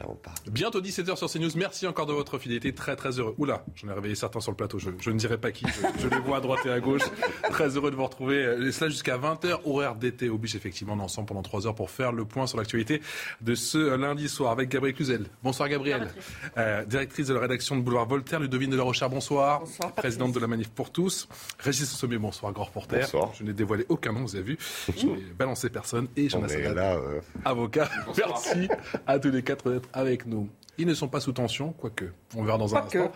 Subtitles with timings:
[0.00, 0.34] Là, on part.
[0.50, 1.50] Bientôt 17h sur CNews.
[1.56, 2.72] Merci encore de votre fidélité.
[2.74, 3.34] Très très heureux.
[3.38, 4.78] Oula, j'en ai réveillé certains sur le plateau.
[4.78, 5.66] Je, je ne dirai pas qui.
[5.66, 7.02] Je, je les vois à droite et à gauche.
[7.50, 8.56] Très heureux de vous retrouver.
[8.66, 9.58] Et cela jusqu'à 20h.
[9.66, 10.94] Horaire d'été oblige effectivement.
[10.94, 13.02] On est ensemble pendant 3 heures pour faire le point sur l'actualité
[13.42, 15.26] de ce lundi soir avec Gabriel Cluzel.
[15.42, 16.08] Bonsoir Gabriel.
[16.56, 18.40] Euh, directrice de la rédaction de Boulevard Voltaire.
[18.40, 19.62] Ludovine de la Rochère, bonsoir.
[19.96, 21.28] Présidente de la Manif pour tous.
[21.58, 22.52] Régis Sommet, bonsoir.
[22.52, 23.00] Grand reporter.
[23.00, 23.32] Bonsoir.
[23.38, 24.58] Je n'ai dévoilé aucun nom, vous avez vu.
[24.96, 26.08] Je n'ai balancé personne.
[26.16, 27.90] Et j'en ai là, euh, avocat.
[28.16, 28.68] Merci
[29.06, 30.48] à tous les quatre d'être avec nous.
[30.78, 32.06] Ils ne sont pas sous tension, quoique.
[32.36, 33.12] On verra dans un instant.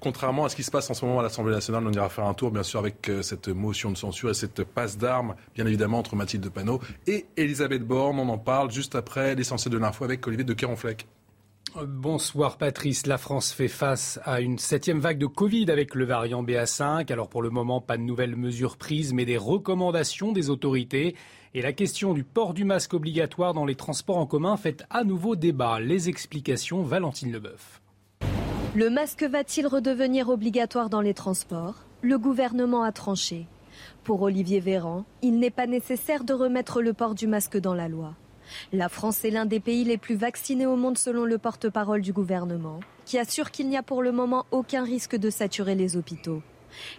[0.00, 2.24] Contrairement à ce qui se passe en ce moment à l'Assemblée nationale, on ira faire
[2.24, 5.66] un tour, bien sûr, avec euh, cette motion de censure et cette passe d'armes, bien
[5.66, 8.18] évidemment, entre Mathilde Panot et Elisabeth Borne.
[8.18, 11.06] On en parle juste après l'essentiel de l'info avec Olivier de Keronfleck.
[11.82, 13.04] Bonsoir Patrice.
[13.06, 17.12] La France fait face à une septième vague de Covid avec le variant BA5.
[17.12, 21.16] Alors pour le moment, pas de nouvelles mesures prises, mais des recommandations des autorités.
[21.52, 25.02] Et la question du port du masque obligatoire dans les transports en commun fait à
[25.02, 25.80] nouveau débat.
[25.80, 27.80] Les explications, Valentine Leboeuf.
[28.76, 31.74] Le masque va-t-il redevenir obligatoire dans les transports?
[32.02, 33.46] Le gouvernement a tranché.
[34.04, 37.88] Pour Olivier Véran, il n'est pas nécessaire de remettre le port du masque dans la
[37.88, 38.14] loi.
[38.72, 42.12] La France est l'un des pays les plus vaccinés au monde selon le porte-parole du
[42.12, 46.42] gouvernement, qui assure qu'il n'y a pour le moment aucun risque de saturer les hôpitaux.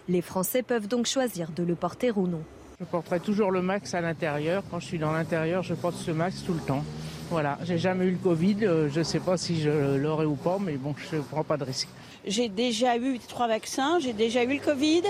[0.08, 2.42] Les Français peuvent donc choisir de le porter ou non.
[2.80, 4.62] Je porterai toujours le max à l'intérieur.
[4.70, 6.84] Quand je suis dans l'intérieur, je porte ce max tout le temps.
[7.30, 8.56] Voilà, j'ai jamais eu le Covid.
[8.62, 11.42] euh, Je ne sais pas si je l'aurai ou pas, mais bon, je ne prends
[11.42, 11.88] pas de risque.
[12.26, 15.02] J'ai déjà eu trois vaccins, j'ai déjà eu le Covid,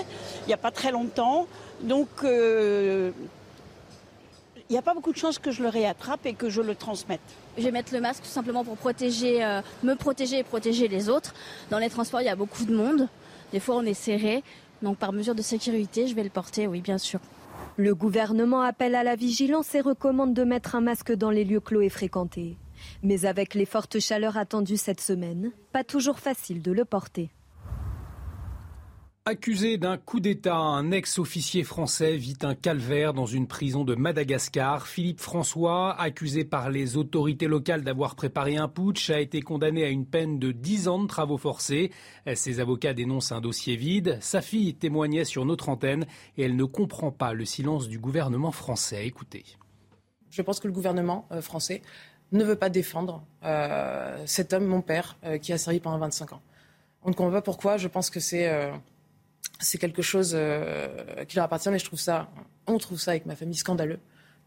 [0.44, 1.46] il n'y a pas très longtemps.
[1.82, 3.10] Donc, euh,
[4.68, 6.74] il n'y a pas beaucoup de chances que je le réattrape et que je le
[6.74, 7.20] transmette.
[7.56, 11.08] Je vais mettre le masque tout simplement pour protéger, euh, me protéger et protéger les
[11.08, 11.34] autres.
[11.70, 13.08] Dans les transports, il y a beaucoup de monde.
[13.52, 14.42] Des fois, on est serré.
[14.82, 17.20] Donc, par mesure de sécurité, je vais le porter, oui, bien sûr.
[17.76, 21.60] Le gouvernement appelle à la vigilance et recommande de mettre un masque dans les lieux
[21.60, 22.56] clos et fréquentés.
[23.02, 27.30] Mais avec les fortes chaleurs attendues cette semaine, pas toujours facile de le porter.
[29.28, 34.86] Accusé d'un coup d'État, un ex-officier français vit un calvaire dans une prison de Madagascar.
[34.86, 39.88] Philippe François, accusé par les autorités locales d'avoir préparé un putsch, a été condamné à
[39.88, 41.90] une peine de 10 ans de travaux forcés.
[42.36, 44.16] Ses avocats dénoncent un dossier vide.
[44.20, 46.06] Sa fille témoignait sur notre antenne
[46.36, 49.08] et elle ne comprend pas le silence du gouvernement français.
[49.08, 49.44] Écoutez.
[50.30, 51.82] Je pense que le gouvernement euh, français
[52.30, 56.34] ne veut pas défendre euh, cet homme, mon père, euh, qui a servi pendant 25
[56.34, 56.42] ans.
[57.02, 57.76] On ne comprend pas pourquoi.
[57.76, 58.70] Je pense que c'est
[59.58, 62.28] c'est quelque chose euh, qui leur appartient, mais je trouve ça,
[62.66, 63.98] on trouve ça avec ma famille scandaleux.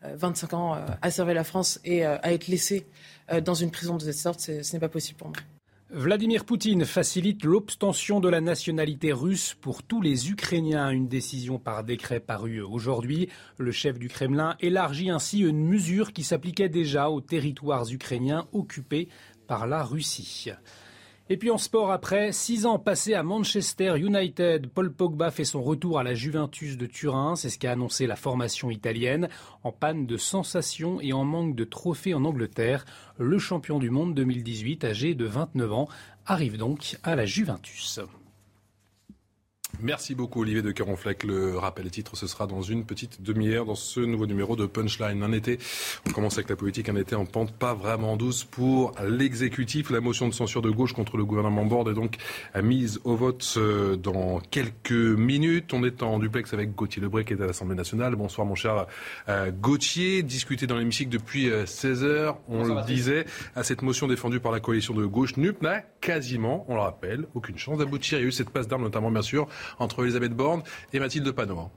[0.05, 2.85] Euh, 25 ans euh, à servir la France et euh, à être laissé
[3.31, 5.37] euh, dans une prison de cette sorte, ce n'est pas possible pour moi.
[5.91, 10.91] Vladimir Poutine facilite l'obtention de la nationalité russe pour tous les Ukrainiens.
[10.91, 13.27] Une décision par décret parue aujourd'hui.
[13.57, 19.09] Le chef du Kremlin élargit ainsi une mesure qui s'appliquait déjà aux territoires ukrainiens occupés
[19.47, 20.51] par la Russie.
[21.31, 25.61] Et puis en sport, après six ans passés à Manchester United, Paul Pogba fait son
[25.61, 27.35] retour à la Juventus de Turin.
[27.35, 29.29] C'est ce qu'a annoncé la formation italienne.
[29.63, 32.83] En panne de sensations et en manque de trophées en Angleterre,
[33.19, 35.87] le champion du monde 2018, âgé de 29 ans,
[36.25, 37.99] arrive donc à la Juventus.
[39.81, 41.23] Merci beaucoup Olivier de Caronfleck.
[41.23, 44.65] Le rappel des titres, ce sera dans une petite demi-heure dans ce nouveau numéro de
[44.65, 45.23] Punchline.
[45.23, 45.57] Un été,
[46.05, 49.89] on commence avec la politique, un été en pente pas vraiment douce pour l'exécutif.
[49.89, 52.17] La motion de censure de gauche contre le gouvernement Borde est donc
[52.61, 55.73] mise au vote euh, dans quelques minutes.
[55.73, 58.15] On est en duplex avec Gauthier Lebré qui est à l'Assemblée nationale.
[58.17, 58.85] Bonsoir mon cher
[59.29, 60.23] euh, Gauthier.
[60.23, 62.37] Discuté dans l'hémicycle depuis 16 heures.
[62.49, 66.65] On le disait, à cette motion défendue par la coalition de gauche, NUP n'a quasiment,
[66.67, 68.19] on le rappelle, aucune chance d'aboutir.
[68.19, 69.47] Il y a eu cette passe d'armes, notamment bien sûr,
[69.79, 70.63] entre Elisabeth Borne
[70.93, 71.71] et Mathilde Panot.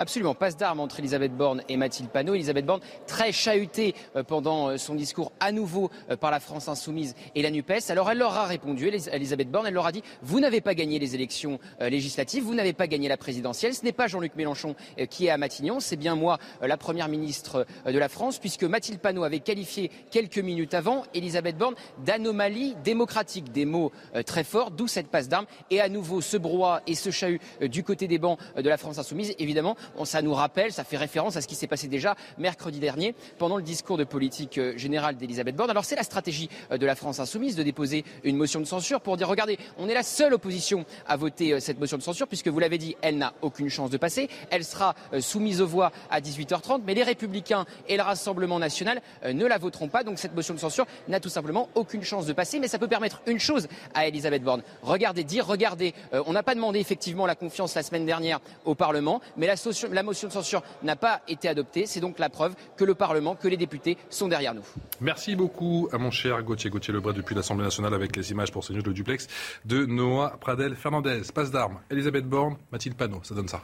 [0.00, 2.34] Absolument, passe d'armes entre Elisabeth Borne et Mathilde Panot.
[2.34, 6.68] Elisabeth Borne très chahutée euh, pendant euh, son discours à nouveau euh, par la France
[6.68, 7.90] insoumise et la NUPES.
[7.90, 10.74] Alors elle leur a répondu, Elis- Elisabeth Borne, elle leur a dit vous n'avez pas
[10.74, 14.76] gagné les élections législatives, vous n'avez pas gagné la présidentielle, ce n'est pas Jean-Luc Mélenchon
[15.10, 19.00] qui est à Matignon, c'est bien moi, la première ministre de la France, puisque Mathilde
[19.00, 21.74] Panot avait qualifié quelques minutes avant Elisabeth Borne
[22.04, 23.90] d'anomalie démocratique, des mots
[24.26, 27.82] très forts, d'où cette passe d'armes et à nouveau ce brouhaha et ce chahut du
[27.82, 29.34] côté des bancs de la France insoumise.
[29.38, 33.14] Évidemment, ça nous rappelle, ça fait référence à ce qui s'est passé déjà mercredi dernier
[33.38, 35.70] pendant le discours de politique euh, générale d'Elisabeth Borne.
[35.70, 39.16] Alors c'est la stratégie de la France insoumise de déposer une motion de censure pour
[39.16, 42.58] dire regardez, on est la seule opposition à voter cette motion de censure puisque vous
[42.58, 44.28] l'avez dit, elle n'a aucune chance de passer.
[44.50, 49.46] Elle sera soumise aux voix à 18h30, mais les Républicains et le Rassemblement national ne
[49.46, 50.04] la voteront pas.
[50.04, 52.58] Donc cette motion de censure n'a tout simplement aucune chance de passer.
[52.58, 54.62] Mais ça peut permettre une chose à Elisabeth Borne.
[54.82, 58.74] Regardez, dire, regardez, euh, on n'a pas demandé effectivement la confiance la semaine dernière au
[58.74, 61.86] Parlement, mais la, la motion de censure n'a pas été adoptée.
[61.86, 64.64] C'est donc la preuve que le Parlement, que les députés sont derrière nous.
[65.00, 68.66] Merci beaucoup à mon cher Gauthier Gauthier Lebret depuis l'Assemblée nationale avec les images pour
[68.66, 69.26] CNews le duplex
[69.64, 71.22] de Noah Pradel Fernandez.
[71.34, 73.20] Passe d'armes, Elisabeth Borne, Mathilde Panot.
[73.22, 73.62] Ça donne ça.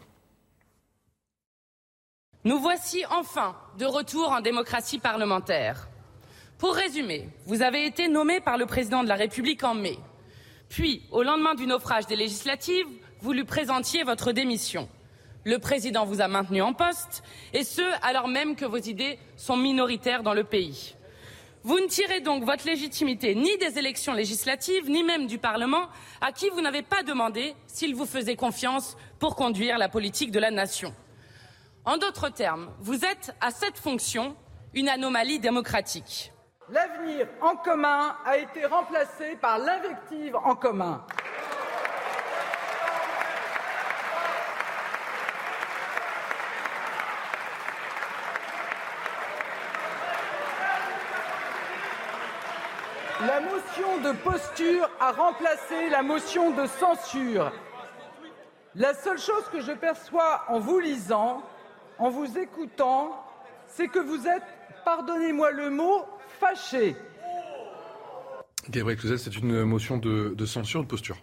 [2.44, 5.88] Nous voici enfin de retour en démocratie parlementaire.
[6.58, 9.98] Pour résumer, vous avez été nommé par le président de la République en mai.
[10.68, 12.86] Puis, au lendemain du naufrage des législatives,
[13.20, 14.88] vous lui présentiez votre démission.
[15.44, 19.58] Le président vous a maintenu en poste, et ce, alors même que vos idées sont
[19.58, 20.96] minoritaires dans le pays.
[21.62, 25.88] Vous ne tirez donc votre légitimité ni des élections législatives, ni même du Parlement,
[26.20, 30.38] à qui vous n'avez pas demandé s'il vous faisait confiance pour conduire la politique de
[30.40, 30.94] la nation.
[31.84, 34.36] En d'autres termes, vous êtes à cette fonction
[34.72, 36.32] une anomalie démocratique.
[36.70, 41.04] L'avenir en commun a été remplacé par l'invective en commun.
[53.26, 57.52] La motion de posture a remplacé la motion de censure.
[58.74, 61.42] La seule chose que je perçois en vous lisant,
[61.98, 63.24] en vous écoutant,
[63.66, 64.42] c'est que vous êtes,
[64.84, 66.04] pardonnez-moi le mot,
[66.38, 66.96] fâché.
[68.68, 71.16] Gabriel c'est une motion de censure de posture.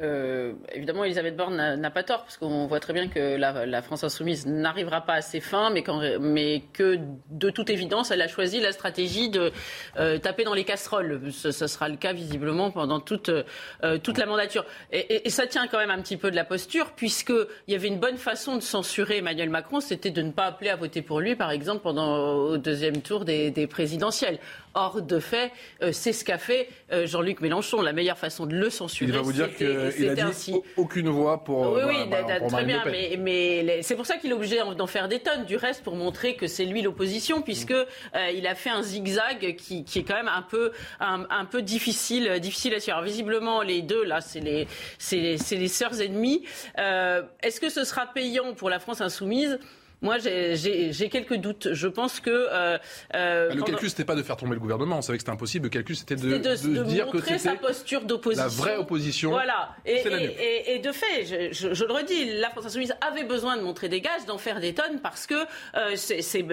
[0.00, 4.04] Euh, évidemment, Elisabeth Borne n'a pas tort, parce qu'on voit très bien que la, France
[4.04, 6.98] insoumise n'arrivera pas à ses fins, mais, que
[7.30, 9.52] de toute évidence, elle a choisi la stratégie de
[9.98, 11.30] euh, taper dans les casseroles.
[11.30, 14.64] Ce, sera le cas visiblement pendant toute, euh, toute la mandature.
[14.92, 17.88] Et, et, ça tient quand même un petit peu de la posture, puisqu'il y avait
[17.88, 21.20] une bonne façon de censurer Emmanuel Macron, c'était de ne pas appeler à voter pour
[21.20, 24.38] lui, par exemple, pendant au deuxième tour des, des présidentielles.
[24.74, 25.52] Or, de fait,
[25.92, 26.68] c'est ce qu'a fait
[27.04, 27.82] Jean-Luc Mélenchon.
[27.82, 31.08] La meilleure façon de le censurer, Il va vous dire que il a dit aucune
[31.08, 31.72] voix pour.
[31.72, 32.82] Oui, oui, très bien,
[33.18, 36.34] mais, c'est pour ça qu'il est obligé d'en faire des tonnes du reste pour montrer
[36.36, 37.86] que c'est lui l'opposition, puisque euh,
[38.34, 42.74] il a fait un zigzag qui, est quand même un peu, un, peu difficile, difficile
[42.74, 43.02] à suivre.
[43.02, 44.66] visiblement, les deux là, c'est les,
[44.98, 46.44] c'est les, sœurs ennemies.
[46.78, 49.58] Euh, est-ce que ce sera payant pour la France insoumise?
[50.02, 51.68] Moi, j'ai quelques doutes.
[51.72, 52.30] Je pense que.
[52.30, 52.78] Euh,
[53.14, 54.98] euh, le calcul, c'était pas de faire tomber le gouvernement.
[54.98, 55.66] On savait que c'était impossible.
[55.66, 58.44] Le calcul, c'était de, de, dire que c'était sa posture d'opposition.
[58.44, 59.30] La vraie opposition.
[59.30, 59.76] Voilà.
[59.86, 63.62] Et, et, et, de fait, je, je, le redis, la France Insoumise avait besoin de
[63.62, 65.34] montrer des gages, d'en faire des tonnes, parce que
[65.76, 66.44] euh, c'est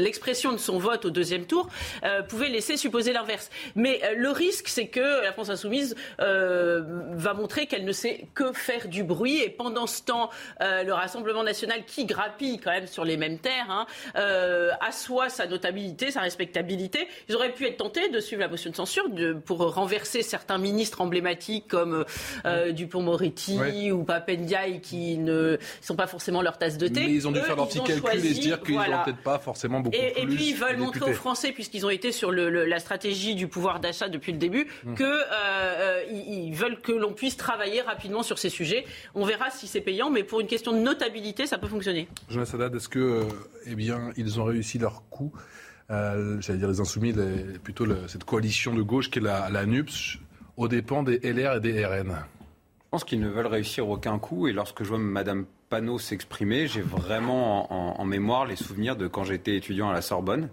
[0.00, 1.68] l'expression de son vote au deuxième tour
[2.28, 3.50] pouvait laisser supposer l'inverse.
[3.74, 8.88] Mais le risque, c'est que la France Insoumise va montrer qu'elle ne sait que faire
[8.88, 9.42] du bruit.
[9.42, 10.30] Et pendant ce temps,
[10.60, 13.86] le Rassemblement national qui grappille quand même sur les mêmes terres, hein,
[14.16, 17.08] euh, assoit sa notabilité, sa respectabilité.
[17.28, 20.58] Ils auraient pu être tentés de suivre la motion de censure de, pour renverser certains
[20.58, 22.04] ministres emblématiques comme
[22.46, 27.00] euh, Dupont-Moretti ou Papendiaï qui ne sont pas forcément leur tasse de thé.
[27.00, 29.38] Mais ils ont dû faire leur petit calcul et se dire qu'ils n'ont peut-être pas
[29.38, 30.22] forcément beaucoup et, plus.
[30.22, 33.48] Et puis ils veulent montrer aux Français, puisqu'ils ont été sur le, la stratégie du
[33.48, 34.94] pouvoir d'achat depuis le début, qu'ils hum.
[34.94, 38.84] que euh, ils, veulent que l'on puisse travailler rapidement sur ces sujets.
[39.14, 41.87] On verra si c'est payant, mais pour une question de notabilité, ça peut fonctionner.
[42.28, 43.24] Jonas Haddad, est-ce que, euh,
[43.66, 45.32] eh bien, ils ont réussi leur coup
[45.90, 47.14] euh, J'allais dire les insoumis,
[47.62, 50.18] plutôt cette coalition de gauche qui est la, la NUPS,
[50.56, 52.16] aux dépens des LR et des RN.
[52.88, 54.48] Je pense qu'ils ne veulent réussir aucun coup.
[54.48, 59.24] Et lorsque je vois Madame Panot s'exprimer, j'ai vraiment en, mémoire les souvenirs de quand
[59.24, 60.48] j'étais étudiant à la Sorbonne,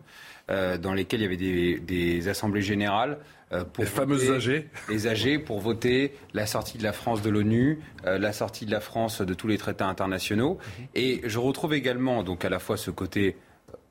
[0.51, 4.67] euh, dans lesquels il y avait des, des assemblées générales pour les fameuses AG.
[4.89, 8.71] Les AG pour voter la sortie de la France de l'ONU, euh, la sortie de
[8.71, 10.57] la France de tous les traités internationaux.
[10.79, 10.87] Mhm.
[10.95, 13.37] Et je retrouve également donc à la fois ce côté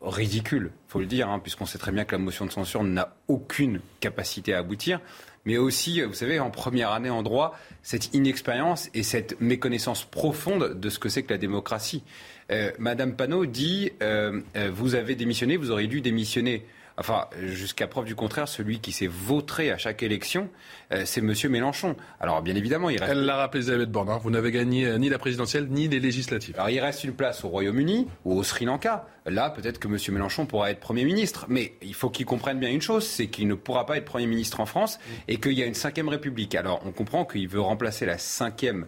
[0.03, 3.17] ridicule, faut le dire, hein, puisqu'on sait très bien que la motion de censure n'a
[3.29, 5.01] aucune capacité à aboutir,
[5.47, 10.79] mais aussi, vous savez, en première année en droit, cette inexpérience et cette méconnaissance profonde
[10.79, 12.03] de ce que c'est que la démocratie.
[12.51, 13.93] Euh, Madame Panot dit,
[14.73, 16.67] vous avez démissionné, vous auriez dû démissionner.
[16.97, 20.49] Enfin, jusqu'à preuve du contraire, celui qui s'est vautré à chaque élection,
[20.93, 21.35] euh, c'est M.
[21.51, 21.97] Mélenchon.
[22.21, 23.11] Alors, bien évidemment, il reste.
[23.11, 24.11] Elle l'a rappelé, Elisabeth Borne.
[24.11, 24.21] Hein.
[24.23, 26.55] Vous n'avez gagné euh, ni la présidentielle, ni les législatives.
[26.57, 29.07] Alors, il reste une place au Royaume-Uni ou au Sri Lanka.
[29.27, 29.97] Là, peut-être que M.
[30.11, 31.47] Mélenchon pourra être Premier ministre.
[31.49, 34.27] Mais il faut qu'il comprenne bien une chose c'est qu'il ne pourra pas être Premier
[34.27, 34.99] ministre en France
[35.29, 36.55] et qu'il y a une cinquième République.
[36.55, 38.87] Alors, on comprend qu'il veut remplacer la cinquième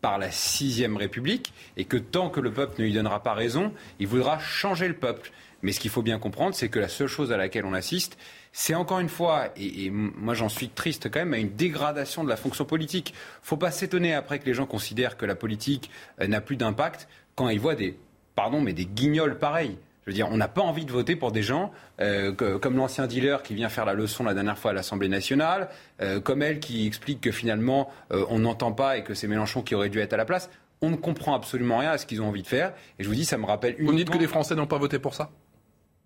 [0.00, 3.72] par la sixième République et que tant que le peuple ne lui donnera pas raison,
[3.98, 5.32] il voudra changer le peuple.
[5.64, 8.18] Mais ce qu'il faut bien comprendre, c'est que la seule chose à laquelle on assiste,
[8.52, 12.28] c'est encore une fois, et, moi j'en suis triste quand même, à une dégradation de
[12.28, 13.14] la fonction politique.
[13.42, 15.90] Faut pas s'étonner après que les gens considèrent que la politique
[16.20, 17.96] euh, n'a plus d'impact quand ils voient des,
[18.36, 19.78] pardon, mais des guignols pareils.
[20.04, 23.06] Je veux dire, on n'a pas envie de voter pour des gens euh, comme l'ancien
[23.06, 25.70] dealer qui vient faire la leçon la dernière fois à l'Assemblée nationale,
[26.02, 29.74] euh, comme elle qui explique que finalement on n'entend pas et que c'est Mélenchon qui
[29.74, 30.50] aurait dû être à la place.
[30.82, 32.74] On ne comprend absolument rien à ce qu'ils ont envie de faire.
[32.98, 34.98] Et je vous dis, ça me rappelle Vous dites que les Français n'ont pas voté
[34.98, 35.30] pour ça?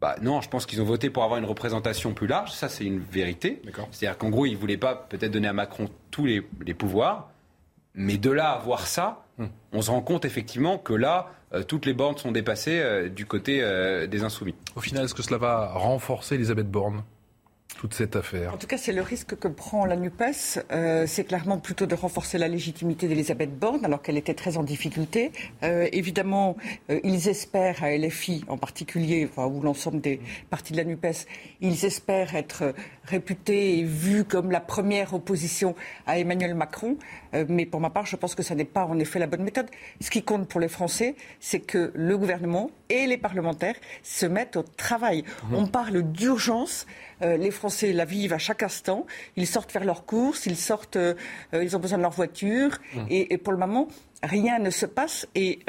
[0.00, 2.52] Bah, non, je pense qu'ils ont voté pour avoir une représentation plus large.
[2.52, 3.61] Ça, c'est une vérité.
[3.90, 6.40] C'est-à-dire qu'en gros, ils ne voulaient pas peut-être donner à Macron tous les,
[6.75, 7.31] pouvoirs.
[7.95, 9.47] Mais de là à voir ça, hmm.
[9.73, 13.26] on se rend compte effectivement que là, euh, toutes les bornes sont dépassées euh, du
[13.26, 14.55] côté euh, des insoumis.
[14.76, 17.02] Au final, est-ce que cela va renforcer Elisabeth Borne?
[17.78, 20.64] Toute cette affaire En tout cas, c'est le risque que prend la NUPES.
[20.73, 24.64] Euh, c'est clairement plutôt de renforcer la légitimité d'Elisabeth Borne, alors qu'elle était très en
[24.64, 25.30] difficulté.
[25.62, 26.56] Euh, évidemment,
[26.90, 30.20] euh, ils espèrent, à LFI en particulier, enfin, ou l'ensemble des
[30.50, 31.26] partis de la NUPES,
[31.61, 36.97] ils espèrent être réputés et vus comme la première opposition à Emmanuel Macron.
[37.49, 39.68] mais pour ma part, je pense que ce n'est pas en effet la bonne méthode.
[40.00, 44.56] Ce qui compte pour les Français, c'est que le gouvernement et les parlementaires se mettent
[44.56, 45.23] au travail.
[45.23, 45.54] Mmh.
[45.54, 46.87] On parle d'urgence.
[47.22, 49.06] Euh, les Français la vivent à chaque instant.
[49.37, 51.14] Ils sortent faire leurs courses, ils sortent, euh,
[51.54, 52.78] euh, ils ont besoin de leur voiture.
[52.94, 53.00] Mmh.
[53.10, 53.88] Et, pour le moment,
[54.22, 55.26] rien ne se passe.
[55.34, 55.60] Et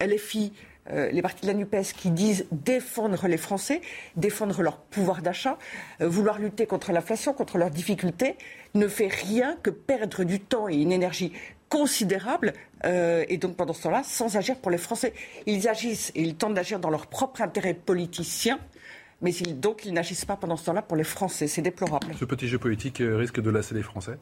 [0.00, 0.52] LFI,
[0.90, 3.82] les partis de la NUPES qui disent défendre les Français,
[4.16, 5.58] défendre leur pouvoir d'achat,
[6.00, 8.36] vouloir lutter contre l'inflation, contre leurs difficultés,
[8.74, 11.32] ne fait rien que perdre du temps et une énergie
[11.68, 15.12] considérable et donc pendant ce temps-là, sans agir pour les Français.
[15.46, 18.58] Ils agissent et ils tentent d'agir dans leur propre intérêt politicien
[19.20, 21.48] mais donc ils n'agissent pas pendant ce temps-là pour les Français.
[21.48, 22.14] C'est déplorable.
[22.18, 24.18] Ce petit jeu politique euh, risque de lasser les Français?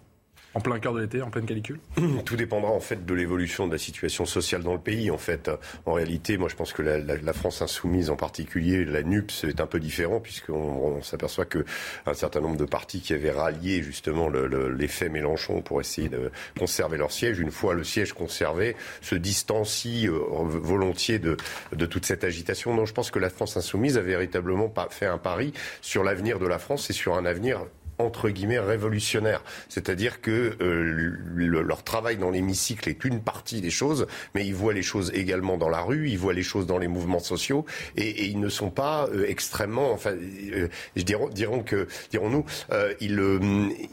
[0.57, 1.79] En plein cœur de l'été, en pleine canicule
[2.25, 5.11] Tout dépendra en fait de l'évolution de la situation sociale dans le pays.
[5.11, 5.51] En fait,
[5.85, 9.67] en réalité, moi je pense que la, France insoumise en particulier, la NUPS est un
[9.67, 11.67] peu différent puisqu'on on, s'aperçoit que
[12.07, 16.97] un certain nombre de partis qui avaient rallié justement l'effet Mélenchon pour essayer de conserver
[16.97, 21.37] leur siège, une fois le siège conservé, se distancient euh, volontiers de,
[21.73, 22.75] de toute cette agitation.
[22.75, 26.47] Donc je pense que la France insoumise a véritablement fait un pari sur l'avenir de
[26.47, 27.61] la France et sur un avenir
[27.99, 29.43] entre guillemets révolutionnaire.
[29.69, 34.75] C'est-à-dire que euh, leur travail dans l'hémicycle est une partie des choses, mais ils voient
[34.75, 37.65] les choses également dans la rue, ils voient les choses dans les mouvements sociaux,
[37.97, 42.45] et, ils ne sont pas euh, extrêmement, enfin, euh, je dirons, dirons que, dirons-nous,
[43.01, 43.17] ils,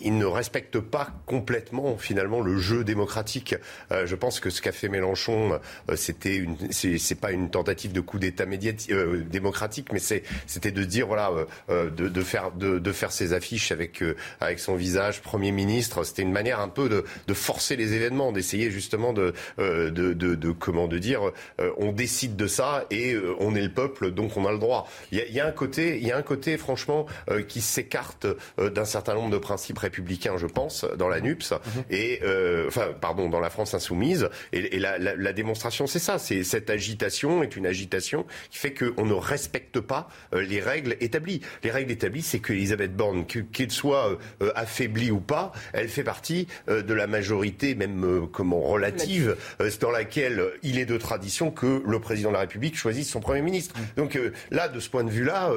[0.02, 3.56] ils, ne respectent pas complètement finalement le jeu démocratique.
[3.92, 5.60] je pense que ce qu'a fait Mélenchon,
[5.96, 11.32] c'était une, c'est pas une tentative de coup d'État démocratique, mais c'était de dire voilà,
[11.70, 13.93] de, de, faire de, de faire ses affiches avec
[14.40, 16.04] avec, son visage Premier ministre.
[16.04, 20.88] C'était une manière un peu de, forcer les événements, d'essayer justement de, euh, de, comment
[20.88, 24.46] de dire, euh, on décide de ça et euh, on est le peuple, donc on
[24.46, 24.88] a le droit.
[25.12, 27.06] Il y a, un côté, il y a un côté franchement
[27.48, 31.84] qui s'écarte d'un certain nombre de principes républicains, je pense, dans la NUPS mhm.
[31.90, 32.20] et
[32.68, 34.30] enfin pardon dans la France insoumise.
[34.52, 39.14] Et, la, démonstration, c'est ça, c'est cette agitation est une agitation qui fait qu'on ne
[39.14, 41.42] respecte pas les règles établies.
[41.64, 45.90] Les règles établies, c'est que Elisabeth Borne, qu'il soit soit euh, affaiblie ou pas, elle
[45.90, 49.36] fait partie euh, de la majorité, même euh, comment relative,
[49.82, 53.42] dans laquelle il est de tradition que le président de la République choisisse son premier
[53.42, 53.76] ministre.
[53.78, 53.84] Mm.
[53.98, 54.20] Donc
[54.52, 55.52] là, de ce point de vue-là,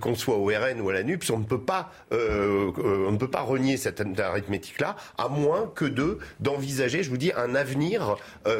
[0.00, 2.16] qu'on soit au RN ou à la NUPS, on ne peut pas, on
[3.12, 7.54] ne peut pas renier cette arithmétique-là, à moins que de d'envisager, je vous dis, un
[7.54, 8.16] avenir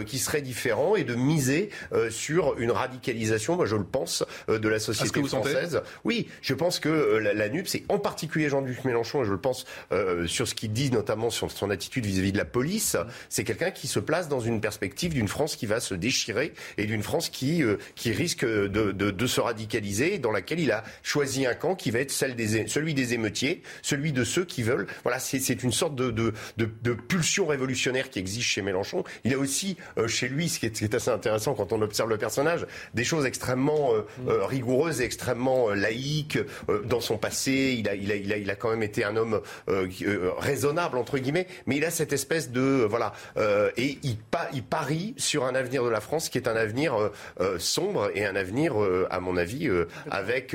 [0.07, 1.71] qui serait différent et de miser
[2.11, 5.83] sur une radicalisation, moi je le pense, de la société française.
[6.05, 9.41] Oui, je pense que la, la NUPS, et en particulier Jean-Luc Mélenchon, et je le
[9.41, 12.97] pense, euh, sur ce qu'il dit notamment sur son attitude vis-à-vis de la police,
[13.29, 16.87] c'est quelqu'un qui se place dans une perspective d'une France qui va se déchirer et
[16.87, 21.47] d'une France qui, euh, qui risque de, de, se radicaliser, dans laquelle il a choisi
[21.47, 24.87] un camp qui va être celle des, celui des émeutiers, celui de ceux qui veulent.
[25.03, 29.05] Voilà, c'est une sorte de, de, pulsion révolutionnaire qui existe chez Mélenchon.
[29.25, 31.73] Il a aussi euh, chez lui, ce qui, est, ce qui, est, assez intéressant quand
[31.73, 33.93] on observe le personnage, des choses extrêmement
[34.27, 36.39] rigoureuses et extrêmement laïques
[36.85, 37.77] dans son passé.
[37.79, 40.31] Il a, il a, il a, il a quand même été un homme euh, euh,
[40.39, 44.17] raisonnable entre guillemets, mais il a cette espèce de voilà euh, et il,
[44.53, 47.11] il, parie sur un avenir de la France qui est un avenir
[47.59, 48.75] sombre et un avenir,
[49.11, 49.69] à mon avis,
[50.11, 50.55] avec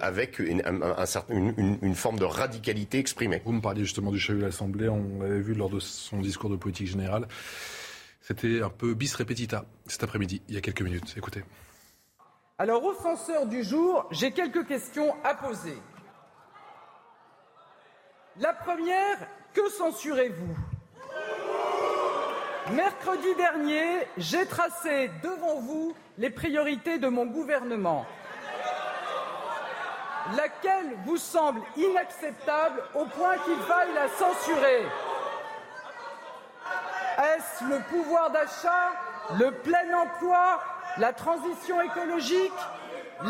[0.00, 3.42] avec une, un, certain, une, une, forme de radicalité exprimée.
[3.44, 6.50] Vous me parliez justement du chahut de l'Assemblée, on l'avait vu lors de son discours
[6.50, 7.26] de politique générale.
[8.20, 11.14] C'était un peu bis repetita cet après-midi, il y a quelques minutes.
[11.16, 11.42] Écoutez.
[12.60, 15.78] Alors, au censeur du jour, j'ai quelques questions à poser.
[18.40, 19.18] La première,
[19.52, 20.56] que censurez-vous?
[22.72, 28.06] Mercredi dernier, j'ai tracé devant vous les priorités de mon gouvernement.
[30.36, 34.86] Laquelle vous semble inacceptable au point qu'il faille la censurer?
[37.18, 38.92] Est-ce le pouvoir d'achat,
[39.36, 40.62] le plein emploi,
[40.98, 42.52] la transition écologique,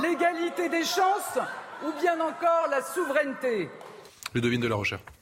[0.02, 1.38] l'égalité des chances
[1.86, 3.70] ou bien encore la souveraineté?
[4.35, 5.17] Ludovine de la Recherche.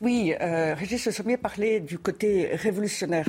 [0.00, 3.26] Oui, euh, Régis Sommier parlait du côté révolutionnaire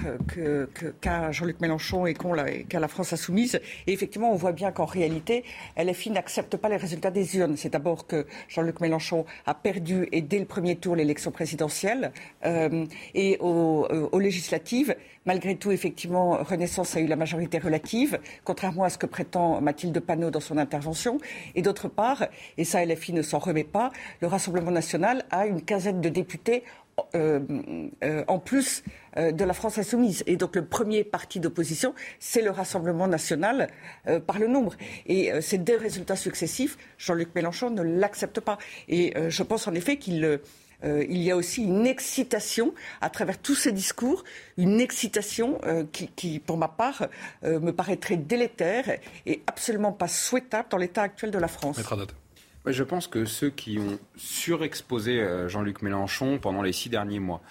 [1.01, 3.59] qu'a Jean-Luc Mélenchon et qu'a la France insoumise.
[3.87, 5.43] Et effectivement, on voit bien qu'en réalité,
[5.77, 7.57] LFI n'accepte pas les résultats des urnes.
[7.57, 12.11] C'est d'abord que Jean-Luc Mélenchon a perdu, et dès le premier tour, l'élection présidentielle.
[12.45, 18.19] Euh, et aux, euh, aux législatives, Malgré tout, effectivement, Renaissance a eu la majorité relative,
[18.45, 21.19] contrairement à ce que prétend Mathilde Panot dans son intervention.
[21.53, 22.25] Et d'autre part,
[22.57, 23.91] et ça LFI ne s'en remet pas,
[24.21, 26.28] le Rassemblement national a une quinzaine de députés
[27.15, 27.39] euh,
[28.03, 28.83] euh, en plus
[29.17, 30.23] euh, de la France insoumise.
[30.27, 33.69] Et donc le premier parti d'opposition, c'est le Rassemblement national
[34.27, 34.75] par le nombre.
[35.05, 38.57] Et ces deux résultats successifs, Jean-Luc Mélenchon ne l'accepte pas.
[38.87, 40.39] Et je pense en effet qu'il
[40.83, 44.23] il y a aussi une excitation à travers tous ces discours,
[44.57, 45.59] une excitation
[45.91, 47.07] qui, pour ma part,
[47.43, 48.85] me paraîtrait délétère
[49.25, 51.77] et absolument pas souhaitable dans l'état actuel de la France.
[52.71, 57.41] Je pense que ceux qui ont surexposé Jean-Luc Mélenchon pendant les six derniers mois,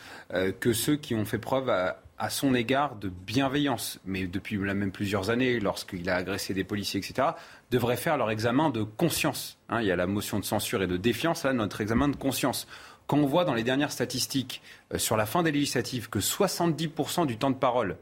[0.61, 5.31] que ceux qui ont fait preuve à, son égard de bienveillance, mais depuis même plusieurs
[5.31, 7.29] années, lorsqu'il a agressé des policiers, etc.,
[7.71, 9.59] devraient faire leur examen de conscience.
[9.69, 12.17] Hein, il y a la motion de censure et de défiance, là, notre examen de
[12.17, 12.67] conscience.
[13.09, 17.27] Quand on voit dans les dernières statistiques euh, sur la fin des législatives que 70%
[17.27, 17.97] du temps de parole,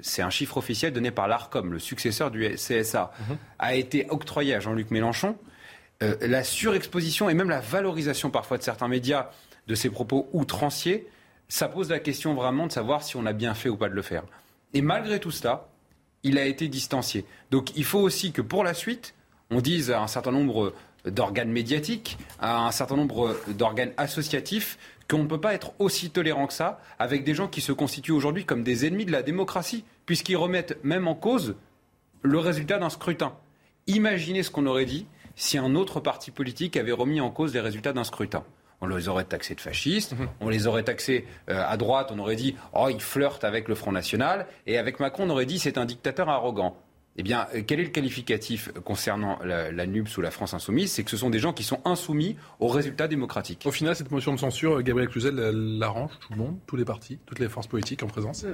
[0.00, 3.36] c'est un chiffre officiel donné par l'ARCOM, le successeur du CSA, mhm.
[3.58, 5.36] a été octroyé à Jean-Luc Mélenchon,
[6.02, 9.30] euh, la surexposition et même la valorisation parfois de certains médias
[9.66, 11.08] de ces propos outranciers,
[11.48, 13.94] ça pose la question vraiment de savoir si on a bien fait ou pas de
[13.94, 14.24] le faire.
[14.74, 15.68] Et malgré tout cela,
[16.22, 17.24] il a été distancié.
[17.50, 19.14] Donc il faut aussi que pour la suite,
[19.50, 20.74] on dise à un certain nombre
[21.04, 26.46] d'organes médiatiques, à un certain nombre d'organes associatifs, qu'on ne peut pas être aussi tolérant
[26.46, 29.84] que ça avec des gens qui se constituent aujourd'hui comme des ennemis de la démocratie,
[30.06, 31.56] puisqu'ils remettent même en cause
[32.22, 33.34] le résultat d'un scrutin.
[33.86, 35.06] Imaginez ce qu'on aurait dit
[35.38, 38.44] si un autre parti politique avait remis en cause les résultats d'un scrutin.
[38.80, 40.28] On les aurait taxés de fascistes, mhm.
[40.40, 43.74] on les aurait taxés euh, à droite, on aurait dit oh il flirte avec le
[43.74, 46.76] Front National, et avec Macron on aurait dit c'est un dictateur arrogant.
[47.20, 50.92] Eh bien, euh, quel est le qualificatif concernant la, NUPS ou la France insoumise?
[50.92, 53.64] C'est que ce sont des gens qui sont insoumis aux résultats démocratiques.
[53.66, 57.18] Au final, cette motion de censure, Gabriel Cluzel l'arrange tout le monde, tous les partis,
[57.26, 58.44] toutes les forces politiques en présence?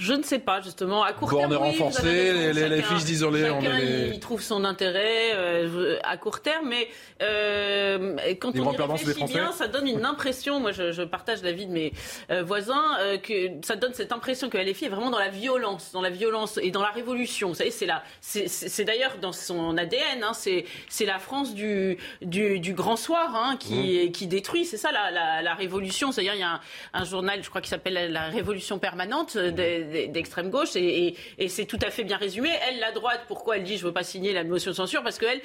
[0.00, 1.02] Je ne sais pas, justement.
[1.02, 1.52] À court terme.
[1.52, 3.50] On est renforcé, les, les, fiches d'isolés.
[3.50, 6.88] on est il trouve son intérêt euh, à court terme, mais
[7.20, 10.58] euh, quand on y réfléchit bien, ça donne une impression.
[10.58, 11.92] Moi, je, je partage l'avis de mes
[12.30, 12.82] euh, voisins,
[13.22, 16.58] que ça donne cette impression que LFI est vraiment dans la violence, dans la violence
[16.62, 17.48] et dans la révolution.
[17.48, 18.02] Vous savez, c'est là.
[18.22, 20.24] C'est d'ailleurs dans son ADN.
[20.24, 20.64] Hein, c'est
[21.04, 24.12] la France du, du, du grand soir hein, qui, mmh.
[24.12, 24.64] qui détruit.
[24.64, 26.10] C'est ça la, la, la révolution.
[26.10, 26.60] C'est-à-dire, il y a un,
[26.94, 31.16] un, journal, je crois, qui s'appelle La Révolution permanente d'extrême gauche et,
[31.48, 32.50] c'est tout à fait bien résumé.
[32.68, 35.02] Elle, la droite, pourquoi elle dit je veux pas signer la motion de censure?
[35.02, 35.40] Parce qu'elle,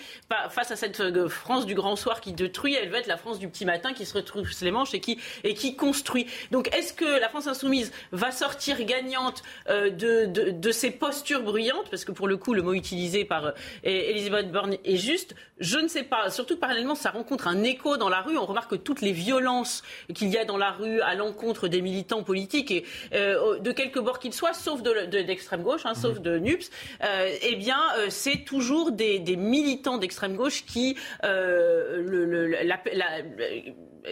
[0.50, 3.39] face à cette euh, France du grand soir qui détruit, elle veut être la France
[3.39, 6.28] du petit matin qui se retrousse les manches et qui, construit.
[6.52, 11.89] Donc est-ce que la France insoumise va sortir gagnante euh, de, de, ces postures bruyantes?
[11.89, 13.52] Parce que pour le coup, le mot utilisé par euh,
[13.84, 15.36] Elisabeth Borne est juste.
[15.60, 16.30] Je ne sais pas.
[16.30, 18.38] Surtout que parallèlement, ça rencontre un écho dans la rue.
[18.38, 21.82] On remarque que toutes les violences qu'il y a dans la rue à l'encontre des
[21.82, 26.70] militants politiques et de quelque bord qu'ils soient, sauf d'extrême gauche, hein, sauf de NUPS,
[27.04, 32.56] euh, eh bien, euh, c'est toujours des, militants d'extrême gauche qui, euh, le,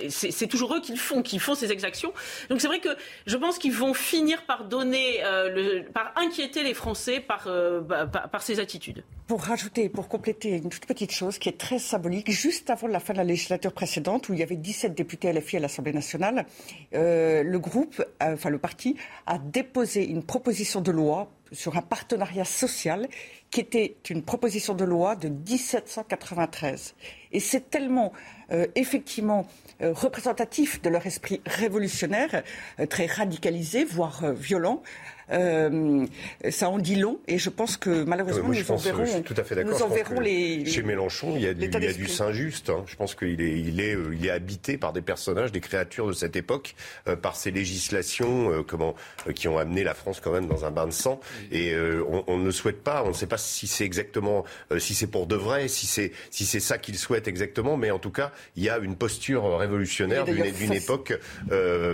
[0.10, 2.14] c'est toujours eux qui font, qui font ces exactions.
[2.50, 2.90] Donc c'est vrai que
[3.26, 5.22] je pense qu'ils vont finir par donner,
[5.94, 7.48] par inquiéter les Français par,
[7.82, 9.04] bah, par, ces attitudes.
[9.28, 13.00] Pour rajouter, pour compléter une toute petite chose qui est très symbolique, juste avant la
[13.00, 16.46] fin de la législature précédente, où il y avait 17 députés LFI à l'Assemblée nationale,
[16.92, 23.08] le groupe, enfin le parti, a déposé une proposition de loi sur un partenariat social
[23.52, 26.96] qui était une proposition de loi de 1793.
[27.32, 28.12] Et c'est tellement
[28.52, 29.48] euh, effectivement
[29.82, 32.44] euh, représentatif de leur esprit révolutionnaire,
[32.80, 34.84] euh, très radicalisé, voire violent,
[35.34, 36.06] euh,
[36.50, 39.44] ça en dit long et je pense que malheureusement nous, en verrons, je tout à
[39.44, 42.08] fait nous en verrons les, Chez Mélenchon, il y a du, il y a du
[42.08, 42.70] Saint-Just.
[42.70, 42.84] Hein.
[42.88, 46.08] Je pense qu'il est, il est, euh, il est habité par des personnages, des créatures
[46.08, 46.76] de cette époque,
[47.08, 48.96] euh, par ces législations euh, comment,
[49.36, 51.20] qui ont amené la France quand même dans un bain de sang.
[51.52, 54.44] Et on, on, ne souhaite pas, on ne sait pas si c'est exactement,
[54.78, 58.00] si c'est pour de vrai, si c'est si c'est ça qu'il souhaite exactement, mais en
[58.00, 61.18] tout cas, il y a une posture révolutionnaire d'une époque,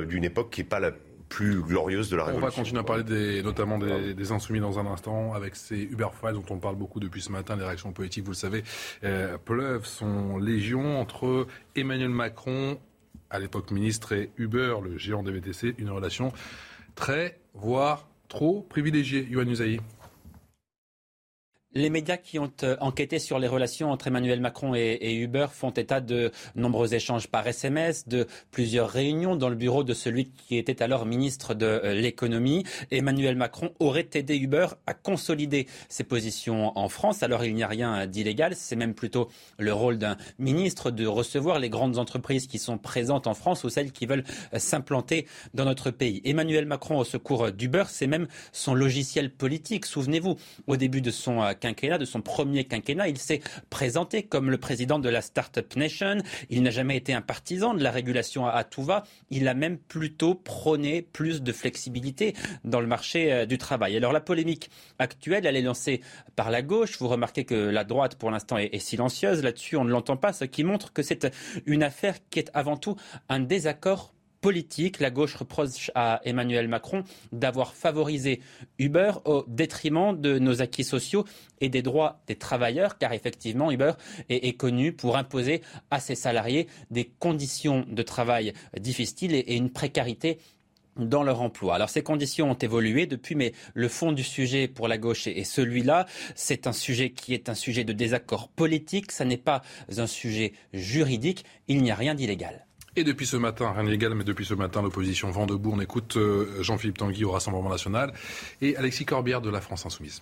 [0.08, 0.92] d'une époque qui est pas la
[1.30, 2.48] plus glorieuse de la révolution.
[2.48, 6.08] On va continuer à parler des, notamment des, insoumis dans un instant avec ces Uber
[6.20, 7.56] Files dont on parle beaucoup depuis ce matin.
[7.56, 8.64] Les réactions politiques, vous le savez,
[9.04, 12.80] euh, pleuvent, sont légion entre Emmanuel Macron,
[13.30, 16.34] à l'époque ministre, et Uber, le géant des VTC, une relation
[16.96, 19.28] très, voire trop privilégiée.
[19.30, 19.80] Yohann Usaï.
[21.76, 25.70] Les médias qui ont euh, enquêté sur les relations entre Emmanuel Macron et, Uber font
[25.70, 30.58] état de nombreux échanges par SMS, de plusieurs réunions dans le bureau de celui qui
[30.58, 32.64] était alors ministre de euh, l'économie.
[32.90, 37.22] Emmanuel Macron aurait aidé Uber à consolider ses positions en France.
[37.22, 39.30] Alors il n'y a rien d'illégal, c'est même plutôt
[39.60, 43.70] le rôle d'un ministre de recevoir les grandes entreprises qui sont présentes en France ou
[43.70, 46.20] celles qui veulent euh, s'implanter dans notre pays.
[46.26, 49.86] Emmanuel Macron au secours d'Uber, c'est même son logiciel politique.
[49.86, 54.58] Souvenez-vous, au début de son quinquennat, de son premier quinquennat, il s'est présenté comme le
[54.58, 56.18] président de la Startup Nation.
[56.50, 59.04] Il n'a jamais été un partisan de la régulation à tout va.
[59.30, 63.96] Il a même plutôt prôné plus de flexibilité dans le marché euh, du travail.
[63.98, 66.02] Alors la polémique actuelle, elle est lancée
[66.36, 66.98] par la gauche.
[67.00, 69.76] Vous remarquez que la droite, pour l'instant, est, silencieuse là-dessus.
[69.76, 71.28] On ne l'entend pas, ce qui montre que c'est
[71.66, 72.96] une affaire qui est avant tout
[73.28, 75.00] un désaccord politique.
[75.00, 78.42] La gauche reproche à Emmanuel Macron d'avoir favorisé
[78.78, 81.26] Uber au détriment de nos acquis sociaux
[81.62, 83.94] et des droits des travailleurs, car effectivement, Uber
[84.30, 90.40] est, connu pour imposer à ses salariés des conditions de travail difficiles et, une précarité
[90.96, 91.76] dans leur emploi.
[91.76, 95.44] Alors ces conditions ont évolué depuis, mais le fond du sujet pour la gauche est
[95.44, 96.06] celui-là.
[96.36, 99.62] C'est un sujet qui est un sujet de désaccord politique, ça n'est pas
[99.98, 102.66] un sujet juridique, il n'y a rien d'illégal.
[103.00, 105.72] Et depuis ce matin, rien mais depuis ce matin, l'opposition vend debout.
[105.74, 108.12] On écoute euh, Jean-Philippe Tanguy au Rassemblement national
[108.62, 110.22] et Alexis Corbière de la France Insoumise.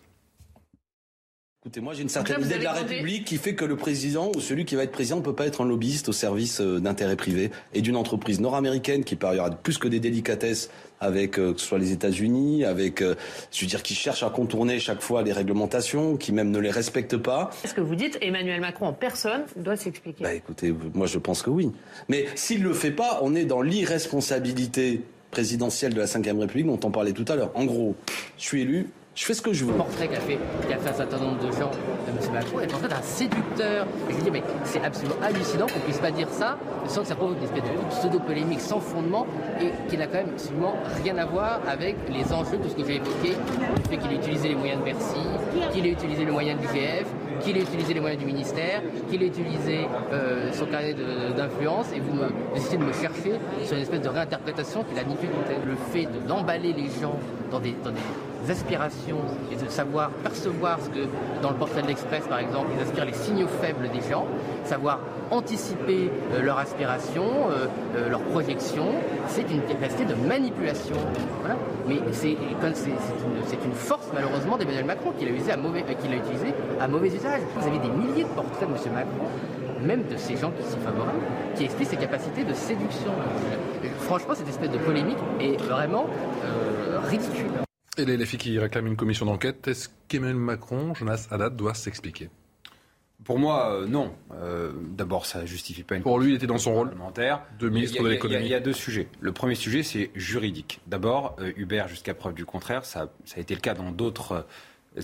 [1.65, 4.39] Écoutez, moi j'ai une certaine idée de la République qui fait que le président ou
[4.39, 7.15] celui qui va être président ne peut pas être un lobbyiste au service euh, d'intérêts
[7.15, 11.53] privés et d'une entreprise nord-américaine qui par ailleurs a plus que des délicatesses avec euh,
[11.53, 13.15] que ce soit les États-Unis, avec, euh,
[13.51, 16.69] je veux dire, qui cherchent à contourner chaque fois les réglementations, qui même ne les
[16.69, 17.49] respectent pas.
[17.63, 20.23] Est-ce que vous dites Emmanuel Macron en personne doit s'expliquer?
[20.23, 21.71] Bah écoutez, moi je pense que oui.
[22.07, 26.79] Mais s'il le fait pas, on est dans l'irresponsabilité présidentielle de la Ve République dont
[26.83, 27.51] on parlait tout à l'heure.
[27.55, 27.95] En gros,
[28.37, 28.87] je suis élu,
[29.17, 29.71] je fais ce que je veux.
[29.71, 32.33] Le portrait qu'a fait, fait un certain nombre de gens de M.
[32.33, 33.87] Macron est en fait un séducteur.
[34.09, 37.15] Et je dis, mais c'est absolument hallucinant qu'on puisse pas dire ça sans que ça
[37.15, 39.25] provoque une espèce de pseudo-polémique sans fondement
[39.59, 42.85] et qui n'a quand même absolument rien à voir avec les enjeux de ce que
[42.85, 43.33] j'ai évoqué,
[43.75, 45.19] le fait qu'il ait utilisé les moyens de Bercy,
[45.73, 47.07] qu'il ait utilisé les moyens de l'IGF,
[47.41, 50.95] qu'il ait utilisé les moyens du ministère, qu'il ait utilisé euh, son carnet
[51.35, 53.33] d'influence, et vous, me, essayez de me chercher
[53.65, 55.15] sur une espèce de réinterprétation qu'il a ni
[55.65, 57.17] Le fait d'emballer les gens
[57.51, 57.73] dans des
[58.51, 61.05] aspirations et de savoir percevoir ce que,
[61.41, 64.25] dans le portrait de l'Express par exemple, ils aspirent les signaux faibles des gens,
[64.65, 64.99] savoir
[65.31, 68.93] anticiper euh, leurs aspirations, euh, euh, leurs projections,
[69.27, 70.95] c'est une capacité de manipulation.
[71.87, 76.87] Mais c'est une, force malheureusement d'Emmanuel Macron qu'il a, à mauvais, qu'il a utilisé à
[76.87, 77.41] mauvais usage.
[77.55, 78.93] Vous avez des milliers de portraits de M.
[78.93, 79.27] Macron
[79.79, 81.19] même de ces gens qui sont favorables,
[81.55, 83.11] qui expliquent ses capacités de séduction.
[83.99, 86.07] Franchement, cette espèce de polémique est vraiment
[87.07, 87.66] ridicule.
[87.97, 92.29] Et les filles qui réclament une commission d'enquête, est-ce qu'Emmanuel Macron, Jonas Haddad, doit s'expliquer?
[93.23, 94.13] Pour moi, euh, non.
[94.33, 96.03] Euh, d'abord, ça ne justifie pas une.
[96.03, 98.45] Pour lui, il était dans son rôle de ministre de l'économie.
[98.45, 99.07] Il y, a deux sujets.
[99.19, 100.79] Le premier sujet, c'est juridique.
[100.85, 104.45] D'abord, euh, Uber, jusqu'à preuve du contraire, ça, ça, a été le cas dans d'autres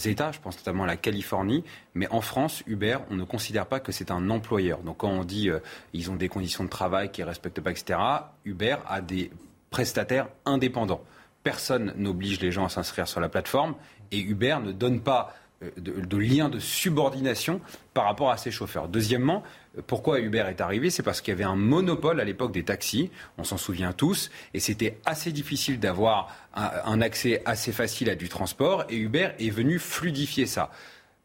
[0.06, 1.64] États, je pense notamment à la Californie,
[1.96, 4.80] mais en France, Uber, on ne considère pas que c'est un employeur.
[4.80, 5.50] Donc quand on dit
[5.94, 8.00] ils ont des conditions de travail qui ne respectent pas, etc.,
[8.46, 9.32] Uber a des
[9.70, 11.04] prestataires indépendants
[11.44, 13.76] personne n'oblige les gens à s'inscrire sur la plateforme
[14.12, 17.62] et Uber ne donne pas euh, de, lien de subordination
[17.94, 18.88] par rapport à ses chauffeurs.
[18.88, 19.44] Deuxièmement,
[19.78, 22.64] euh, pourquoi Uber est arrivé C'est parce qu'il y avait un monopole à l'époque des
[22.64, 28.16] taxis, on s'en souvient tous, et c'était assez difficile d'avoir un, accès assez facile à
[28.16, 30.72] du transport, et Uber est venu fluidifier ça.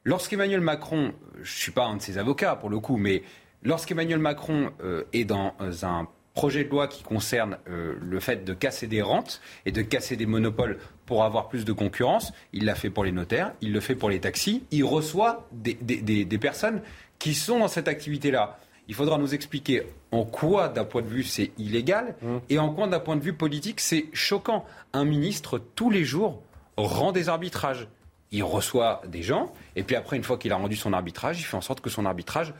[0.04, 3.22] Lorsqu'Emmanuel Macron, je ne suis pas un de ses avocats pour le coup, mais
[3.62, 8.54] lorsqu'Emmanuel Macron euh, est dans un projet de loi qui concerne euh, le fait de
[8.54, 12.32] casser des rentes et de casser des monopoles pour avoir plus de concurrence.
[12.52, 14.62] Il l'a fait pour les notaires, il le fait pour les taxis.
[14.70, 16.80] Il reçoit des, des personnes
[17.18, 18.56] qui sont dans cette activité-là.
[18.86, 22.36] Il faudra nous expliquer en quoi, d'un point de vue, c'est illégal mmh.
[22.50, 24.64] et en quoi, d'un point de vue politique, c'est choquant.
[24.92, 26.40] Un ministre, tous les jours,
[26.76, 27.88] rend des arbitrages.
[28.30, 31.44] Il reçoit des gens et puis après, une fois qu'il a rendu son arbitrage, il
[31.44, 32.54] fait en sorte que son arbitrage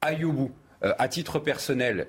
[0.00, 0.50] aille au bout.
[0.84, 2.06] Euh, à titre personnel,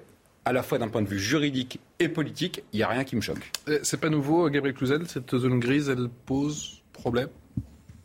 [0.50, 3.16] à la fois d'un point de vue juridique et politique, il n'y a rien qui
[3.16, 3.52] me choque.
[3.84, 7.28] C'est pas nouveau, Gabriel Cluzel, cette zone grise, elle pose problème?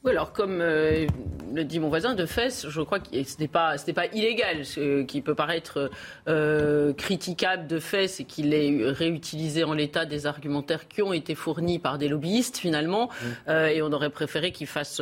[0.04, 1.06] Oui, alors comme euh,
[1.54, 4.66] le dit mon voisin, de fait, je crois que ce n'est pas, pas illégal.
[4.66, 5.90] Ce qui peut paraître
[6.28, 11.34] euh, critiquable de fait, c'est qu'il ait réutilisé en l'état des argumentaires qui ont été
[11.34, 13.26] fournis par des lobbyistes finalement, mmh.
[13.48, 15.00] euh, et on aurait préféré qu'il fasse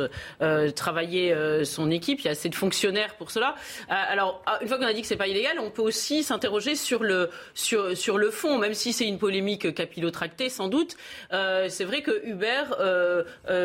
[0.75, 1.35] travailler
[1.65, 2.21] son équipe.
[2.21, 3.55] Il y a assez de fonctionnaires pour cela.
[3.89, 6.75] alors, ah, une fois qu'on a dit que c'est pas illégal, on peut aussi s'interroger
[6.75, 10.95] sur le, sur, sur le fond, même si c'est une polémique capillotractée sans doute.
[11.29, 12.63] c'est vrai que Uber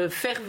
[0.09, 0.41] faire,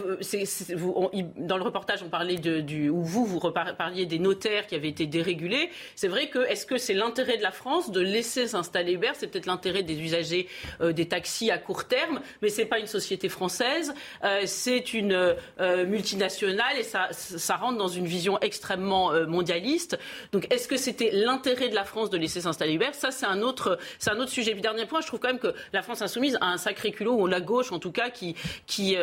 [1.36, 5.06] dans le reportage, on parlait de, ou vous, vous parliez des notaires qui avaient été
[5.06, 5.70] dérégulés.
[5.94, 9.10] C'est vrai que, est-ce que c'est l'intérêt de la France de laisser s'installer Uber?
[9.14, 10.48] C'est peut-être l'intérêt des usagers
[10.80, 15.12] euh, des taxis à court terme, mais c'est pas une société française, euh, c'est une
[15.60, 19.98] euh, multinationale et ça, rentre dans une vision extrêmement mondialiste.
[20.32, 22.90] Donc, est-ce que c'était l'intérêt de la France de laisser s'installer Uber?
[22.92, 24.52] Ça, c'est un autre, c'est un autre sujet.
[24.52, 27.14] Puis dernier point, je trouve quand même que la France insoumise a un sacré culot,
[27.20, 28.34] ou la gauche en tout cas, qui,
[28.66, 28.96] qui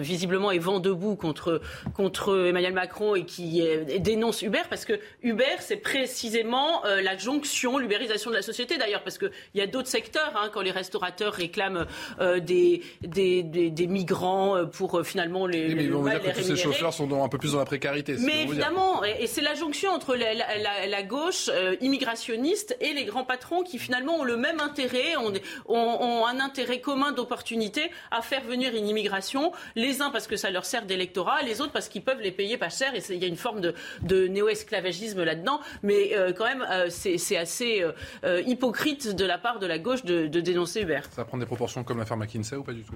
[0.00, 1.60] visiblement est vent debout contre,
[1.94, 3.62] contre Emmanuel Macron et qui
[4.00, 9.02] dénonce Uber parce que Uber, c'est précisément euh, la jonction, l'ubérisation de la société d'ailleurs,
[9.02, 11.86] parce qu'il y a d'autres secteurs, hein, quand les restaurateurs réclament
[12.20, 15.74] euh, des, des, des, migrants euh, pour finalement les.
[15.74, 18.16] mais on dire que tous ces chauffeurs sont un peu plus dans la précarité.
[18.18, 23.78] Mais évidemment, et, c'est la jonction entre la, gauche immigrationniste et les grands patrons qui
[23.78, 25.32] finalement ont le même intérêt, ont,
[25.68, 30.50] ont un intérêt commun d'opportunité à faire venir une immigration, les uns parce que ça
[30.50, 32.94] leur sert des les autres parce qu'ils peuvent les payer pas cher.
[32.94, 35.60] Et il y a une forme de, néo-esclavagisme là-dedans.
[35.82, 37.84] Mais euh, quand même, euh, c'est assez
[38.24, 41.00] euh, hypocrite de la part de la gauche de, dénoncer Uber.
[41.10, 42.94] Ça prend des proportions comme l'affaire McKinsey ou pas du tout?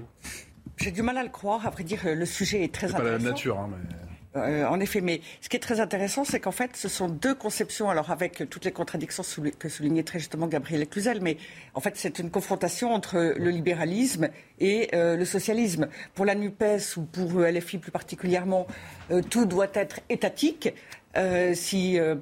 [0.76, 1.66] J'ai du mal à le croire.
[1.66, 3.04] À vrai dire, le sujet est très intéressant.
[3.04, 3.70] pas la même nature, hein,
[4.34, 7.90] en effet, mais ce qui est très intéressant, c'est qu'en fait, ce sont deux conceptions,
[7.90, 9.24] alors avec toutes les contradictions
[9.58, 11.36] que soulignait très justement Gabriel Cluzel, mais
[11.74, 14.28] en fait, c'est une confrontation entre le libéralisme
[14.60, 15.88] et euh, le socialisme.
[16.14, 18.66] Pour la NUPES ou pour LFI plus particulièrement,
[19.10, 20.72] euh, tout doit être étatique.
[21.16, 22.16] Euh, si, euh,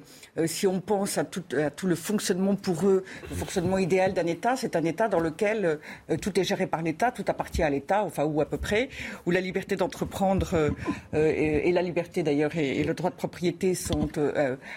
[0.47, 1.43] si on pense à tout,
[1.83, 6.17] le fonctionnement pour eux, le fonctionnement idéal d'un État, c'est un État dans lequel euh,
[6.17, 8.89] tout est géré par l'État, tout appartient à l'État, enfin ou à peu près,
[9.27, 10.73] où la liberté d'entreprendre
[11.13, 14.09] et, la liberté d'ailleurs et, le droit de propriété sont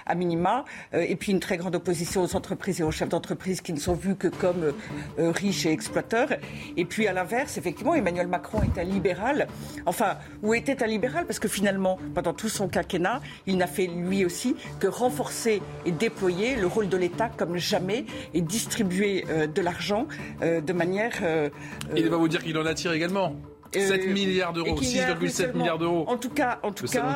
[0.06, 3.72] à minima, et puis une très grande opposition aux entreprises et aux chefs d'entreprise qui
[3.72, 4.72] ne sont vus que comme
[5.18, 6.28] riches et exploiteurs.
[6.76, 9.46] Et puis à l'inverse, effectivement, Emmanuel Macron est un libéral,
[9.86, 13.86] enfin, ou était un libéral, parce que finalement, pendant tout son quinquennat, il n'a fait
[14.24, 19.62] aussi, que renforcer et déployer le rôle de l'État comme jamais et distribuer euh, de
[19.62, 20.06] l'argent
[20.42, 21.12] euh, de manière.
[21.22, 21.48] Euh,
[21.96, 23.36] il va vous dire qu'il en attire également.
[23.74, 26.04] 7 milliards d'euros, 6,7 milliards d'euros.
[26.06, 27.14] En tout cas, en tout cas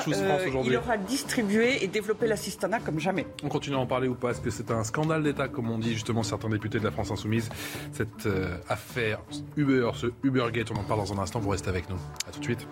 [0.64, 3.26] il aura distribué et développé l'assistanat comme jamais.
[3.42, 5.78] On continue à en parler ou pas Est-ce que c'est un scandale d'État, comme on
[5.78, 7.50] dit justement certains députés de la France Insoumise
[7.92, 8.26] Cette
[8.70, 9.20] affaire
[9.58, 11.40] Uber, ce Ubergate, on en parle dans un instant.
[11.40, 11.98] Vous restez avec nous.
[12.26, 12.66] A tout de suite.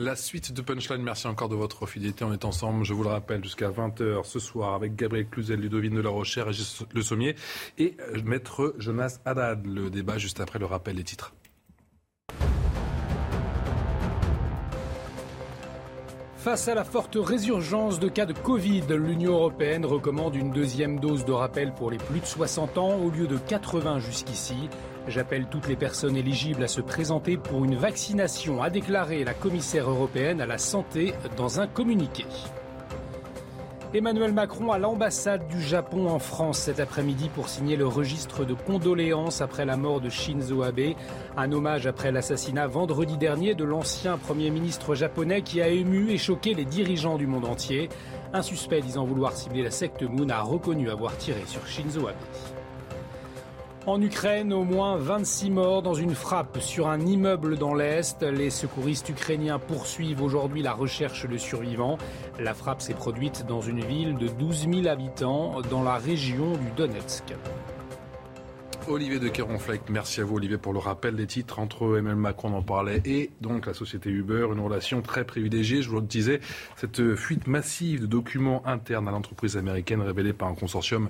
[0.00, 2.24] La suite de Punchline, merci encore de votre fidélité.
[2.24, 5.96] On est ensemble, je vous le rappelle, jusqu'à 20h ce soir avec Gabriel Cluzel, Ludovine
[5.96, 7.34] de la Rochère, Régis Le Sommier
[7.78, 9.66] et euh, Maître Jonas Haddad.
[9.66, 11.34] Le débat juste après le rappel des titres.
[16.36, 21.24] Face à la forte résurgence de cas de Covid, l'Union européenne recommande une deuxième dose
[21.24, 24.70] de rappel pour les plus de 60 ans au lieu de 80 jusqu'ici.
[25.08, 29.88] J'appelle toutes les personnes éligibles à se présenter pour une vaccination, a déclaré la commissaire
[29.88, 32.26] européenne à la santé dans un communiqué.
[33.94, 38.52] Emmanuel Macron à l'ambassade du Japon en France cet après-midi pour signer le registre de
[38.52, 40.92] condoléances après la mort de Shinzo Abe,
[41.38, 46.18] un hommage après l'assassinat vendredi dernier de l'ancien Premier ministre japonais qui a ému et
[46.18, 47.88] choqué les dirigeants du monde entier.
[48.34, 52.16] Un suspect disant vouloir cibler la secte Moon a reconnu avoir tiré sur Shinzo Abe.
[53.88, 58.22] En Ukraine, au moins 26 morts dans une frappe sur un immeuble dans l'Est.
[58.22, 61.96] Les secouristes ukrainiens poursuivent aujourd'hui la recherche de survivants.
[62.38, 66.70] La frappe s'est produite dans une ville de 12 000 habitants dans la région du
[66.76, 67.32] Donetsk.
[68.86, 72.54] Olivier de Keronfleck, merci à vous Olivier pour le rappel des titres entre Emmanuel Macron
[72.54, 75.82] en parlait et donc la société Uber, une relation très privilégiée.
[75.82, 76.40] Je vous le disais,
[76.76, 81.08] cette fuite massive de documents internes à l'entreprise américaine révélée par un consortium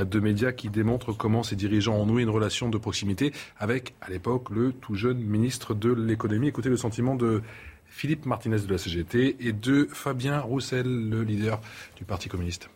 [0.00, 4.10] de médias qui démontre comment ses dirigeants ont noué une relation de proximité avec, à
[4.10, 6.48] l'époque, le tout jeune ministre de l'économie.
[6.48, 7.42] Écoutez le sentiment de
[7.88, 11.60] Philippe Martinez de la CGT et de Fabien Roussel, le leader
[11.96, 12.70] du Parti communiste.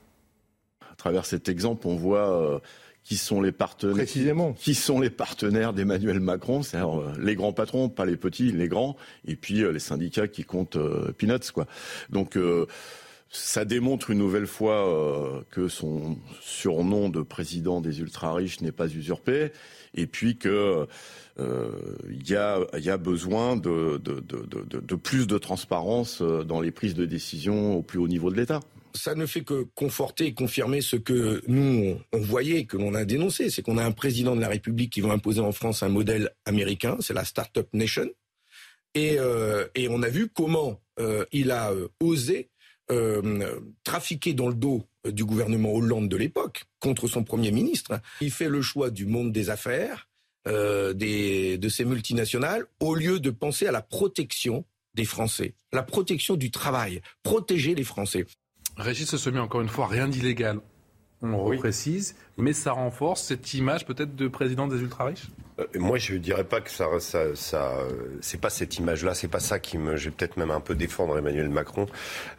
[0.90, 2.58] À travers cet exemple, on voit euh,
[3.04, 4.52] qui sont les partenaires Précisément.
[4.52, 8.68] qui sont les partenaires d'Emmanuel Macron, c'est-à-dire euh, les grands patrons, pas les petits, les
[8.68, 11.66] grands, et puis euh, les syndicats qui comptent euh, peanuts quoi.
[12.10, 12.36] Donc
[13.32, 18.88] ça démontre une nouvelle fois euh, que son surnom de président des ultra-riches n'est pas
[18.88, 19.52] usurpé,
[19.94, 20.86] et puis que
[21.40, 21.70] euh,
[22.10, 26.60] il y, a, y, a, besoin de, de, de, de, plus de transparence euh, dans
[26.60, 28.60] les prises de décision au plus haut niveau de l'État
[28.94, 33.04] ça ne fait que conforter et confirmer ce que nous, on voyait, que l'on a
[33.04, 33.50] dénoncé.
[33.50, 36.30] C'est qu'on a un président de la République qui veut imposer en France un modèle
[36.44, 38.08] américain, c'est la Startup Nation.
[38.94, 42.48] Et, euh, on a vu comment euh, il a euh, osé
[43.84, 47.98] trafiquer dans le dos du gouvernement Hollande de l'époque contre son Premier ministre.
[48.20, 50.10] Il fait le choix du monde des affaires,
[50.44, 56.36] des, de ces multinationales, au lieu de penser à la protection des Français, la protection
[56.36, 58.26] du travail, protéger les Français.
[58.76, 60.60] Régis se met encore une fois rien d'illégal.
[61.20, 66.14] On reprécise, mais ça renforce cette image peut-être de président des ultra-riches euh, moi, je
[66.14, 67.74] ne dirais pas que ça, ça, ça
[68.20, 70.74] c'est pas cette image-là, c'est pas ça qui me, je vais peut-être même un peu
[70.74, 71.86] défendre Emmanuel Macron,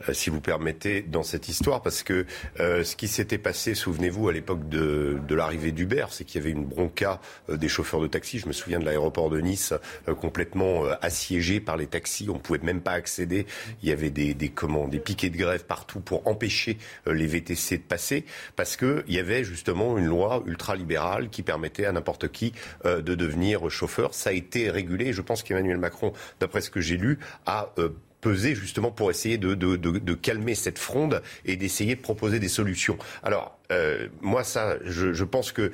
[0.10, 2.25] euh, si vous permettez, dans cette histoire, parce que
[2.60, 6.43] euh, ce qui s'était passé, souvenez-vous, à l'époque de, de l'arrivée d'Uber, c'est qu'il y
[6.43, 8.39] avait une bronca des chauffeurs de taxi.
[8.39, 9.73] Je me souviens de l'aéroport de Nice
[10.19, 13.45] complètement assiégé par les taxis, on pouvait même pas accéder.
[13.82, 14.51] Il y avait des, des
[14.89, 18.25] des piquets de grève partout pour empêcher les VTC de passer,
[18.56, 22.54] parce que il y avait justement une loi ultra-libérale qui permettait à n'importe qui
[22.86, 24.13] de devenir chauffeur.
[24.13, 25.13] Ça a été régulé.
[25.13, 27.89] je pense qu'Emmanuel Macron, d'après ce que j'ai lu, a euh,
[28.22, 32.98] pesé justement pour essayer de, de, calmer cette fronde et d'essayer de proposer des solutions.
[33.22, 35.71] Alors, euh, moi, ça, je, pense qu'il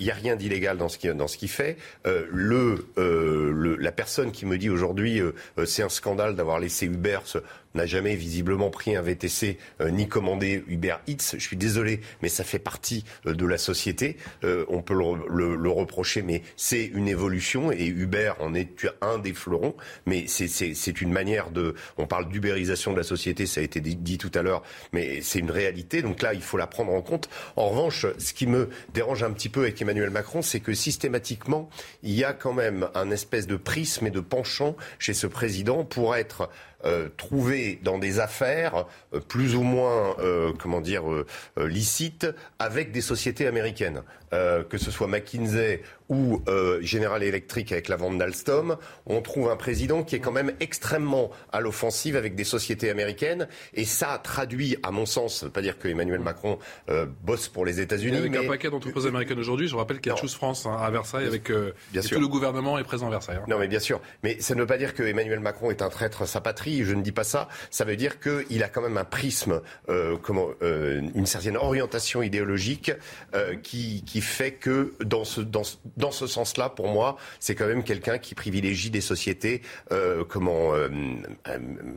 [0.00, 1.76] n'y a rien d'illégal dans ce qui dans ce qu'il fait.
[2.06, 5.20] Euh, le, la personne qui me dit aujourd'hui
[5.64, 7.18] c'est un scandale d'avoir laissé Uber
[7.74, 11.34] n'a jamais visiblement pris un VTC euh, ni commandé Uber Eats.
[11.34, 14.16] Je suis désolé, mais ça fait partie euh, de la société.
[14.44, 19.18] Euh, on peut le, le, reprocher, mais c'est une évolution et Uber en est un
[19.18, 19.74] des fleurons.
[20.06, 21.74] Mais c'est une manière de.
[21.96, 25.38] On parle d'ubérisation de la société, ça a été dit tout à l'heure, mais c'est
[25.38, 26.02] une réalité.
[26.02, 27.28] Donc là, il faut la prendre en compte.
[27.56, 31.68] En revanche, ce qui me dérange un petit peu avec Emmanuel Macron, c'est que systématiquement,
[32.02, 35.84] il y a quand même un espèce de prisme et de penchant chez ce président
[35.84, 36.48] pour être
[36.86, 41.04] euh, trouver dans des affaires euh, plus ou moins, euh, comment dire,
[41.58, 42.26] licites
[42.58, 44.02] avec des sociétés américaines.
[44.30, 46.42] que ce soit McKinsey ou
[46.82, 51.30] General Electric avec la vente d'Alstom, on trouve un président qui est quand même extrêmement
[51.52, 53.48] à l'offensive avec des sociétés américaines.
[53.74, 56.58] Et ça traduit, à mon sens, ça veut pas dire que Emmanuel Macron
[57.22, 58.18] bosse pour les États-Unis.
[58.18, 60.90] Avec un paquet d'entreprises américaines aujourd'hui, je rappelle qu'il y a Choose France hein, à
[60.90, 61.50] Versailles avec
[61.92, 62.16] bien sûr.
[62.16, 63.38] tout le gouvernement est présent à Versailles.
[63.40, 63.46] Hein.
[63.48, 64.00] Non, mais bien sûr.
[64.22, 66.80] Mais ça ne veut pas dire que Emmanuel Macron est un traître à sa patrie
[66.84, 67.48] je ne dis pas ça.
[67.70, 72.22] Ça veut dire qu'il a quand même un prisme, euh, comment, euh, une certaine orientation
[72.22, 72.92] idéologique
[73.34, 75.62] euh, qui, qui fait que dans ce, dans,
[76.00, 79.62] dans ce sens-là, pour moi, c'est quand même quelqu'un qui privilégie des sociétés
[80.28, 80.72] comment,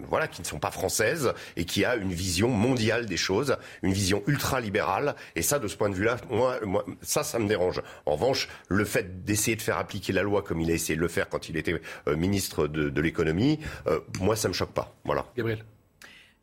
[0.08, 3.94] voilà, qui ne sont pas françaises et qui a une vision mondiale des choses, une
[3.94, 5.16] vision ultra-libérale.
[5.36, 7.82] Et ça, de ce point de vue-là, moi, moi, ça, ça me dérange.
[8.06, 11.02] En revanche, le fait d'essayer de faire appliquer la loi comme il a essayé de
[11.02, 13.60] le faire quand il était ministre de, de l'économie,
[14.20, 14.94] moi, ça me choque pas.
[15.06, 15.26] Voilà.
[15.36, 15.64] Gabriel.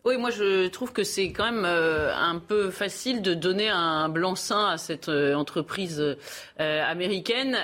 [0.07, 4.09] Oui, moi je trouve que c'est quand même euh, un peu facile de donner un
[4.09, 7.55] blanc-seing à cette euh, entreprise euh, américaine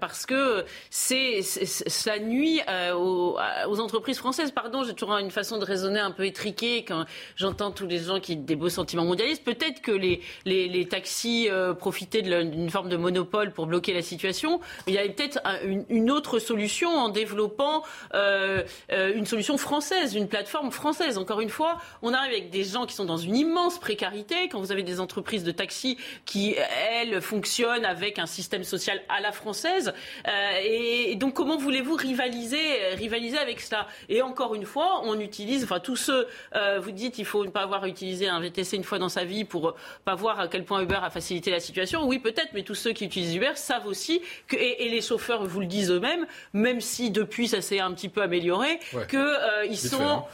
[0.00, 2.60] parce que c'est ça nuit
[2.94, 3.36] aux,
[3.80, 4.50] entreprises françaises.
[4.50, 7.04] Pardon, j'ai toujours une façon de raisonner un peu étriquée quand
[7.36, 9.44] j'entends tous les gens qui des beaux sentiments mondialistes.
[9.44, 14.98] Peut-être que les, taxis profitaient d'une forme de monopole pour bloquer la situation, il y
[14.98, 21.18] avait peut-être une, autre solution en développant une solution française, une plateforme française.
[21.18, 24.48] Encore une fois on arrive avec des gens qui sont dans une immense précarité.
[24.48, 26.56] Quand vous avez des entreprises de taxi qui,
[26.90, 29.92] elles, fonctionnent avec un système social à la française.
[30.28, 33.86] Euh, et, donc, comment voulez-vous rivaliser, rivaliser avec cela?
[34.08, 37.50] Et encore une fois, on utilise, enfin, tous ceux, euh, vous dites, il faut ne
[37.50, 40.64] pas avoir utilisé un VTC une fois dans sa vie pour pas voir à quel
[40.64, 42.06] point Uber a facilité la situation.
[42.06, 45.60] Oui, peut-être, mais tous ceux qui utilisent Uber savent aussi que, et, les chauffeurs vous
[45.60, 49.66] le disent eux-mêmes, même si depuis ça s'est un petit peu amélioré, qu'ils que euh,
[49.66, 50.24] ils sont,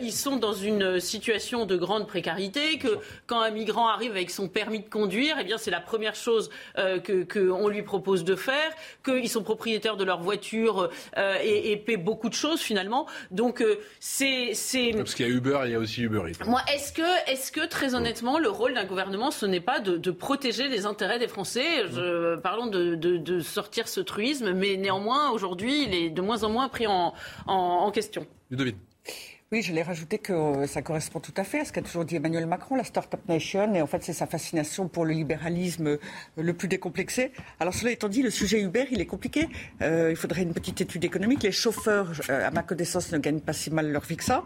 [0.00, 4.48] ils sont dans une situation de grande précarité, que quand un migrant arrive avec son
[4.48, 8.36] permis de conduire, eh bien c'est la première chose euh, que qu'on lui propose de
[8.36, 8.70] faire,
[9.04, 13.06] qu'ils sont propriétaires de leur voiture euh, et, et, paient beaucoup de choses finalement.
[13.30, 16.44] Donc euh, c'est c'est parce qu'il y a Uber, il y a aussi Uber Eats.
[16.46, 19.96] Moi, est-ce que est-ce que très honnêtement, le rôle d'un gouvernement, ce n'est pas de,
[19.96, 21.86] de, protéger les intérêts des Français?
[21.90, 26.44] Je, Parlons de, de, de, sortir ce truisme, mais néanmoins aujourd'hui, il est de moins
[26.44, 27.14] en moins pris en,
[27.46, 28.26] en, en question.
[28.50, 28.76] Ludovine.
[29.52, 32.06] Oui, je l'ai rajouté que euh, ça correspond tout à fait à ce qu'a toujours
[32.06, 35.88] dit Emmanuel Macron, la Startup Nation, et en fait c'est sa fascination pour le libéralisme
[35.88, 35.98] euh,
[36.38, 37.32] le plus décomplexé.
[37.60, 39.50] Alors cela étant dit, le sujet Uber, il est compliqué.
[39.82, 41.42] Euh, il faudrait une petite étude économique.
[41.42, 44.42] Les chauffeurs, à ma connaissance, ne gagnent pas si mal leur vie que ça.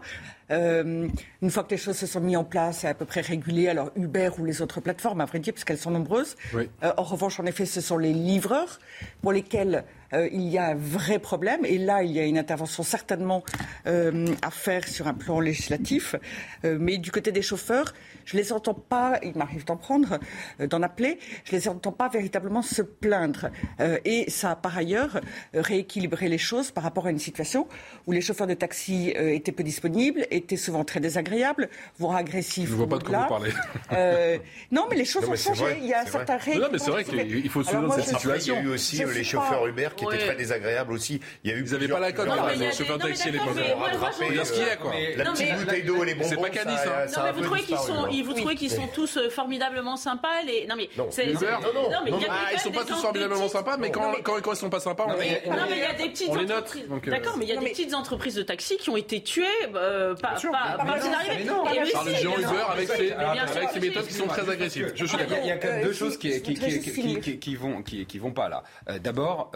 [0.49, 1.07] Euh,
[1.41, 3.67] une fois que les choses se sont mises en place et à peu près régulées,
[3.67, 6.35] alors Uber ou les autres plateformes, à vrai dire, puisqu'elles sont nombreuses.
[6.53, 6.69] Oui.
[6.83, 8.79] Euh, en revanche, en effet, ce sont les livreurs
[9.21, 9.83] pour lesquels
[10.13, 11.65] euh, il y a un vrai problème.
[11.65, 13.43] Et là, il y a une intervention certainement
[13.87, 16.15] euh, à faire sur un plan législatif.
[16.63, 17.93] Euh, mais du côté des chauffeurs,
[18.27, 20.19] je les entends pas, il m'arrive d'en prendre,
[20.61, 23.49] euh, d'en appeler, je les entends pas véritablement se plaindre.
[23.79, 25.17] Euh, et ça a par ailleurs
[25.55, 27.67] euh, rééquilibré les choses par rapport à une situation
[28.05, 32.67] où les chauffeurs de taxi euh, étaient peu disponibles, étaient souvent très désagréables, voire agressifs.
[32.67, 33.51] Je ne vois pas de quoi vous parlez.
[33.93, 34.37] Euh,
[34.71, 35.63] non, mais les choses Non, ont mais changé.
[35.63, 36.61] vrai, il y a un certain rythme.
[36.61, 38.55] Non, mais c'est vrai qu'il faut se souvenir de cette situation.
[38.55, 41.21] Il y a eu aussi euh, les chauffeurs pas- Uber qui étaient très désagréables aussi.
[41.43, 43.29] Il y a eu Ils n'avaient pas la cote, il y a les chauffeurs taxi,
[43.31, 43.53] mais moi,
[43.97, 44.91] moi, je Bien ce qu'il y a, quoi.
[45.15, 46.27] La petite bouteille d'eau et les bonbons.
[46.29, 47.07] C'est pas Canis, ça a- hein.
[47.15, 50.41] Non, a mais vous trouvez qu'ils sont, vous trouvez qu'ils sont tous euh, formidablement sympas
[50.45, 50.65] les...
[50.67, 51.39] Non mais Non, c'est- non,
[51.73, 53.77] non, non, mais il y a Ah, ils même sont pas tous en- formidablement sympas,
[53.77, 55.81] mais quand, Non, quand, quand ils sont pas sympas, on, mais on- non, mais il
[55.81, 56.57] y a des petites on les note.
[56.63, 56.87] entreprises.
[56.87, 59.21] Donc, euh, D'accord, mais il y a des petites entreprises de taxi qui ont été
[59.21, 59.45] tuées
[59.75, 61.43] euh, par, par, arrivées.
[61.73, 62.37] bien sûr.
[62.37, 64.91] Uber avec si, méthodes qui sont très agressives.
[64.95, 65.43] Je suis Il y a- d'accord.
[65.43, 68.63] Il y a quand même Euh, deux choses qui, vont, qui, qui vont pas là.
[68.99, 69.51] D'abord,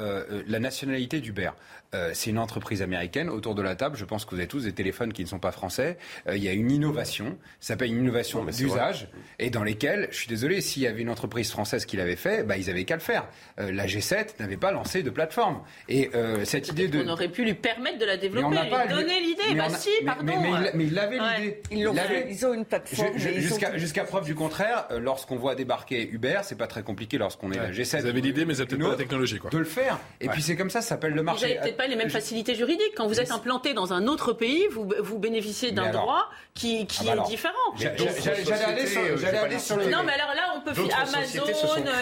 [0.47, 1.51] la nationalité d'Uber.
[1.93, 3.29] Euh, c'est une entreprise américaine.
[3.29, 5.39] Autour de la table, je pense que vous avez tous des téléphones qui ne sont
[5.39, 5.97] pas français.
[6.27, 7.37] Euh, il y a une innovation.
[7.59, 11.01] Ça s'appelle une innovation mais d'usage et dans lesquelles, je suis désolé, s'il y avait
[11.01, 13.27] une entreprise française qui l'avait fait, bah, ils avaient qu'à le faire.
[13.59, 15.61] Euh, la G7 n'avait pas lancé de plateforme.
[15.89, 18.55] Et euh, cette idée de On aurait pu lui permettre de la Mais on développer,
[18.55, 19.41] n'a pas lui donner l'idée.
[19.49, 20.23] mais Bah on a- si, mais- pardon.
[20.23, 21.39] Mais, mais il- mais il avait Ouais.
[21.39, 21.61] l'idée.
[21.71, 22.21] Ils l'ont l'avait.
[22.21, 23.09] fait, ils ont une plateforme.
[23.15, 26.39] Je- je- mais ils Jusqu'à ont- jusqu'à preuve du contraire, euh, lorsqu'on voit débarquer Uber,
[26.43, 27.99] c'est pas très compliqué lorsqu'on est la G7.
[28.03, 29.49] Vous avez l'idée, mais vous avez peut-être pas la technologie, quoi.
[29.49, 29.99] De le faire.
[30.21, 31.59] Et puis c'est comme ça, ça s'appelle le Vous marché.
[31.82, 32.93] Pas les mêmes Je- facilités juridiques.
[32.95, 36.99] Quand vous êtes implanté dans un autre pays, vous, vous bénéficiez d'un droit qui, qui
[37.09, 37.53] Ah bah est différent.
[37.79, 39.77] Mais d'autres J'allais aller sur, euh, aller sur.
[39.77, 41.43] Non, mais alors là, on peut Amazon,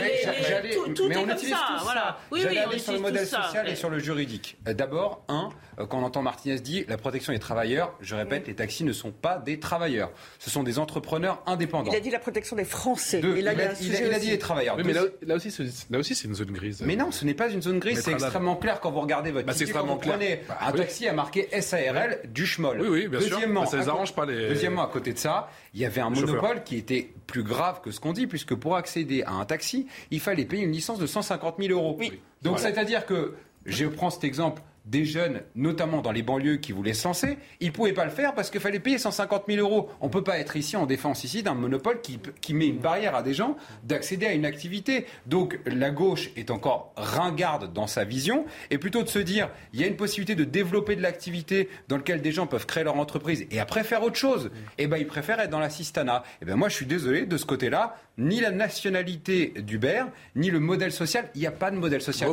[0.01, 1.57] les- tout, tout mais est on comme ça.
[1.77, 2.01] tous Voilà.
[2.01, 2.17] ça.
[2.31, 3.43] Oui, oui, on aller sur le modèle ça.
[3.43, 4.57] social et sur le juridique.
[4.67, 5.49] Euh, D'abord, un,
[5.79, 8.93] euh, quand on entend Martinez dit la protection des travailleurs, je répète, les taxis ne
[8.93, 10.11] sont pas des travailleurs.
[10.39, 11.91] Ce sont des entrepreneurs indépendants.
[11.91, 13.19] Il a dit la protection des Français.
[13.19, 14.75] Deux, et là, il, a il il dit les travailleurs.
[14.77, 16.81] Oui, mais là, aussi, c'est- là aussi, c'est une zone grise.
[16.85, 19.45] Mais non, ce n'est pas une zone grise, c'est extrêmement clair quand vous regardez votre
[19.45, 20.15] Bah, c'est extrêmement clair.
[20.17, 20.77] prenez Bah, un oui.
[20.77, 22.81] taxi à marqué SARL du schmoll.
[22.81, 23.31] Oui, oui, bien sûr.
[23.31, 26.01] Deuxièmement, Bah, ça les arrange pas, les- Deuxièmement, à côté de ça, il y avait
[26.01, 26.35] un Les chauffeurs.
[26.41, 29.87] monopole qui était plus grave que ce qu'on dit, puisque pour accéder à un taxi,
[30.11, 31.97] il fallait payer une licence de 150 000 euros.
[32.41, 32.57] Donc Voilà.
[32.59, 37.07] c'est-à-dire que, je prends cet exemple, des jeunes, notamment dans les banlieues, qui voulaient se
[37.07, 39.89] lancer, ils ne pouvaient pas le faire parce qu'il fallait payer 150 000 euros.
[40.01, 42.79] On ne peut pas être ici en défense ici d'un monopole qui, qui met une
[42.79, 45.05] barrière à des gens d'accéder à une activité.
[45.25, 49.79] Donc la gauche est encore ringarde dans sa vision, et plutôt de se dire, il
[49.79, 52.97] y a une possibilité de développer de l'activité dans laquelle des gens peuvent créer leur
[52.97, 56.23] entreprise et après faire autre chose, et ben ils préfèrent être dans l'assistanat.
[56.41, 60.03] Et ben moi je suis désolé, de ce côté-là, ni la nationalité d'Uber,
[60.35, 62.29] ni le modèle social, il n'y a pas de modèle social.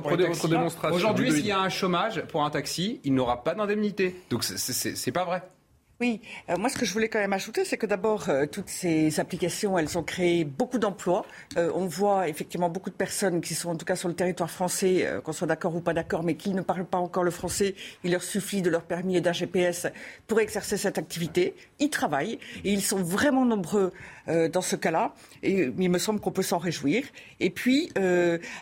[0.91, 4.17] Aujourd'hui, s'il y a un chômage pour un taxi, il n'aura pas d'indemnité.
[4.31, 5.43] Donc c'est pas vrai.
[5.99, 6.21] Oui,
[6.51, 9.19] euh, moi ce que je voulais quand même ajouter, c'est que d'abord, euh, toutes ces
[9.19, 11.25] applications, elles ont créé beaucoup d'emplois.
[11.57, 14.51] Euh, on voit effectivement beaucoup de personnes qui sont en tout cas sur le territoire
[14.51, 17.75] français, qu'on soit d'accord ou pas d'accord, mais qui ne parlent pas encore le français.
[18.05, 19.87] Il leur suffit de leur permis et d'un GPS
[20.27, 21.55] pour exercer cette activité.
[21.79, 23.93] Ils travaillent et ils sont vraiment nombreux
[24.27, 25.15] dans ce cas-là.
[25.43, 27.05] Et il me semble qu'on peut s'en réjouir.
[27.41, 27.91] Et puis,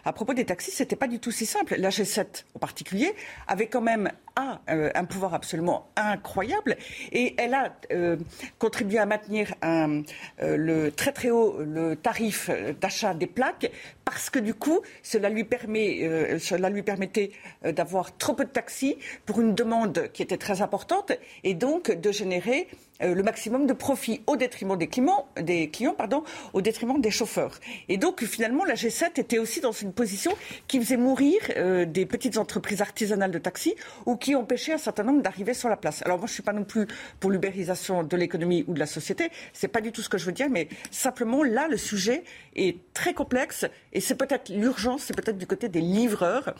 [0.04, 1.74] à propos des taxis, c'était pas du tout si simple.
[1.78, 3.12] La G7 en particulier
[3.48, 6.76] avait quand même a, euh, un pouvoir absolument incroyable.
[7.12, 8.16] Et elle a euh,
[8.58, 10.02] contribué à maintenir euh,
[10.40, 13.70] le très très haut le tarif d'achat des plaques
[14.04, 17.30] parce que du coup cela lui permet cela lui permettait
[17.62, 21.12] d'avoir trop peu de taxis pour une demande qui était très importante
[21.42, 22.68] et donc de générer
[23.00, 26.22] le maximum de profit au détriment des clients, des clients pardon,
[26.52, 27.58] au détriment des chauffeurs.
[27.88, 30.32] Et donc finalement la G7 était aussi dans une position
[30.68, 33.74] qui faisait mourir euh, des petites entreprises artisanales de taxi
[34.06, 36.02] ou qui empêchait un certain nombre d'arriver sur la place.
[36.04, 36.86] Alors moi je suis pas non plus
[37.20, 40.26] pour l'ubérisation de l'économie ou de la société, c'est pas du tout ce que je
[40.26, 42.24] veux dire, mais simplement là le sujet
[42.54, 46.54] est très complexe et c'est peut-être l'urgence, c'est peut-être du côté des livreurs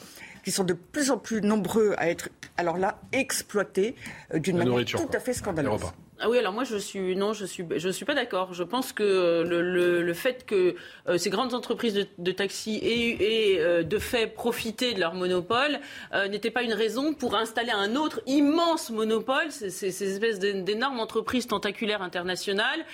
[0.45, 3.95] qui sont de plus en plus nombreux à être alors là exploités
[4.35, 5.80] euh, d'une manière tout à fait scandaleuse.
[6.21, 8.55] Ah oui, alors moi je suis non, je suis je suis pas d'accord.
[8.55, 10.77] Je pense que euh, le, le, le fait que
[11.09, 15.15] euh, ces grandes entreprises de, de taxi aient, aient, euh, de fait profité de leur
[15.15, 15.81] monopole
[16.12, 20.39] euh, n'était pas une raison pour installer un autre immense monopole, ces, ces- ces espèces
[20.39, 22.85] d'é- d'énormes entreprises tentaculaires internationales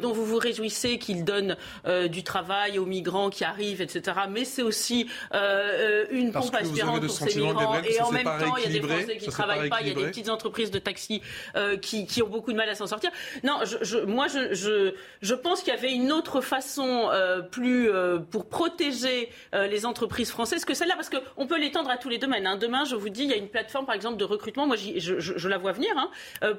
[0.00, 1.56] dont vous vous réjouissez qu'ils donnent
[2.10, 4.16] du travail aux migrants qui arrivent, etc.
[4.30, 5.08] Mais c'est aussi
[6.10, 8.80] une Parce pompe aspirante pour ces migrants et en même temps il y a des
[8.88, 11.20] Français qui travaillent pas, il y a des petites entreprises de taxi
[11.82, 13.10] qui, qui ont beaucoup beaucoup de mal à s'en sortir.
[13.42, 17.90] Non, je, moi, je, je, je pense qu'il y avait une autre façon euh, plus
[17.90, 22.08] euh, pour protéger euh, les entreprises françaises que celle-là, parce qu'on peut l'étendre à tous
[22.08, 22.46] les domaines.
[22.46, 22.56] Hein.
[22.56, 24.66] Demain, je vous dis, il y a une plateforme, par exemple, de recrutement.
[24.66, 26.10] Moi, je, la vois venir hein,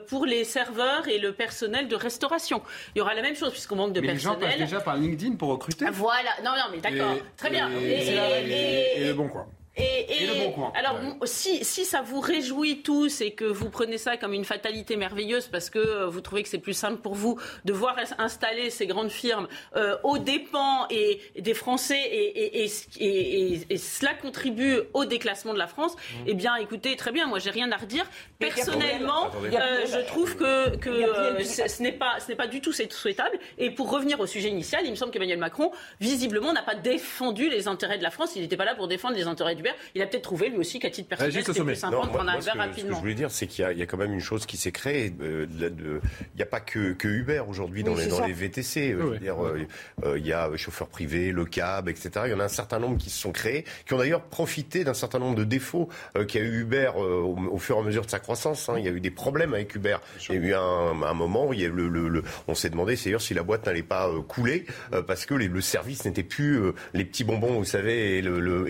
[0.08, 2.62] pour les serveurs et le personnel de restauration.
[2.96, 4.40] Il y aura la même chose puisqu'on manque de mais personnel.
[4.40, 5.86] Les gens passent déjà par LinkedIn pour recruter.
[5.92, 6.30] Voilà.
[6.44, 7.16] Non, non, mais d'accord.
[7.38, 7.70] Très bien.
[7.72, 9.48] Et, et, bon quoi.
[9.78, 14.18] Et, le bon Alors, si, si ça vous réjouit tous et que vous prenez ça
[14.18, 17.40] comme une fatalité merveilleuse parce que euh, vous trouvez que c'est plus simple pour vous
[17.66, 24.14] de voir installer ces grandes firmes euh, aux dépens et, des Français et, et, cela
[24.14, 26.24] contribue au déclassement de la France, mmh.
[26.28, 28.06] eh bien, écoutez, très bien, moi, j'ai rien à redire.
[28.40, 33.38] Personnellement, euh, je trouve que, que ce n'est pas, ce pas du tout souhaitable.
[33.58, 37.50] Et pour revenir au sujet initial, il me semble qu'Emmanuel Macron, visiblement, n'a pas défendu
[37.50, 38.36] les intérêts de la France.
[38.36, 39.64] Il n'était pas là pour défendre les intérêts du
[39.96, 42.40] il a peut-être trouvé lui aussi qu'à titre personnel, c'était plus sympa de prendre un
[42.40, 42.76] verre rapidement.
[42.76, 44.72] Ce que je voulais dire, c'est qu'il y, a quand même une chose qui s'est
[44.72, 45.14] créée.
[45.22, 48.94] Euh, il n'y a pas que, Uber aujourd'hui dans, les, dans les VTC.
[48.94, 52.10] Euh, dire, euh, il y a chauffeurs privés, le cab, etc.
[52.26, 54.84] Il y en a un certain nombre qui se sont créés, qui ont d'ailleurs profité
[54.84, 55.90] d'un certain nombre de défauts
[56.28, 58.70] qu'a eu Uber au, fur et à mesure de sa croissance.
[58.70, 58.76] Hein.
[58.78, 59.98] Il y a eu des problèmes avec Uber.
[60.30, 63.22] Il y a eu un, moment où il y a le, on s'est demandé d'ailleurs
[63.22, 64.66] si la boîte n'allait pas couler
[65.08, 66.62] parce que le service n'était plus
[66.94, 68.22] les petits bonbons, vous savez, et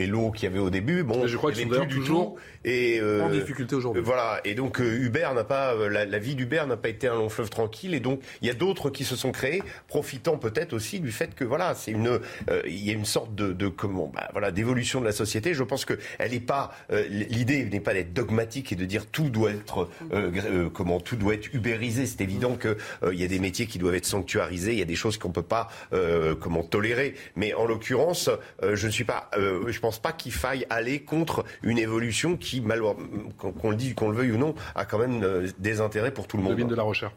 [0.07, 2.35] l'eau qu'il y avait au début Bon, je crois qu'ils sont toujours
[2.67, 4.03] et, euh, en difficulté aujourd'hui.
[4.03, 4.41] Voilà.
[4.43, 7.29] Et donc euh, Uber n'a pas, euh, la, vie d'Uber n'a pas été un long
[7.29, 7.93] fleuve tranquille.
[7.93, 11.33] Et donc il y a d'autres qui se sont créés, profitant peut-être aussi du fait
[11.33, 12.19] que voilà, c'est une,
[12.65, 15.53] il y a une sorte de, de comment, bah, voilà, d'évolution de la société.
[15.53, 16.73] Je pense que elle n'est pas,
[17.09, 19.89] l'idée n'est pas d'être dogmatique et de dire tout doit être,
[20.73, 22.05] comment, tout doit être ubérisé.
[22.05, 22.77] C'est évident que
[23.09, 24.73] il y a des métiers qui doivent être sanctuarisés.
[24.73, 25.69] Il y a des choses qu'on peut pas,
[26.41, 27.15] comment, tolérer.
[27.35, 28.29] Mais en l'occurrence,
[28.61, 33.69] je ne suis pas, je pense pas qu'il faille aller contre une évolution qui qu'on
[33.69, 36.37] le dit, qu'on le veuille ou non, a quand même euh, des intérêts pour tout
[36.37, 36.57] le monde.
[36.57, 37.13] de la recherche.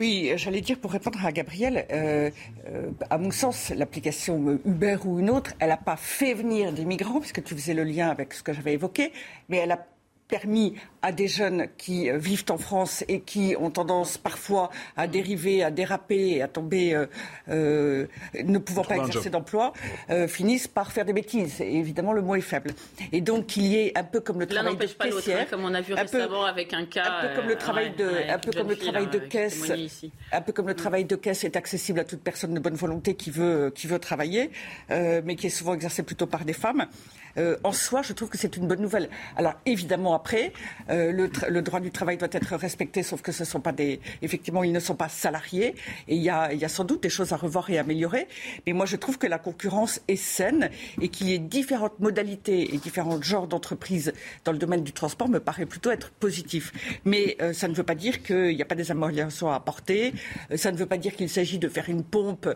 [0.00, 2.30] Oui, j'allais dire pour répondre à Gabriel, euh,
[2.68, 6.84] euh, à mon sens, l'application Uber ou une autre, elle n'a pas fait venir des
[6.84, 9.12] migrants, puisque tu faisais le lien avec ce que j'avais évoqué,
[9.48, 9.86] mais elle a
[10.28, 15.06] permis à des jeunes qui euh, vivent en France et qui ont tendance parfois à
[15.06, 17.06] dériver, à déraper et à tomber, euh,
[17.50, 18.06] euh,
[18.42, 19.72] ne pouvant pas exercer d'emploi,
[20.28, 21.60] finissent par faire des bêtises.
[21.60, 22.70] Et évidemment, le mot est faible.
[23.12, 25.74] Et donc qu'il y ait un peu comme le travail de pas caissière, comme on
[25.74, 28.68] a vu récemment avec un cas, un peu comme le travail de, un peu comme
[28.68, 29.72] le travail de caisse,
[30.32, 33.14] un peu comme le travail de caisse est accessible à toute personne de bonne volonté
[33.14, 34.50] qui veut qui veut travailler,
[34.88, 36.86] mais qui est souvent exercé plutôt par des femmes.
[37.36, 39.08] Euh, en soi, je trouve que c'est une bonne nouvelle.
[39.36, 40.52] Alors évidemment, après,
[40.90, 41.12] euh,
[41.48, 44.72] le, droit du travail doit être respecté, sauf que ce sont pas des, effectivement, ils
[44.72, 45.74] ne sont pas salariés,
[46.08, 48.26] et il y a, sans doute des choses à revoir et améliorer.
[48.66, 52.74] Mais moi, je trouve que la concurrence est saine et qu'il y ait différentes modalités
[52.74, 54.12] et différents genres d'entreprises
[54.44, 56.72] dans le domaine du transport me paraît plutôt être positif.
[57.04, 60.12] Mais euh, ça ne veut pas dire qu'il n'y a pas des améliorations à apporter.
[60.56, 62.48] ça ne veut pas dire qu'il s'agit de faire une pompe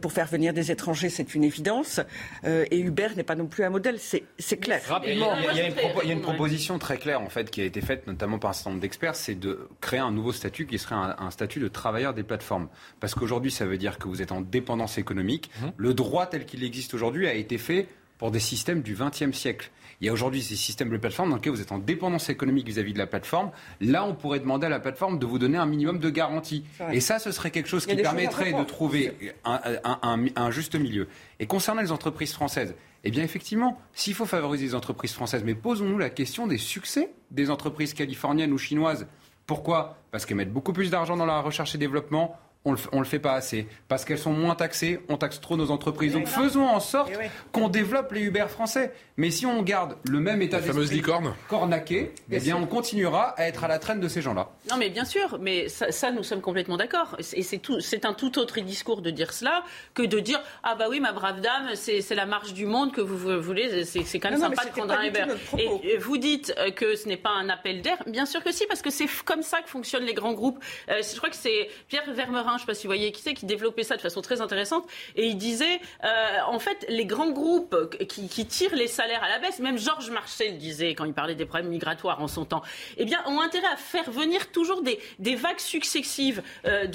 [0.00, 2.00] pour faire venir des étrangers, c'est une évidence.
[2.44, 3.98] et Uber n'est pas non plus un modèle
[4.38, 4.80] c'est clair.
[4.88, 8.38] Rapidement, il y, a, une proposition très claire en fait qui a été faite notamment
[8.38, 11.60] par un certain nombre d'experts, c'est de créer un nouveau statut qui serait un, statut
[11.60, 12.68] de travailleur des plateformes.
[13.00, 15.50] Parce qu'aujourd'hui, ça veut dire que vous êtes en dépendance économique.
[15.60, 15.72] Mhm.
[15.76, 17.88] Le droit tel qu'il existe aujourd'hui a été fait
[18.18, 19.70] pour des systèmes du XXe siècle.
[20.00, 22.66] Il y a aujourd'hui ces systèmes de plateforme dans lesquels vous êtes en dépendance économique
[22.66, 23.50] vis-à-vis de la plateforme.
[23.80, 26.64] Là, on pourrait demander à la plateforme de vous donner un minimum de garantie.
[26.92, 31.08] Et ça, ce serait quelque chose qui permettrait de trouver un, juste milieu.
[31.40, 32.74] Et concernant les entreprises françaises,
[33.06, 37.12] eh bien, effectivement, s'il faut favoriser les entreprises françaises, mais posons-nous la question des succès
[37.30, 39.06] des entreprises californiennes ou chinoises.
[39.46, 39.98] Pourquoi?
[40.10, 42.36] Parce qu'elles mettent beaucoup plus d'argent dans la recherche et développement,
[42.66, 43.66] on le, le fait pas assez.
[43.88, 46.12] Parce qu'elles sont moins taxées, on taxe trop nos entreprises.
[46.12, 47.12] Donc faisons en sorte
[47.52, 48.92] qu'on développe les Uber français.
[49.16, 53.28] Mais si on garde le même état d'esprit fameuse licorne cornaqué, eh bien on continuera
[53.38, 54.50] à être à la traîne de ces gens-là.
[54.70, 57.16] Non mais bien sûr, mais ça, nous sommes complètement d'accord.
[57.32, 59.64] Et c'est tout, c'est un tout autre discours de dire cela
[59.94, 63.00] que de dire ah bah oui ma brave dame, c'est la marche du monde que
[63.00, 65.24] vous voulez, c'est quand même sympa de prendre un Uber.
[65.58, 67.98] Et vous dites euh, que ce n'est pas un appel d'air.
[68.06, 70.62] Bien sûr que si, parce que c'est comme ça que fonctionnent les grands groupes.
[70.90, 73.22] Euh, je crois que c'est Pierre Vermerin je ne sais pas si vous voyez qui
[73.22, 74.84] c'est, qui développait ça de façon très intéressante.
[75.14, 79.38] Et il disait, euh, en fait, les grands groupes qui, tirent les salaires à la
[79.38, 82.62] baisse, même Georges Marchais disait quand il parlait des problèmes migratoires en son temps,
[82.96, 86.86] eh bien, ont intérêt à faire venir toujours des, vagues successives euh,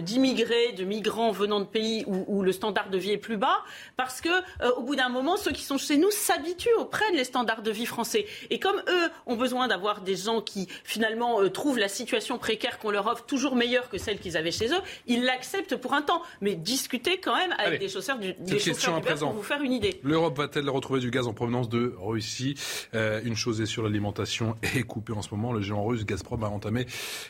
[0.00, 3.62] d'immigrés, de, migrants venant de pays où, le standard de vie est plus bas,
[3.96, 7.24] parce que euh, au bout d'un moment, ceux qui sont chez nous s'habituent auprès des
[7.24, 8.26] standards de vie français.
[8.50, 12.90] Et comme eux ont besoin d'avoir des gens qui finalement trouvent la situation précaire qu'on
[12.90, 16.02] leur offre toujours meilleure que celle qu'ils avaient chez chez eux, ils l'acceptent pour un
[16.02, 16.22] temps.
[16.40, 19.72] Mais discutez quand même avec des chausseurs du, des chauffeurs du pour vous faire une
[19.72, 20.00] idée.
[20.02, 22.54] L'Europe va-t-elle retrouver du gaz en provenance de Russie?
[22.94, 25.52] Euh, Une chose est sur l'alimentation est coupée en ce moment.
[25.52, 26.86] Le géant russe Gazprom a entamé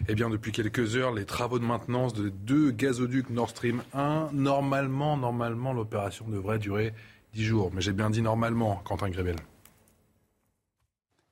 [0.08, 4.30] eh bien, depuis quelques heures les travaux de maintenance de deux gazoducs Nord Stream 1.
[4.32, 6.92] Normalement, normalement, l'opération devrait durer
[7.34, 7.70] 10 jours.
[7.72, 9.36] Mais j'ai bien dit normalement, Quentin Grébel.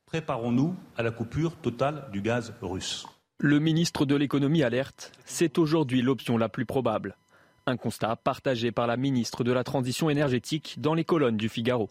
[0.06, 3.06] Préparons-nous à la coupure totale du gaz russe.
[3.40, 7.16] Le ministre de l'économie alerte, c'est aujourd'hui l'option la plus probable.
[7.66, 11.90] Un constat partagé par la ministre de la Transition énergétique dans les colonnes du Figaro.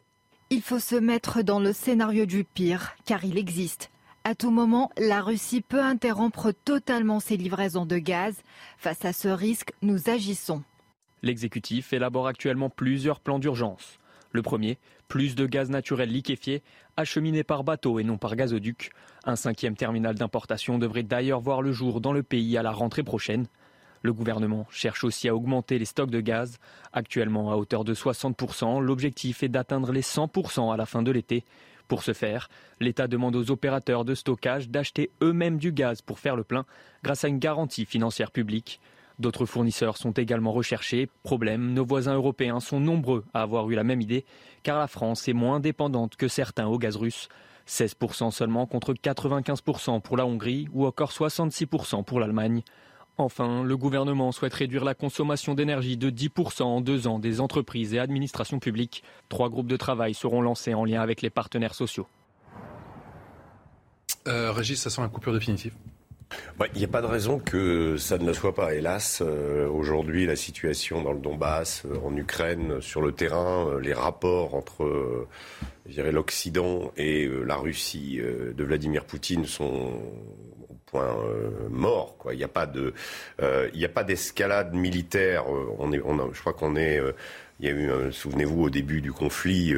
[0.52, 3.92] Il faut se mettre dans le scénario du pire, car il existe.
[4.24, 8.42] À tout moment, la Russie peut interrompre totalement ses livraisons de gaz.
[8.78, 10.64] Face à ce risque, nous agissons.
[11.24, 14.00] L'exécutif élabore actuellement plusieurs plans d'urgence.
[14.32, 14.78] Le premier,
[15.10, 16.64] plus de gaz naturel liquéfié,
[16.96, 18.92] acheminé par bateau et non par gazoduc.
[19.26, 23.04] Un cinquième terminal d'importation devrait d'ailleurs voir le jour dans le pays à la rentrée
[23.04, 23.48] prochaine.
[24.02, 26.60] Le gouvernement cherche aussi à augmenter les stocks de gaz.
[26.92, 31.46] Actuellement à hauteur de 60%, l'objectif est d'atteindre les 100% à la fin de l'été.
[31.88, 32.50] Pour ce faire,
[32.82, 36.66] l'État demande aux opérateurs de stockage d'acheter eux-mêmes du gaz pour faire le plein
[37.02, 38.82] grâce à une garantie financière publique.
[39.20, 41.08] D'autres fournisseurs sont également recherchés.
[41.24, 44.26] Problème, nos voisins européens sont nombreux à avoir eu la même idée,
[44.64, 47.30] car la France est moins dépendante que certains au gaz russe.
[47.68, 52.64] 16% seulement contre 95% pour la Hongrie ou encore 66% pour l'Allemagne.
[53.18, 57.94] Enfin, le gouvernement souhaite réduire la consommation d'énergie de 10% en deux ans des entreprises
[57.94, 59.04] et administrations publiques.
[59.30, 62.08] Trois groupes de travail seront lancés en lien avec les partenaires sociaux.
[64.28, 65.76] Euh, Régis, ça sent la coupure définitive
[66.74, 68.74] il n'y a pas de raison que ça ne le soit pas.
[68.74, 73.80] Hélas, euh, aujourd'hui, la situation dans le Donbass, euh, en Ukraine, sur le terrain, euh,
[73.80, 75.28] les rapports entre
[75.86, 80.02] l'Occident et la Russie de Vladimir Poutine sont
[80.94, 82.16] point euh, mort.
[82.32, 82.94] Il n'y a pas de,
[83.42, 83.70] euh,
[84.06, 85.44] d'escalade militaire.
[85.52, 87.02] Euh, on est, je crois qu'on est.
[87.64, 89.74] il y a eu, souvenez-vous, au début du conflit,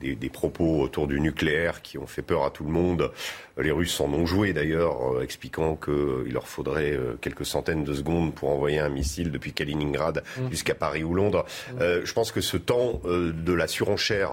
[0.00, 3.12] des, des, propos autour du nucléaire qui ont fait peur à tout le monde.
[3.56, 8.50] Les Russes en ont joué d'ailleurs, expliquant qu'il leur faudrait quelques centaines de secondes pour
[8.50, 10.50] envoyer un missile depuis Kaliningrad mmh.
[10.50, 11.46] jusqu'à Paris ou Londres.
[11.72, 12.04] Mmh.
[12.04, 14.32] je pense que ce temps de la surenchère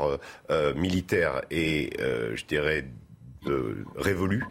[0.76, 2.86] militaire est, je dirais,
[3.95, 4.43] révolu.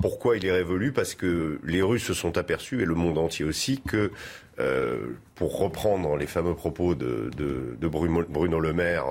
[0.00, 0.92] Pourquoi il est révolu?
[0.92, 4.10] Parce que les Russes se sont aperçus, et le monde entier aussi, que,
[4.58, 7.30] euh, pour reprendre les fameux propos de,
[7.80, 9.04] Bruno, Le Maire,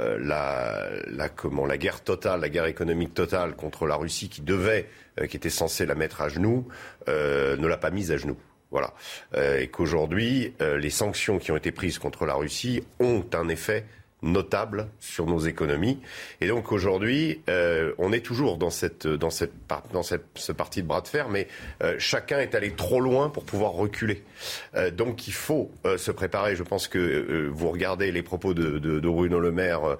[0.00, 4.88] euh, la, guerre totale, la guerre économique totale contre la Russie qui devait,
[5.20, 6.66] euh, qui était censée la mettre à genoux,
[7.06, 8.38] ne l'a pas mise à genoux.
[8.72, 8.94] Voilà.
[9.36, 13.84] et qu'aujourd'hui, les sanctions qui ont été prises contre la Russie ont un effet
[14.22, 15.98] notable sur nos économies.
[16.40, 19.52] Et donc aujourd'hui, euh, on est toujours dans cette dans cette
[19.92, 21.48] dans cette ce parti de bras de fer, mais
[21.82, 24.22] euh, chacun est allé trop loin pour pouvoir reculer.
[24.74, 26.56] Euh, donc il faut se préparer.
[26.56, 29.96] Je pense que vous regardez les propos de, de, de Bruno Le Maire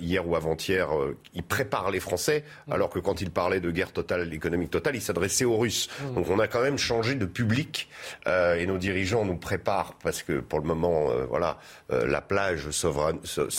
[0.00, 0.88] hier ou avant-hier,
[1.34, 5.02] il prépare les Français, alors que quand il parlait de guerre totale, économique totale, il
[5.02, 5.88] s'adressait aux Russes.
[5.88, 6.14] Mmh.
[6.14, 7.88] Donc on a quand même changé de public
[8.26, 11.58] et nos dirigeants nous préparent parce que pour le moment, voilà,
[11.90, 13.14] la plage s'offre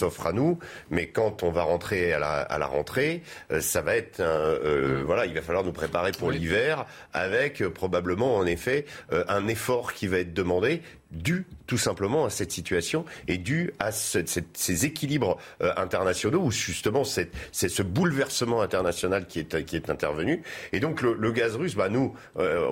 [0.05, 0.59] s'offre à nous,
[0.91, 5.33] mais quand on va rentrer à la, rentrée, euh, ça va être euh, voilà, il
[5.33, 10.19] va falloir nous préparer pour l'hiver avec euh, probablement en effet un effort qui va
[10.19, 10.81] être demandé
[11.11, 17.03] dû tout simplement à cette situation et dû à ces équilibres euh, internationaux où justement
[17.03, 20.43] c'est ce bouleversement international qui est, qui est intervenu.
[20.73, 22.69] Et donc le, gaz russe, bah nous, euh,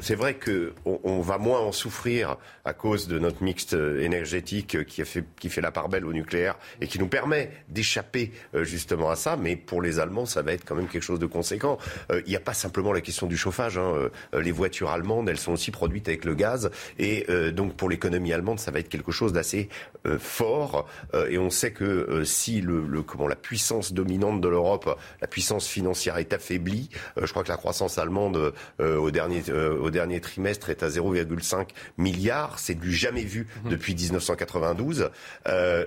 [0.00, 5.02] c'est vrai que on, va moins en souffrir à cause de notre mixte énergétique qui,
[5.02, 8.64] a fait, qui fait la part belle au nucléaire et qui nous permet d'échapper euh,
[8.64, 9.36] justement à ça.
[9.36, 11.78] Mais pour les Allemands, ça va être quand même quelque chose de conséquent.
[12.10, 13.78] Il n'y a pas simplement la question du chauffage.
[13.78, 14.10] Hein.
[14.32, 18.60] les voitures allemandes, elles sont aussi produites avec le gaz et donc pour l'économie allemande,
[18.60, 19.68] ça va être quelque chose d'assez
[20.06, 20.88] euh, fort.
[21.14, 25.26] Euh, et on sait que euh, si le, comment la puissance dominante de l'Europe, la
[25.26, 26.88] puissance financière est affaiblie,
[27.20, 31.68] je crois que la croissance allemande au dernier au dernier trimestre est à 0,5
[31.98, 32.58] milliards.
[32.58, 33.70] C'est du jamais vu mhm.
[33.70, 35.10] depuis 1992.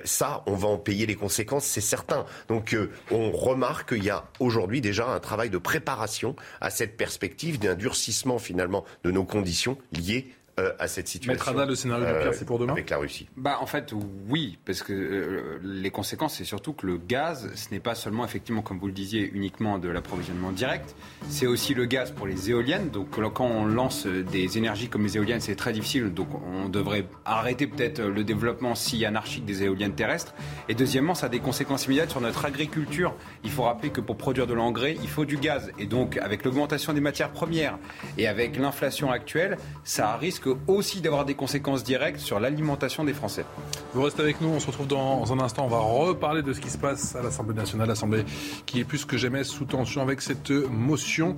[0.04, 2.26] ça, on va en payer les conséquences, c'est certain.
[2.48, 2.76] Donc,
[3.12, 7.76] on remarque qu'il y a aujourd'hui déjà un travail de préparation à cette perspective d'un
[7.76, 11.34] durcissement finalement de nos conditions liées euh, à cette situation.
[11.54, 13.28] Maître le scénario du pire, c'est pour demain Avec la Russie.
[13.36, 13.94] Bah, en fait,
[14.30, 18.24] oui, parce que euh, les conséquences, c'est surtout que le gaz, ce n'est pas seulement,
[18.24, 20.96] effectivement, comme vous le disiez, uniquement de l'approvisionnement direct,
[21.28, 22.90] c'est aussi le gaz pour les éoliennes.
[22.90, 26.14] Donc, quand on lance des énergies comme les éoliennes, c'est très difficile.
[26.14, 30.34] Donc, on devrait arrêter peut-être le développement si anarchique des éoliennes terrestres.
[30.70, 33.14] Et deuxièmement, ça a des conséquences immédiates sur notre agriculture.
[33.44, 35.72] Il faut rappeler que pour produire de l'engrais, il faut du gaz.
[35.80, 37.78] Et donc, avec l'augmentation des matières premières
[38.18, 43.46] et avec l'inflation actuelle, ça risque aussi d'avoir des conséquences directes sur l'alimentation des Français.
[43.94, 45.66] Vous restez avec nous, on se retrouve dans un instant.
[45.66, 48.26] On va reparler de ce qui se passe à l'Assemblée nationale, l'Assemblée
[48.66, 51.36] qui est plus que jamais sous tension avec cette motion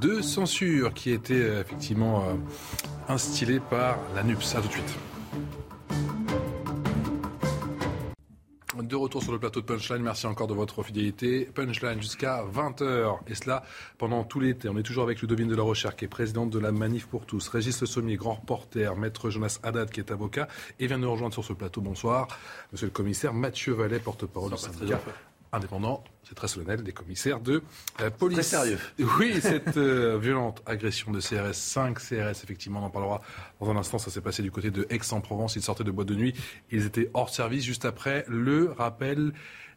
[0.00, 4.54] de censure qui a été euh, effectivement euh, instillée par la NUPS.
[4.56, 4.98] A tout de suite.
[8.82, 11.48] De retour sur le plateau de Punchline, merci encore de votre fidélité.
[11.54, 13.62] Punchline jusqu'à 20h, et cela
[13.98, 14.68] pendant tout l'été.
[14.68, 17.24] On est toujours avec Ludovine de la Recherche, qui est présidente de la Manif pour
[17.24, 20.48] tous, Régis Le Sommier, grand reporter, maître Jonas Haddad, qui est avocat,
[20.80, 21.82] et vient de nous rejoindre sur ce plateau.
[21.82, 22.26] Bonsoir,
[22.72, 25.00] monsieur le commissaire Mathieu Vallet, porte-parole du syndicat
[25.54, 27.62] indépendant, c'est très solennel, des commissaires de
[27.98, 28.38] la police.
[28.38, 28.78] Très sérieux.
[29.18, 33.20] Oui, cette euh, violente agression de CRS, 5 CRS, effectivement, on en parlera
[33.60, 33.98] dans un instant.
[33.98, 35.56] Ça s'est passé du côté de Aix-en-Provence.
[35.56, 36.34] Ils sortaient de boîte de nuit.
[36.70, 39.32] Ils étaient hors service juste après le rappel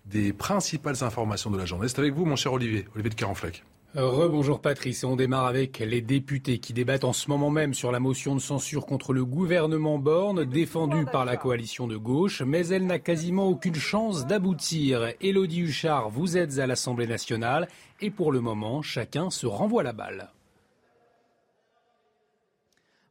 [0.06, 1.88] des principales informations de la journée.
[1.88, 3.64] C'est avec vous, mon cher Olivier, Olivier de Carenfleck.
[3.96, 8.00] Rebonjour Patrice, on démarre avec les députés qui débattent en ce moment même sur la
[8.00, 12.86] motion de censure contre le gouvernement Borne, défendue par la coalition de gauche, mais elle
[12.86, 15.14] n'a quasiment aucune chance d'aboutir.
[15.22, 17.70] Élodie Huchard, vous êtes à l'Assemblée nationale
[18.02, 20.30] et pour le moment, chacun se renvoie la balle.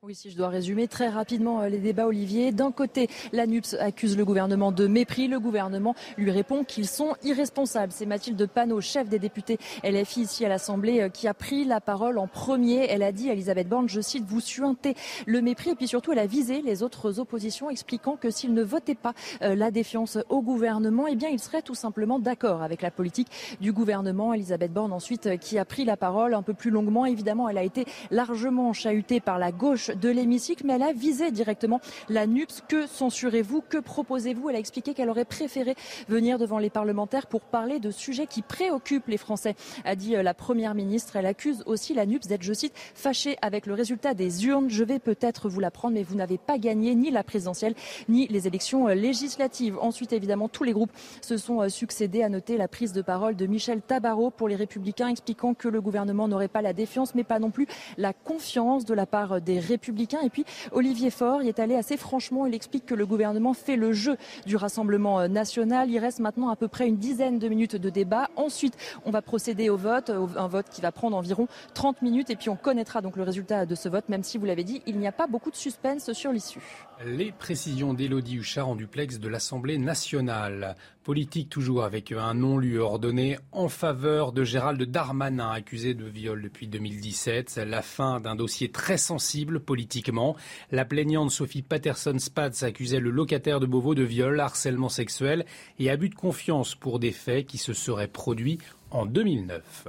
[0.06, 2.52] Oui, si je dois résumer très rapidement euh, les débats, Olivier.
[2.52, 5.26] D'un côté, l'ANUPS accuse le gouvernement de mépris.
[5.26, 7.90] Le gouvernement lui répond qu'ils sont irresponsables.
[7.90, 11.80] C'est Mathilde Panot, chef des députés LFI ici à l'Assemblée, euh, qui a pris la
[11.80, 12.86] parole en premier.
[12.88, 14.94] Elle a dit Elisabeth Borne, je cite, vous suintez
[15.26, 15.70] le mépris.
[15.70, 19.12] Et puis surtout, elle a visé les autres oppositions, expliquant que s'ils ne votaient pas
[19.42, 23.58] euh, la défiance au gouvernement, eh bien, ils seraient tout simplement d'accord avec la politique
[23.60, 24.34] du gouvernement.
[24.34, 27.06] Elisabeth Borne, ensuite, qui a pris la parole un peu plus longuement.
[27.06, 31.30] Évidemment, elle a été largement chahutée par la gauche de l'hémicycle, mais elle a visé
[31.30, 32.62] directement la NUPS.
[32.68, 33.62] Que censurez-vous?
[33.62, 34.50] Que proposez-vous?
[34.50, 35.74] Elle a expliqué qu'elle aurait préféré
[36.08, 40.22] venir devant les parlementaires pour parler de sujets qui préoccupent les Français, a dit euh,
[40.22, 41.16] la Première ministre.
[41.16, 44.68] Elle accuse aussi la NUPS d'être, je cite, fâchée avec le résultat des urnes.
[44.68, 47.74] Je vais peut-être vous l'apprendre, mais vous n'avez pas gagné ni la présidentielle,
[48.08, 49.78] ni les élections euh, législatives.
[49.80, 53.36] Ensuite, évidemment, tous les groupes se sont euh, succédés à noter la prise de parole
[53.36, 57.24] de Michel Tabarot pour les Républicains, expliquant que le gouvernement n'aurait pas la défiance, mais
[57.24, 57.66] pas non plus
[57.96, 59.85] la confiance de la part des Républicains
[60.22, 62.46] et puis Olivier Faure y est allé assez franchement.
[62.46, 64.16] Il explique que le gouvernement fait le jeu
[64.46, 65.90] du Rassemblement euh, national.
[65.90, 68.28] Il reste maintenant à peu près une dizaine de minutes de débat.
[68.36, 72.36] Ensuite, on va procéder au vote, un vote qui va prendre environ 30 minutes et
[72.36, 74.98] puis on connaîtra donc le résultat de ce vote, même si vous l'avez dit, il
[74.98, 76.62] n'y a pas beaucoup de suspense sur l'issue.
[77.04, 80.76] Les précisions d'Élodie Huchard en duplex de l'Assemblée nationale.
[81.06, 86.66] Politique toujours avec un non-lieu ordonné en faveur de Gérald Darmanin, accusé de viol depuis
[86.66, 87.60] 2017.
[87.64, 90.34] La fin d'un dossier très sensible politiquement.
[90.72, 95.46] La plaignante Sophie Patterson-Spatz accusait le locataire de Beauvau de viol, harcèlement sexuel
[95.78, 98.58] et abus de confiance pour des faits qui se seraient produits
[98.90, 99.86] en 2009.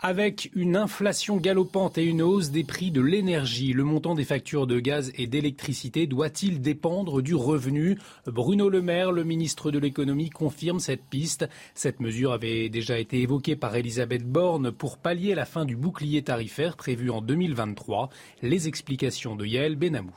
[0.00, 4.68] Avec une inflation galopante et une hausse des prix de l'énergie, le montant des factures
[4.68, 7.98] de gaz et d'électricité doit-il dépendre du revenu?
[8.24, 11.48] Bruno Le Maire, le ministre de l'économie, confirme cette piste.
[11.74, 16.22] Cette mesure avait déjà été évoquée par Elisabeth Borne pour pallier la fin du bouclier
[16.22, 18.08] tarifaire prévu en 2023.
[18.42, 20.14] Les explications de Yael Benamou.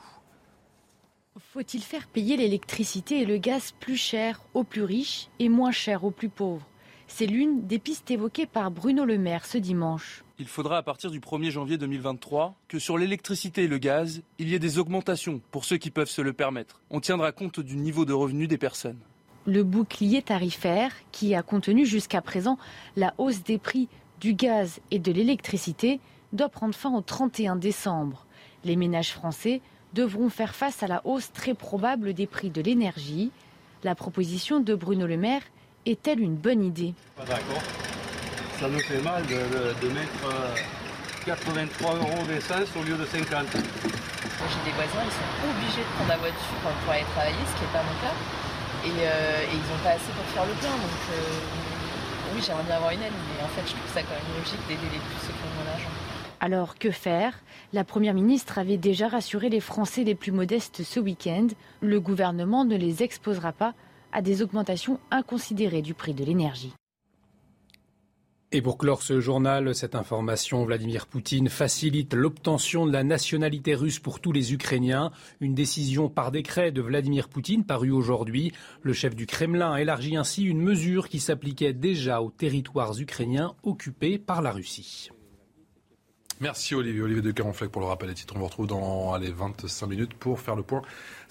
[1.39, 6.03] Faut-il faire payer l'électricité et le gaz plus cher aux plus riches et moins cher
[6.03, 6.67] aux plus pauvres?
[7.14, 10.24] C'est l'une des pistes évoquées par Bruno Le Maire ce dimanche.
[10.39, 14.49] Il faudra à partir du 1er janvier 2023 que sur l'électricité et le gaz, il
[14.49, 16.82] y ait des augmentations pour ceux qui peuvent se le permettre.
[16.89, 18.97] On tiendra compte du niveau de revenu des personnes.
[19.45, 22.57] Le bouclier tarifaire, qui a contenu jusqu'à présent
[22.95, 23.89] la hausse des prix
[24.20, 25.99] du gaz et de l'électricité,
[26.32, 28.26] doit prendre fin au 31 décembre.
[28.64, 29.62] Les ménages français
[29.93, 33.32] devront faire face à la hausse très probable des prix de l'énergie.
[33.84, 35.43] La proposition de Bruno Le Maire
[35.86, 37.63] est-elle une bonne idée Pas d'accord.
[38.59, 40.21] Ça nous fait mal de, mettre
[41.25, 43.32] 83 euh, euros d'essence au lieu de 50.
[43.32, 47.55] Moi j'ai des voisins, ils sont obligés de prendre la voiture pour aller travailler, ce
[47.57, 48.15] qui n'est pas mon cas.
[48.86, 50.69] Et, euh, ils n'ont pas assez pour faire le plein.
[50.69, 54.13] Donc euh, oui, j'aimerais bien avoir une aide, mais en fait je trouve ça quand
[54.13, 55.89] même logique d'aider les plus ceux qui ont moins d'argent.
[56.39, 57.34] Alors que faire?
[57.73, 61.47] La Première ministre avait déjà rassuré les Français les plus modestes ce week-end.
[61.82, 63.73] Le gouvernement ne les exposera pas
[64.12, 66.74] à des augmentations inconsidérées du prix de l'énergie.
[68.53, 73.99] Et pour clore ce journal, cette information, Vladimir Poutine facilite l'obtention de la nationalité russe
[73.99, 75.12] pour tous les Ukrainiens.
[75.39, 78.51] Une décision par décret de Vladimir Poutine parue aujourd'hui.
[78.82, 84.20] Le chef du Kremlin élargit ainsi une mesure qui s'appliquait déjà aux territoires ukrainiens occupés
[84.20, 85.12] par la Russie.
[86.41, 87.03] Merci Olivier.
[87.03, 88.34] Olivier de Caronfleck pour le rappel des titres.
[88.36, 90.82] On vous retrouve dans allez, 25 minutes pour faire le point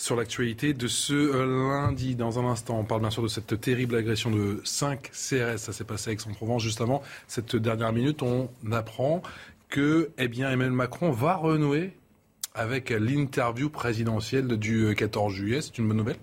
[0.00, 2.14] sur l'actualité de ce euh, lundi.
[2.14, 5.58] Dans un instant, on parle bien sûr de cette terrible agression de 5 CRS.
[5.58, 6.62] Ça s'est passé à Aix-en-Provence.
[6.62, 9.22] Juste avant cette dernière minute, on apprend
[9.68, 11.92] que eh bien, Emmanuel Macron va renouer
[12.54, 15.60] avec l'interview présidentielle du 14 juillet.
[15.60, 16.16] C'est une bonne nouvelle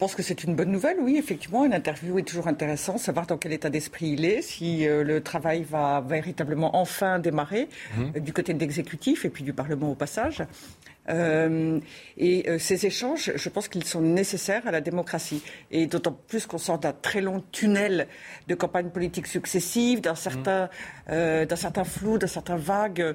[0.00, 1.64] pense que c'est une bonne nouvelle, oui, effectivement.
[1.64, 5.22] Une interview est toujours intéressant, savoir dans quel état d'esprit il est, si euh, le
[5.22, 8.12] travail va véritablement enfin démarrer Mhm.
[8.16, 10.42] euh, du côté de l'exécutif et puis du Parlement au passage.
[11.08, 11.80] Euh,
[12.16, 15.42] et euh, ces échanges, je pense qu'ils sont nécessaires à la démocratie.
[15.70, 18.06] Et d'autant plus qu'on sort d'un très long tunnel
[18.48, 20.68] de campagnes politiques successives, d'un certain,
[21.10, 23.14] euh, d'un certain flou, d'un certain vague,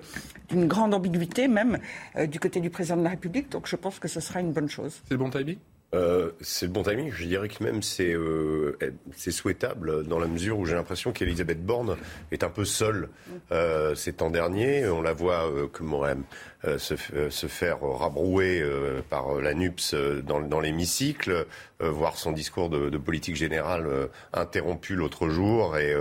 [0.49, 1.79] d'une grande ambiguïté même
[2.27, 3.49] du côté du président de la République.
[3.51, 5.01] Donc je pense que ce sera une bonne chose.
[5.07, 5.57] C'est le bon timing?
[5.95, 7.11] Euh, c'est le bon timing.
[7.11, 8.77] Je dirais que même c'est euh,
[9.15, 11.95] c'est souhaitable dans la mesure où j'ai l'impression qu'Elisabeth Borne
[12.31, 13.09] est un peu seule
[13.51, 14.87] euh, ces temps derniers.
[14.87, 16.23] On la voit euh, comment même
[16.65, 16.95] euh, se,
[17.29, 18.63] se faire rabrouer
[19.09, 21.45] par la NUPS dans, dans l'hémicycle,
[21.79, 23.87] voir son discours de, de politique générale
[24.33, 25.77] interrompu l'autre jour.
[25.77, 25.95] Et,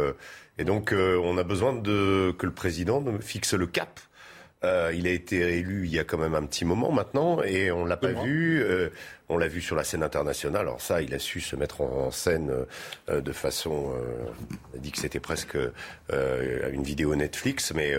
[0.59, 4.01] et donc on a besoin de, que le président fixe le cap.
[4.65, 7.71] Euh, il a été élu il y a quand même un petit moment maintenant et
[7.71, 8.25] on l'a pas mois.
[8.25, 8.63] vu.
[8.63, 8.89] euh,
[9.29, 10.63] on l'a vu sur la scène internationale.
[10.63, 12.53] Alors ça, il a su se mettre en, en scène
[13.09, 13.93] euh, de façon.
[14.73, 15.57] on a dit que c'était presque
[16.13, 17.95] une vidéo Netflix, mais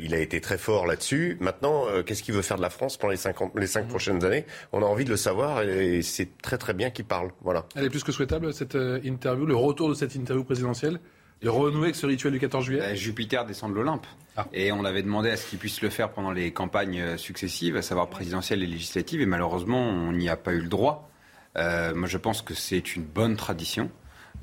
[0.00, 1.36] il a été très fort là-dessus.
[1.40, 4.46] Maintenant, qu'est-ce qu'il veut faire de la France pendant les, 50, les cinq prochaines années?
[4.72, 7.30] On a envie de le savoir et, c'est très très bien qu'il parle.
[7.42, 7.66] Voilà.
[7.76, 10.98] Elle est plus que souhaitable, cette interview, le retour de cette interview présidentielle?
[11.42, 14.06] Et renouer avec ce rituel du 14 juillet Euh, Jupiter descend de l'Olympe.
[14.52, 17.76] Et on avait demandé à ce qu'il puisse le faire pendant les campagnes euh, successives,
[17.76, 21.10] à savoir présidentielles et législatives, et malheureusement, on n'y a pas eu le droit.
[21.56, 23.90] Euh, moi, je pense que c'est une bonne tradition.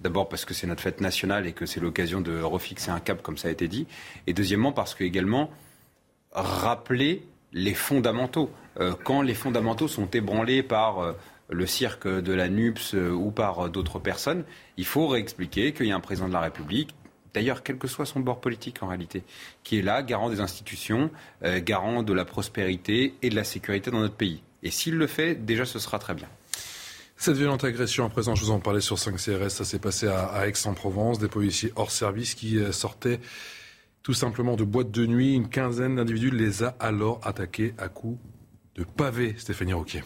[0.01, 3.21] D'abord parce que c'est notre fête nationale et que c'est l'occasion de refixer un cap,
[3.21, 3.87] comme ça a été dit.
[4.27, 5.49] Et deuxièmement parce que également
[6.33, 8.51] rappeler les fondamentaux.
[8.79, 11.13] Euh, quand les fondamentaux sont ébranlés par euh,
[11.49, 14.43] le cirque de la NUPS euh, ou par euh, d'autres personnes,
[14.77, 16.95] il faut réexpliquer qu'il y a un président de la République,
[17.33, 19.23] d'ailleurs quel que soit son bord politique en réalité,
[19.63, 21.11] qui est là, garant des institutions,
[21.43, 24.41] euh, garant de la prospérité et de la sécurité dans notre pays.
[24.63, 26.27] Et s'il le fait, déjà ce sera très bien.
[27.17, 30.07] Cette violente agression, à présent, je vous en parlais sur 5 CRS, ça s'est passé
[30.07, 33.21] à, Aix-en-Provence, des policiers hors service qui sortaient
[34.03, 35.33] tout simplement de boîtes de nuit.
[35.33, 38.19] Une quinzaine d'individus les a alors attaqués à coups
[38.75, 40.03] de pavés, Stéphanie Roquet.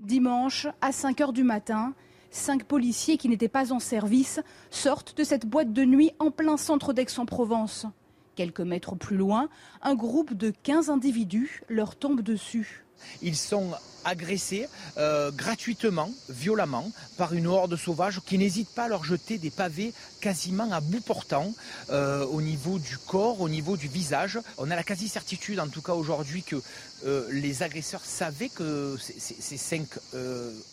[0.00, 1.94] Dimanche, à 5 heures du matin,
[2.30, 4.40] cinq policiers qui n'étaient pas en service
[4.70, 7.86] sortent de cette boîte de nuit en plein centre d'Aix-en-Provence.
[8.34, 9.48] Quelques mètres plus loin,
[9.80, 12.85] un groupe de 15 individus leur tombe dessus.
[13.22, 13.72] Ils sont
[14.06, 19.50] agressés euh, gratuitement, violemment, par une horde sauvage qui n'hésite pas à leur jeter des
[19.50, 21.52] pavés quasiment à bout portant
[21.90, 24.38] euh, au niveau du corps, au niveau du visage.
[24.58, 26.56] On a la quasi-certitude, en tout cas aujourd'hui, que
[27.04, 29.88] euh, les agresseurs savaient que ces, cinq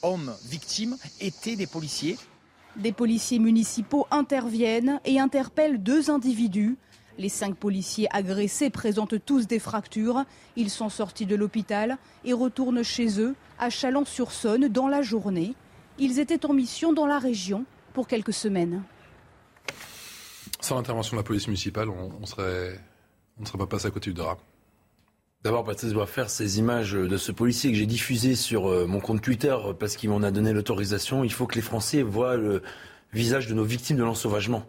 [0.02, 2.18] hommes victimes étaient des policiers.
[2.76, 6.78] Des policiers municipaux interviennent et interpellent deux individus.
[7.18, 10.24] Les cinq policiers agressés présentent tous des fractures.
[10.56, 15.54] Ils sont sortis de l'hôpital et retournent chez eux, à Chalon-sur-Saône, dans la journée.
[16.00, 18.82] Ils étaient en mission dans la région pour quelques semaines.
[20.60, 22.80] Sans l'intervention de la police municipale, on, on serait,
[23.38, 24.38] on ne serait pas passé à côté du drame.
[25.44, 29.02] D'abord, Patrice doit faire ces images de ce policier que j'ai diffusé sur euh, mon
[29.02, 31.26] compte Twitter euh, parce qu'il m'en a donné l'autorisation.
[31.26, 32.64] Il faut que les Français voient le
[33.12, 34.66] visage de nos victimes de l'ensauvagement.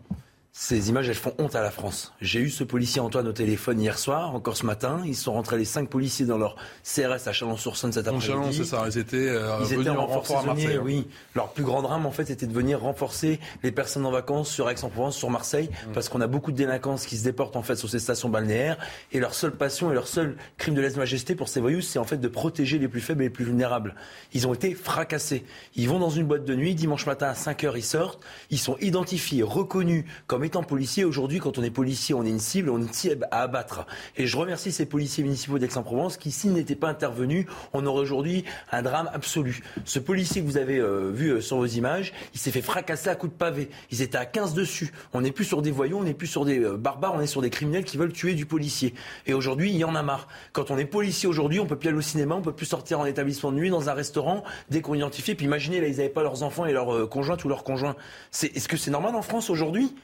[0.56, 2.12] Ces images, elles font honte à la France.
[2.20, 5.02] J'ai eu ce policier Antoine au téléphone hier soir, encore ce matin.
[5.04, 8.28] Ils sont rentrés les cinq policiers dans leur CRS à Chalon-sur-Saône cet après-midi.
[8.28, 10.78] Chalon, c'est ça, ils étaient, euh, Ils venus étaient en en renfort à Marseille.
[10.80, 11.08] oui.
[11.34, 14.70] Leur plus grand drame, en fait, c'était de venir renforcer les personnes en vacances sur
[14.70, 15.92] Aix-en-Provence, sur Marseille, Mm.
[15.92, 18.78] parce qu'on a beaucoup de délinquances qui se déportent, en fait, sur ces stations balnéaires.
[19.10, 22.04] Et leur seule passion et leur seul crime de lèse-majesté pour ces voyous, c'est, en
[22.04, 23.96] fait, de protéger les plus faibles et les plus vulnérables.
[24.34, 25.44] Ils ont été fracassés.
[25.74, 28.22] Ils vont dans une boîte de nuit, dimanche matin à 5 heures, ils sortent.
[28.50, 31.04] Ils sont identifiés, reconnus comme étant policiers.
[31.04, 33.86] Aujourd'hui, quand on est policier, on est une cible, on est une cible à abattre.
[34.16, 38.44] Et je remercie ces policiers municipaux d'Aix-en-Provence qui, s'ils n'étaient pas intervenus, on aurait aujourd'hui
[38.70, 39.62] un drame absolu.
[39.84, 43.08] Ce policier que vous avez euh, vu euh, sur vos images, il s'est fait fracasser
[43.08, 43.70] à coups de pavé.
[43.90, 44.92] Ils étaient à 15 dessus.
[45.12, 47.26] On n'est plus sur des voyous, on n'est plus sur des euh, barbares, on est
[47.26, 48.94] sur des criminels qui veulent tuer du policier.
[49.26, 50.28] Et aujourd'hui, il y en a marre.
[50.52, 53.00] Quand on est policier aujourd'hui, on peut plus aller au cinéma, on peut plus sortir
[53.00, 55.34] en établissement de nuit, dans un restaurant, dès qu'on identifie.
[55.34, 57.96] Puis imaginez, là, ils n'avaient pas leurs enfants et leurs conjointes ou leurs conjoints.
[58.42, 59.94] Est-ce que c'est normal en France aujourd'hui?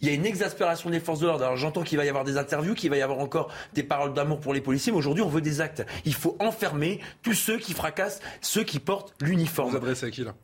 [0.00, 1.44] Il y a une exaspération des forces de l'ordre.
[1.44, 4.12] Alors j'entends qu'il va y avoir des interviews, qu'il va y avoir encore des paroles
[4.12, 5.84] d'amour pour les policiers, mais aujourd'hui on veut des actes.
[6.04, 9.70] Il faut enfermer tous ceux qui fracassent, ceux qui portent l'uniforme.
[9.70, 10.34] Vous adressez à qui là?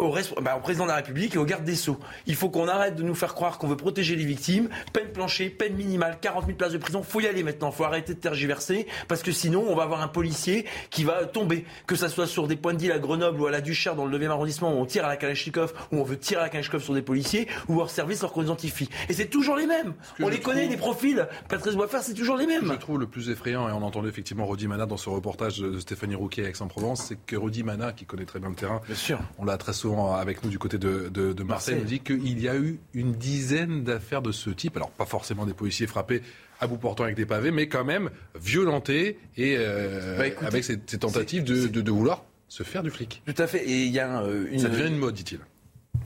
[0.00, 1.98] Au, bah, au, président de la République et au garde des Sceaux.
[2.26, 4.68] Il faut qu'on arrête de nous faire croire qu'on veut protéger les victimes.
[4.92, 7.02] Peine plancher, peine minimale, 40 000 places de prison.
[7.02, 7.70] Faut y aller maintenant.
[7.70, 11.64] Faut arrêter de tergiverser parce que sinon on va avoir un policier qui va tomber.
[11.86, 14.06] Que ça soit sur des points de deal à Grenoble ou à la Duchère dans
[14.06, 16.50] le 9e arrondissement où on tire à la Kalachnikov, où on veut tirer à la
[16.50, 18.88] Kalachnikov sur des policiers ou hors service leur qu'on identifie.
[19.08, 19.94] Et c'est toujours les mêmes.
[20.20, 21.26] On les connaît, les profils.
[21.48, 22.66] Patrice Boisfer, c'est toujours les mêmes.
[22.66, 25.78] Je trouve le plus effrayant et on entendait effectivement Rodi Mana dans ce reportage de
[25.78, 28.96] Stéphanie Rouquet à Aix-en-Provence, c'est que Rodi Mana, qui connaît très bien le terrain, bien
[28.96, 32.40] sûr, on l'a très souvent avec nous du côté de, de, Marseille, nous dit qu'il
[32.40, 34.76] y a eu une dizaine d'affaires de ce type.
[34.76, 36.22] Alors, pas forcément des policiers frappés
[36.60, 38.10] à bout portant avec des pavés, mais quand même
[38.40, 43.22] violentés et euh, bah, avec ces, tentatives de, de, vouloir se faire du flic.
[43.26, 43.64] Tout à fait.
[43.64, 44.60] Et il y a euh, une...
[44.60, 45.40] Ça devient une mode, dit-il.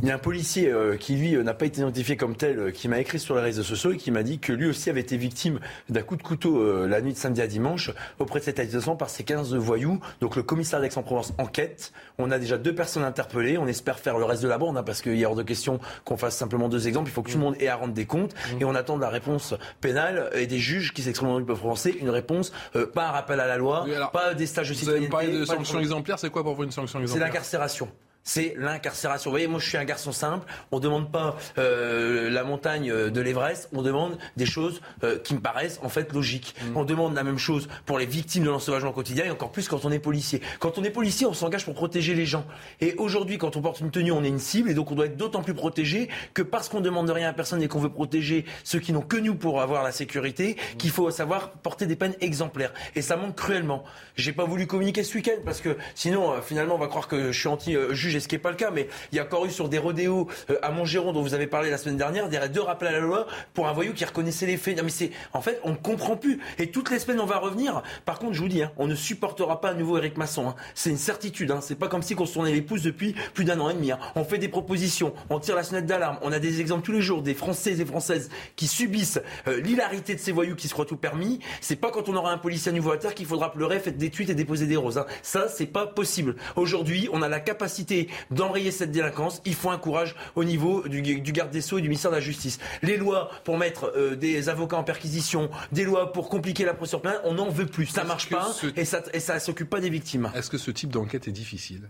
[0.02, 2.58] Il y a un policier euh, qui, lui, euh, n'a pas été identifié comme tel,
[2.58, 4.90] euh, qui m'a écrit sur les réseaux sociaux et qui m'a dit que lui aussi
[4.90, 8.44] avait été victime d'un coup de couteau la nuit de samedi à dimanche auprès de
[8.44, 10.00] cette habitation par ces 15 voyous.
[10.20, 11.92] Donc le commissaire d'Aix-en-Provence enquête.
[12.18, 13.56] On a déjà deux personnes interpellées.
[13.56, 15.78] On espère faire le reste de la bande hein, parce qu'il est hors de question
[16.04, 17.08] qu'on fasse simplement deux exemples.
[17.08, 18.34] Il faut que tout le monde ait à rendre des comptes.
[18.34, 18.62] Mmh.
[18.62, 21.60] Et on attend de la réponse pénale et des juges qui s'expriment dans le peuple
[21.60, 22.52] français une réponse,
[22.92, 25.08] pas un rappel à la loi, pas des stages de citoyenneté.
[25.08, 26.18] Vous avez parlé de sanctions exemplaires.
[26.18, 27.26] C'est quoi pour vous une sanction exemplaire?
[27.26, 27.88] C'est l'incarcération
[28.24, 29.30] c'est l'incarcération.
[29.30, 32.90] Vous voyez, moi je suis un garçon simple, on ne demande pas euh, la montagne
[33.10, 36.54] de l'Everest, on demande des choses euh, qui me paraissent en fait logiques.
[36.62, 36.76] Mm.
[36.76, 39.84] On demande la même chose pour les victimes de l'ensauvagement quotidien et encore plus quand
[39.84, 40.40] on est policier.
[40.58, 42.46] Quand on est policier, on s'engage pour protéger les gens.
[42.80, 45.06] Et aujourd'hui, quand on porte une tenue, on est une cible et donc on doit
[45.06, 48.46] être d'autant plus protégé que parce qu'on demande rien à personne et qu'on veut protéger
[48.64, 50.76] ceux qui n'ont que nous pour avoir la sécurité, mm.
[50.78, 52.72] qu'il faut savoir porter des peines exemplaires.
[52.94, 53.84] Et ça manque cruellement.
[54.16, 57.30] J'ai pas voulu communiquer ce week-end parce que sinon, euh, finalement, on va croire que
[57.30, 59.50] je suis anti-juge ce qui n'est pas le cas, mais il y a encore eu
[59.50, 62.60] sur des rodéos euh, à Montgeron dont vous avez parlé la semaine dernière, des deux
[62.60, 64.76] rappels à la loi pour un voyou qui reconnaissait les faits.
[64.76, 66.40] Non, mais c'est, en fait, on ne comprend plus.
[66.58, 67.82] Et toutes les semaines, on va revenir.
[68.04, 70.48] Par contre, je vous dis, hein, on ne supportera pas à nouveau Eric Masson.
[70.48, 70.54] Hein.
[70.74, 71.50] C'est une certitude.
[71.50, 71.60] Hein.
[71.60, 73.92] C'est pas comme si on se tournait les pouces depuis plus d'un an et demi.
[73.92, 73.98] Hein.
[74.14, 76.18] On fait des propositions, on tire la sonnette d'alarme.
[76.22, 80.14] On a des exemples tous les jours des Français et Françaises qui subissent euh, l'hilarité
[80.14, 81.40] de ces voyous qui se croient tout permis.
[81.60, 83.92] C'est pas quand on aura un policier à nouveau à terre qu'il faudra pleurer, faire
[83.92, 84.98] des tweets et déposer des roses.
[84.98, 85.06] Hein.
[85.22, 86.36] Ça, c'est pas possible.
[86.56, 91.02] Aujourd'hui, on a la capacité d'enrayer cette délinquance, il faut un courage au niveau du,
[91.02, 92.58] garde des Sceaux et du ministère de la Justice.
[92.82, 97.02] Les lois pour mettre euh, des avocats en perquisition, des lois pour compliquer la procédure
[97.02, 97.86] pénale, on n'en veut plus.
[97.86, 100.30] Ça marche pas et ça et ça s'occupe pas des victimes.
[100.34, 101.88] Est-ce que ce type d'enquête est difficile?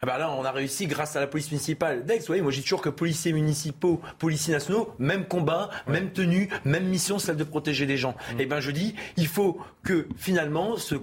[0.00, 2.20] Ah bah là, on a réussi grâce à la police municipale d'Aix.
[2.20, 6.86] Vous voyez, moi j'ai toujours que policiers municipaux, policiers nationaux, même combat, même tenue, même
[6.86, 8.12] mission, celle de protéger les gens.
[8.12, 8.40] Mm.
[8.40, 10.94] Et eh ben je dis, il faut que finalement ce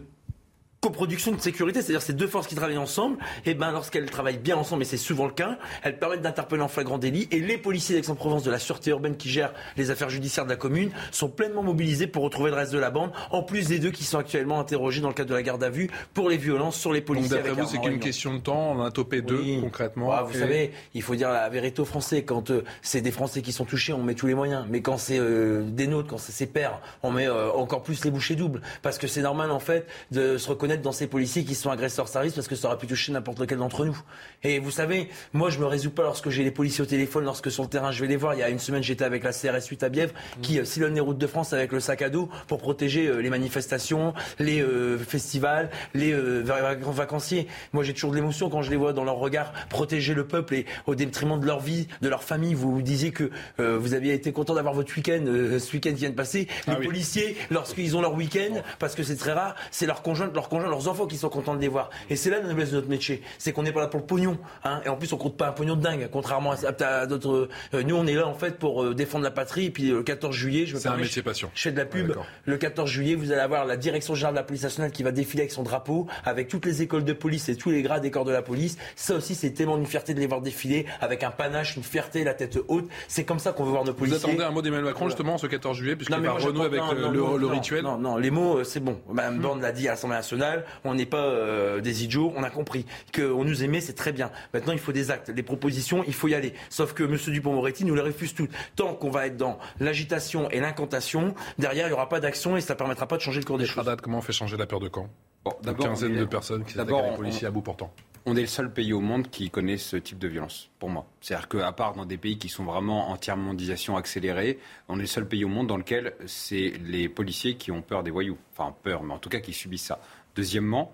[0.86, 4.38] coproduction de sécurité, c'est-à-dire ces deux forces qui travaillent ensemble, et eh ben lorsqu'elles travaillent
[4.38, 7.58] bien ensemble, et c'est souvent le cas, elles permettent d'interpeller en flagrant délit, et les
[7.58, 11.28] policiers d'Aix-en-Provence de la sûreté urbaine qui gèrent les affaires judiciaires de la commune sont
[11.28, 14.20] pleinement mobilisés pour retrouver le reste de la bande, en plus des deux qui sont
[14.20, 17.02] actuellement interrogés dans le cadre de la garde à vue pour les violences sur les
[17.02, 17.38] policiers.
[17.38, 20.12] Donc d'après vous, c'est qu'une question de temps, on a topé deux concrètement.
[20.12, 23.42] Ah, vous savez, il faut dire la vérité aux Français, quand euh, c'est des Français
[23.42, 26.20] qui sont touchés, on met tous les moyens, mais quand c'est euh, des nôtres, quand
[26.20, 29.50] c'est ses pères, on met euh, encore plus les bouchées doubles, parce que c'est normal
[29.50, 32.68] en fait de se reconnaître dans ces policiers qui sont agresseurs service parce que ça
[32.68, 33.98] aurait pu toucher n'importe lequel d'entre nous.
[34.44, 37.52] Et vous savez, moi je me résous pas lorsque j'ai les policiers au téléphone, lorsque
[37.52, 38.34] sur le terrain je vais les voir.
[38.34, 40.94] Il y a une semaine j'étais avec la CRS 8 à Bièvre qui euh, sillonne
[40.94, 44.62] les routes de France avec le sac à dos pour protéger euh, les manifestations, les
[44.62, 47.48] euh, festivals, les vacanciers.
[47.74, 50.56] Moi j'ai toujours de l'émotion quand je les vois dans leur regard protéger le peuple
[50.56, 52.54] et au détriment de leur vie, de leur famille.
[52.54, 56.10] Vous, vous disiez que vous aviez été content d'avoir votre week-end ce week-end qui vient
[56.10, 56.48] de passer.
[56.68, 60.28] Ah les policiers, lorsqu'ils ont leur week-end, parce que c'est très rare, c'est leurs conjoints,
[60.70, 61.90] leurs enfants qui sont contents de les voir.
[62.10, 63.22] Et c'est là la noblesse de notre métier.
[63.38, 64.38] C'est qu'on n'est pas là pour le pognon.
[64.64, 64.82] Hein.
[64.86, 67.50] Et en plus, on compte pas un pognon de dingue, contrairement à, d'autres.
[67.74, 69.66] Euh, nous, on est là, en fait, pour euh, défendre la patrie.
[69.66, 71.50] Et puis, le 14 juillet, je me C'est un métier passion.
[71.54, 72.14] Je fais de la pub.
[72.46, 75.12] le 14 juillet, vous allez avoir la direction générale de la police nationale qui va
[75.12, 78.12] défiler avec son drapeau, avec toutes les écoles de police et tous les grades des
[78.12, 78.78] corps de la police.
[78.96, 82.24] Ça aussi, c'est tellement une fierté de les voir défiler, avec un panache, une fierté,
[82.24, 82.88] la tête haute.
[83.08, 84.20] C'est comme ça qu'on veut voir nos policiers.
[84.20, 87.48] Vous attendez un mot d'Emmanuel Macron, justement, ce 14 juillet, puisqu'il va renouer avec le,
[87.48, 89.00] rituel Non, non, les mots, c'est bon.
[89.12, 90.45] Mme Borne l'a dit à l'Assemblée nationale.
[90.84, 92.86] On n'est pas des idiots on a compris.
[93.14, 94.32] Qu'on nous aimait, c'est très bien.
[94.54, 96.54] Maintenant, il faut des actes, des propositions, il faut y aller.
[96.70, 97.18] Sauf que M.
[97.28, 98.52] Dupont-Moretti nous les refuse toutes.
[98.76, 102.62] Tant qu'on va être dans l'agitation et l'incantation, derrière, il n'y aura pas d'action et
[102.62, 103.86] ça ne permettra pas de changer le cours des choses.
[104.02, 105.10] comment on fait changer la peur de camp?
[105.44, 107.94] Bon, Une quinzaine de personnes qui s'attaquent les policiers à bout portant.
[108.28, 111.06] On est le seul pays au monde qui connaît ce type de violence, pour moi.
[111.22, 115.02] C'est-à-dire qu'à part dans des pays qui sont vraiment en tiers mondialisation accélérée, on est
[115.02, 118.40] le seul pays au monde dans lequel c'est les policiers qui ont peur des voyous.
[118.58, 120.00] Enfin, peur, mais en tout cas qui subissent ça.
[120.36, 120.94] Deuxièmement,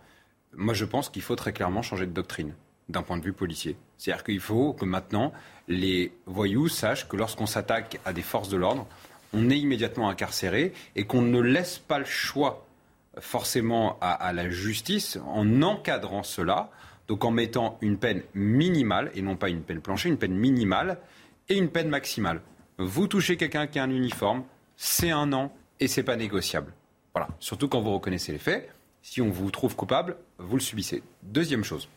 [0.53, 2.53] moi, je pense qu'il faut très clairement changer de doctrine
[2.89, 3.77] d'un point de vue policier.
[3.97, 5.31] C'est-à-dire qu'il faut que maintenant
[5.67, 8.85] les voyous sachent que lorsqu'on s'attaque à des forces de l'ordre,
[9.33, 12.67] on est immédiatement incarcéré et qu'on ne laisse pas le choix
[13.19, 16.69] forcément à, la justice en encadrant cela
[17.07, 20.97] Donc en mettant une peine minimale, et non pas une peine planchée, une peine minimale
[21.49, 22.41] et une peine maximale.
[22.77, 24.43] Vous touchez quelqu'un qui a un uniforme,
[24.77, 26.73] c'est un an et c'est pas négociable.
[27.13, 28.69] Voilà, surtout quand vous reconnaissez les faits.
[29.02, 31.04] Si on vous trouve coupable, vous le subissez.
[31.24, 31.89] Deuxième chose.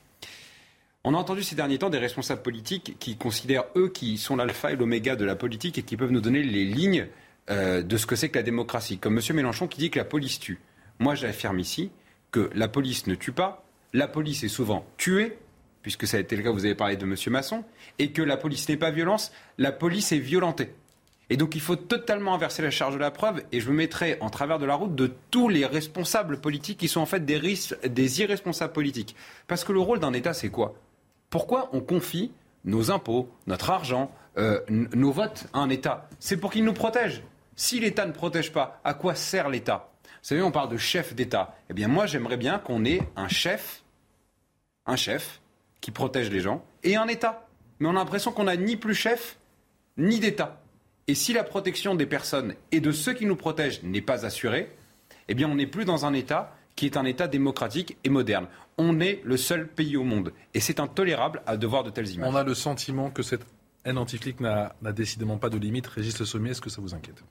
[1.05, 4.73] On a entendu ces derniers temps des responsables politiques qui considèrent, eux, qui sont l'alpha
[4.73, 7.09] et l'oméga de la politique et qui peuvent nous donner les lignes
[7.51, 8.97] euh, de ce que c'est que la démocratie.
[8.97, 9.37] Comme M.
[9.37, 10.61] Mélenchon qui dit que la police tue.
[10.99, 11.91] Moi, j'affirme ici
[12.31, 15.37] que la police ne tue pas, la police est souvent tuée,
[15.83, 17.15] puisque ça a été le cas, vous avez parlé de M.
[17.27, 17.65] Masson,
[17.99, 20.73] et que la police n'est pas violence, la police est violentée.
[21.31, 24.19] Et donc il faut totalement inverser la charge de la preuve, et je me mettrai
[24.21, 28.21] en travers de la route de tous les responsables politiques qui sont en fait des,
[28.21, 29.17] irresponsables politiques.
[29.47, 30.75] Parce que le rôle d'un État, c'est quoi?
[31.31, 32.33] Pourquoi on confie
[32.65, 36.09] nos impôts, notre argent, euh, nos votes à un État?
[36.21, 37.23] C'est pour qu'il nous protège.
[37.57, 39.91] Si l'État ne protège pas, à quoi sert l'État?
[40.05, 41.55] Vous savez, on parle de chef d'État.
[41.71, 43.83] Eh bien moi, j'aimerais bien qu'on ait un chef,
[44.87, 45.41] un chef
[45.81, 47.47] qui protège les gens, et un État.
[47.79, 49.39] Mais on a l'impression qu'on n'a ni plus chef,
[49.97, 50.64] ni d'État.
[51.07, 54.71] Et si la protection des personnes et de ceux qui nous protègent n'est pas assurée,
[55.29, 58.49] eh bien on n'est plus dans un État qui est un État démocratique et moderne.
[58.79, 60.33] On est le seul pays au monde.
[60.55, 62.29] Et c'est intolérable à de voir de telles images.
[62.33, 63.47] On a le sentiment que cette
[63.85, 65.87] haine anti-flic n'a décidément pas de limite.
[65.87, 67.23] Régis Le Sommier, est-ce que ça vous inquiète?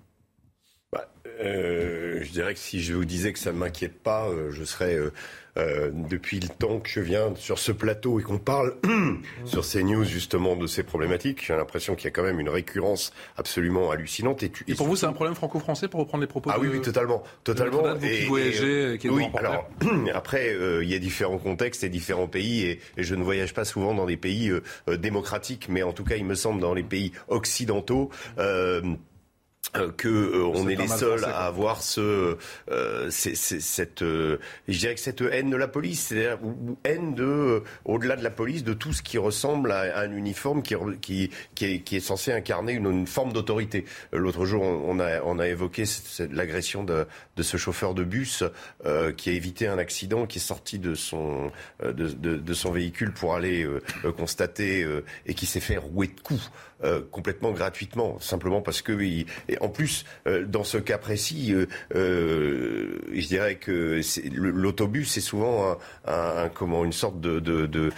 [1.44, 4.64] Euh, Je dirais que si je vous disais que ça ne m'inquiète pas, euh, je
[4.64, 4.96] serais...
[4.96, 5.12] Euh,
[5.56, 8.76] euh, depuis le temps que je viens sur ce plateau et qu'on parle
[9.46, 12.50] sur ces news justement de ces problématiques, j'ai l'impression qu'il y a quand même une
[12.50, 14.41] récurrence absolument hallucinante.
[14.41, 16.82] Et, et pour vous, c'est un problème franco-français pour reprendre les propos Ah oui, oui,
[16.82, 17.84] totalement, totalement.
[18.00, 19.70] qui voyagez, qui oui, alors
[20.16, 23.66] après, euh, il y a différents contextes et différents pays, et, je ne voyage pas
[23.66, 26.84] souvent dans des pays euh, démocratiques, mais en tout cas, il me semble dans les
[26.84, 28.10] pays occidentaux.
[28.39, 28.82] Euh,
[29.98, 32.38] que euh, on est, les seuls à avoir ce,
[32.70, 36.38] euh, cette, je dirais que cette haine de la police, c'est-à-dire
[36.84, 40.76] haine de, au-delà de la police, de tout ce qui ressemble à, un uniforme qui,
[41.02, 43.86] qui, qui, est, qui est censé incarner une, une forme d'autorité.
[44.12, 45.86] L'autre jour, on, a, on a évoqué
[46.32, 48.44] l'agression de, de ce chauffeur de bus
[49.18, 51.52] qui a évité un accident, qui est sorti de son,
[51.84, 53.68] de, de, de son véhicule pour aller
[54.18, 54.88] constater
[55.26, 56.52] et qui s'est fait rouer de coups.
[56.84, 59.26] Euh, complètement gratuitement, simplement parce que, et
[59.62, 61.54] en plus, euh, dans ce cas précis,
[61.96, 64.02] euh, je dirais que
[64.34, 67.92] l'autobus est souvent un, comment, une sorte de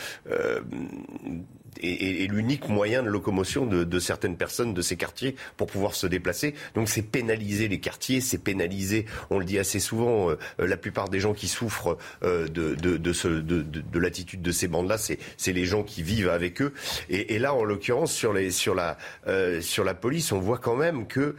[1.81, 6.07] est, l'unique moyen de locomotion de, de, certaines personnes de ces quartiers pour pouvoir se
[6.07, 6.55] déplacer.
[6.73, 11.09] Donc c'est pénaliser les quartiers, c'est pénaliser, on le dit assez souvent, euh, la plupart
[11.09, 14.97] des gens qui souffrent euh, de, de, de, ce, de, de, l'attitude de ces bandes-là,
[14.97, 16.73] c'est les gens qui vivent avec eux.
[17.09, 18.97] Et, et là, en l'occurrence, sur, les, sur, la,
[19.27, 21.35] euh, sur la police, on voit quand même que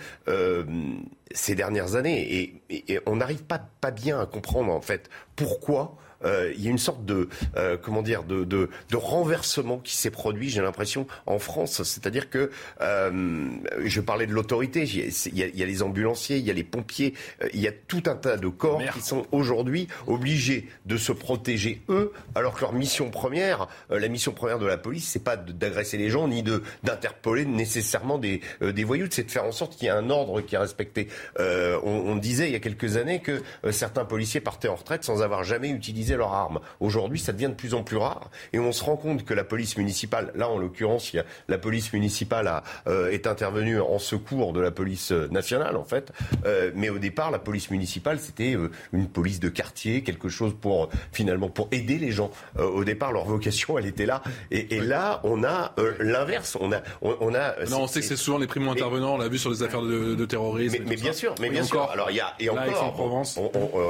[1.32, 5.96] ces dernières années, et, et on n'arrive pas, pas bien à comprendre en fait pourquoi
[6.24, 9.96] euh, il y a une sorte de euh, comment dire de, de, de renversement qui
[9.96, 11.82] s'est produit, j'ai l'impression, en France.
[11.82, 12.50] C'est-à-dire que
[12.80, 13.48] euh,
[13.84, 14.84] je parlais de l'autorité.
[14.84, 17.14] Il, il y, a, les ambulanciers, il y a les pompiers,
[17.52, 21.82] il y a tout un tas de corps qui sont aujourd'hui obligés de se protéger
[21.88, 25.98] eux, alors que leur mission première, la mission première de la police, c'est pas d'agresser
[25.98, 29.84] les gens ni de d'interpeller nécessairement des, des voyous, c'est de faire en sorte qu'il
[29.84, 31.08] y ait un ordre qui est respecté.
[31.38, 35.22] On, on, disait il y a quelques années que certains policiers partaient en retraite sans
[35.22, 36.60] avoir jamais utilisé leurs armes.
[36.80, 39.44] Aujourd'hui, ça devient de plus en plus rare et on se rend compte que la
[39.44, 41.12] police municipale, là en l'occurrence,
[41.48, 46.12] la police municipale a, euh, est intervenue en secours de la police nationale en fait,
[46.44, 50.54] euh, mais au départ, la police municipale c'était euh, une police de quartier, quelque chose
[50.60, 52.30] pour finalement pour aider les gens.
[52.58, 56.56] au départ, leur vocation, elle était là et, là, on a l'inverse.
[56.60, 57.64] On a, on, a.
[57.68, 59.14] Non, on sait que c'est souvent les primo intervenants.
[59.14, 60.84] On l'a vu sur les affaires de, terrorisme.
[60.86, 61.82] Mais, bien sûr, mais bien sûr.
[61.90, 63.24] Alors il y a et encore,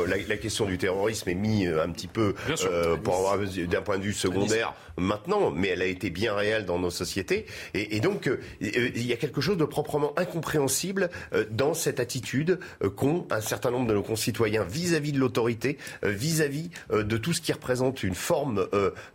[0.07, 2.35] la, la, question du terrorisme est mise un petit peu
[2.65, 6.65] euh, pour avoir d'un point de vue secondaire maintenant, mais elle a été bien réelle
[6.65, 7.47] dans nos sociétés.
[7.75, 12.59] Et, donc, euh, il y a quelque chose de proprement incompréhensible euh, dans cette attitude
[12.97, 17.53] qu'ont un certain nombre de nos concitoyens vis-à-vis de l'autorité, vis-à-vis de tout ce qui
[17.53, 18.67] représente une forme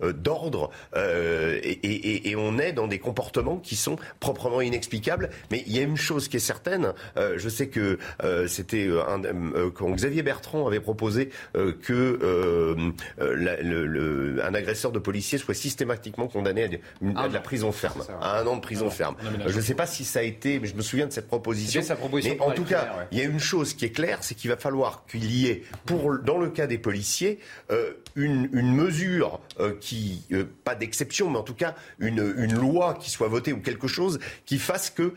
[0.02, 0.72] d'ordre.
[0.96, 5.30] Et, on est dans des comportements qui sont proprement inexplicables.
[5.52, 6.94] Mais il y a une chose qui est certaine.
[7.16, 7.98] je sais que
[8.48, 8.90] c'était
[9.76, 16.68] quand Xavier Bertrand avait proposé que euh, un agresseur de policier soit systématiquement condamné à,
[16.68, 16.80] de,
[17.16, 19.16] ah la prison ferme, à un an de prison ferme.
[19.48, 21.82] je ne sais pas si ça a été, mais je me souviens de cette proposition.
[22.12, 24.58] mais en tout cas, il y a une chose qui est claire, c'est qu'il va
[24.58, 27.40] falloir qu'il y ait, pour, dans le cas des policiers,
[27.72, 30.28] euh, une, une, mesure euh, qui,
[30.66, 34.20] pas d'exception, mais en tout cas une, une, loi qui soit votée ou quelque chose
[34.46, 35.14] qui fasse que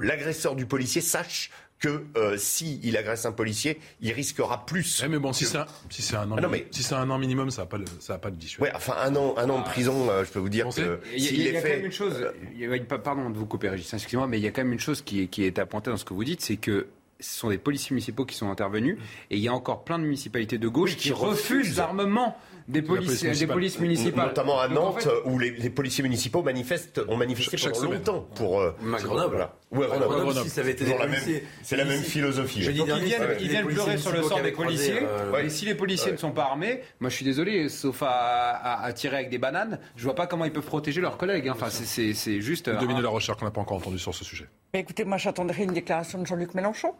[0.00, 1.50] l'agresseur du policier sache
[1.82, 5.04] que euh, s'il agresse un policier, il risquera plus.
[5.10, 7.10] mais bon, si c'est un, si c'est un an, Ah non, mais- si c'est un
[7.10, 8.62] an minimum, ça n'a pas, le- ça a pas de dissuasion.
[8.62, 11.24] Ouais, enfin un an, un an de prison, euh, je peux vous dire que Il
[11.24, 13.36] y a, il y a quand même une chose, il y a- pa- pardon de
[13.36, 15.44] vous couper, Régis, excusez-moi, mais il y a quand même une chose qui est, qui
[15.44, 16.86] est à pointer dans ce que vous dites, c'est que
[17.18, 18.96] ce sont des policiers municipaux qui sont intervenus
[19.30, 22.36] et il y a encore plein de municipalités de gauche qui, refusent l'armement
[22.72, 24.28] des polices, des polices municipales.
[24.28, 27.84] Notamment à en Nantes, fait- où les, les policiers municipaux manifestent, ont manifesté Chaque pendant
[27.86, 27.98] semaine.
[27.98, 28.60] longtemps pour.
[28.60, 29.28] Euh, À Grenoble.
[29.36, 29.54] voilà.
[29.70, 30.14] Ouais, À Grenoble.
[30.24, 31.20] Grenoble, si ça avait été des la même-.
[31.62, 32.62] C'est la même philosophie.
[32.62, 35.00] jeudi Donc dernier, ils viennent, ouais, ils viennent pleurer sur le sort des policiers.
[35.02, 38.08] euh, Et si les policiers ne sont pas armés, moi je suis désolé, sauf à,
[38.10, 41.48] à- à tirer avec des bananes, je vois pas comment ils peuvent protéger leurs collègues.
[41.50, 42.68] Enfin, c'est- juste.
[42.68, 44.46] euh, Dominer la recherche qu'on n'a pas encore entendu sur ce sujet.
[44.74, 46.94] Écoutez, moi j'attendrai une déclaration de Jean-Luc Mélenchon.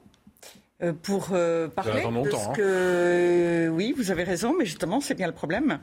[0.83, 2.53] Euh, pour euh, parler de ce hein.
[2.55, 5.79] que euh, oui vous avez raison mais justement c'est bien le problème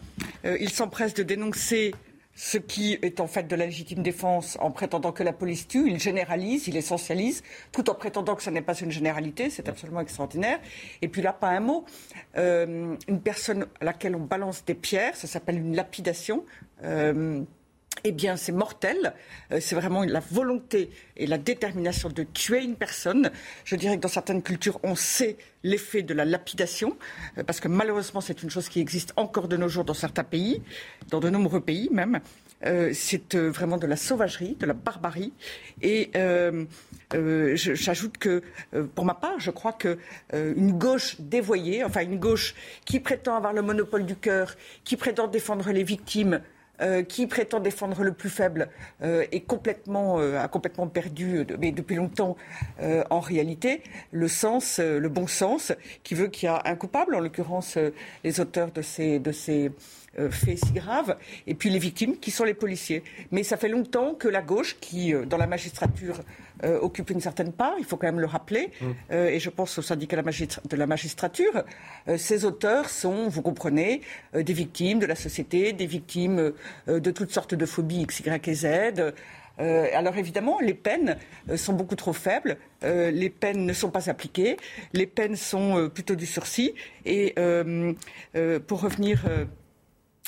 [0.45, 1.93] Euh, il s'empresse de dénoncer
[2.39, 5.89] ce qui est en fait de la légitime défense en prétendant que la police tue,
[5.91, 7.43] il généralise, il essentialise,
[7.73, 10.57] tout en prétendant que ce n'est pas une généralité, c'est absolument extraordinaire.
[11.01, 11.84] Et puis là, pas un mot.
[12.38, 16.45] Euh, une personne à laquelle on balance des pierres, ça s'appelle une lapidation.
[16.85, 17.41] Euh,
[18.03, 19.13] eh bien, c'est mortel.
[19.51, 23.31] Euh, c'est vraiment la volonté et la détermination de tuer une personne.
[23.65, 26.97] Je dirais que dans certaines cultures, on sait l'effet de la lapidation,
[27.38, 30.23] euh, parce que malheureusement, c'est une chose qui existe encore de nos jours dans certains
[30.23, 30.61] pays,
[31.09, 32.19] dans de nombreux pays même.
[32.65, 35.34] Euh, c'est vraiment de la sauvagerie, de la barbarie.
[35.81, 36.11] Et
[37.11, 38.43] j'ajoute que,
[38.95, 39.97] pour ma part, je crois que
[40.34, 42.55] une gauche dévoyée, enfin une gauche
[42.85, 46.41] qui prétend avoir le monopole du cœur, qui prétend défendre les victimes,
[46.81, 48.69] euh, qui prétend défendre le plus faible
[49.03, 52.38] euh, est complètement, euh, a complètement perdu, mais depuis longtemps,
[53.10, 55.73] en réalité, le sens, le bon sens,
[56.03, 57.77] qui veut qu'il y a un coupable, en l'occurrence
[58.23, 59.72] les auteurs de ces, de ces
[60.30, 63.03] faits si graves, et puis les victimes, qui sont les policiers.
[63.31, 66.22] Mais ça fait longtemps que la gauche, qui dans la magistrature
[66.64, 68.72] euh, occupe une certaine part, il faut quand même le rappeler,
[69.11, 71.64] euh, et je pense au syndicat de la magistrature,
[72.07, 74.02] euh, ces auteurs sont, vous comprenez,
[74.36, 76.53] euh, des victimes de la société, des victimes
[76.88, 78.68] de toutes sortes de phobies X, Y et Z.
[79.60, 81.18] Euh, alors évidemment, les peines
[81.49, 84.57] euh, sont beaucoup trop faibles, euh, les peines ne sont pas appliquées,
[84.94, 86.73] les peines sont plutôt du sursis.
[87.06, 87.36] Et
[88.68, 89.23] pour revenir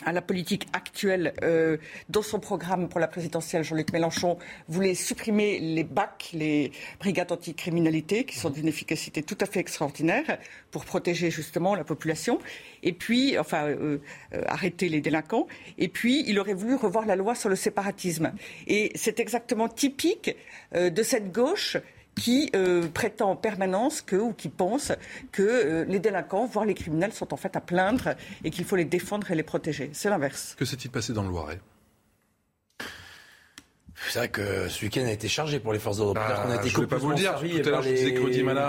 [0.06, 1.78] à la politique actuelle, euh,
[2.10, 4.38] dans son programme pour la présidentielle, Jean-Luc Mélenchon
[4.68, 10.38] voulait supprimer les BAC, les brigades anticriminalité, qui sont d'une efficacité tout à fait extraordinaire
[10.72, 12.40] pour protéger justement la population,
[12.84, 14.00] et puis, enfin, euh,
[14.34, 15.48] euh, arrêter les délinquants.
[15.78, 18.34] Et puis, il aurait voulu revoir la loi sur le séparatisme.
[18.68, 20.36] Et c'est exactement typique
[20.74, 21.78] de cette gauche
[22.16, 24.92] qui euh, prétend en permanence que, ou qui pense
[25.32, 28.76] que euh, les délinquants, voire les criminels, sont en fait à plaindre et qu'il faut
[28.76, 29.90] les défendre et les protéger.
[29.94, 30.56] C'est l'inverse.
[30.58, 31.60] Que s'est-il passé dans le Loiret?
[34.10, 36.20] C'est vrai que ce week-end a été chargé pour les forces de l'ordre.
[36.26, 37.36] Peut-être qu'on a été je ne vais pas vous le dire.
[37.40, 38.62] Tout à l'heure, je disais que Rudy Mana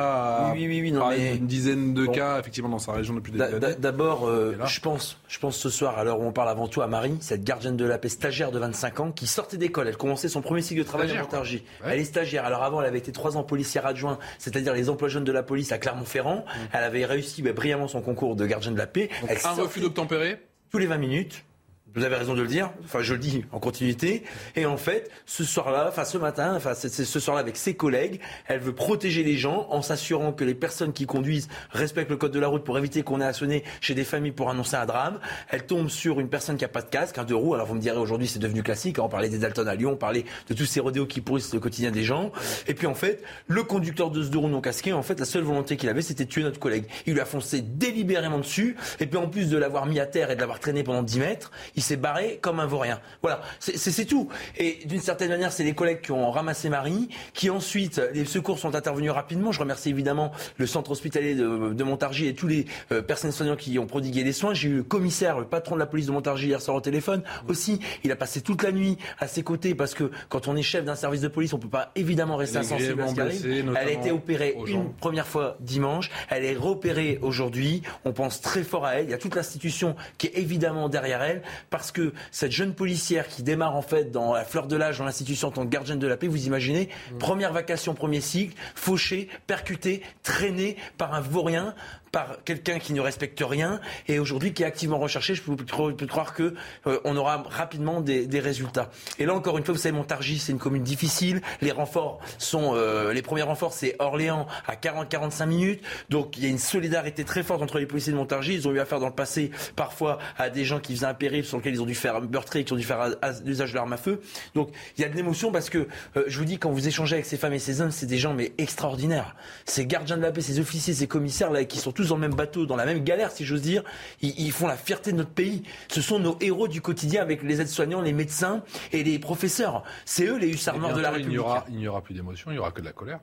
[0.48, 2.12] a Oui, oui, oui, non, mais- d'une dizaine de Bon.
[2.12, 3.80] cas, effectivement, dans sa région depuis le début D'a- de d'a- l'année.
[3.80, 6.82] D'abord, euh, je pense, je pense ce soir, à l'heure où on parle avant tout
[6.82, 9.88] à Marie, cette gardienne de la paix stagiaire de 25 ans qui sortait d'école.
[9.88, 11.64] Elle commençait son premier cycle de travail à Montargis.
[11.84, 12.44] Elle est stagiaire.
[12.44, 15.42] Alors avant, elle avait été trois ans policière adjoint, c'est-à-dire les emplois jeunes de la
[15.42, 16.44] police à Clermont-Ferrand.
[16.72, 19.08] Elle avait réussi bah, brillamment son concours de gardienne de la paix.
[19.28, 20.40] Elle Un sortait refus d'obtempérer
[20.70, 21.44] tous les 20 minutes.
[21.94, 22.70] Vous avez raison de le dire.
[22.84, 24.22] Enfin, je le dis en continuité.
[24.56, 28.60] Et en fait, ce soir-là, enfin ce matin, enfin ce soir-là avec ses collègues, elle
[28.60, 32.40] veut protéger les gens en s'assurant que les personnes qui conduisent respectent le code de
[32.40, 35.20] la route pour éviter qu'on ait à sonner chez des familles pour annoncer un drame.
[35.50, 37.54] Elle tombe sur une personne qui a pas de casque, un deux roues.
[37.54, 38.98] Alors vous me direz aujourd'hui c'est devenu classique.
[38.98, 39.02] hein.
[39.04, 41.60] On parlait des Dalton à Lyon, on parlait de tous ces rodéos qui pourrissent le
[41.60, 42.32] quotidien des gens.
[42.66, 45.26] Et puis en fait, le conducteur de ce deux roues non casqué, en fait, la
[45.26, 46.84] seule volonté qu'il avait, c'était de tuer notre collègue.
[47.06, 48.76] Il lui a foncé délibérément dessus.
[49.00, 51.18] Et puis en plus de l'avoir mis à terre et de l'avoir traîné pendant 10
[51.18, 51.50] mètres,
[51.82, 53.00] s'est barré comme un vaurien.
[53.22, 54.28] Voilà, c'est tout.
[54.56, 58.58] Et d'une certaine manière, c'est les collègues qui ont ramassé Marie, qui ensuite, les secours
[58.58, 59.52] sont intervenus rapidement.
[59.52, 63.56] Je remercie évidemment le centre hospitalier de, de Montargis et tous les euh, personnels soignants
[63.56, 64.54] qui ont prodigué des soins.
[64.54, 67.22] J'ai eu le commissaire, le patron de la police de Montargis hier soir au téléphone.
[67.48, 70.62] Aussi, il a passé toute la nuit à ses côtés parce que quand on est
[70.62, 73.74] chef d'un service de police, on peut pas évidemment rester insensible à ce qui arrive.
[73.80, 76.10] Elle a été opérée une première fois dimanche.
[76.28, 77.82] Elle est repérée aujourd'hui.
[78.04, 79.06] On pense très fort à elle.
[79.06, 81.42] Il y a toute l'institution qui est évidemment derrière elle
[81.72, 85.04] parce que cette jeune policière qui démarre en fait dans la fleur de l'âge dans
[85.04, 89.28] l'institution en tant que gardienne de la paix, vous imaginez, première vacation, premier cycle, fauchée,
[89.48, 91.74] percutée, traînée par un vaurien
[92.12, 95.34] par quelqu'un qui ne respecte rien et aujourd'hui qui est activement recherché.
[95.34, 96.54] Je peux, peux croire que
[96.86, 98.90] euh, on aura rapidement des, des, résultats.
[99.18, 101.40] Et là encore une fois, vous savez, Montargis, c'est une commune difficile.
[101.62, 105.82] Les renforts sont, euh, les premiers renforts, c'est Orléans à 40-45 minutes.
[106.10, 108.54] Donc il y a une solidarité très forte entre les policiers de Montargis.
[108.54, 111.46] Ils ont eu affaire dans le passé parfois à des gens qui faisaient un périph'
[111.46, 113.08] sur lequel ils ont dû faire meurtrier, qui ont dû faire
[113.46, 114.20] l'usage de l'arme à feu.
[114.54, 117.14] Donc il y a de l'émotion parce que euh, je vous dis quand vous échangez
[117.14, 119.34] avec ces femmes et ces hommes, c'est des gens mais extraordinaires.
[119.64, 122.20] Ces gardiens de la paix, ces officiers, ces commissaires là qui sont tous dans le
[122.20, 123.82] même bateau, dans la même galère si j'ose dire,
[124.20, 125.62] ils, ils font la fierté de notre pays.
[125.88, 128.62] Ce sont nos héros du quotidien avec les aides-soignants, les médecins
[128.92, 129.84] et les professeurs.
[130.04, 131.40] C'est eux les hussards morts de la République.
[131.68, 133.20] Il n'y aura, plus d'émotion, il n'y aura que de la colère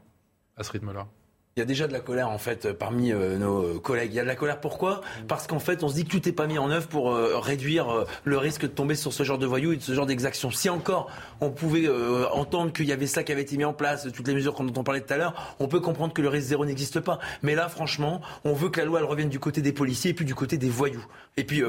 [0.58, 1.08] à ce rythme-là.
[1.56, 4.12] Il y a déjà de la colère en fait parmi euh, nos collègues.
[4.14, 5.02] Il y a de la colère pourquoi?
[5.28, 7.38] Parce qu'en fait, on se dit que tout n'est pas mis en œuvre pour euh,
[7.38, 10.06] réduire euh, le risque de tomber sur ce genre de voyous et de ce genre
[10.06, 10.52] d'exactions.
[10.52, 11.10] Si encore
[11.42, 11.90] on pouvait
[12.32, 14.80] entendre qu'il y avait ça qui avait été mis en place, toutes les mesures dont
[14.80, 17.20] on parlait tout à l'heure, on peut comprendre que le risque zéro n'existe pas.
[17.42, 20.14] Mais là, franchement, on veut que la loi elle revienne du côté des policiers et
[20.14, 21.06] puis du côté des voyous.
[21.36, 21.64] Et puis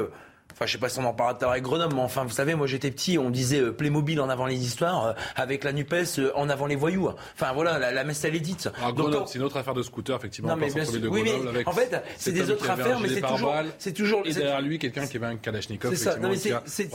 [0.61, 2.67] Enfin, je sais pas si on en parlera avec Grenoble, mais enfin, vous savez, moi
[2.67, 6.31] j'étais petit, on disait euh, Playmobil en avant les histoires, euh, avec la Nupes euh,
[6.35, 7.09] en avant les voyous.
[7.33, 8.69] Enfin voilà, la, la messe elle est dite.
[9.25, 10.49] c'est une autre affaire de scooter, effectivement.
[10.49, 11.01] Non, mais bien sûr.
[11.09, 14.21] Oui, mais en fait, c'est des autres affaires, mais c'est toujours, c'est toujours.
[14.25, 15.95] Et derrière lui, quelqu'un qui avait un Kalachnikov.
[15.95, 16.11] C'est
[16.67, 16.89] c'est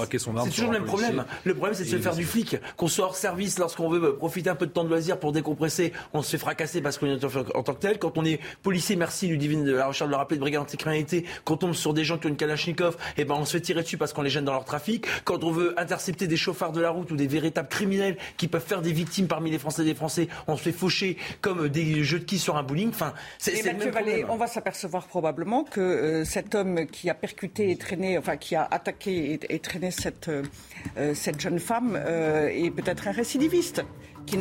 [0.51, 1.24] toujours le même problème.
[1.43, 2.59] Le problème, c'est de se faire du flic.
[2.76, 5.93] Qu'on soit hors service, lorsqu'on veut profiter un peu de temps de loisir pour décompresser,
[6.12, 7.98] on se fait fracasser parce qu'on est en tant que tel.
[7.98, 11.24] Quand on est policier, merci Ludivine de la recherche de le rappeler, de brigade anticriminalité,
[11.44, 13.55] quand on tombe sur des gens qui ont une Kalachnikov, et eh ben on se
[13.56, 16.36] fait tirer dessus parce qu'on les gêne dans leur trafic, quand on veut intercepter des
[16.36, 19.58] chauffards de la route ou des véritables criminels qui peuvent faire des victimes parmi les
[19.58, 22.62] Français et les Français, on se fait faucher comme des jeux de qui sur un
[22.62, 22.90] bowling.
[22.90, 27.76] Enfin, c'est Vallée, on va s'apercevoir probablement que euh, cet homme qui a percuté et
[27.76, 33.08] traîné, enfin qui a attaqué et, traîné cette, euh, cette jeune femme euh, est peut-être
[33.08, 33.82] un récidiviste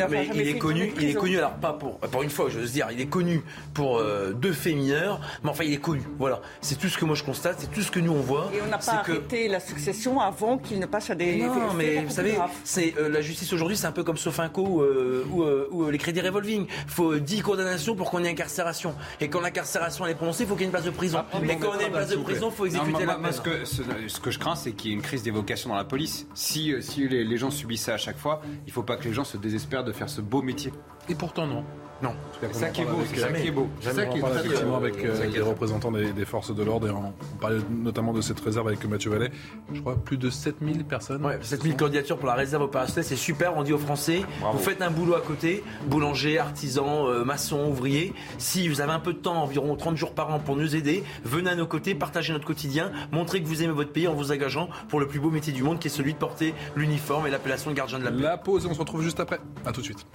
[0.10, 2.68] mais il est connu, il est connu alors pas pour, pour une fois, je veux
[2.68, 3.44] dire, il est connu
[3.74, 6.02] pour euh, deux faits mineurs, mais enfin il est connu.
[6.18, 8.50] Voilà, c'est tout ce que moi je constate, c'est tout ce que nous on voit.
[8.54, 11.38] Et on n'a pas arrêté la succession avant qu'il ne passe à des.
[11.38, 15.26] Non, mais vous savez, c'est euh, la justice aujourd'hui, c'est un peu comme Sofinco euh,
[15.32, 16.66] ou, ou, les crédits revolving.
[16.68, 18.96] Il faut 10 condamnations pour qu'on ait incarcération.
[19.20, 21.24] Et quand l'incarcération est prononcée, il faut qu'il y ait une place de prison.
[21.32, 23.32] Ah, et quand on a une place de prison, il faut exécuter la peine.
[23.32, 25.84] Ce que, ce, que je crains, c'est qu'il y ait une crise d'évocation dans la
[25.84, 26.28] police.
[26.34, 29.04] Si, si les, les gens subissent ça à chaque fois, il ne faut pas que
[29.04, 30.72] les gens se désespèrent de faire ce beau métier.
[31.10, 31.64] Et pourtant non.
[32.02, 32.14] Non.
[32.42, 32.98] C'est ça qui est beau.
[33.08, 33.70] C'est ça qui est beau.
[33.80, 37.14] C'est ça qui est effectivement avec euh, les représentants des, forces de l'ordre et on,
[37.40, 39.32] parlait notamment de cette réserve avec Mathieu Vallet.
[39.74, 41.26] Je crois plus de 7000 personnes.
[41.26, 43.56] Ouais, 7000 candidatures pour la réserve opérationnelle, c'est super.
[43.56, 48.14] On dit aux Français, vous faites un boulot à côté, boulanger, artisan, euh, maçon, ouvrier.
[48.38, 51.04] Si vous avez un peu de temps, environ 30 jours par an pour nous aider,
[51.24, 54.32] venez à nos côtés, partagez notre quotidien, montrez que vous aimez votre pays en vous
[54.32, 57.30] engageant pour le plus beau métier du monde qui est celui de porter l'uniforme et
[57.30, 58.22] l'appellation de gardien de la paix.
[58.22, 59.40] La pause et on se retrouve juste après.
[59.66, 60.06] A tout de suite.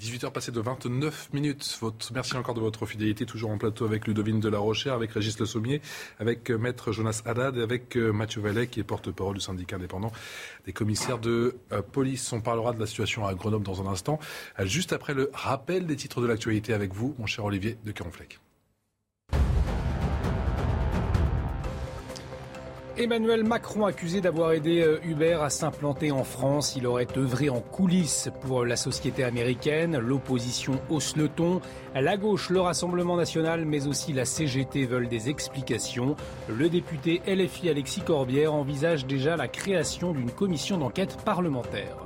[0.00, 1.78] 18h passées de 29 minutes.
[2.14, 5.38] Merci encore de votre fidélité, toujours en plateau avec Ludovine de la Rochère, avec Régis
[5.38, 5.82] Le Sommier,
[6.18, 9.76] avec euh, Maître Jonas Haddad et avec euh, Mathieu Vallet, qui est porte-parole du syndicat
[9.76, 10.10] indépendant
[10.64, 12.32] des commissaires de euh, police.
[12.32, 14.18] On parlera de la situation à Grenoble dans un instant,
[14.60, 18.40] juste après le rappel des titres de l'actualité avec vous, mon cher Olivier de Caronfleck.
[23.00, 26.76] Emmanuel Macron accusé d'avoir aidé euh, Uber à s'implanter en France.
[26.76, 29.96] Il aurait œuvré en coulisses pour la société américaine.
[29.96, 31.62] L'opposition hausse le ton.
[31.94, 36.14] La gauche, le Rassemblement national, mais aussi la CGT veulent des explications.
[36.50, 41.96] Le député LFI Alexis Corbière envisage déjà la création d'une commission d'enquête parlementaire.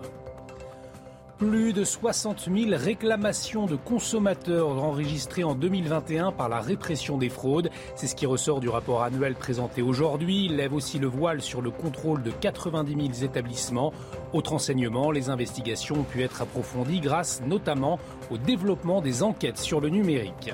[1.50, 7.68] Plus de 60 000 réclamations de consommateurs enregistrées en 2021 par la répression des fraudes.
[7.96, 10.46] C'est ce qui ressort du rapport annuel présenté aujourd'hui.
[10.46, 13.92] Il lève aussi le voile sur le contrôle de 90 000 établissements.
[14.32, 17.98] Autre enseignement, les investigations ont pu être approfondies grâce notamment
[18.30, 20.50] au développement des enquêtes sur le numérique.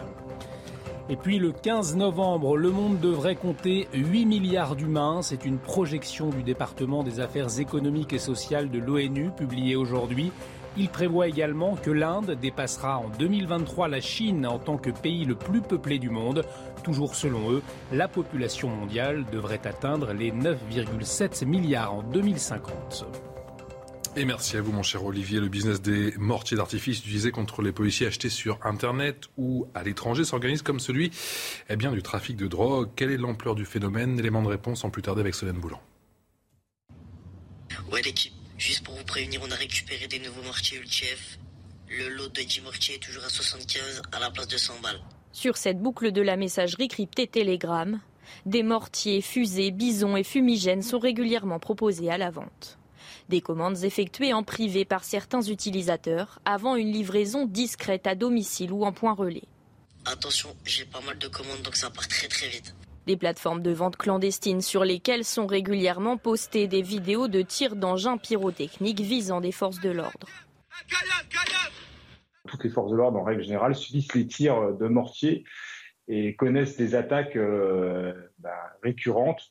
[1.08, 5.22] Et puis le 15 novembre, le monde devrait compter 8 milliards d'humains.
[5.22, 10.32] C'est une projection du département des affaires économiques et sociales de l'ONU publiée aujourd'hui.
[10.76, 15.34] Il prévoit également que l'Inde dépassera en 2023 la Chine en tant que pays le
[15.34, 16.44] plus peuplé du monde.
[16.84, 23.06] Toujours selon eux, la population mondiale devrait atteindre les 9,7 milliards en 2050.
[24.16, 25.38] Et merci à vous, mon cher Olivier.
[25.38, 30.24] Le business des mortiers d'artifice utilisés contre les policiers achetés sur Internet ou à l'étranger
[30.24, 31.12] s'organise comme celui
[31.68, 32.90] eh bien, du trafic de drogue.
[32.96, 34.18] Quelle est l'ampleur du phénomène?
[34.18, 35.80] Élément de réponse en plus tarder avec Solène Boulan.
[37.92, 38.39] Ouais, l'équipe.
[38.60, 41.38] Juste pour vous prévenir, on a récupéré des nouveaux mortiers Ultief.
[41.88, 45.00] Le lot de 10 mortiers est toujours à 75 à la place de 100 balles.
[45.32, 47.98] Sur cette boucle de la messagerie cryptée Telegram,
[48.44, 52.76] des mortiers, fusées, bisons et fumigènes sont régulièrement proposés à la vente.
[53.30, 58.84] Des commandes effectuées en privé par certains utilisateurs avant une livraison discrète à domicile ou
[58.84, 59.48] en point relais.
[60.04, 62.74] Attention, j'ai pas mal de commandes donc ça part très très vite.
[63.10, 68.18] Des plateformes de vente clandestines sur lesquelles sont régulièrement postées des vidéos de tirs d'engins
[68.18, 70.28] pyrotechniques visant des forces de l'ordre.
[72.46, 75.42] Toutes les forces de l'ordre, en règle générale, subissent les tirs de mortier
[76.06, 79.42] et connaissent des attaques euh, bah, récurrentes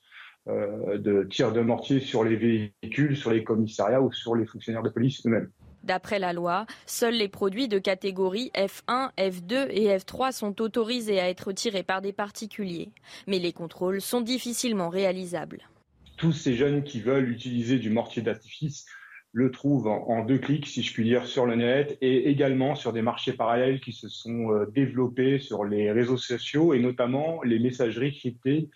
[0.48, 4.84] euh, de tirs de mortier sur les véhicules, sur les commissariats ou sur les fonctionnaires
[4.84, 5.52] de police eux-mêmes.
[5.84, 11.30] D'après la loi, seuls les produits de catégorie F1, F2 et F3 sont autorisés à
[11.30, 12.89] être tirés par des particuliers.
[13.27, 15.69] Mais les contrôles sont difficilement réalisables.
[16.18, 18.85] Tous ces jeunes qui veulent utiliser du mortier d'artifice
[19.31, 22.93] le trouvent en, deux clics, si je puis dire, sur le net et également sur
[22.93, 27.60] des marchés parallèles qui se sont euh, développés sur les réseaux sociaux et notamment les
[27.60, 28.69] messageries cryptées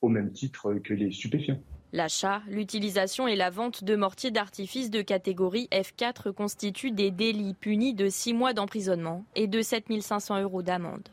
[0.00, 1.60] au même titre que les stupéfiants.
[1.92, 7.94] L'achat, l'utilisation et la vente de mortiers d'artifice de catégorie F4 constituent des délits punis
[7.94, 11.08] de 6 mois d'emprisonnement et de 7 500 euros d'amende.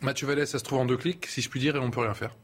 [0.00, 1.90] Mathieu Vallès, ça se trouve en deux clics, si je puis dire, et on ne
[1.90, 2.34] peut rien faire.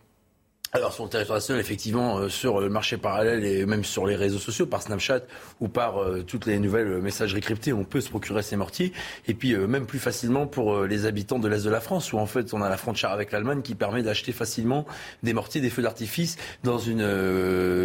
[0.75, 4.17] Alors sur le territoire national, effectivement, euh, sur le marché parallèle et même sur les
[4.17, 5.21] réseaux sociaux, par Snapchat
[5.61, 8.95] ou par euh, toutes les nouvelles messageries cryptées, on peut se procurer ces mortiers.
[9.29, 12.19] Et puis euh, même plus facilement pour les habitants de l'Est de la France, où
[12.19, 14.87] en fait on a la frontière avec l'Allemagne qui permet d'acheter facilement
[15.23, 17.03] des mortiers, des feux d'artifice dans une,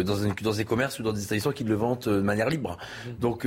[0.02, 2.78] dans une dans des commerces ou dans des établissements qui le vendent de manière libre.
[2.78, 3.10] Mmh.
[3.20, 3.46] Donc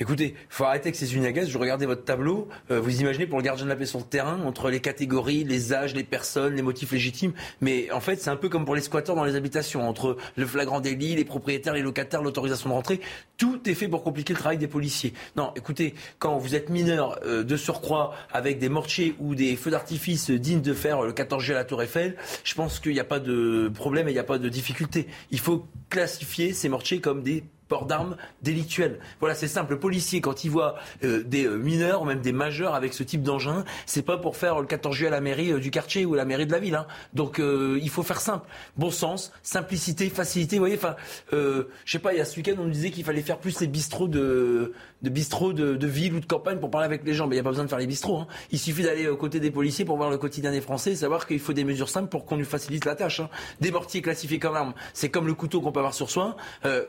[0.00, 2.48] écoutez, faut arrêter avec ces usines Je regardais votre tableau.
[2.68, 5.72] vous imaginez pour le gardien de la paix sur le terrain, entre les catégories, les
[5.72, 7.34] âges, les personnes, les motifs légitimes.
[7.60, 10.16] Mais en fait, c'est un peu comme pour les les squatteurs dans les habitations, entre
[10.36, 13.00] le flagrant délit, les propriétaires, les locataires, l'autorisation de rentrer,
[13.36, 15.12] tout est fait pour compliquer le travail des policiers.
[15.36, 19.70] Non, écoutez, quand vous êtes mineur euh, de surcroît avec des mortiers ou des feux
[19.70, 23.00] d'artifice dignes de faire le 14 juillet à la Tour Eiffel, je pense qu'il n'y
[23.00, 25.06] a pas de problème et il n'y a pas de difficulté.
[25.30, 28.98] Il faut classifier ces mortiers comme des port d'armes délictuelles.
[29.20, 29.72] Voilà, c'est simple.
[29.72, 30.74] Le policier, quand il voit
[31.04, 34.36] euh, des euh, mineurs ou même des majeurs avec ce type d'engin, c'est pas pour
[34.36, 36.52] faire le 14 juillet à la mairie euh, du quartier ou à la mairie de
[36.52, 36.74] la ville.
[36.74, 36.86] Hein.
[37.14, 38.46] Donc il faut faire simple.
[38.76, 40.56] Bon sens, simplicité, facilité.
[40.56, 40.96] Vous voyez, enfin,
[41.32, 43.60] je sais pas, il y a ce week-end, on nous disait qu'il fallait faire plus
[43.60, 47.28] les bistrots de, de ville ou de campagne pour parler avec les gens.
[47.28, 48.18] Mais il n'y a pas besoin de faire les bistrots.
[48.18, 48.26] Hein.
[48.50, 51.26] Il suffit d'aller aux côtés des policiers pour voir le quotidien des Français et savoir
[51.26, 53.20] qu'il faut des mesures simples pour qu'on lui facilite la tâche.
[53.20, 53.30] Hein.
[53.60, 56.36] Des mortiers classifiés comme armes, c'est comme le couteau qu'on peut avoir sur soi.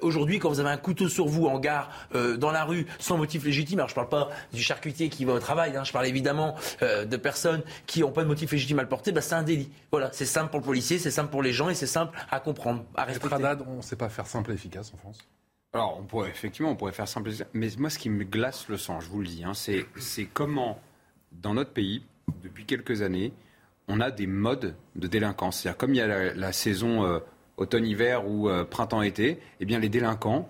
[0.01, 3.17] Aujourd'hui, quand vous avez un couteau sur vous en gare, euh, dans la rue, sans
[3.17, 5.91] motif légitime, alors je ne parle pas du charcutier qui va au travail, hein, je
[5.91, 9.21] parle évidemment euh, de personnes qui n'ont pas de motif légitime à le porter, bah,
[9.21, 9.69] c'est un délit.
[9.91, 12.39] Voilà, c'est simple pour le policier, c'est simple pour les gens et c'est simple à
[12.39, 13.35] comprendre, à respecter.
[13.67, 15.19] on ne sait pas faire simple et efficace en France
[15.73, 17.31] alors, on pourrait, effectivement, on pourrait faire simple.
[17.53, 20.81] Mais moi, ce qui me glace le sang, je vous le dis, hein, c'est comment,
[21.31, 22.03] dans notre pays,
[22.43, 23.31] depuis quelques années,
[23.87, 25.61] on a des modes de délinquance.
[25.61, 27.19] C'est-à-dire, comme il y a la, saison euh,
[27.57, 30.49] automne-hiver ou printemps-été, eh bien, les délinquants,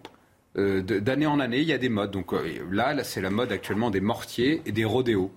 [0.58, 2.12] euh, d'année en année, il y a des modes.
[2.12, 5.32] Donc euh, là, c'est la mode actuellement des mortiers et des rodéos.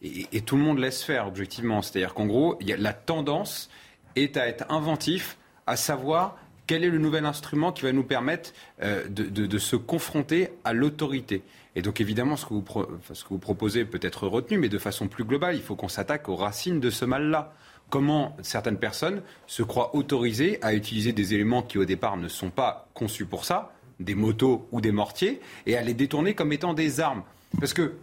[0.00, 1.82] Et, tout le monde laisse faire, objectivement.
[1.82, 3.68] C'est-à-dire qu'en gros, la tendance
[4.14, 6.36] est à être inventif, à savoir
[6.68, 11.42] quel est le nouvel instrument qui va nous permettre euh, de, se confronter à l'autorité.
[11.74, 15.56] Et donc évidemment, ce que vous proposez peut être retenu, mais de façon plus globale,
[15.56, 17.54] il faut qu'on s'attaque aux racines de ce mal-là.
[17.90, 22.50] Comment certaines personnes se croient autorisées à utiliser des éléments qui au départ ne sont
[22.50, 26.74] pas conçus pour ça, des motos ou des mortiers et à les détourner comme étant
[26.74, 27.22] des armes.
[27.58, 27.94] Parce que,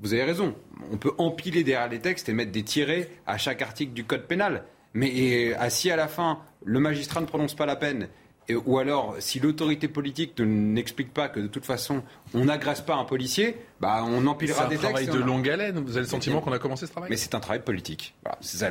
[0.00, 0.54] vous avez raison,
[0.92, 4.26] on peut empiler derrière les textes et mettre des tirets à chaque article du code
[4.26, 4.64] pénal.
[4.94, 8.08] Mais si à la fin, le magistrat ne prononce pas la peine,
[8.66, 12.02] ou alors si l'autorité politique n'explique pas que de toute façon
[12.34, 14.82] on n'agresse pas un policier, bah on empilera des textes.
[14.82, 15.78] C'est un travail de longue haleine.
[15.78, 17.10] Vous avez le sentiment qu'on a commencé ce travail?
[17.10, 18.14] Mais c'est un travail politique.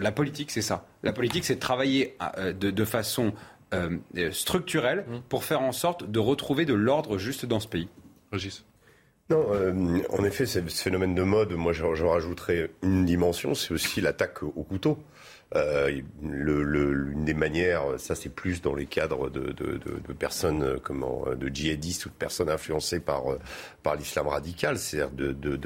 [0.02, 0.86] La politique, c'est ça.
[1.04, 3.34] La politique, c'est de travailler euh, de façon
[3.74, 4.00] euh,
[4.32, 5.20] structurelle mmh.
[5.30, 7.88] pour faire en sorte de retrouver de l'ordre juste dans ce pays.
[8.32, 8.66] Régis.
[9.30, 14.02] Non, euh, en effet, ce phénomène de mode, moi j'en rajouterais une dimension, c'est aussi
[14.02, 14.98] l'attaque au couteau.
[15.56, 20.00] Euh, le, le, une des manières, ça c'est plus dans les cadres de, de, de,
[20.08, 23.40] de personnes euh, comment, de djihadistes ou de personnes influencées par euh,
[23.82, 24.78] par l'islam radical.
[24.78, 25.60] C'est-à-dire de,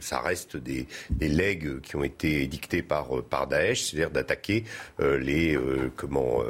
[0.00, 4.64] ça reste des, des legs qui ont été dictés par par Daesh, c'est-à-dire d'attaquer
[4.98, 5.58] les
[5.96, 6.42] comment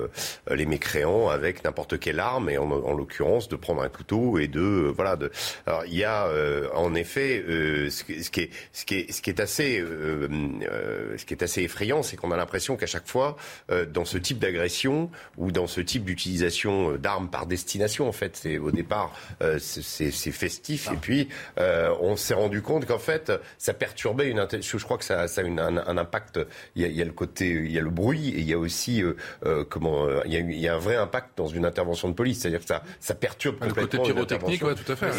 [0.51, 4.47] les mécréants avec n'importe quelle arme et en, en l'occurrence de prendre un couteau et
[4.47, 5.17] de voilà.
[5.17, 5.31] De,
[5.67, 6.29] alors il y a
[6.75, 7.43] en effet
[7.91, 8.23] ce, qui
[8.73, 12.37] ce qui est ce qui est assez ce qui est assez effrayant, c'est qu'on a
[12.37, 13.37] l'impression l'impression qu'à chaque fois,
[13.71, 18.13] euh, dans ce type d'agression ou dans ce type d'utilisation euh, d'armes par destination, en
[18.13, 19.13] fait, c'est au départ
[19.59, 24.47] c'est festif, et puis on s'est rendu compte qu'en fait, ça perturbait une.
[24.61, 26.41] Je crois que ça, a un, impact.
[26.75, 29.03] Il y, a, le côté, il y a le bruit, et il y a aussi
[29.69, 32.83] comment, il y a, un vrai impact dans une intervention de police, c'est-à-dire que ça,
[33.01, 33.83] ça perturbe complètement.
[33.83, 35.11] Le côté pyrotechnique, ouais, tout à fait.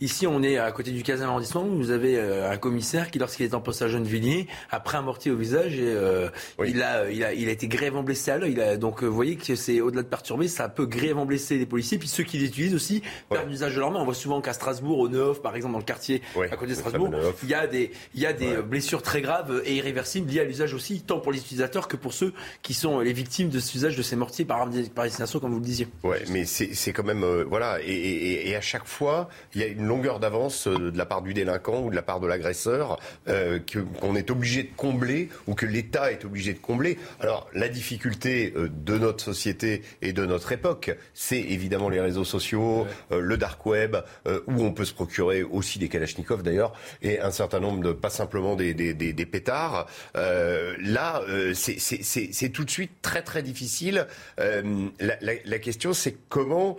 [0.00, 1.64] ici, on est à côté du 15e arrondissement.
[1.64, 5.36] Vous avez un commissaire qui, lorsqu'il est en poste à Gennevilliers, après un mortier au
[5.36, 6.28] visage, et, euh,
[6.64, 8.78] il, a, il, a, il a été grièvement blessé à l'œil.
[8.78, 11.98] Donc euh, vous voyez que c'est au-delà de perturber, ça peut grièvement blesser les policiers.
[11.98, 14.00] Puis ceux qui l'utilisent aussi perdent l'usage de leurs mains.
[14.00, 16.76] On voit souvent qu'à Strasbourg, au Neuf, par exemple, dans le quartier à côté de
[16.76, 17.10] Strasbourg,
[17.42, 20.44] il y a des, il y a des blessures très graves et irréversibles liées à
[20.44, 23.74] l'usage aussi, tant pour les utilisateurs que pour ceux qui sont les victimes de cet
[23.74, 25.88] usage de ces mortiers par, par destination, comme vous le disiez.
[26.02, 27.24] Ouais, mais c'est quand même.
[27.24, 27.80] Euh, voilà.
[27.82, 31.22] Et, et, et, à chaque fois, il y a une longueur d'avance de la part
[31.22, 33.58] du délinquant ou de la part de l'agresseur euh,
[34.00, 36.98] qu'on est obligé de combler ou que l'État est obligé de combler.
[37.20, 42.24] Alors la difficulté euh, de notre société et de notre époque, c'est évidemment les réseaux
[42.24, 43.96] sociaux, euh, le dark web,
[44.26, 47.92] euh, où on peut se procurer aussi des kalachnikovs d'ailleurs, et un certain nombre de,
[47.92, 49.86] pas simplement des, des, des, des pétards.
[50.14, 51.22] là,
[51.54, 54.06] c'est tout de suite très très difficile.
[54.38, 56.76] La, la, la, question c'est comment,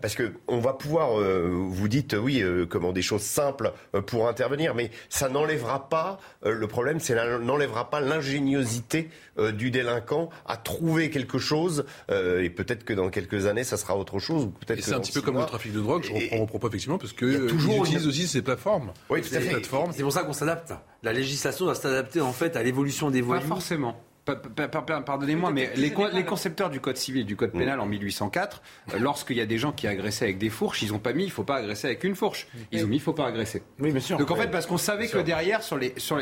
[0.00, 3.72] parce que on va pouvoir, vous dites oui, comment des choses simples
[4.06, 9.03] pour intervenir, mais ça n'enlèvera pas le problème, c'est n'enlèvera pas l'ingéniosité
[9.38, 11.84] euh, du délinquant à trouver quelque chose.
[12.10, 14.50] Euh, et peut-être que dans quelques années, ça sera autre chose.
[14.68, 16.04] Et c'est un petit peu comme le trafic de drogue.
[16.04, 18.92] Je reprends vos propos effectivement parce que toujours utilise aussi ces plateformes.
[19.10, 19.62] Oui, tout à fait.
[19.92, 20.72] C'est pour ça qu'on s'adapte.
[21.02, 23.40] La législation doit s'adapter en fait à l'évolution des voies.
[23.40, 24.00] Pas forcément.
[24.24, 25.92] Pardonnez-moi, mais les,
[26.24, 28.62] concepteurs du code civil, du code pénal en 1804,
[28.94, 31.24] euh, lorsqu'il y a des gens qui agressaient avec des fourches, ils n'ont pas mis
[31.24, 32.46] il ne faut pas agresser avec une fourche.
[32.72, 33.62] Ils ont mis il ne faut pas agresser.
[33.78, 34.16] Oui, bien sûr.
[34.16, 36.20] Donc en fait, parce qu'on savait que derrière, sur les, sur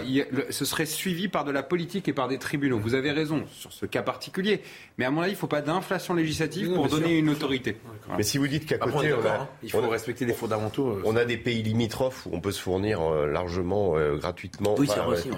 [0.51, 2.79] ce serait suivi par de la politique et par des tribunaux.
[2.79, 4.63] Vous avez raison sur ce cas particulier.
[4.99, 7.77] Mais à mon avis, il ne faut pas d'inflation législative pour donner une autorité.
[8.17, 9.49] Mais si vous dites qu'à côté, on a, hein.
[9.63, 10.89] il faut respecter les fondamentaux.
[10.89, 14.75] Euh, on a des pays limitrophes où on peut se fournir euh, largement, gratuitement.
[14.79, 15.31] Oui, c'est aussi,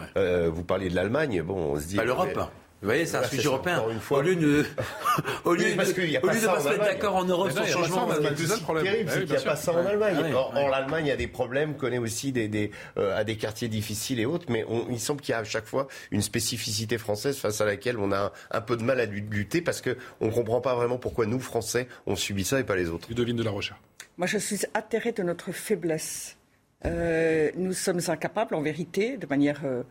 [0.50, 1.96] Vous parliez de l'Allemagne, bon, on se dit.
[1.96, 2.38] Pas l'Europe.
[2.84, 3.82] Vous voyez, c'est un sujet européen.
[4.10, 4.66] Au lieu de,
[5.46, 7.66] au lieu, parce de, au lieu de pas se mettre d'accord en Europe sur le
[7.66, 10.34] changement, c'est terrible, c'est qu'il n'y a pas ça en Allemagne.
[10.34, 13.68] En l'Allemagne, il y a des problèmes, connaît aussi des, des euh, à des quartiers
[13.68, 16.98] difficiles et autres, mais on, il semble qu'il y a à chaque fois une spécificité
[16.98, 20.28] française face à laquelle on a un, peu de mal à lutter parce que on
[20.28, 23.08] comprend pas vraiment pourquoi nous Français on subit ça et pas les autres.
[23.08, 23.80] Ludovine de la Recherche.
[24.18, 26.36] Moi, je suis atterrée de notre faiblesse.
[26.84, 29.84] Euh, nous sommes incapables, en vérité, de manière euh,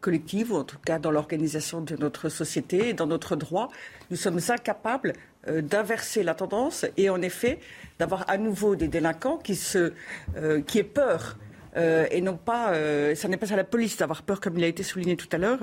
[0.00, 3.68] collective, ou en tout cas dans l'organisation de notre société et dans notre droit,
[4.10, 5.12] nous sommes incapables
[5.48, 7.60] euh, d'inverser la tendance et en effet
[7.98, 9.92] d'avoir à nouveau des délinquants qui, se,
[10.36, 11.36] euh, qui aient peur.
[11.76, 12.72] et non pas,
[13.14, 15.36] ça n'est pas à la police d'avoir peur, comme il a été souligné tout à
[15.36, 15.60] l'heure.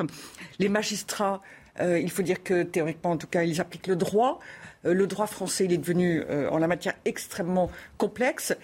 [0.60, 1.42] Les magistrats,
[1.82, 4.40] il faut dire que théoriquement, en tout cas, ils appliquent le droit.
[4.84, 8.56] le droit français, il est devenu en la matière extrêmement complexe.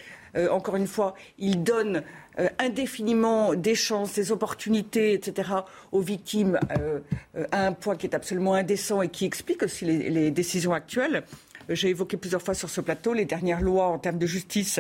[0.52, 5.50] encore une fois, il donne euh, indéfiniment des chances, des opportunités, etc.,
[5.92, 7.00] aux victimes euh,
[7.38, 11.24] euh, à un point qui est absolument indécent et qui explique aussi les décisions actuelles.
[11.70, 14.80] J'ai évoqué plusieurs fois sur ce plateau les dernières lois en termes de justice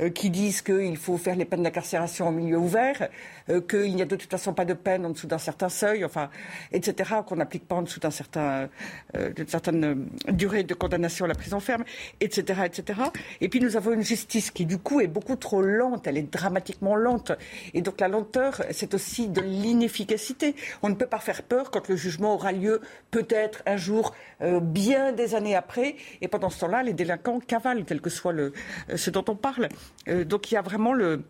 [0.00, 3.08] euh, qui disent qu'il faut faire les peines d'incarcération en milieu ouvert,
[3.50, 6.04] euh, qu'il n'y a de toute façon pas de peine en dessous d'un certain seuil,
[6.04, 6.30] enfin,
[6.72, 8.68] etc., qu'on n'applique pas en dessous d'un certain,
[9.16, 11.84] euh, d'une certaine durée de condamnation à la prison ferme,
[12.20, 13.00] etc., etc.
[13.40, 16.32] Et puis nous avons une justice qui du coup est beaucoup trop lente, elle est
[16.32, 17.32] dramatiquement lente.
[17.74, 20.54] Et donc la lenteur, c'est aussi de l'inefficacité.
[20.82, 22.80] On ne peut pas faire peur quand le jugement aura lieu
[23.10, 24.14] peut-être un jour,
[24.62, 25.96] bien des années après.
[26.20, 28.52] Et pendant ce temps-là, les délinquants cavalent, quel que soit le,
[28.90, 29.68] euh, ce dont on parle.
[30.08, 31.22] Euh, donc il y a vraiment le,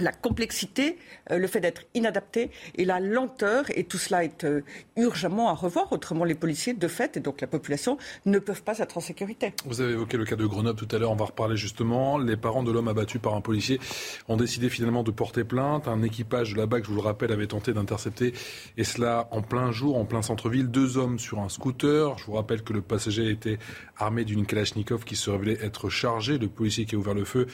[0.00, 0.98] la complexité,
[1.30, 4.62] euh, le fait d'être inadapté et la lenteur, et tout cela est euh,
[4.96, 5.92] urgemment à revoir.
[5.92, 9.52] Autrement, les policiers, de fait, et donc la population, ne peuvent pas être en sécurité.
[9.66, 12.18] Vous avez évoqué le cas de Grenoble tout à l'heure, on va reparler justement.
[12.18, 13.80] Les parents de l'homme abattu par un policier
[14.28, 15.88] ont décidé finalement de porter plainte.
[15.88, 18.32] Un équipage de la BAC, je vous le rappelle, avait tenté d'intercepter,
[18.76, 22.18] et cela en plein jour, en plein centre-ville, deux hommes sur un scooter.
[22.18, 23.58] Je vous rappelle que le passager était
[23.96, 26.38] armé d'une Kalachnikov qui se révélait être chargée.
[26.38, 27.46] Le policier qui a ouvert le feu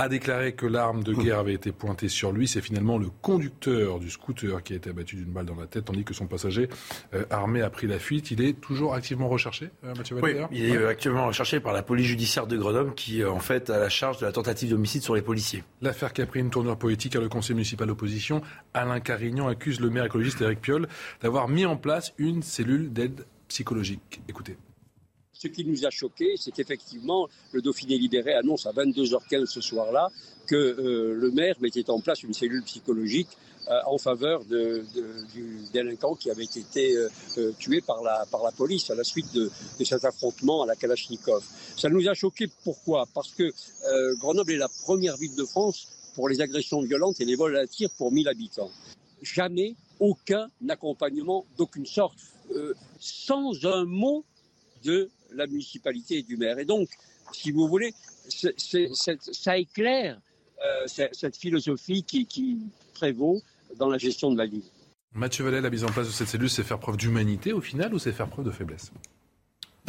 [0.00, 2.48] a déclaré que l'arme de guerre avait été pointée sur lui.
[2.48, 5.84] C'est finalement le conducteur du scooter qui a été abattu d'une balle dans la tête,
[5.84, 6.70] tandis que son passager
[7.12, 8.30] euh, armé a pris la fuite.
[8.30, 11.82] Il est toujours activement recherché, euh, Mathieu Oui, il est euh, actuellement recherché par la
[11.82, 15.14] police judiciaire de Grenoble qui, en fait, a la charge de la tentative d'homicide sur
[15.14, 15.64] les policiers.
[15.82, 18.40] L'affaire qui a pris une tournure politique à le conseil municipal d'opposition,
[18.72, 20.88] Alain Carignan accuse le maire écologiste Éric Piolle
[21.20, 24.22] d'avoir mis en place une cellule d'aide psychologique.
[24.28, 24.56] Écoutez
[25.40, 30.10] ce qui nous a choqué, c'est qu'effectivement, le Dauphiné libéré annonce à 22h15 ce soir-là
[30.46, 33.28] que euh, le maire mettait en place une cellule psychologique
[33.68, 39.04] euh, en faveur du délinquant qui avait été euh, tué par la, police à la
[39.04, 39.50] suite de,
[39.82, 41.42] cet affrontement à la Kalachnikov.
[41.74, 43.06] Ça nous a choqué pourquoi?
[43.14, 43.50] Parce que
[44.18, 47.66] Grenoble est la première ville de France pour les agressions violentes et les vols à
[47.66, 48.70] tir pour 1000 habitants.
[49.22, 52.18] Jamais aucun accompagnement d'aucune sorte,
[52.98, 54.24] sans un mot
[54.82, 56.58] de la municipalité et du maire.
[56.58, 56.88] Et donc,
[57.32, 57.92] si vous voulez,
[58.28, 60.20] ça éclaire
[60.64, 62.58] euh, cette philosophie qui, qui,
[62.94, 63.40] prévaut
[63.78, 64.64] dans la gestion de la ville.
[65.14, 67.94] Mathieu Vallet, la mise en place de cette cellule, c'est faire preuve d'humanité au final
[67.94, 68.92] ou c'est faire preuve de faiblesse?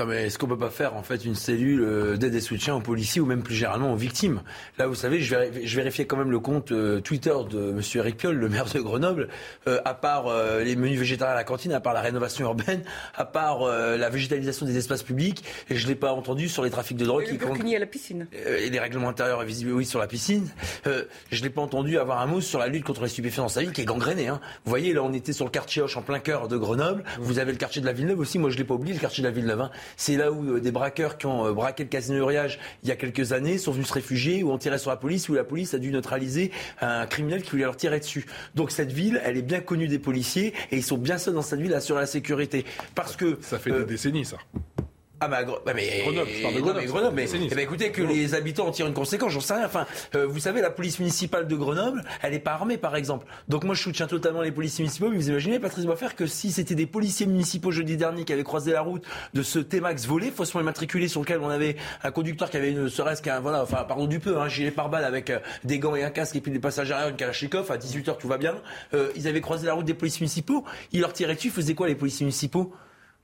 [0.02, 2.74] Non mais est-ce qu'on peut pas faire en fait une cellule euh, d'aide et soutien
[2.76, 4.42] aux policiers ou même plus généralement aux victimes?
[4.80, 5.36] Là, vous savez, je,
[5.76, 7.82] vérifiais quand même le compte euh, Twitter de M.
[7.96, 9.28] Eric Piolle, le maire de Grenoble.
[9.68, 10.26] Euh, à part
[10.64, 12.82] les menus végétariens à la cantine, à part la rénovation urbaine,
[13.16, 16.98] à part la végétalisation des espaces publics, et je l'ai pas entendu sur les trafics
[16.98, 17.26] de drogue.
[17.28, 18.28] Et le à la piscine.
[18.34, 20.50] et les règlements intérieurs, visibles, oui, sur la piscine.
[20.86, 23.62] je l'ai pas entendu avoir un mot sur la lutte contre les stupéfiants dans sa
[23.62, 24.28] ville, qui est gangrénée.
[24.28, 24.40] Hein.
[24.66, 27.04] Vous voyez, là, on était sur le quartier Hoche en plein cœur de Grenoble.
[27.20, 28.40] Vous avez le quartier de la Villeneuve aussi.
[28.40, 29.62] Moi, je l'ai pas oublié, le quartier de la Villeneuve.
[29.62, 29.72] Hein.
[29.98, 32.92] C'est là où euh, des braqueurs qui ont euh, braqué le casino Uriage il y
[32.92, 35.44] a quelques années sont venus se réfugier, ou ont tiré sur la police, où la
[35.44, 36.52] police a dû neutraliser
[36.82, 38.26] un criminel qui voulait leur tirer dessus.
[38.56, 41.42] Donc cette ville, elle est bien connue des policiers et ils sont bien seuls dans
[41.42, 42.66] cette ville à assurer la sécurité.
[42.96, 44.38] Parce que ça fait des euh, décennies ça.
[45.24, 46.80] Ah bah, bah mais Grenoble, je parle de Grenoble.
[46.80, 49.54] mais, Grenoble, mais, eh ben, écoutez que les habitants en tirent une conséquence, j'en sais
[49.54, 49.68] rien.
[49.68, 49.86] Enfin,
[50.16, 53.28] euh, vous savez, la police municipale de Grenoble, elle est pas armée, par exemple.
[53.48, 55.10] Donc moi, je soutiens totalement les policiers municipaux.
[55.10, 58.44] Mais vous imaginez, Patrice faire que si c'était des policiers municipaux jeudi dernier qui avaient
[58.44, 62.50] croisé la route de ce T-Max volé, faussement immatriculé, sur lequel on avait un conducteur
[62.50, 65.38] qui avait une serait-ce qu'un voilà, enfin pardon du peu, un gilet pare-balles avec euh,
[65.64, 67.72] des gants et un casque et puis des passagers aériens, une Kalachnikov.
[67.72, 68.56] À 18 h tout va bien.
[68.96, 70.66] Euh, ils avaient croisé la route des policiers municipaux.
[70.92, 71.50] Ils leur tiraient dessus.
[71.50, 72.74] Ils faisaient quoi les policiers municipaux?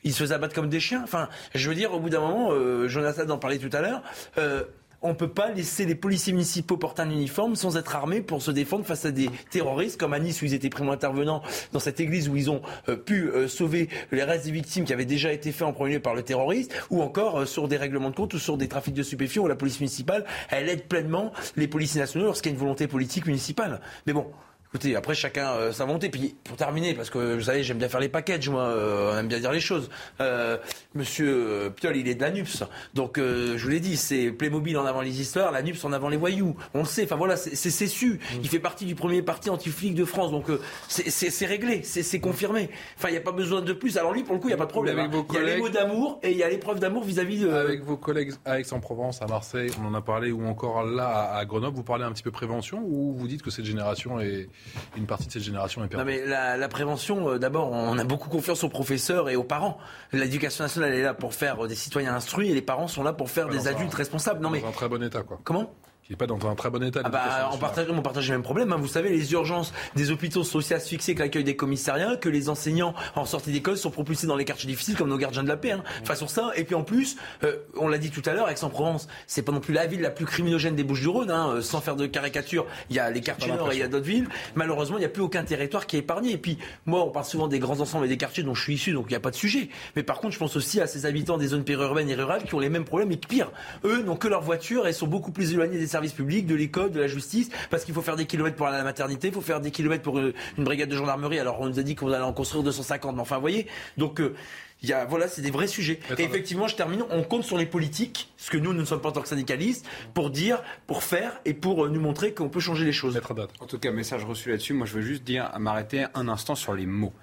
[0.03, 1.01] Ils se abattre comme des chiens.
[1.03, 4.01] Enfin, je veux dire, au bout d'un moment, euh, Jonathan en parlait tout à l'heure.
[4.37, 4.63] Euh,
[5.03, 8.41] on ne peut pas laisser les policiers municipaux porter un uniforme sans être armés pour
[8.41, 11.99] se défendre face à des terroristes comme à Nice où ils étaient primo-intervenants dans cette
[11.99, 15.51] église où ils ont euh, pu sauver les restes des victimes qui avaient déjà été
[15.51, 18.39] faits en premier lieu par le terroriste ou encore sur des règlements de compte ou
[18.39, 22.25] sur des trafics de stupéfiants où la police municipale elle aide pleinement les policiers nationaux
[22.25, 23.81] lorsqu'il y a une volonté politique municipale.
[24.07, 24.25] Mais bon,
[24.69, 26.09] Écoutez, après chacun euh, sa volonté.
[26.09, 29.19] Puis pour terminer, parce que vous savez, j'aime bien faire les packages, moi, euh, on
[29.19, 29.89] aime bien dire les choses.
[30.19, 30.57] Euh,
[30.93, 32.63] monsieur Piolle, il est de la NUPS,
[32.93, 36.09] donc je vous l'ai dit, c'est Playmobil en avant les histoires, la NUPS en avant
[36.09, 36.55] les voyous.
[36.73, 37.05] On le sait.
[37.05, 38.13] Enfin voilà, c'est su.
[38.13, 38.39] Mm.
[38.43, 40.47] Il fait partie du premier parti anti-flic de France, donc
[40.87, 42.69] c'est réglé, c'est confirmé.
[42.97, 43.97] Enfin, il n'y a pas besoin de plus.
[43.97, 44.99] Alors lui, pour le coup, il n'y a pas de problème.
[44.99, 45.09] Hein.
[45.29, 47.49] Il y a les mots d'amour et il y a l'épreuve d'amour vis-à-vis de.
[47.49, 51.45] Avec vos collègues à Aix-en-Provence, à Marseille, on en a parlé, ou encore là à
[51.45, 54.49] Grenoble, vous parlez un petit peu prévention ou vous dites que cette génération est
[54.95, 56.03] une partie de cette génération est perdue.
[56.03, 59.77] Non mais la, prévention, euh, d'abord, on a beaucoup confiance aux professeurs et aux parents.
[60.11, 63.29] L'éducation nationale est là pour faire des citoyens instruits et les parents sont là pour
[63.29, 64.41] faire des adultes responsables.
[64.41, 65.39] Non mais un très bon état quoi.
[65.43, 65.73] Comment?
[66.07, 67.01] Qui n'est pas dans un très bon état.
[67.03, 68.71] Ah bah, on partage, on partage le même problème.
[68.71, 68.77] Hein.
[68.79, 72.47] Vous savez, les urgences des hôpitaux sont aussi asphyxiées que l'accueil des commissariats, que les
[72.47, 75.57] enseignants en sortie d'école sont propulsés dans les quartiers difficiles comme nos gardiens de la
[75.57, 75.71] paix.
[75.71, 75.83] Hein.
[75.83, 76.05] Mmh.
[76.05, 76.51] Façon ça.
[76.55, 79.59] Et puis en plus, euh, on l'a dit tout à l'heure, Aix-en-Provence, c'est pas non
[79.59, 81.29] plus la ville la plus criminogène des Bouches-du-Rhône.
[81.29, 81.55] Hein.
[81.55, 83.89] Euh, sans faire de caricature, il y a les quartiers nord et il y a
[83.89, 84.29] d'autres villes.
[84.55, 86.31] Malheureusement, il n'y a plus aucun territoire qui est épargné.
[86.31, 88.75] Et puis, moi, on parle souvent des grands ensembles et des quartiers dont je suis
[88.75, 89.67] issu, donc il n'y a pas de sujet.
[89.97, 92.55] Mais par contre, je pense aussi à ces habitants des zones périurbaines et rurales qui
[92.55, 93.51] ont les mêmes problèmes et pire,
[93.83, 96.91] eux n'ont que leur voiture et sont beaucoup plus éloignés des services publics, de l'école
[96.91, 99.33] de la justice, parce qu'il faut faire des kilomètres pour aller à la maternité, il
[99.33, 101.39] faut faire des kilomètres pour une, brigade de gendarmerie.
[101.39, 103.65] Alors on nous a dit qu'on allait en construire 250, mais enfin, vous voyez.
[103.97, 104.35] Donc euh,
[104.83, 105.99] il y a, voilà, c'est des vrais sujets.
[106.19, 109.01] Et effectivement, je termine, on compte sur les politiques, ce que nous, nous ne sommes
[109.01, 112.49] pas en tant que syndicalistes, pour dire, pour faire et pour euh, nous montrer qu'on
[112.49, 113.19] peut changer les choses.
[113.59, 114.73] En tout cas, message reçu là-dessus.
[114.73, 117.13] Moi, je veux juste dire, m'arrêter un instant sur les mots.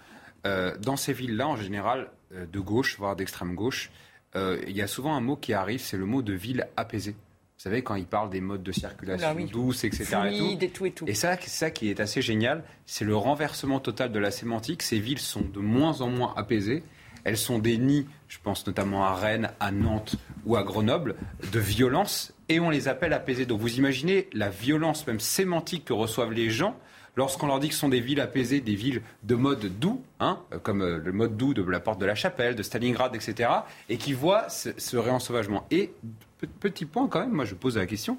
[0.47, 3.93] Euh, dans ces villes-là, en général, de gauche, voire d'extrême gauche,
[4.35, 7.15] il y a souvent un mot qui arrive, c'est le mot de ville apaisée.
[7.65, 10.05] Vous savez, quand il parle des modes de circulation douce, etc.
[10.31, 10.85] et, tout.
[10.85, 11.07] et, tout.
[11.09, 14.83] et ça, ça qui est assez génial, c'est le renversement total de la sémantique.
[14.83, 16.83] Ces villes sont de moins en moins apaisées.
[17.25, 21.15] Elles sont des nids, je pense notamment à Rennes, à Nantes ou à Grenoble,
[21.55, 23.47] de violence, et on les appelle apaisées.
[23.47, 26.77] Donc vous imaginez la violence même sémantique que reçoivent les gens
[27.17, 30.39] lorsqu'on leur dit que ce sont des villes apaisées, des villes de mode doux, hein,
[30.65, 33.49] comme euh, le mode doux de la porte de la Chapelle, de Stalingrad, etc.,
[33.89, 35.65] et qui voient ce, ce réensauvagement.
[35.71, 35.93] Et
[36.53, 38.19] petit point quand même, moi je pose la question,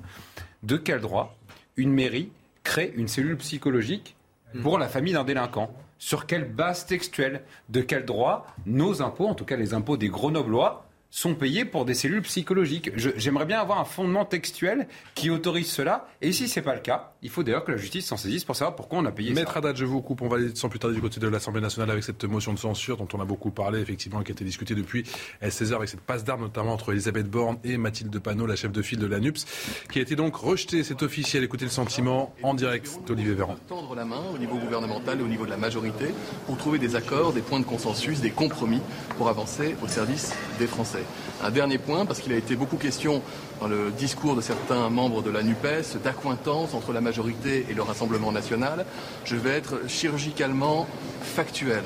[0.63, 1.35] de quel droit
[1.77, 2.31] une mairie
[2.63, 4.15] crée une cellule psychologique
[4.61, 5.73] pour la famille d'un délinquant?
[5.97, 7.41] Sur quelle base textuelle?
[7.69, 10.84] De quel droit nos impôts, en tout cas les impôts des Grenoblois,
[11.15, 12.91] sont payés pour des cellules psychologiques.
[12.97, 16.09] J'aimerais bien avoir un fondement textuel qui autorise cela.
[16.21, 18.43] Et si ce n'est pas le cas, il faut d'ailleurs que la justice s'en saisisse
[18.43, 19.59] pour savoir pourquoi on a payé Maître ça.
[19.59, 20.21] Haddad, je vous coupe.
[20.21, 22.59] On va aller sans plus tarder du côté de l'Assemblée nationale avec cette motion de
[22.59, 25.05] censure dont on a beaucoup parlé, effectivement, qui a été discutée depuis
[25.41, 28.73] 16 heures avec cette passe d'armes, notamment entre Elisabeth Borne et Mathilde Panot, la chef
[28.73, 29.45] de file de l'ANUPS,
[29.89, 30.83] qui a été donc rejetée.
[30.83, 31.45] C'est officiel.
[31.45, 33.55] Écoutez le sentiment en direct d'Olivier Véran.
[33.69, 36.07] Tendre la main au niveau gouvernemental et au niveau de la majorité
[36.45, 38.81] pour trouver des accords, des points de consensus, des compromis
[39.17, 41.04] pour avancer au service des Français.
[41.43, 43.21] Un dernier point, parce qu'il a été beaucoup question
[43.59, 47.81] dans le discours de certains membres de la NUPES d'accointance entre la majorité et le
[47.81, 48.85] Rassemblement national.
[49.25, 50.87] Je vais être chirurgicalement
[51.21, 51.83] factuel.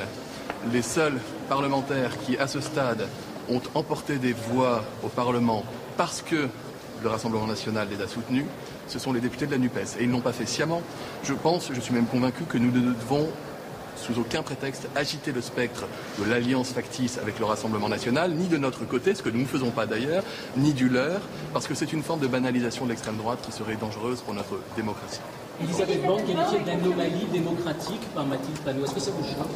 [0.71, 3.07] Les seuls parlementaires qui, à ce stade,
[3.49, 5.63] ont emporté des voix au Parlement
[5.97, 6.47] parce que
[7.01, 8.45] le Rassemblement national les a soutenus,
[8.87, 9.97] ce sont les députés de la NUPES.
[9.99, 10.81] Et ils ne l'ont pas fait sciemment.
[11.23, 13.29] Je pense, je suis même convaincu que nous devons
[13.99, 15.85] sous aucun prétexte agiter le spectre
[16.19, 19.45] de l'alliance factice avec le Rassemblement national, ni de notre côté, ce que nous ne
[19.45, 20.23] faisons pas d'ailleurs,
[20.57, 21.21] ni du leur,
[21.53, 24.59] parce que c'est une forme de banalisation de l'extrême droite qui serait dangereuse pour notre
[24.75, 25.21] démocratie.
[25.61, 28.85] Elisabeth Borne qualifiée d'anomalie démocratique par Mathilde Panot.
[28.85, 29.49] Est-ce que ça vous choque?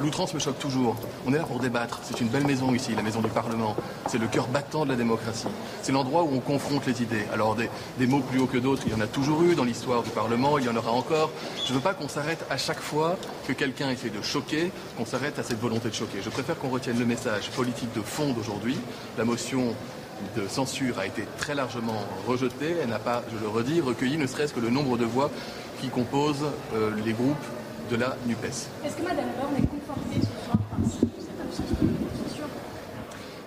[0.00, 0.94] L'outrance me choque toujours.
[1.26, 1.98] On est là pour débattre.
[2.04, 3.74] C'est une belle maison ici, la maison du Parlement.
[4.06, 5.48] C'est le cœur battant de la démocratie.
[5.82, 7.26] C'est l'endroit où on confronte les idées.
[7.32, 7.68] Alors des,
[7.98, 10.10] des mots plus hauts que d'autres, il y en a toujours eu dans l'histoire du
[10.10, 11.30] Parlement, il y en aura encore.
[11.66, 13.16] Je ne veux pas qu'on s'arrête à chaque fois
[13.48, 16.18] que quelqu'un essaie de choquer, qu'on s'arrête à cette volonté de choquer.
[16.22, 18.78] Je préfère qu'on retienne le message politique de fond d'aujourd'hui.
[19.16, 19.74] La motion
[20.36, 22.76] de censure a été très largement rejetée.
[22.82, 25.30] Elle n'a pas, je le redis, recueilli ne serait-ce que le nombre de voix
[25.80, 27.36] qui composent euh, les groupes
[27.90, 28.68] de la NUPES.
[28.84, 32.46] Est-ce que Mme Borne est confortée ce soir par cette absence de censure?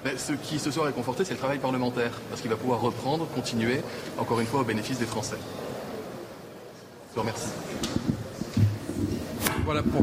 [0.03, 2.81] Ben, ce qui ce soir est conforté, c'est le travail parlementaire, parce qu'il va pouvoir
[2.81, 3.81] reprendre, continuer,
[4.17, 5.37] encore une fois, au bénéfice des Français.
[7.11, 7.49] Je vous remercie.
[9.65, 10.01] Voilà pour,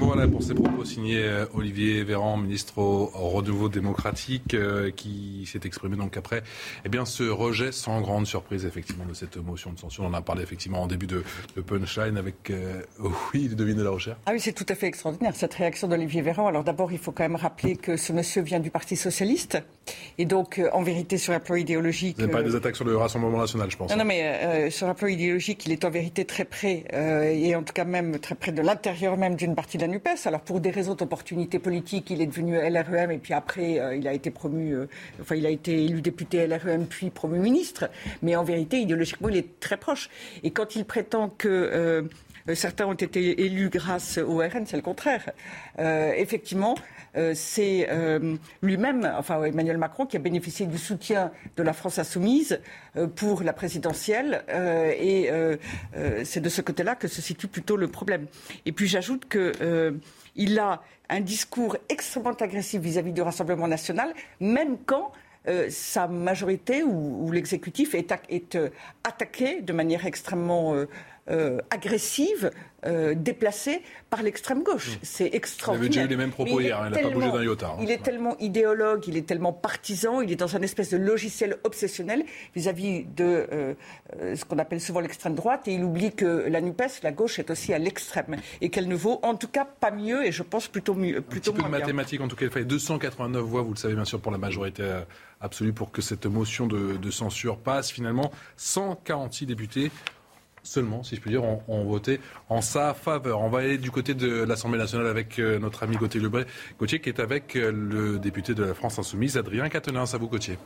[0.00, 5.44] voilà pour ces propos signés euh, Olivier Véran, ministre au, au Renouveau démocratique, euh, qui
[5.46, 6.42] s'est exprimé donc après
[6.84, 10.04] eh bien, ce rejet sans grande surprise effectivement de cette motion de censure.
[10.04, 11.22] On en a parlé effectivement en début de,
[11.56, 12.82] de punchline avec euh,
[13.34, 14.18] oui, Devine la recherche.
[14.26, 16.46] Ah oui, c'est tout à fait extraordinaire cette réaction d'Olivier Véran.
[16.46, 19.58] Alors d'abord, il faut quand même rappeler que ce monsieur vient du Parti socialiste
[20.18, 22.20] et donc euh, en vérité sur un plan idéologique.
[22.20, 23.90] Vous pas euh, des attaques sur le Rassemblement national, je pense.
[23.90, 27.22] Non, non, mais euh, sur un plan idéologique, il est en vérité très près, euh,
[27.22, 30.26] et en tout cas même très près de l'intérieur même d'une partie de la NUPES.
[30.26, 34.06] Alors pour des raisons d'opportunité politique, il est devenu LREM, et puis après, euh, il
[34.08, 34.88] a été promu, euh,
[35.20, 37.90] enfin, il a été élu député LREM, puis promu ministre.
[38.22, 40.10] Mais en vérité, idéologiquement, il est très proche.
[40.42, 42.02] Et quand il prétend que euh,
[42.54, 45.30] certains ont été élus grâce au RN, c'est le contraire.
[45.78, 46.97] Euh, effectivement, euh,
[47.34, 52.60] c'est euh, lui-même, enfin Emmanuel Macron, qui a bénéficié du soutien de la France insoumise
[52.96, 55.56] euh, pour la présidentielle, euh, et euh,
[55.96, 58.26] euh, c'est de ce côté-là que se situe plutôt le problème.
[58.66, 59.92] Et puis j'ajoute que euh,
[60.36, 65.12] il a un discours extrêmement agressif vis-à-vis du Rassemblement national, même quand
[65.48, 68.68] euh, sa majorité ou, l'exécutif est, euh,
[69.04, 70.86] attaqué de manière extrêmement euh,
[71.30, 72.50] euh, agressive,
[72.86, 74.98] euh, déplacée par l'extrême gauche.
[75.02, 75.88] C'est Il avait extraordinaire.
[75.90, 77.66] déjà eu les mêmes propos hier, hein, il n'a pas bougé tellement- d'un iota.
[77.70, 77.76] hein.
[77.82, 81.56] Il est tellement idéologue, il est tellement partisan, il est dans un espèce de logiciel
[81.64, 82.24] obsessionnel
[82.54, 83.74] vis-à-vis de euh,
[84.36, 87.50] ce qu'on appelle souvent l'extrême droite, et il oublie que la NUPES, la gauche, est
[87.50, 90.68] aussi à l'extrême, et qu'elle ne vaut en tout cas pas mieux, et je pense
[90.68, 91.68] plutôt mieux, Un petit peu de bien.
[91.68, 94.38] mathématiques, en tout cas, il fallait 289 voix, vous le savez bien sûr, pour la
[94.38, 94.84] majorité
[95.40, 97.90] absolue pour que cette motion de, de censure passe.
[97.92, 99.90] Finalement, 146 députés
[100.62, 103.40] seulement, si je puis dire, ont, ont voté en sa faveur.
[103.40, 106.44] On va aller du côté de l'Assemblée nationale avec euh, notre ami Gauthier Lebray,
[106.78, 110.14] Gauthier qui est avec euh, le député de la France Insoumise, Adrien Quatennens.
[110.14, 110.58] À vous, Gauthier.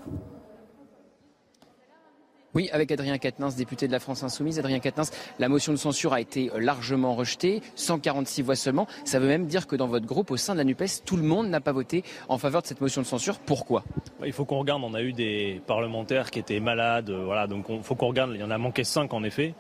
[2.55, 4.59] Oui, avec Adrien Quatennens, député de la France Insoumise.
[4.59, 8.86] Adrien Quatennens, la motion de censure a été largement rejetée, 146 voix seulement.
[9.05, 11.23] Ça veut même dire que dans votre groupe, au sein de la NUPES, tout le
[11.23, 13.39] monde n'a pas voté en faveur de cette motion de censure.
[13.39, 13.85] Pourquoi?
[14.24, 17.66] Il faut qu'on regarde, on a eu des parlementaires qui étaient malades, euh, voilà, donc
[17.70, 19.55] il faut qu'on regarde, il y en a manqué 5 en effet.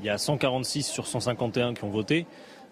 [0.00, 2.26] Il y a 146 sur 151 qui ont voté.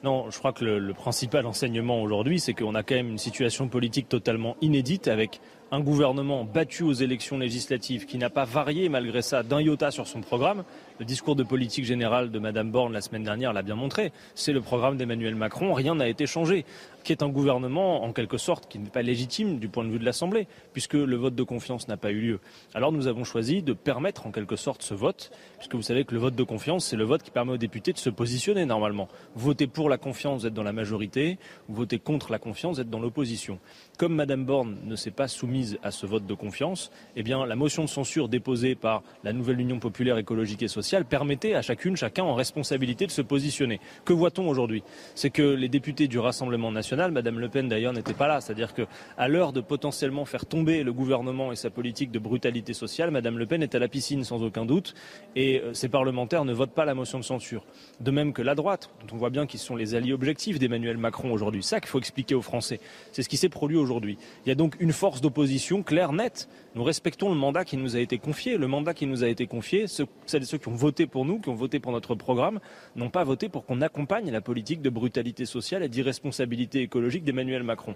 [0.05, 3.68] Non, je crois que le, principal enseignement aujourd'hui, c'est qu'on a quand même une situation
[3.68, 5.40] politique totalement inédite avec
[5.70, 10.06] un gouvernement battu aux élections législatives qui n'a pas varié malgré ça d'un iota sur
[10.06, 10.64] son programme.
[10.98, 14.12] Le discours de politique générale de Madame Borne la semaine dernière l'a bien montré.
[14.34, 16.66] C'est le programme d'Emmanuel Macron, rien n'a été changé,
[17.05, 19.98] qui est un gouvernement en quelque sorte qui n'est pas légitime du point de vue
[19.98, 22.40] de l'Assemblée, puisque le vote de confiance n'a pas eu lieu.
[22.74, 26.14] Alors nous avons choisi de permettre en quelque sorte ce vote, puisque vous savez que
[26.14, 29.09] le vote de confiance, c'est le vote qui permet aux députés de se positionner normalement.
[29.36, 32.90] Votez pour la confiance, vous êtes dans la majorité, votez contre la confiance, vous êtes
[32.90, 33.59] dans l'opposition.
[33.96, 37.54] Comme Madame Borne ne s'est pas soumise à ce vote de confiance, eh bien, la
[37.54, 41.96] motion de censure déposée par la nouvelle Union populaire écologique et sociale permettait à chacune,
[41.96, 43.78] chacun en responsabilité de se positionner.
[44.04, 44.82] Que voit-on aujourd'hui?
[45.14, 48.74] C'est que les députés du Rassemblement national, Madame Le Pen d'ailleurs n'était pas là, c'est-à-dire
[48.74, 53.38] qu'à l'heure de potentiellement faire tomber le gouvernement et sa politique de brutalité sociale, Madame
[53.38, 54.94] Le Pen est à la piscine sans aucun doute,
[55.36, 57.64] et euh, ces parlementaires ne votent pas la motion de censure.
[58.00, 60.96] De même que la droite, dont on voit bien qu'ils sont les alliés objectifs d'Emmanuel
[60.96, 61.62] Macron aujourd'hui.
[61.62, 62.80] Ça qu'il faut expliquer aux Français.
[63.12, 66.48] C'est ce qui s'est produit Il y a donc une force d'opposition claire, nette.
[66.74, 68.56] Nous respectons le mandat qui nous a été confié.
[68.56, 71.39] Le mandat qui nous a été confié, celles et ceux qui ont voté pour nous,
[71.39, 72.61] qui ont voté pour notre programme,
[72.97, 77.62] n'ont pas voté pour qu'on accompagne la politique de brutalité sociale et d'irresponsabilité écologique d'Emmanuel
[77.62, 77.94] Macron.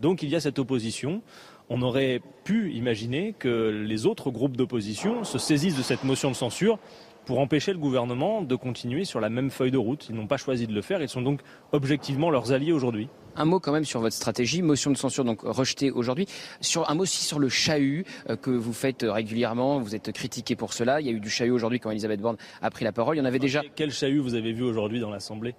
[0.00, 1.22] Donc il y a cette opposition
[1.68, 6.36] on aurait pu imaginer que les autres groupes d'opposition se saisissent de cette motion de
[6.36, 6.78] censure
[7.24, 10.06] pour empêcher le gouvernement de continuer sur la même feuille de route.
[10.08, 11.40] Ils n'ont pas choisi de le faire, ils sont donc
[11.72, 13.08] objectivement leurs alliés aujourd'hui.
[13.36, 16.26] Un mot quand même sur votre stratégie, motion de censure donc rejetée aujourd'hui.
[16.60, 20.56] Sur un mot aussi sur le chahut euh, que vous faites régulièrement, vous êtes critiqué
[20.56, 21.00] pour cela.
[21.00, 23.16] Il y a eu du chahut aujourd'hui quand Elisabeth Borne a pris la parole.
[23.16, 23.62] Il y en avait déjà.
[23.74, 25.54] Quel chahut vous avez vu aujourd'hui dans l'Assemblée?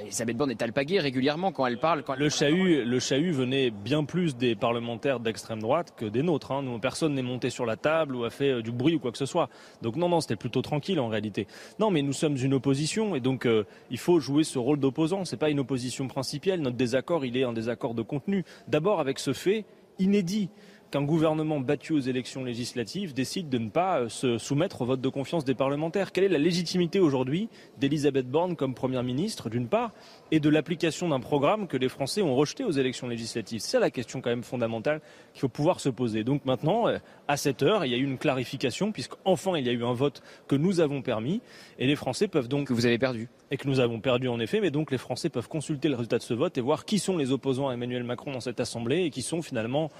[0.00, 2.04] Elisabeth Borne est alpaguée régulièrement quand elle parle.
[2.16, 6.52] le, chahut, le chahut venait bien plus des parlementaires d'extrême droite que des nôtres.
[6.52, 6.62] Hein.
[6.62, 9.12] Nous, personne n'est monté sur la table ou a fait euh, du bruit ou quoi
[9.12, 9.48] que ce soit.
[9.82, 11.46] Donc non, non, c'était plutôt tranquille en réalité.
[11.78, 15.24] Non, mais nous sommes une opposition et donc euh, il faut jouer ce rôle d'opposant.
[15.24, 16.60] C'est pas une opposition principielle.
[16.60, 18.44] Notre désaccord, il est un désaccord de contenu.
[18.68, 19.64] D'abord avec ce fait
[19.98, 20.48] inédit
[20.90, 25.00] qu'un gouvernement battu aux élections législatives décide de ne pas euh, se soumettre au vote
[25.00, 26.12] de confiance des parlementaires.
[26.12, 27.48] Quelle est la légitimité aujourd'hui
[27.78, 29.92] d'Elisabeth Borne comme Première ministre, d'une part,
[30.30, 33.60] et de l'application d'un programme que les Français ont rejeté aux élections législatives?
[33.60, 35.00] C'est la question quand même fondamentale
[35.32, 36.24] qu'il faut pouvoir se poser.
[36.24, 36.98] Donc maintenant, euh,
[37.28, 39.94] à cette heure, il y a eu une clarification, puisqu'enfin il y a eu un
[39.94, 41.40] vote que nous avons permis,
[41.78, 42.68] et les Français peuvent donc...
[42.68, 43.28] Que vous avez perdu.
[43.50, 46.18] Et que nous avons perdu en effet, mais donc les Français peuvent consulter le résultat
[46.18, 49.04] de ce vote et voir qui sont les opposants à Emmanuel Macron dans cette Assemblée
[49.04, 49.90] et qui sont finalement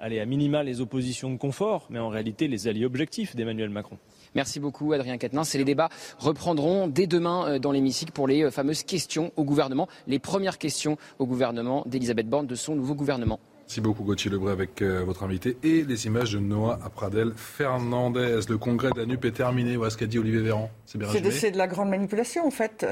[0.00, 3.98] allez, à minima les oppositions de confort, mais en réalité les alliés objectifs d'Emmanuel Macron.
[4.34, 5.54] Merci beaucoup Adrien Quatennens.
[5.54, 5.88] Et les débats
[6.18, 10.58] reprendront dès demain euh, dans l'hémicycle pour les euh, fameuses questions au gouvernement, les premières
[10.58, 13.40] questions au gouvernement d'Elisabeth Borne de son nouveau gouvernement.
[13.62, 18.40] Merci beaucoup Gauthier Lebray avec euh, votre invité et les images de Noah Pradel Fernandez.
[18.48, 19.76] Le congrès de la NUP est terminé.
[19.76, 20.70] Voilà ce qu'a dit Olivier Véran?
[20.88, 22.86] C'est de, la grande manipulation en fait.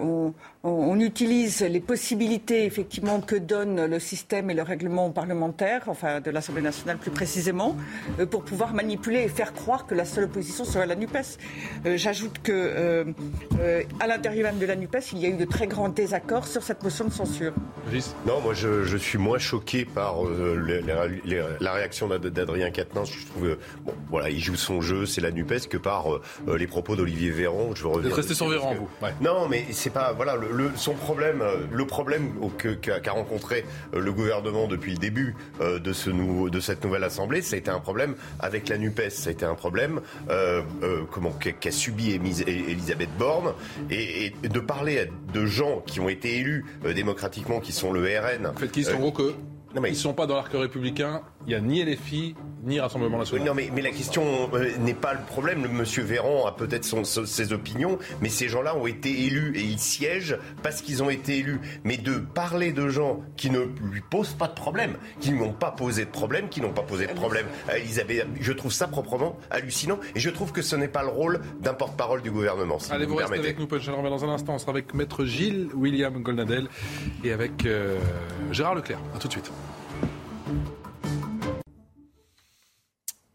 [0.00, 6.20] on, on, utilise les possibilités effectivement que donne le système et le règlement parlementaire, enfin
[6.20, 7.76] de l'Assemblée nationale plus précisément,
[8.18, 11.38] euh, pour pouvoir manipuler et faire croire que la seule opposition serait la NUPES.
[11.86, 13.04] Euh, j'ajoute que euh,
[14.00, 16.62] à l'intérieur même de la NUPES, il y a eu de très grands désaccords sur
[16.62, 17.52] cette motion de censure.
[18.26, 23.10] Non, moi je, suis moins choqué par la réaction d'Adrien Quatennens.
[23.10, 26.06] Je trouve, bon, voilà, il joue son jeu, c'est la NUPES, que par
[26.46, 27.70] les propos d'Olivier Véran.
[27.74, 28.88] Je veux resté sur Véran, vous.
[29.20, 33.64] Non, mais c'est pas, voilà, le, son problème, euh, le problème qu'a rencontré
[33.94, 37.54] euh, le gouvernement depuis le début euh, de, ce nouveau, de cette nouvelle assemblée, ça
[37.54, 40.00] a été un problème avec la Nupes, ça a été un problème
[41.10, 43.54] comment qu'a subi Elisabeth Borne
[43.90, 48.46] et, de parler de gens qui ont été élus démocratiquement, qui sont le RN.
[48.46, 49.34] En fait, qui sont gros que
[49.74, 49.90] non, mais...
[49.90, 51.22] Ils ne sont pas dans l'arc républicain.
[51.48, 53.46] Il n'y a ni LFI, ni Rassemblement national.
[53.46, 55.62] non, mais, mais, la question euh, n'est pas le problème.
[55.62, 59.78] Le monsieur Véran a peut-être ses opinions, mais ces gens-là ont été élus et ils
[59.78, 61.58] siègent parce qu'ils ont été élus.
[61.84, 65.44] Mais de parler de gens qui ne lui posent pas de problème, qui ne lui
[65.44, 68.72] ont pas posé de problème, qui n'ont pas posé de problème à Elisabeth, je trouve
[68.72, 69.98] ça proprement hallucinant.
[70.14, 72.76] Et je trouve que ce n'est pas le rôle d'un porte-parole du gouvernement.
[72.90, 74.52] Allez, vous, restez avec nous, Paul dans un instant.
[74.52, 76.68] On sera avec Maître Gilles, William Goldnadel
[77.24, 77.98] et avec euh,
[78.52, 79.00] Gérard Leclerc.
[79.16, 79.50] A tout de suite.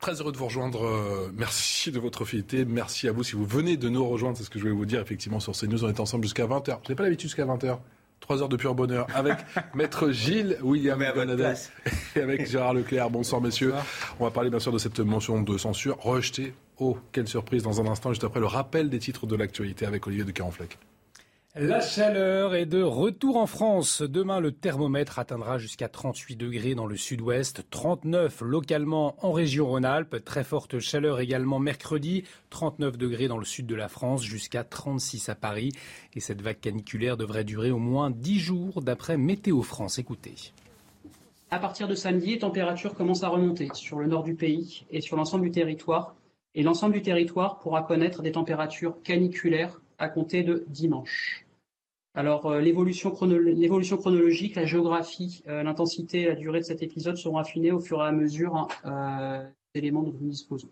[0.03, 0.85] Très heureux de vous rejoindre.
[0.85, 2.65] Euh, merci de votre fidélité.
[2.65, 4.37] Merci à vous si vous venez de nous rejoindre.
[4.37, 5.85] C'est ce que je voulais vous dire effectivement sur CNews.
[5.85, 6.79] On est ensemble jusqu'à 20h.
[6.83, 7.77] Je n'ai pas l'habitude jusqu'à 20h.
[8.19, 9.37] Trois heures de pur bonheur avec
[9.73, 11.55] Maître Gilles William Bonadel
[12.17, 13.11] et avec Gérard Leclerc.
[13.11, 13.73] Bonsoir messieurs.
[14.19, 16.53] On va parler bien sûr de cette mention de censure rejetée.
[16.79, 20.05] Oh, quelle surprise dans un instant, juste après le rappel des titres de l'actualité avec
[20.05, 20.79] Olivier de Carenfleck.
[21.55, 24.01] La chaleur est de retour en France.
[24.01, 30.25] Demain, le thermomètre atteindra jusqu'à 38 degrés dans le sud-ouest, 39 localement en région Rhône-Alpes.
[30.25, 35.29] Très forte chaleur également mercredi, 39 degrés dans le sud de la France, jusqu'à 36
[35.29, 35.71] à Paris.
[36.15, 39.99] Et cette vague caniculaire devrait durer au moins 10 jours d'après Météo France.
[39.99, 40.33] Écoutez.
[41.51, 45.01] À partir de samedi, les températures commencent à remonter sur le nord du pays et
[45.01, 46.15] sur l'ensemble du territoire.
[46.55, 51.42] Et l'ensemble du territoire pourra connaître des températures caniculaires à compter de dimanche.
[52.15, 57.37] Alors, euh, l'évolution chronologique, la géographie, euh, l'intensité et la durée de cet épisode seront
[57.37, 60.69] affinées au fur et à mesure hein, euh, des éléments dont nous disposons.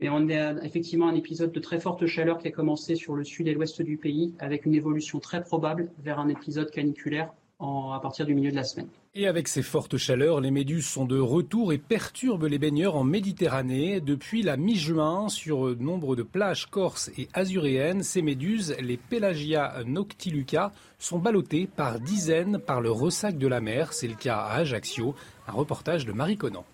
[0.00, 3.22] Mais on a effectivement un épisode de très forte chaleur qui a commencé sur le
[3.22, 7.32] sud et l'ouest du pays, avec une évolution très probable vers un épisode caniculaire
[7.62, 8.88] à partir du milieu de la semaine.
[9.14, 13.04] Et avec ces fortes chaleurs, les méduses sont de retour et perturbent les baigneurs en
[13.04, 14.00] Méditerranée.
[14.00, 20.72] Depuis la mi-juin, sur nombre de plages corses et azuréennes, ces méduses, les Pelagia noctiluca,
[20.98, 23.92] sont ballottées par dizaines par le ressac de la mer.
[23.92, 25.14] C'est le cas à Ajaccio.
[25.46, 26.64] Un reportage de Marie Conan.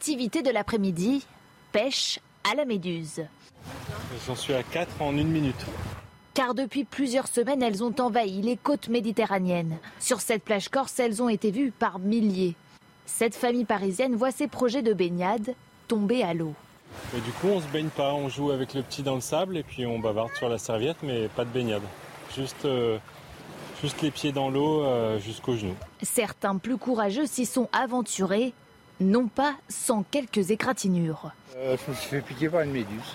[0.00, 1.26] Activité de l'après-midi,
[1.72, 3.24] pêche à la méduse.
[4.28, 5.66] J'en suis à 4 en une minute.
[6.34, 9.76] Car depuis plusieurs semaines, elles ont envahi les côtes méditerranéennes.
[9.98, 12.54] Sur cette plage corse, elles ont été vues par milliers.
[13.06, 15.56] Cette famille parisienne voit ses projets de baignade
[15.88, 16.54] tomber à l'eau.
[17.12, 19.64] du coup, on se baigne pas, on joue avec le petit dans le sable et
[19.64, 21.82] puis on bavarde sur la serviette, mais pas de baignade.
[22.36, 22.98] Juste, euh,
[23.82, 25.76] juste les pieds dans l'eau euh, jusqu'aux genoux.
[26.02, 28.54] Certains plus courageux s'y sont aventurés
[29.00, 31.32] non pas sans quelques égratignures.
[31.56, 33.14] Euh, je me suis fait piquer par une méduse.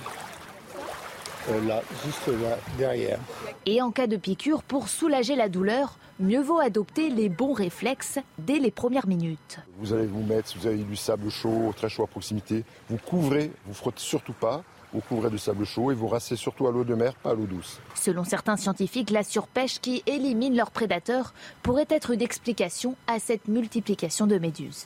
[1.50, 3.20] Euh, là, juste là, derrière.
[3.66, 8.20] Et en cas de piqûre, pour soulager la douleur, mieux vaut adopter les bons réflexes
[8.38, 9.60] dès les premières minutes.
[9.78, 12.98] Vous allez vous mettre, si vous avez du sable chaud, très chaud à proximité, vous
[12.98, 16.72] couvrez, vous frottez surtout pas, vous couvrez de sable chaud et vous rassez surtout à
[16.72, 17.80] l'eau de mer, pas à l'eau douce.
[17.96, 21.34] Selon certains scientifiques, la surpêche qui élimine leurs prédateurs
[21.64, 24.86] pourrait être une explication à cette multiplication de méduses.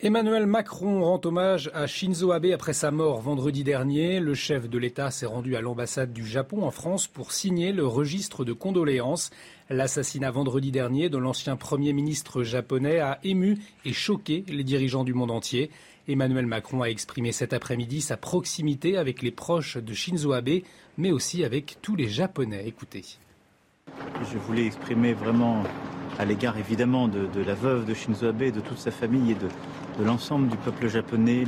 [0.00, 4.18] Emmanuel Macron rend hommage à Shinzo Abe après sa mort vendredi dernier.
[4.18, 7.86] Le chef de l'État s'est rendu à l'ambassade du Japon en France pour signer le
[7.86, 9.30] registre de condoléances.
[9.70, 15.14] L'assassinat vendredi dernier de l'ancien Premier ministre japonais a ému et choqué les dirigeants du
[15.14, 15.70] monde entier.
[16.08, 20.60] Emmanuel Macron a exprimé cet après-midi sa proximité avec les proches de Shinzo Abe,
[20.98, 22.64] mais aussi avec tous les Japonais.
[22.66, 23.04] Écoutez.
[24.32, 25.62] Je voulais exprimer vraiment
[26.18, 29.48] à l'égard évidemment de, la veuve de Shinzo Abe, de toute sa famille et de,
[30.04, 31.44] l'ensemble du peuple japonais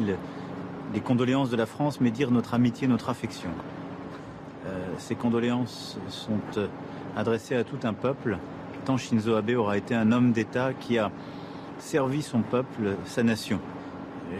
[0.94, 3.50] les condoléances de la France, mais dire notre amitié, notre affection.
[4.66, 6.68] Euh, ces condoléances sont euh,
[7.16, 8.38] adressées à tout un peuple,
[8.84, 11.10] tant Shinzo Abe aura été un homme d'État qui a
[11.78, 13.58] servi son peuple, sa nation.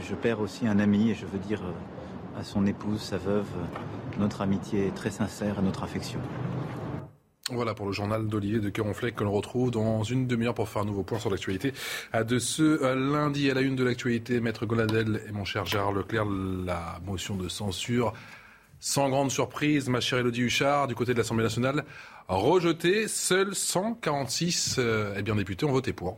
[0.03, 3.49] je perds aussi un ami et je veux dire euh, à son épouse, sa veuve,
[4.19, 6.21] notre amitié très sincère et notre affection.
[7.53, 10.83] Voilà pour le journal d'Olivier de Caronfleck que l'on retrouve dans une demi-heure pour faire
[10.83, 11.73] un nouveau point sur l'actualité.
[12.13, 16.25] De ce lundi à la une de l'actualité, Maître Goladel et mon cher Gérard Leclerc,
[16.25, 18.15] la motion de censure,
[18.81, 21.85] sans grande surprise, ma chère Elodie Huchard, du côté de l'Assemblée nationale,
[22.27, 23.07] rejetée.
[23.07, 26.17] Seuls 146 euh, eh bien, députés ont voté pour.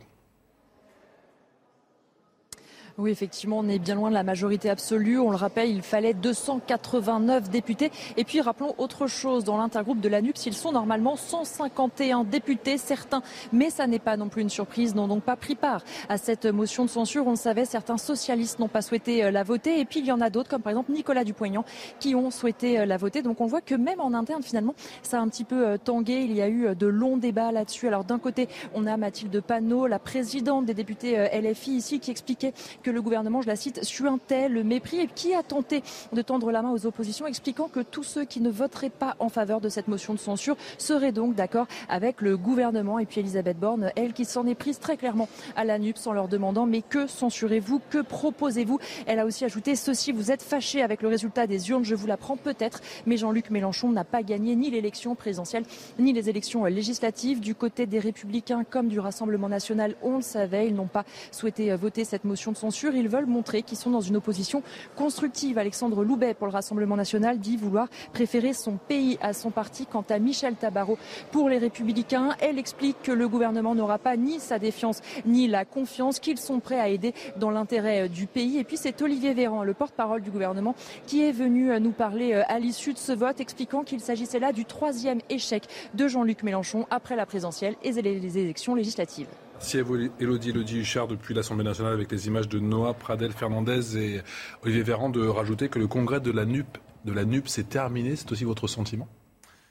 [2.99, 5.19] Oui, effectivement, on est bien loin de la majorité absolue.
[5.19, 7.93] On le rappelle, il fallait 289 députés.
[8.17, 9.45] Et puis, rappelons autre chose.
[9.45, 13.21] Dans l'intergroupe de l'ANUPS, ils sont normalement 151 députés, certains,
[13.53, 16.45] mais ça n'est pas non plus une surprise, n'ont donc pas pris part à cette
[16.45, 17.25] motion de censure.
[17.25, 19.79] On le savait, certains socialistes n'ont pas souhaité euh, la voter.
[19.79, 21.63] Et puis, il y en a d'autres, comme par exemple Nicolas Dupont-Aignan,
[22.01, 23.21] qui ont souhaité euh, la voter.
[23.21, 26.19] Donc, on voit que même en interne, finalement, ça a un petit peu euh, tangué.
[26.19, 27.87] Il y a eu de longs débats là-dessus.
[27.87, 32.51] Alors, d'un côté, on a Mathilde Panot, la présidente des députés LFI ici, qui expliquait
[32.83, 35.83] que le gouvernement, je la cite, suintait le mépris et qui a tenté
[36.13, 39.29] de tendre la main aux oppositions, expliquant que tous ceux qui ne voteraient pas en
[39.29, 42.99] faveur de cette motion de censure seraient donc d'accord avec le gouvernement.
[42.99, 46.13] Et puis Elisabeth Borne, elle qui s'en est prise très clairement à la NUPS en
[46.13, 48.79] leur demandant mais que censurez-vous, que proposez-vous?
[49.05, 52.07] Elle a aussi ajouté ceci, vous êtes fâchés avec le résultat des urnes, je vous
[52.07, 55.63] l'apprends peut-être, mais Jean-Luc Mélenchon n'a pas gagné ni l'élection présidentielle
[55.97, 57.39] ni les élections législatives.
[57.39, 61.75] Du côté des Républicains comme du Rassemblement national, on le savait, ils n'ont pas souhaité
[61.75, 64.63] voter cette motion de censure ils veulent montrer qu'ils sont dans une opposition
[64.95, 65.57] constructive.
[65.57, 69.85] Alexandre Loubet pour le Rassemblement national dit vouloir préférer son pays à son parti.
[69.85, 70.97] Quant à Michel Tabarot
[71.31, 75.65] pour les Républicains, elle explique que le gouvernement n'aura pas ni sa défiance ni la
[75.65, 78.57] confiance, qu'ils sont prêts à aider dans l'intérêt euh, du pays.
[78.57, 80.75] Et puis c'est Olivier Véran, le porte-parole du gouvernement,
[81.05, 84.39] qui est venu euh, nous parler euh, à l'issue de ce vote, expliquant qu'il s'agissait
[84.39, 89.27] là du troisième échec de Jean-Luc Mélenchon après la présidentielle et les élections législatives.
[89.59, 93.33] Merci à vous, Elodie, Elodie Huchard, depuis l'Assemblée nationale, avec les images de Noah, Pradel,
[93.33, 94.21] Fernandez et
[94.63, 98.15] Olivier Véran, de rajouter que le congrès de la NUP, de la NUP s'est terminé.
[98.15, 99.09] C'est aussi votre sentiment?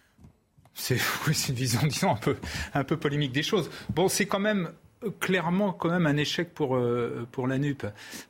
[0.74, 0.98] C'est
[1.48, 2.36] une vision, disons, un peu,
[2.74, 3.70] un peu polémique des choses.
[3.89, 4.73] Bon, c'est quand même
[5.20, 7.87] clairement quand même un échec pour, euh, pour la NUP.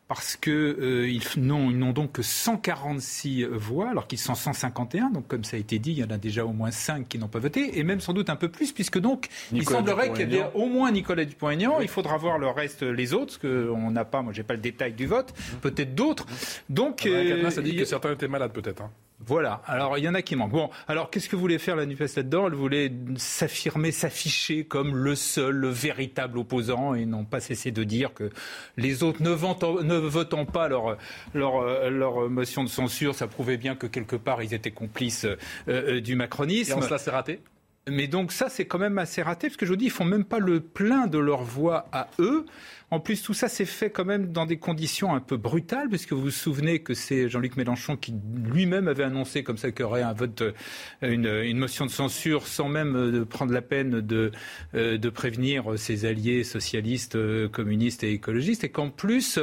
[0.06, 5.10] Parce que euh, ils n'ont donc que 146 voix, alors qu'ils sont 151.
[5.10, 7.18] Donc, comme ça a été dit, il y en a déjà au moins 5 qui
[7.18, 10.32] n'ont pas voté, et même sans doute un peu plus, puisque donc il semblerait qu'il
[10.32, 11.80] y ait au moins Nicolas Dupont-Aignan.
[11.80, 14.60] Il faudra voir le reste, les autres, parce qu'on n'a pas, moi j'ai pas le
[14.60, 16.26] détail du vote, peut-être d'autres.
[16.68, 18.82] Donc, ah bah, ça dit que certains étaient malades peut-être.
[18.82, 18.90] Hein.
[19.28, 19.60] Voilà.
[19.66, 20.52] Alors, il y en a qui manquent.
[20.52, 22.46] Bon, alors, qu'est-ce que voulait faire la NUPES là-dedans?
[22.46, 27.84] Elle voulait s'affirmer, s'afficher comme le seul, le véritable opposant et n'ont pas cessé de
[27.84, 28.30] dire que
[28.78, 30.96] les autres ne votant, ne votant pas leur,
[31.34, 35.36] leur, leur, motion de censure, ça prouvait bien que quelque part, ils étaient complices euh,
[35.68, 36.72] euh, du macronisme.
[36.72, 37.40] Et en cela, c'est raté?
[37.86, 40.04] Mais donc ça, c'est quand même assez raté, parce que je vous dis, ils font
[40.04, 42.46] même pas le plein de leur voix à eux.
[42.90, 46.12] En plus, tout ça s'est fait quand même dans des conditions un peu brutales, puisque
[46.14, 48.14] vous vous souvenez que c'est Jean-Luc Mélenchon qui
[48.50, 50.40] lui-même avait annoncé comme ça qu'il y aurait un vote,
[51.02, 54.32] euh, une, motion de censure, sans même euh, prendre la peine de,
[54.74, 59.38] euh, prévenir ses alliés socialistes, communistes et écologistes, et qu'en plus,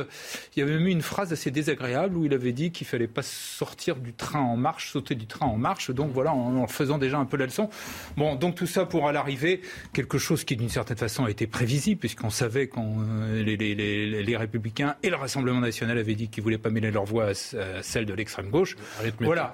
[0.56, 3.08] il y avait même eu une phrase assez désagréable où il avait dit qu'il fallait
[3.08, 5.92] pas sortir du train en marche, sauter du train en marche.
[5.92, 7.70] Donc voilà, en, en faisant déjà un peu la leçon.
[8.18, 9.62] Bon, donc tout ça pour à l'arrivée
[9.94, 15.10] quelque chose qui d'une certaine façon a été prévisible, puisqu'on savait qu'on les, Républicains et
[15.10, 17.34] le Rassemblement national avaient dit qu'ils ne voulaient pas mêler leur voix à,
[17.82, 18.76] celle de l'extrême gauche.
[19.20, 19.53] Voilà.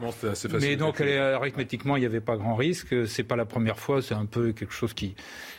[0.59, 3.07] Mais donc, arithmétiquement, il n'y avait pas grand risque.
[3.07, 4.01] C'est pas la première fois.
[4.01, 5.15] C'est un peu quelque chose qui,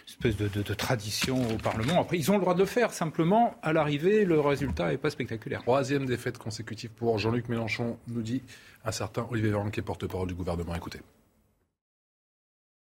[0.07, 2.01] espèce de, de, tradition au Parlement.
[2.01, 2.93] Après, ils ont le droit de le faire.
[2.93, 5.63] Simplement, à l'arrivée, le résultat n'est pas spectaculaire.
[5.63, 8.43] Troisième défaite consécutive pour Jean-Luc Mélenchon, nous dit
[8.85, 10.75] un certain Olivier Véran, qui est porte-parole du gouvernement.
[10.75, 11.01] Écoutez.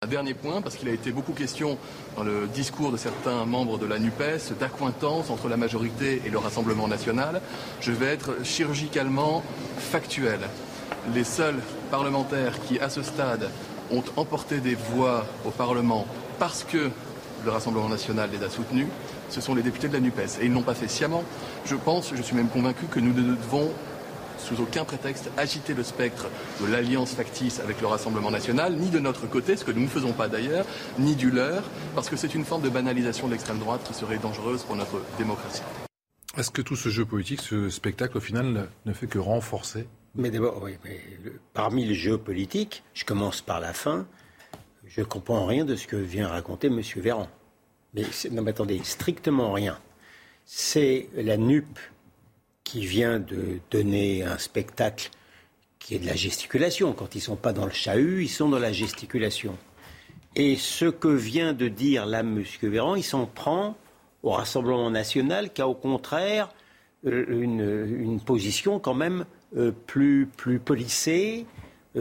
[0.01, 1.77] Un dernier point, parce qu'il a été beaucoup question
[2.15, 6.37] dans le discours de certains membres de la NUPES d'accointance entre la majorité et le
[6.37, 7.41] Rassemblement national.
[7.81, 9.43] Je vais être chirurgicalement
[9.77, 10.39] factuel.
[11.13, 11.59] Les seuls
[11.91, 13.49] parlementaires qui, à ce stade,
[13.91, 16.07] ont emporté des voix au Parlement
[16.39, 16.89] parce que
[17.43, 18.87] le Rassemblement national les a soutenus,
[19.29, 20.39] ce sont les députés de la NUPES.
[20.39, 21.25] Et ils n'ont pas fait sciemment.
[21.65, 23.69] Je pense, je suis même convaincu que nous ne devons
[24.39, 26.27] sous aucun prétexte agiter le spectre
[26.61, 29.87] de l'alliance factice avec le Rassemblement national, ni de notre côté, ce que nous ne
[29.87, 30.65] faisons pas d'ailleurs,
[30.97, 31.63] ni du leur,
[31.95, 35.01] parce que c'est une forme de banalisation de l'extrême droite qui serait dangereuse pour notre
[35.17, 35.61] démocratie.
[36.37, 39.87] Est-ce que tout ce jeu politique, ce spectacle, au final, ne fait que renforcer?
[40.15, 41.01] Mais d'abord, oui, mais
[41.53, 44.07] parmi les jeux politiques, je commence par la fin,
[44.85, 46.81] je ne comprends rien de ce que vient raconter M.
[46.97, 47.27] Véran.
[47.93, 49.79] Mais non, mais attendez, strictement rien.
[50.45, 51.67] C'est la NUP
[52.69, 55.09] qui vient de donner un spectacle
[55.79, 56.93] qui est de la gesticulation.
[56.93, 59.57] Quand ils ne sont pas dans le chahut, ils sont dans la gesticulation.
[60.35, 62.43] Et ce que vient de dire là M.
[62.61, 63.75] Véran, il s'en prend
[64.21, 66.53] au Rassemblement national qui a au contraire
[67.07, 69.25] euh, une, position quand même
[69.57, 71.47] euh, plus, plus polissée,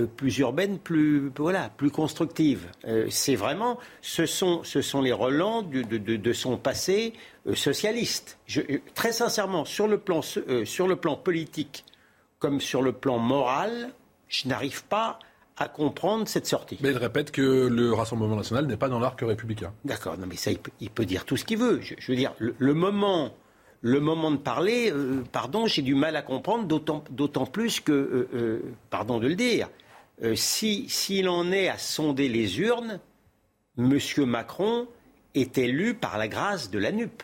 [0.06, 2.66] plus urbaine, plus, voilà, plus constructive.
[3.10, 7.14] c'est vraiment, ce sont, ce sont les relents de, de son passé
[7.48, 8.38] euh, socialiste.
[8.56, 11.84] Euh, très sincèrement, sur le, plan, euh, sur le plan politique
[12.38, 13.90] comme sur le plan moral,
[14.28, 15.18] je n'arrive pas
[15.56, 16.78] à comprendre cette sortie.
[16.82, 19.72] Mais il répète que le Rassemblement national n'est pas dans l'arc républicain.
[19.84, 21.80] D'accord, non mais ça, il peut, dire tout ce qu'il veut.
[21.80, 23.32] Je, veux dire, le, moment,
[23.80, 24.92] le moment de parler,
[25.32, 29.68] pardon, j'ai du mal à comprendre, d'autant plus que, pardon de le dire,
[30.34, 33.00] s'il en est à sonder les urnes,
[33.78, 33.98] M.
[34.26, 34.88] Macron
[35.34, 37.22] est élu par la grâce de la NUP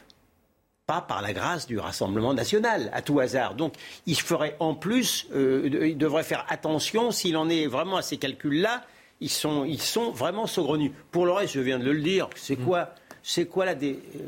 [0.87, 3.55] pas par la grâce du Rassemblement national, à tout hasard.
[3.55, 3.75] Donc,
[4.07, 8.19] il ferait en plus, euh, il devrait faire attention s'il en est vraiment à ces
[8.19, 8.85] calculs-là.
[9.21, 10.93] Ils sont, ils sont vraiment saugrenus.
[11.11, 12.91] Pour le reste, je viens de le dire, c'est quoi,
[13.23, 13.75] c'est quoi la,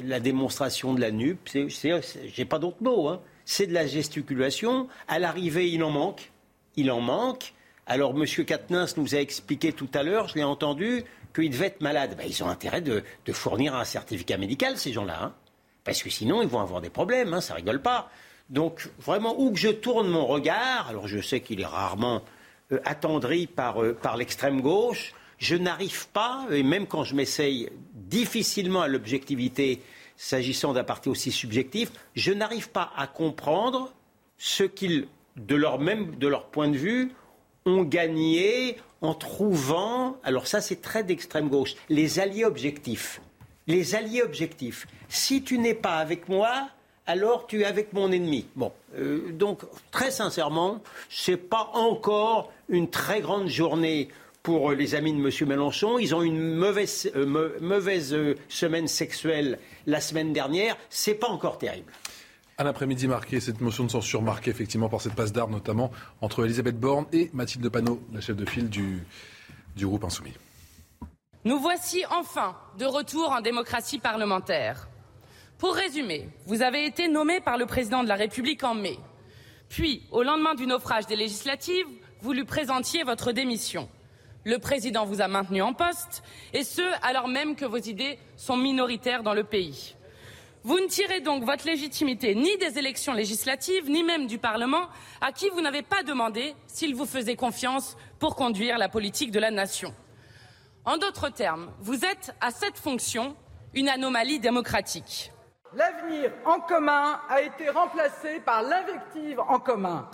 [0.05, 3.09] la, démonstration de la NUP J'ai pas d'autre mot.
[3.09, 3.21] Hein.
[3.45, 4.89] C'est de la gesticulation.
[5.09, 6.31] À l'arrivée, il en manque.
[6.77, 7.53] Il en manque.
[7.87, 8.27] Alors, M.
[8.45, 11.05] Katnins nous a expliqué tout à l'heure, je l'ai entendu,
[11.35, 12.17] qu'il devait être malade.
[12.19, 15.19] Ben, ils ont intérêt de, de, fournir un certificat médical, ces gens-là.
[15.23, 15.35] Hein.
[15.85, 18.11] Parce que sinon, ils vont avoir des problèmes, hein, ça rigole pas.
[18.51, 22.23] Donc, vraiment, où que je tourne mon regard, alors je sais qu'il est rarement
[22.73, 27.69] euh, attendri par, euh, par l'extrême gauche, je n'arrive pas, et même quand je m'essaye
[27.93, 29.83] difficilement à l'objectivité
[30.17, 33.93] s'agissant d'un parti aussi subjectif, je n'arrive pas à comprendre
[34.39, 35.07] ce qu'ils,
[35.37, 37.13] de leur même, de leur point de vue,
[37.67, 43.21] ont gagné en trouvant, alors ça c'est très d'extrême gauche, les alliés objectifs
[43.67, 44.87] les alliés objectifs.
[45.09, 46.69] Si tu n'es pas avec moi,
[47.07, 48.47] alors tu es avec mon ennemi.
[48.57, 49.61] Bon, euh, donc
[49.91, 54.09] très sincèrement, c'est pas encore une très grande journée
[54.43, 55.49] pour les amis de M.
[55.49, 55.99] Mélenchon.
[55.99, 60.77] Ils ont une mauvaise, euh, mauvaise euh, semaine sexuelle la semaine dernière.
[60.89, 61.93] C'est pas encore terrible.
[62.59, 65.91] Un après-midi marqué, cette motion de censure marquée effectivement par cette passe d'armes, notamment
[66.23, 69.05] entre Elisabeth Borne et Mathilde Panot, la chef de file du,
[69.77, 70.33] du groupe Insoumis.
[71.45, 74.89] Nous voici enfin de retour en démocratie parlementaire.
[75.59, 78.99] Pour résumer, vous avez été nommé par le président de la République en mai.
[79.69, 81.87] Puis, au lendemain du naufrage des législatives,
[82.23, 83.87] vous lui présentiez votre démission.
[84.45, 86.23] Le président vous a maintenu en poste,
[86.55, 89.95] et ce, alors même que vos idées sont minoritaires dans le pays.
[90.67, 94.89] Vous ne tirez donc votre légitimité ni des élections législatives, ni même du Parlement,
[95.21, 99.39] à qui vous n'avez pas demandé s'il vous faisait confiance pour conduire la politique de
[99.39, 99.95] la nation.
[100.85, 103.37] En d'autres termes, vous êtes à cette fonction
[103.75, 105.31] une anomalie démocratique.
[105.73, 110.11] L'avenir en commun a été remplacé par l'invective en commun.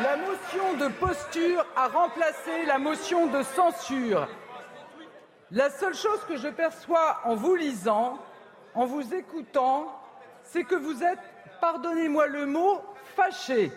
[0.00, 4.28] La motion de posture a remplacé la motion de censure.
[5.50, 8.18] La seule chose que je perçois en vous lisant,
[8.74, 10.00] en vous écoutant,
[10.44, 11.18] c'est que vous êtes,
[11.60, 12.80] pardonnez-moi le mot,
[13.16, 13.72] fâché.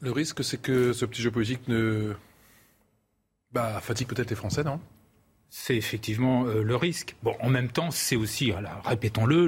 [0.00, 2.14] Le risque, c'est que ce petit jeu politique ne
[3.52, 4.78] bah, fatigue peut-être les Français, non?
[5.54, 7.14] C'est effectivement euh, le risque.
[7.22, 8.54] Bon, en même temps, c'est aussi,
[8.84, 9.46] répétons-le,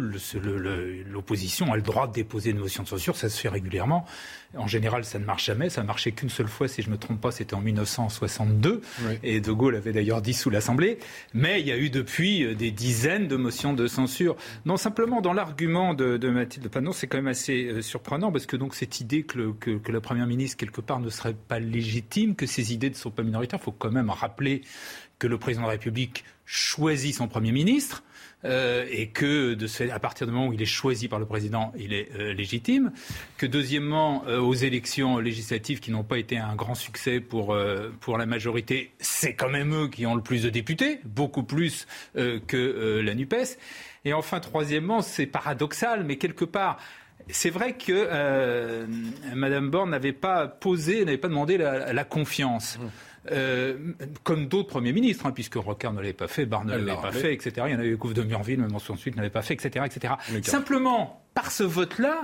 [1.11, 4.05] l'opposition a le droit de déposer une motion de censure, ça se fait régulièrement.
[4.57, 5.71] En général, ça ne marche jamais.
[5.71, 8.83] Ça marchait qu'une seule fois, si je ne me trompe pas, c'était en 1962.
[9.23, 10.99] Et De Gaulle avait d'ailleurs dissous l'Assemblée.
[11.33, 14.37] Mais il y a eu depuis euh, des dizaines de motions de censure.
[14.65, 18.57] Non, simplement, dans l'argument de, Mathilde Panot, c'est quand même assez euh, surprenant parce que
[18.57, 22.47] donc cette idée que, que, la Première ministre, quelque part, ne serait pas légitime, que
[22.47, 24.63] ces idées ne sont pas minoritaires, il faut quand même rappeler
[25.19, 28.03] que le président de la République choisit son Premier ministre.
[28.45, 29.57] Euh, et que
[29.91, 32.93] à partir du moment où il est choisi par le président, il est euh, légitime.
[33.39, 37.57] Que deuxièmement, euh, aux élections législatives qui n'ont pas été un grand succès pour,
[38.01, 41.87] pour la majorité, c'est quand même eux qui ont le plus de députés, beaucoup plus
[42.15, 43.59] que la NUPES.
[44.05, 46.79] Et enfin, troisièmement, c'est paradoxal, mais quelque part,
[47.29, 48.87] c'est vrai que
[49.35, 52.79] Mme Borne n'avait pas posé, n'avait pas demandé la, la confiance.
[52.79, 52.87] Mmh.
[53.31, 53.79] Euh,
[54.23, 57.13] comme d'autres premiers ministres, hein, puisque Rocard ne l'avait pas fait, Barne ne l'avait pas
[57.13, 57.53] fait, etc.
[57.67, 59.85] Il y en avait eu de Murville, même ensuite, ne l'avait pas fait, etc.
[59.87, 60.15] etc.
[60.43, 62.23] Simplement, par ce vote-là,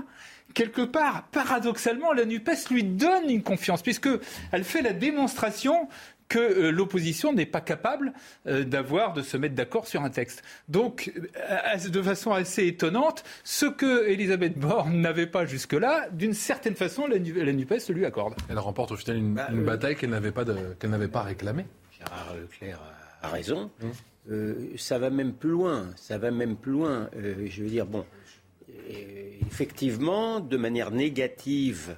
[0.52, 5.89] quelque part, paradoxalement, la NUPES lui donne une confiance, puisqu'elle fait la démonstration
[6.31, 8.15] que euh, l'opposition n'est pas capable
[8.47, 10.43] euh, d'avoir, de se mettre d'accord sur un texte.
[10.69, 16.77] Donc, euh, de façon assez étonnante, ce que Elisabeth Borne n'avait pas jusque-là, d'une certaine
[16.77, 18.35] façon, la, NUPES lui accorde.
[18.48, 20.44] Elle remporte au final une, bah, bataille qu'elle n'avait pas,
[20.78, 21.66] qu'elle n'avait pas réclamée.
[21.98, 22.81] Gérard Leclerc
[23.23, 23.70] a raison.
[23.82, 24.55] Hum.
[24.77, 25.89] ça va même plus loin.
[25.97, 27.11] Ça va même plus loin.
[27.15, 28.07] je veux dire, bon,
[29.47, 31.97] effectivement, de manière négative,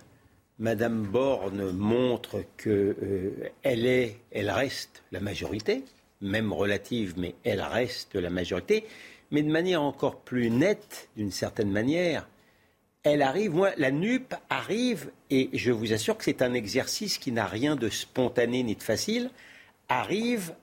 [0.62, 5.82] Madame Borne montre qu'elle euh, est, elle reste la majorité,
[6.20, 8.86] même relative, mais elle reste la majorité,
[9.32, 12.28] mais de manière encore plus nette, d'une certaine manière.
[13.02, 17.46] Elle arrive, la NUP arrive, et je vous assure que c'est un exercice qui n'a
[17.46, 19.30] rien de spontané ni de facile,
[19.88, 20.54] arrive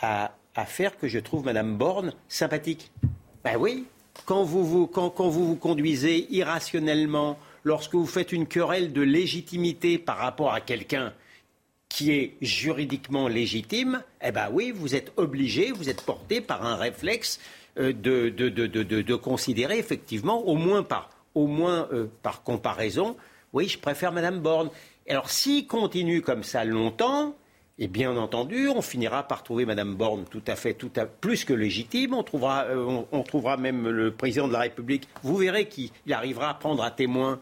[0.00, 0.36] à,
[0.66, 2.92] faire que je trouve Madame Borne sympathique.
[3.42, 3.86] Ben oui,
[4.24, 7.36] quand vous, vous conduisez irrationnellement,
[7.68, 11.12] lorsque vous faites une querelle de légitimité par rapport à quelqu'un
[11.90, 16.76] qui est juridiquement légitime, eh bien oui, vous êtes obligé, vous êtes porté par un
[16.76, 17.38] réflexe
[17.78, 23.16] euh, de, de, considérer effectivement, au moins par, au moins, euh, par comparaison,
[23.52, 24.70] oui, je préfère Madame Borne.
[25.06, 27.34] Alors s'il continue comme ça longtemps,
[27.78, 31.44] et bien entendu, on finira par trouver Madame Borne tout à fait, tout à, plus
[31.44, 32.14] que légitime.
[32.14, 35.06] On trouvera, euh, on, trouvera même le président de la République.
[35.22, 37.38] Vous verrez qu'il arrivera à prendre à témoin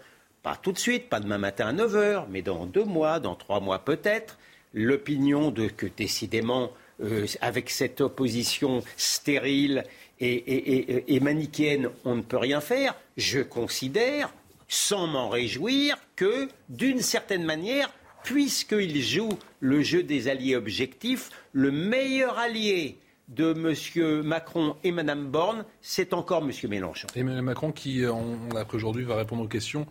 [0.47, 3.59] pas tout de suite, pas demain matin à 9h, mais dans deux mois, dans trois
[3.59, 4.39] mois peut-être,
[4.75, 6.71] l'opinion de que décidément,
[7.03, 9.83] euh, avec cette opposition stérile
[10.21, 14.33] et, manichéenne, on ne peut rien faire, je considère,
[14.69, 17.93] sans m'en réjouir, que d'une certaine manière,
[18.23, 24.23] puisqu'il joue le jeu des alliés objectifs, le meilleur allié de M.
[24.23, 26.53] Macron et Mme Borne, c'est encore M.
[26.71, 27.09] Mélenchon.
[27.17, 29.89] Et Mme Macron qui, on l'a appris aujourd'hui, va répondre aux questions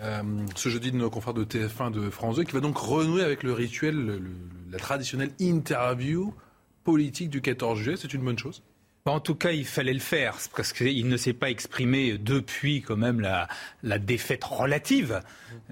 [0.00, 0.22] euh,
[0.56, 3.42] ce jeudi de nos confrères de TF1 de France 2, qui va donc renouer avec
[3.42, 4.20] le rituel,
[4.70, 6.34] la traditionnelle interview
[6.82, 7.96] politique du 14 juillet.
[7.96, 8.62] C'est une bonne chose?
[9.06, 12.96] En tout cas, il fallait le faire, parce qu'il ne s'est pas exprimé depuis quand
[12.96, 15.20] même la, défaite relative.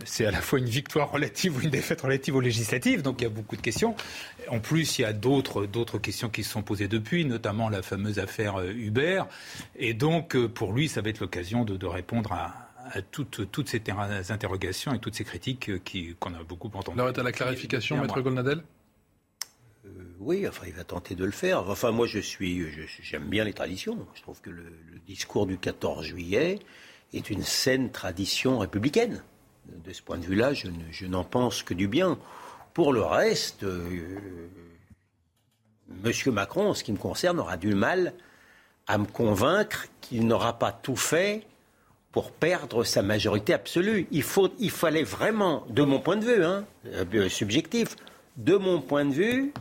[0.05, 3.25] C'est à la fois une victoire relative ou une défaite relative aux législatives, donc il
[3.25, 3.97] y a beaucoup de questions.
[4.49, 5.67] En plus, il y a d'autres,
[5.97, 9.23] questions qui se sont posées depuis, notamment la fameuse affaire euh, Uber.
[9.77, 13.69] Et donc, euh, pour lui, ça va être l'occasion de répondre à, à toutes, toutes,
[13.69, 13.83] ces
[14.31, 15.71] interrogations et toutes ces critiques
[16.21, 17.01] qu'on a beaucoup entendues.
[17.01, 18.63] Alors, à la clarification, Maître Golnadel
[19.85, 19.89] euh,
[20.21, 21.69] oui, enfin, il va tenter de le faire.
[21.69, 22.65] Enfin, moi, je suis,
[23.03, 24.07] j'aime bien les traditions.
[24.15, 24.65] Je trouve que le,
[25.07, 26.61] discours du 14 juillet
[27.13, 29.25] est une saine tradition républicaine.
[29.85, 32.19] De ce point de vue-là, je, n'en pense que du bien.
[32.75, 34.19] Pour le reste, euh,
[36.05, 38.15] Monsieur Macron, en ce qui me concerne, aura du mal
[38.87, 41.45] à me convaincre qu'il n'aura pas tout fait
[42.13, 44.07] pour perdre sa majorité absolue.
[44.11, 47.97] Il, faut, il fallait vraiment, de mon point de vue, hein, euh, subjectif,
[48.37, 49.53] de mon point de vue,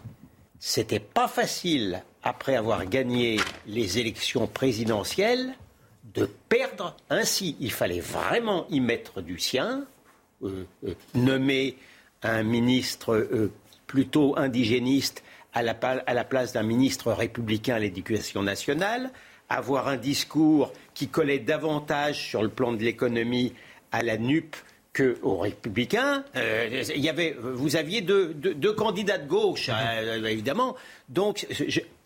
[0.59, 5.55] c'était pas facile, après avoir gagné les élections présidentielles,
[6.13, 7.55] de perdre ainsi.
[7.61, 9.85] Il fallait vraiment y mettre du sien,
[10.43, 11.77] euh, euh, nommer
[12.21, 13.49] un ministre
[13.87, 15.23] plutôt indigéniste
[15.53, 19.11] à la, à la place d'un ministre républicain à l'éducation nationale,
[19.49, 20.71] avoir un discours
[21.01, 23.53] qui collait davantage sur le plan de l'économie
[23.91, 24.55] à la NUP
[24.93, 26.23] qu'aux Républicains.
[26.35, 28.35] Euh, il y avait, vous aviez deux,
[28.77, 30.75] candidats de gauche, euh, évidemment.
[31.09, 31.47] Donc,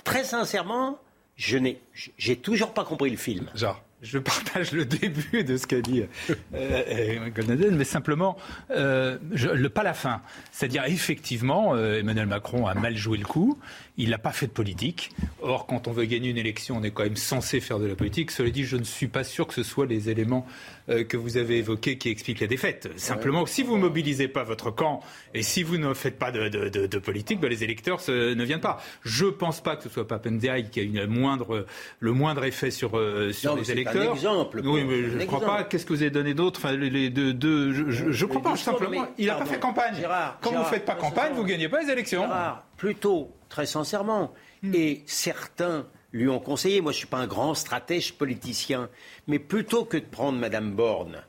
[0.05, 0.97] très sincèrement,
[1.35, 1.81] je n'ai,
[2.17, 3.49] j'ai toujours pas compris le film.
[3.53, 8.37] Genre je partage le début de ce qu'a dit euh, euh mais simplement
[8.71, 10.21] euh, le, pas la fin.
[10.51, 13.59] C'est-à-dire, effectivement, euh, Emmanuel Macron a mal joué le coup.
[13.97, 15.11] Il n'a pas fait de politique.
[15.41, 17.95] Or, quand on veut gagner une élection, on est quand même censé faire de la
[17.95, 18.31] politique.
[18.31, 20.45] Cela dit, je ne suis pas sûr que ce soit les éléments
[20.87, 22.89] que vous avez évoqués qui expliquent la défaite.
[22.97, 25.01] Simplement, si vous mobilisez pas votre camp
[25.33, 28.81] et si vous ne faites pas de, politique, ben, les électeurs ne viennent pas.
[29.03, 31.65] Je ne pense pas que ce soit Papendiaï qui a une moindre,
[31.99, 32.99] le moindre effet sur,
[33.31, 34.11] sur les électeurs.
[34.11, 34.61] Un exemple.
[34.63, 35.63] Oui, mais je ne crois pas.
[35.63, 36.59] Qu'est-ce que vous avez donné d'autre?
[36.63, 39.07] Enfin, les deux, deux, je ne crois pas, simplement.
[39.17, 39.95] il n'a pas fait campagne.
[40.41, 42.27] Quand vous ne faites pas campagne, vous ne gagnez pas les élections.
[42.77, 44.33] Plutôt, très sincèrement.
[44.61, 44.73] Hmm.
[44.73, 48.89] Et certains lui ont conseillé, moi je ne suis pas un grand stratège politicien,
[49.27, 51.23] mais plutôt que de prendre Mme Borne,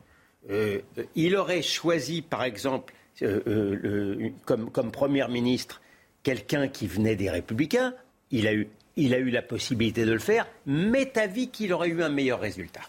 [0.50, 0.80] euh,
[1.16, 5.80] il aurait choisi, par exemple, euh, euh, comme, comme Première ministre,
[6.22, 7.94] quelqu'un qui venait des Républicains.
[8.30, 10.46] Il a eu il a eu la possibilité de le faire.
[10.64, 12.80] M'est avis qu'il aurait eu un meilleur résultat.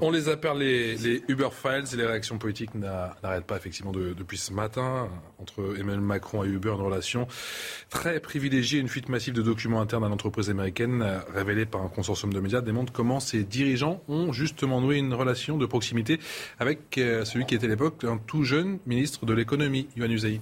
[0.00, 4.52] On les appelle les, Uber Files et les réactions politiques n'arrêtent pas effectivement depuis ce
[4.52, 5.08] matin
[5.38, 7.26] entre Emmanuel Macron et Uber, une relation
[7.90, 8.80] très privilégiée.
[8.80, 12.60] Une fuite massive de documents internes à l'entreprise américaine révélée par un consortium de médias
[12.60, 16.20] démontre comment ces dirigeants ont justement noué une relation de proximité
[16.58, 20.40] avec euh, celui qui était à l'époque un tout jeune ministre de l'économie, Yohann Usaï.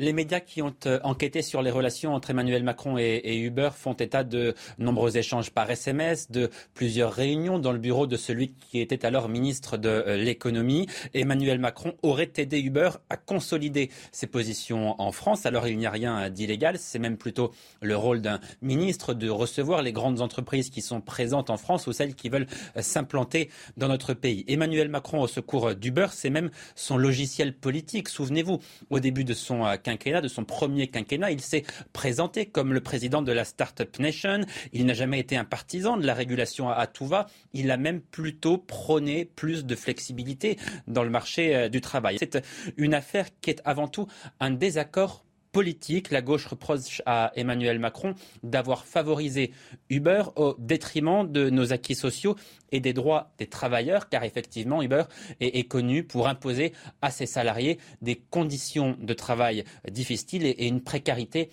[0.00, 3.94] Les médias qui ont euh, enquêté sur les relations entre Emmanuel Macron et, Uber font
[3.94, 8.78] état de nombreux échanges par SMS, de plusieurs réunions dans le bureau de celui qui
[8.78, 10.86] était alors ministre de euh, l'économie.
[11.14, 15.46] Emmanuel Macron aurait aidé Uber à consolider ses positions en France.
[15.46, 17.50] Alors il n'y a rien d'illégal, c'est même plutôt
[17.80, 21.92] le rôle d'un ministre de recevoir les grandes entreprises qui sont présentes en France ou
[21.92, 22.46] celles qui veulent
[22.76, 24.44] euh, s'implanter dans notre pays.
[24.46, 28.08] Emmanuel Macron au secours d'Uber, c'est même son logiciel politique.
[28.08, 28.60] Souvenez-vous,
[28.90, 29.64] au début de son
[29.96, 34.40] de son premier quinquennat, il s'est présenté comme le président de la Startup Nation.
[34.72, 37.26] Il n'a jamais été un partisan de la régulation à, tout va.
[37.52, 42.16] Il a même plutôt prôné plus de flexibilité dans le marché euh, du travail.
[42.18, 42.42] C'est
[42.76, 44.06] une affaire qui est avant tout
[44.40, 46.10] un désaccord politique.
[46.10, 49.52] La gauche reproche à Emmanuel Macron d'avoir favorisé
[49.90, 52.36] Uber au détriment de nos acquis sociaux
[52.72, 55.04] et des droits des travailleurs, car effectivement Uber
[55.40, 56.72] est, connu pour imposer
[57.02, 61.50] à ses salariés des conditions de travail difficiles et, une précarité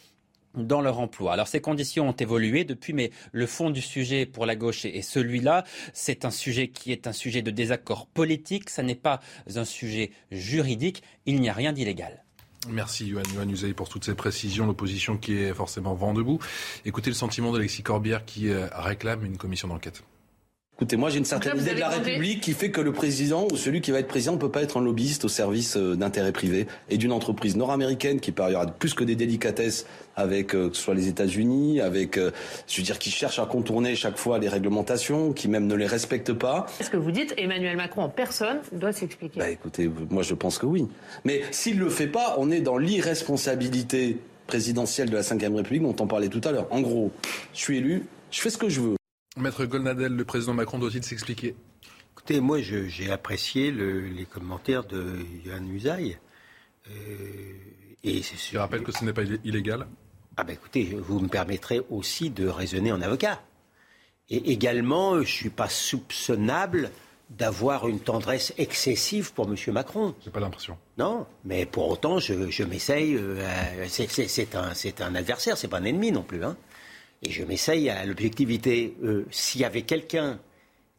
[0.56, 1.34] dans leur emploi.
[1.34, 5.02] Alors ces conditions ont évolué depuis, mais le fond du sujet pour la gauche est
[5.02, 5.64] celui-là.
[5.94, 9.20] C'est un sujet qui est un sujet de désaccord politique, ça n'est pas
[9.56, 12.25] un sujet juridique, il n'y a rien d'illégal.
[12.70, 14.66] Merci Yohann, Yohann pour toutes ces précisions.
[14.66, 16.40] L'opposition qui est forcément vent debout.
[16.86, 20.04] Écoutez le sentiment d'Alexis Corbière qui euh, réclame une commission d'enquête.
[20.78, 23.56] Écoutez, moi j'ai une certaine idée de la République qui fait que le président ou
[23.56, 26.34] celui qui va être président ne peut pas être un lobbyiste au service euh, d'intérêts
[26.34, 29.86] privés et d'une entreprise nord-américaine qui par ailleurs a plus que des délicatesses
[30.18, 32.32] avec euh, que ce soit les États-Unis, avec euh,
[32.68, 35.88] je veux dire qui cherche à contourner chaque fois les réglementations, qui même ne les
[35.88, 36.66] respecte pas.
[36.82, 39.40] Est-ce que vous dites Emmanuel Macron en personne doit s'expliquer?
[39.40, 40.90] Bah écoutez, moi je pense que oui.
[41.24, 45.96] Mais s'il le fait pas, on est dans l'irresponsabilité présidentielle de la Ve République dont
[46.02, 46.68] on parlait tout à l'heure.
[46.70, 47.14] En gros,
[47.54, 48.96] je suis élu, je fais ce que je veux.
[49.38, 51.56] Maître Golnadel, le président Macron doit-il s'expliquer?
[52.14, 56.18] Écoutez, moi j'ai apprécié les commentaires de Yann Usaï.
[56.90, 56.94] Euh,
[58.04, 59.88] et Je rappelle que ce n'est pas illégal.
[60.38, 63.42] Ah ben écoutez, vous me permettrez aussi de raisonner en avocat.
[64.30, 66.92] Et également, je ne suis pas soupçonnable
[67.30, 69.56] d'avoir une tendresse excessive pour M.
[69.74, 70.16] Macron.
[70.24, 70.78] J'ai pas l'impression.
[70.98, 73.16] Non, mais pour autant, je, m'essaye.
[73.16, 76.44] Euh, c'est un, un adversaire, c'est pas un ennemi non plus.
[76.44, 76.56] Hein
[77.24, 78.96] et je m'essaye à l'objectivité.
[79.04, 80.40] Euh, s'il y avait quelqu'un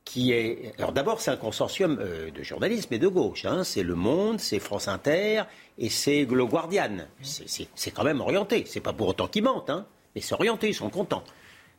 [0.05, 0.73] qui est.
[0.79, 3.45] Alors d'abord, c'est un consortium euh, de journalisme et de gauche.
[3.45, 3.65] Hein.
[3.65, 5.43] C'est Le Monde, c'est France Inter
[5.79, 6.99] et c'est Le Guardian.
[7.23, 8.65] C'est quand même orienté.
[8.67, 11.25] C'est pas pour autant qu'ils mentent, hein, mais c'est orienté, ils sont contents.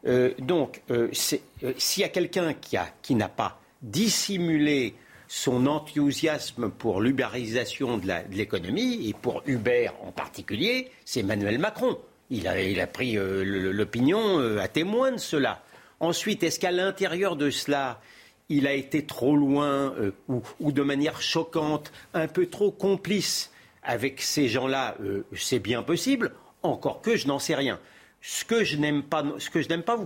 [0.05, 0.81] Euh, donc,
[1.11, 4.95] s'il y a quelqu'un qui, qui n'a pas dissimulé
[5.27, 11.97] son enthousiasme pour l'uberisation de l'économie, et pour Uber en particulier, c'est Emmanuel Macron.
[12.29, 15.63] Il a, pris euh, l'opinion euh, à témoin de cela.
[15.99, 18.01] Ensuite, est-ce qu'à l'intérieur de cela,
[18.49, 23.51] il a été trop loin euh, ou, de manière choquante, un peu trop complice
[23.81, 24.97] avec ces gens-là,
[25.33, 27.79] c'est bien possible, encore que je n'en sais rien.
[28.21, 29.97] Ce que je n'aime pas, ce que je n'aime pas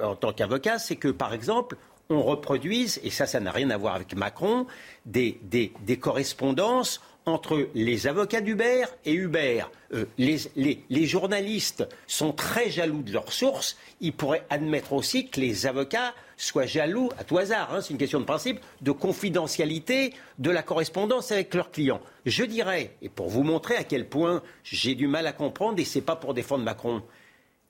[0.00, 1.76] en tant qu'avocat, c'est que, par exemple,
[2.10, 4.68] on reproduise, et ça, ça n'a rien à voir avec Macron,
[5.04, 9.64] des correspondances entre les avocats d'Uber et Uber.
[9.94, 13.76] Euh, les, journalistes sont très jaloux de leurs sources.
[14.00, 17.98] Ils pourraient admettre aussi que les avocats soient jaloux, à tout hasard, hein, c'est une
[17.98, 22.00] question de principe, de confidentialité de la correspondance avec leurs clients.
[22.26, 25.84] Je dirais, et pour vous montrer à quel point j'ai du mal à comprendre, et
[25.84, 27.02] ce n'est pas pour défendre Macron,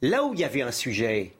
[0.00, 1.32] là où il y avait un sujet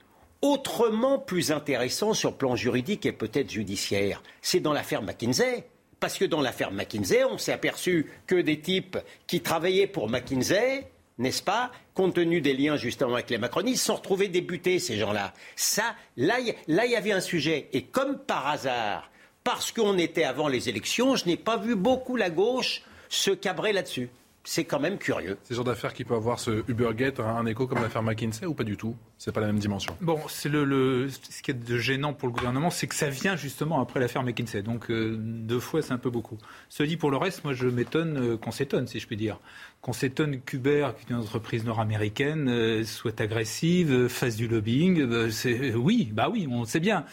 [0.42, 5.64] autrement plus intéressant sur le plan juridique et peut-être judiciaire, c'est dans l'affaire McKinsey.
[6.02, 8.98] Parce que dans l'affaire McKinsey, on s'est aperçu que des types
[9.28, 10.88] qui travaillaient pour McKinsey,
[11.18, 15.32] n'est-ce pas, compte tenu des liens justement avec les macronistes, sont retrouvés débutés, ces gens-là.
[15.54, 17.68] Ça, là, il y avait un sujet.
[17.72, 19.12] Et comme par hasard,
[19.44, 23.72] parce qu'on était avant les élections, je n'ai pas vu beaucoup la gauche se cabrer
[23.72, 24.10] là-dessus
[24.44, 25.38] c'est quand même curieux.
[25.44, 28.54] Ces genres d'affaires qui peuvent avoir ce Ubergate, un, un écho comme l'affaire McKinsey ou
[28.54, 28.96] pas du tout?
[29.18, 29.96] C'est pas la même dimension.
[30.00, 33.36] Bon, c'est le, ce qui est de gênant pour le gouvernement, c'est que ça vient
[33.36, 34.62] justement après l'affaire McKinsey.
[34.62, 36.38] Donc euh, deux fois, c'est un peu beaucoup.
[36.68, 39.38] Ce dit, pour le reste, moi je m'étonne euh, qu'on s'étonne, si je puis dire.
[39.80, 45.30] Qu'on s'étonne qu'Uber, qui est une entreprise nord-américaine, euh, soit agressive, fasse du lobbying.
[45.30, 47.04] c'est oui, bah oui, on le sait bien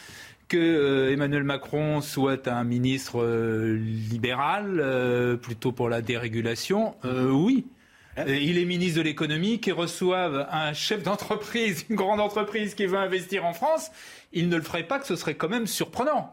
[0.50, 7.66] que euh, Emmanuel Macron soit un ministre euh, libéral, euh, plutôt pour la dérégulation, oui.
[8.18, 12.86] Hein il est ministre de l'économie, qui reçoive un chef d'entreprise, une grande entreprise qui
[12.88, 13.92] veut investir en France
[14.32, 16.32] il ne le ferait pas, que ce serait quand même surprenant.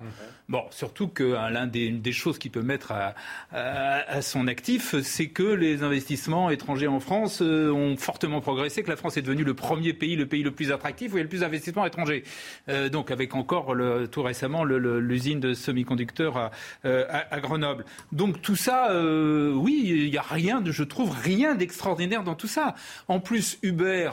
[0.48, 5.28] Bon, surtout que hein, l'un des, des, choses qu'il peut mettre à, son actif, c'est
[5.28, 9.42] que les investissements étrangers en France euh, ont fortement progressé, que la France est devenue
[9.42, 11.84] le premier pays, le pays le plus attractif où il y a le plus d'investissements
[11.84, 12.22] étrangers.
[12.68, 16.50] Euh, donc avec encore le, tout récemment l'usine de semi-conducteurs à,
[16.84, 17.84] euh, à, Grenoble.
[18.12, 22.48] Donc tout ça, oui, il n'y a rien, de, je trouve rien d'extraordinaire dans tout
[22.48, 22.74] ça.
[23.08, 24.10] En plus, Uber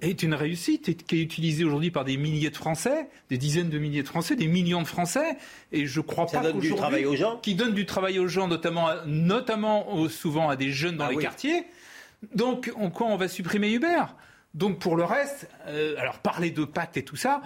[0.00, 3.70] est une réussite et qui est utilisée aujourd'hui par des milliers de Français, des dizaines
[3.70, 5.36] de milliers de Français, des millions de Français.
[5.72, 7.38] Et je crois Ça pas donne du travail aux gens.
[7.38, 11.16] Qui donne du travail aux gens, notamment, notamment souvent à des jeunes dans ah les
[11.16, 11.64] quartiers.
[12.34, 14.04] Donc, quoi on va supprimer Uber?
[14.54, 17.42] Donc, pour le reste, euh, alors parler de pacte et tout ça.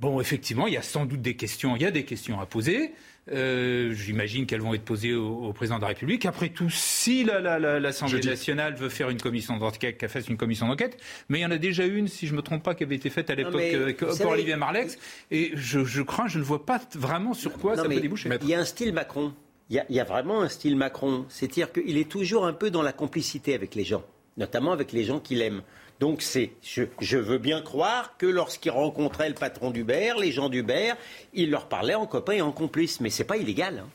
[0.00, 2.46] Bon, effectivement, il y a sans doute des questions, il y a des questions à
[2.46, 2.94] poser.
[3.30, 6.26] Euh, j'imagine qu'elles vont être posées au, président de la République.
[6.26, 10.96] Après tout, si l'Assemblée nationale veut faire une commission d'enquête, qu'elle fasse une commission d'enquête.
[11.28, 12.96] Mais il y en a déjà une, si je ne me trompe pas, qui avait
[12.96, 14.98] été faite à l'époque euh, pour Olivier Marlex.
[15.30, 18.30] Et je, crains, je ne vois pas vraiment sur quoi ça peut déboucher.
[18.42, 19.32] Il y a un style Macron.
[19.68, 21.26] Il y, a, vraiment un style Macron.
[21.28, 24.02] C'est-à-dire qu'il est toujours un peu dans la complicité avec les gens,
[24.36, 25.62] notamment avec les gens qu'il aime.
[26.00, 30.94] Donc c'est, je, veux bien croire que lorsqu'il rencontrait le patron d'Uber, les gens d'Uber,
[31.34, 33.84] il leur parlait en copain et en complice, mais c'est pas illégal.
[33.84, 33.88] Hein.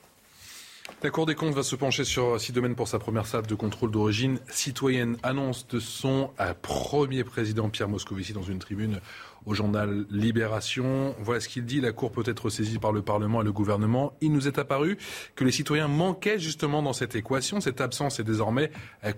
[1.02, 3.56] La Cour des comptes va se pencher sur six domaines pour sa première salle de
[3.56, 5.18] contrôle d'origine citoyenne.
[5.23, 9.02] Annonce de son euh, premier président Pierre Moscovici dans une tribune
[9.45, 11.15] au journal Libération.
[11.19, 11.81] Voilà ce qu'il dit.
[11.81, 14.13] La Cour peut être saisie par le Parlement et le gouvernement.
[14.22, 14.97] Il nous est apparu
[15.35, 17.61] que les citoyens manquaient justement dans cette équation.
[17.61, 18.72] Cette absence est désormais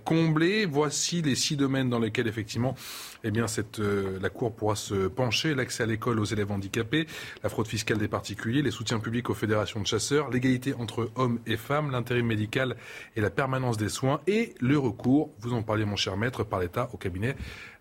[0.04, 0.66] comblée.
[0.66, 2.76] Voici les six domaines dans lesquels effectivement
[3.24, 3.32] eh
[3.80, 5.56] euh, la Cour pourra se pencher.
[5.56, 7.08] L'accès à l'école aux élèves handicapés,
[7.44, 11.40] la fraude fiscale des particuliers, les soutiens publics aux fédérations de chasseurs, l'égalité entre hommes
[11.46, 12.76] et femmes, l'intérim médical
[13.16, 16.60] et la permanence des soins et le recours, vous en parliez mon cher maître, par
[16.60, 17.36] l'État au cabinet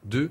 [0.05, 0.31] de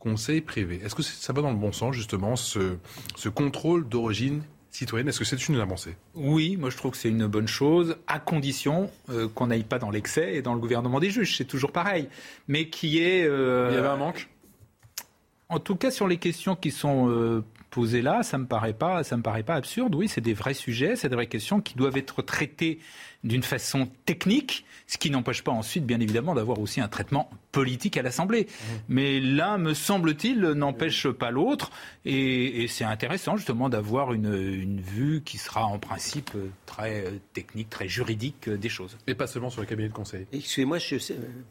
[0.00, 0.80] conseil privé.
[0.84, 2.76] Est-ce que ça va dans le bon sens, justement, ce,
[3.14, 5.08] ce contrôle d'origine citoyenne?
[5.08, 5.94] Est-ce que c'est une avancée?
[6.14, 9.78] Oui, moi je trouve que c'est une bonne chose, à condition euh, qu'on n'aille pas
[9.78, 11.36] dans l'excès et dans le gouvernement des juges.
[11.36, 12.08] C'est toujours pareil.
[12.48, 13.24] Mais qui est.
[13.24, 14.28] Euh, Il y avait un manque?
[15.48, 19.02] En tout cas, sur les questions qui sont euh, posées là, ça me paraît pas,
[19.02, 19.94] ça me paraît pas absurde.
[19.94, 22.78] Oui, c'est des vrais sujets, c'est des vraies questions qui doivent être traitées
[23.24, 27.96] d'une façon technique, ce qui n'empêche pas ensuite, bien évidemment, d'avoir aussi un traitement politique
[27.96, 28.46] à l'Assemblée.
[28.48, 28.64] Mmh.
[28.88, 31.70] Mais l'un, me semble-t-il, n'empêche pas l'autre,
[32.04, 36.30] et, c'est intéressant justement d'avoir une, vue qui sera en principe
[36.66, 38.96] très technique, très juridique des choses.
[39.06, 40.26] Et pas seulement sur le cabinet de conseil.
[40.32, 40.96] Excusez-moi, je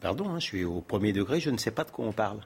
[0.00, 2.40] pardon, hein, je suis au premier degré, je ne sais pas de quoi on parle.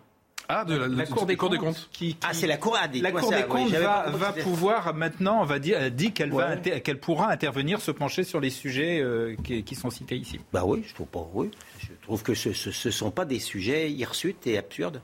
[0.48, 1.88] Ah, de la, Cour des, comptes.
[1.92, 5.58] Qui, ah, c'est la Cour, des, la cour des comptes va, pouvoir maintenant, on va
[5.58, 9.90] dire, dit qu'elle va, qu'elle pourra intervenir, se pencher sur les sujets euh, qui, sont
[9.90, 10.40] cités ici.
[10.52, 11.26] Bah oui, je trouve pas.
[11.32, 15.00] Oui, je trouve que ce ne sont pas des sujets hirsutes et absurdes.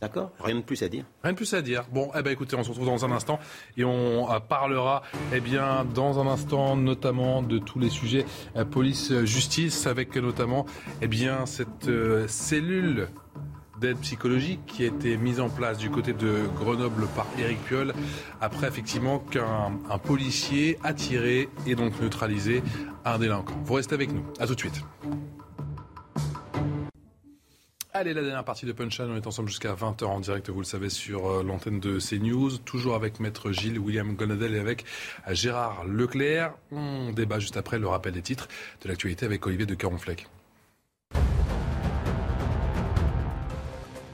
[0.00, 0.30] D'accord?
[0.42, 1.04] Rien de plus à dire.
[1.22, 1.84] Rien de plus à dire.
[1.92, 3.38] Bon, eh ben écoutez, on se retrouve dans un instant
[3.76, 5.02] et on euh, parlera,
[5.34, 8.24] eh bien, dans un instant, notamment de tous les sujets
[8.56, 10.64] euh, police-justice, avec notamment,
[11.02, 11.90] eh bien, cette
[12.28, 13.08] cellule
[13.80, 17.94] d'aide psychologique qui a été mise en place du côté de Grenoble par Éric Piolle
[18.40, 22.62] après effectivement qu'un policier a tiré et donc neutralisé
[23.04, 23.54] un délinquant.
[23.64, 24.24] Vous restez avec nous.
[24.38, 24.82] À tout de suite.
[27.92, 30.64] Allez, la dernière partie de Punchline, on est ensemble jusqu'à 20h en direct, vous le
[30.64, 34.84] savez, sur euh, l'antenne de CNews, toujours avec Maître Gilles, William Gonadel et avec
[35.26, 36.54] euh, Gérard Leclerc.
[36.70, 38.46] On débat juste après le rappel des titres
[38.82, 40.28] de l'actualité avec Olivier de Caronfleck.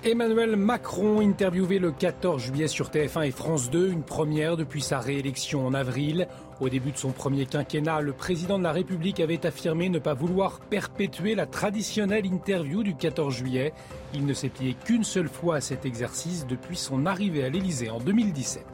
[0.07, 5.01] Emmanuel Macron, interviewé le 14 juillet sur TF1 et France 2, une première depuis sa
[5.01, 6.28] réélection en avril.
[6.61, 10.15] Au début de son premier quinquennat, le président de la République avait affirmé ne pas
[10.15, 13.73] vouloir perpétuer la traditionnelle interview du 14 juillet.
[14.15, 17.91] Il ne s'est plié qu'une seule fois à cet exercice depuis son arrivée à l'Élysée
[17.91, 18.65] en 2017.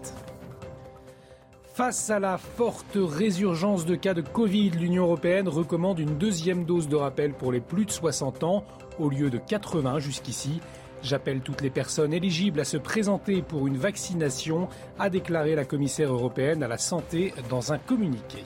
[1.72, 6.88] Face à la forte résurgence de cas de Covid, l'Union européenne recommande une deuxième dose
[6.88, 8.64] de rappel pour les plus de 60 ans
[8.98, 10.60] au lieu de 80 jusqu'ici.
[11.02, 14.68] J'appelle toutes les personnes éligibles à se présenter pour une vaccination,
[14.98, 18.44] a déclaré la commissaire européenne à la santé dans un communiqué.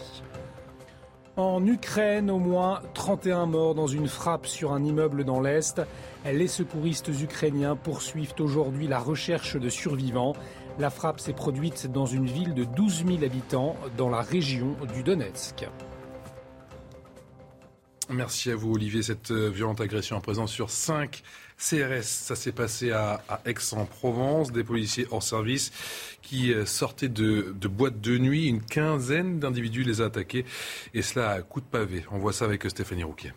[1.36, 5.82] En Ukraine, au moins 31 morts dans une frappe sur un immeuble dans l'Est.
[6.24, 10.34] Les secouristes ukrainiens poursuivent aujourd'hui la recherche de survivants.
[10.78, 15.02] La frappe s'est produite dans une ville de 12 000 habitants dans la région du
[15.02, 15.66] Donetsk.
[18.08, 19.02] Merci à vous Olivier.
[19.02, 21.22] Cette euh, violente agression à présent sur 5
[21.58, 25.72] CRS, ça s'est passé à, Aix-en-Provence, des policiers hors service
[26.22, 28.46] qui euh, sortaient de, de boîtes de nuit.
[28.46, 30.44] Une quinzaine d'individus les a attaqués
[30.92, 32.04] et cela à coup de pavé.
[32.10, 33.32] On voit ça avec Stéphanie Rouquet.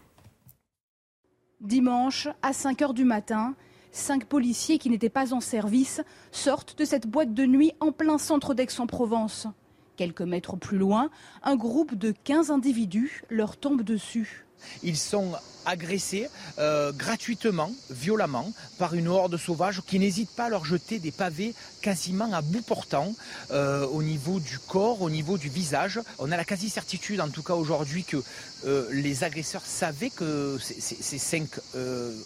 [1.62, 3.56] Dimanche, à 5 heures du matin,
[3.92, 6.02] cinq policiers qui n'étaient pas en service
[6.32, 9.48] sortent de cette boîte de nuit en plein centre d'Aix-en-Provence.
[9.96, 11.10] Quelques mètres plus loin,
[11.44, 14.46] un groupe de 15 individus leur tombe dessus.
[14.84, 15.34] Ils sont
[15.70, 16.28] agressés
[16.58, 21.54] euh, gratuitement, violemment, par une horde sauvage qui n'hésite pas à leur jeter des pavés
[21.82, 23.14] quasiment à bout portant
[23.52, 26.00] euh, au niveau du corps, au niveau du visage.
[26.18, 28.18] On a la quasi-certitude, en tout cas aujourd'hui, que
[28.66, 31.50] euh, les agresseurs savaient que ces cinq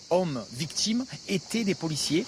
[0.10, 2.26] hommes victimes étaient des policiers.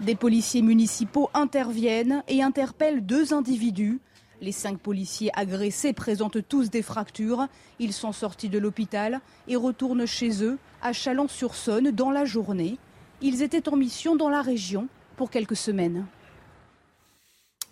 [0.00, 4.00] Des policiers municipaux interviennent et interpellent deux individus
[4.40, 7.46] les cinq policiers agressés présentent tous des fractures.
[7.78, 12.78] Ils sont sortis de l'hôpital et retournent chez eux à Chalon-sur-Saône dans la journée.
[13.20, 16.06] Ils étaient en mission dans la région pour quelques semaines.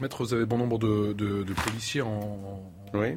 [0.00, 2.60] Maître, vous avez bon nombre de, policiers en,
[2.92, 3.16] oui.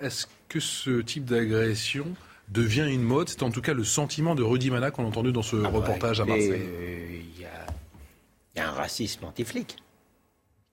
[0.00, 2.06] Est-ce que ce type d'agression
[2.48, 3.28] devient une mode?
[3.28, 5.62] C'est en tout cas le sentiment de Rudy Mana qu'on a entendu dans ce ah
[5.62, 6.50] bah, reportage à Marseille.
[6.52, 9.76] Euh, il y, a un racisme anti-flic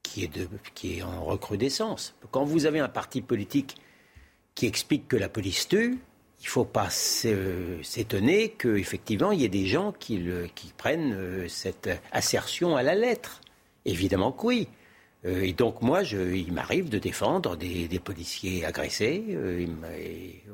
[0.10, 0.24] qui
[0.96, 2.16] est, en recrudescence.
[2.32, 3.76] Quand vous avez un parti politique
[4.56, 6.00] qui explique que la police tue,
[6.42, 10.22] il ne faut pas s'étonner qu'effectivement, il y ait des gens qui,
[10.78, 13.42] prennent euh, cette assertion à la lettre.
[13.86, 14.68] Évidemment que oui.
[15.26, 19.24] Euh, et donc, moi, il m'arrive de défendre des, policiers agressés.
[19.30, 19.66] Euh,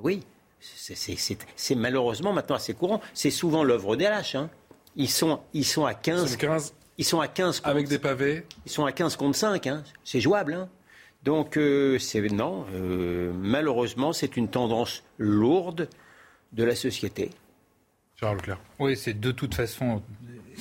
[0.02, 0.24] oui,
[0.60, 3.00] c'est malheureusement maintenant assez courant.
[3.14, 4.36] C'est souvent l'œuvre des lâches.
[4.36, 4.50] Hein.
[4.96, 8.46] Ils, sont, ils sont à 15, 15 ils sont à 15 contre, Avec des pavés
[8.66, 9.84] Ils sont à 15 contre 5, hein.
[10.04, 10.54] c'est jouable.
[10.54, 10.70] Hein.
[11.24, 15.90] Donc, euh, c'est non, euh, malheureusement, c'est une tendance lourde
[16.54, 17.32] de la société.
[18.16, 18.60] Charles Leclerc.
[18.80, 20.02] Oui, c'est de toute façon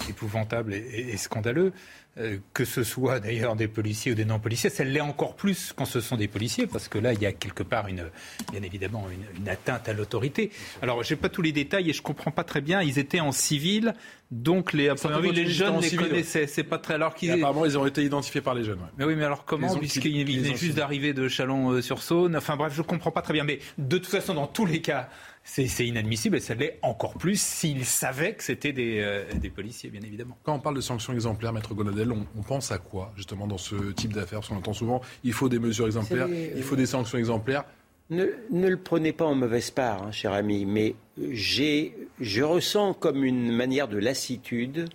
[0.08, 1.72] épouvantable et scandaleux.
[2.16, 5.84] Euh, que ce soit d'ailleurs des policiers ou des non-policiers, ça l'est encore plus quand
[5.84, 8.04] ce sont des policiers, parce que là, il y a quelque part, une,
[8.52, 10.52] bien évidemment, une, atteinte à l'autorité.
[10.80, 12.82] Alors, je n'ai pas tous les détails et je ne comprends pas très bien.
[12.82, 13.94] Ils étaient en civil,
[14.30, 14.92] donc les,
[15.32, 16.46] les jeunes les connaissaient.
[16.46, 16.94] C'est pas très.
[16.94, 17.32] Alors qu'ils...
[17.32, 18.78] Apparemment, ils ont été identifiés par les jeunes.
[18.96, 22.36] Mais oui, mais alors comment Puisqu'ils venaient juste d'arriver de Chalon-sur-Saône.
[22.36, 23.42] Enfin bref, je ne comprends pas très bien.
[23.42, 25.08] Mais de toute façon, dans tous les cas,
[25.44, 29.90] c'est inadmissible et ça l'est encore plus s'ils savaient que c'était des, euh, des, policiers,
[29.90, 30.38] bien évidemment.
[30.42, 33.92] Quand on parle de sanctions exemplaires, Maître Gonadel, on, pense à quoi, justement, dans ce
[33.92, 34.40] type d'affaires?
[34.40, 37.64] Parce qu'on entend souvent, il faut des mesures exemplaires, il faut des sanctions exemplaires.
[38.10, 43.24] Ne, ne le prenez pas en mauvaise part, hein, cher ami, mais je ressens comme
[43.24, 44.88] une manière de lassitude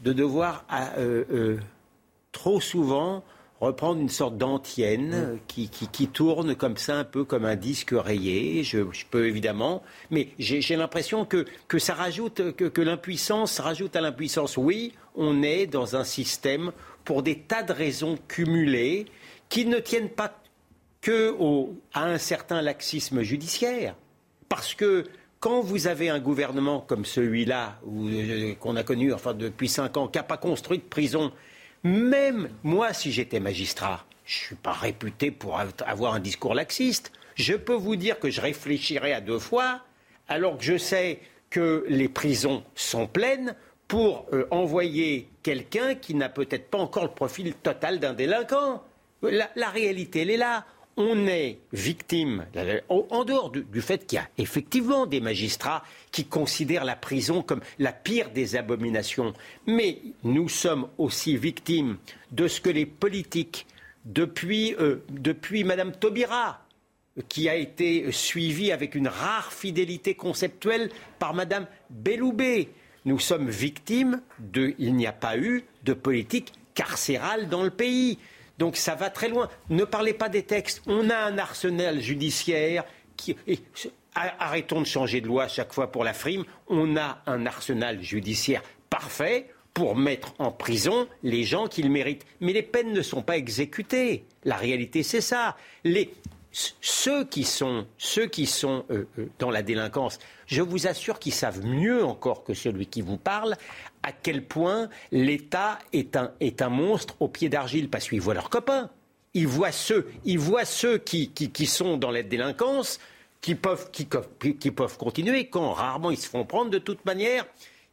[0.00, 0.64] de devoir
[0.98, 1.58] euh, euh,
[2.32, 3.24] trop souvent
[3.62, 5.38] reprendre une sorte d'antienne mm.
[5.46, 8.64] qui, qui, tourne comme ça, un peu comme un disque rayé.
[8.64, 8.78] Je,
[9.10, 14.56] peux évidemment, mais j'ai l'impression que, que ça rajoute, que, que l'impuissance rajoute à l'impuissance.
[14.56, 16.72] Oui, on est dans un système
[17.04, 19.06] pour des tas de raisons cumulées
[19.48, 20.40] qui ne tiennent pas
[21.00, 23.94] que au, à un certain laxisme judiciaire.
[24.48, 25.04] Parce que
[25.38, 30.08] quand vous avez un gouvernement comme celui-là, euh, qu'on a connu enfin, depuis cinq ans,
[30.08, 31.32] qui n'a pas construit de prison,
[31.84, 37.12] même moi, si j'étais magistrat, je ne suis pas réputé pour avoir un discours laxiste.
[37.34, 39.80] Je peux vous dire que je réfléchirais à deux fois,
[40.28, 43.54] alors que je sais que les prisons sont pleines
[43.88, 48.82] pour euh, envoyer quelqu'un qui n'a peut-être pas encore le profil total d'un délinquant.
[49.22, 50.64] La, la réalité, elle est là
[50.96, 52.46] on est victime,
[52.88, 57.60] en dehors du, fait qu'il y a effectivement des magistrats qui considèrent la prison comme
[57.78, 59.32] la pire des abominations,
[59.66, 61.96] mais nous sommes aussi victimes
[62.30, 63.66] de ce que les politiques,
[64.04, 66.66] depuis, euh, depuis Madame Taubira,
[67.28, 72.68] qui a été suivie avec une rare fidélité conceptuelle par Madame Belloubet,
[73.04, 74.74] nous sommes victimes de.
[74.78, 78.18] Il n'y a pas eu de politique carcérale dans le pays.
[78.58, 79.48] Donc ça va très loin.
[79.70, 80.82] Ne parlez pas des textes.
[80.86, 82.84] On a un arsenal judiciaire
[83.16, 83.36] qui.
[84.14, 86.44] arrêtons de changer de loi à chaque fois pour la frime.
[86.68, 92.26] On a un arsenal judiciaire parfait pour mettre en prison les gens qui le méritent.
[92.40, 94.24] Mais les peines ne sont pas exécutées.
[94.44, 95.56] La réalité, c'est ça.
[95.84, 96.12] Les,
[96.52, 101.32] ceux qui sont, ceux qui sont euh, euh, dans la délinquance, je vous assure qu'ils
[101.32, 103.56] savent mieux encore que celui qui vous parle
[104.02, 108.34] à quel point l'État est un, est un monstre au pied d'argile, parce qu'ils voient
[108.34, 108.90] leurs copains.
[109.34, 113.00] Ils voient ceux, ils voient ceux qui, qui, sont dans la délinquance,
[113.40, 114.06] qui peuvent, qui,
[114.58, 117.46] qui peuvent continuer, quand rarement ils se font prendre de toute manière.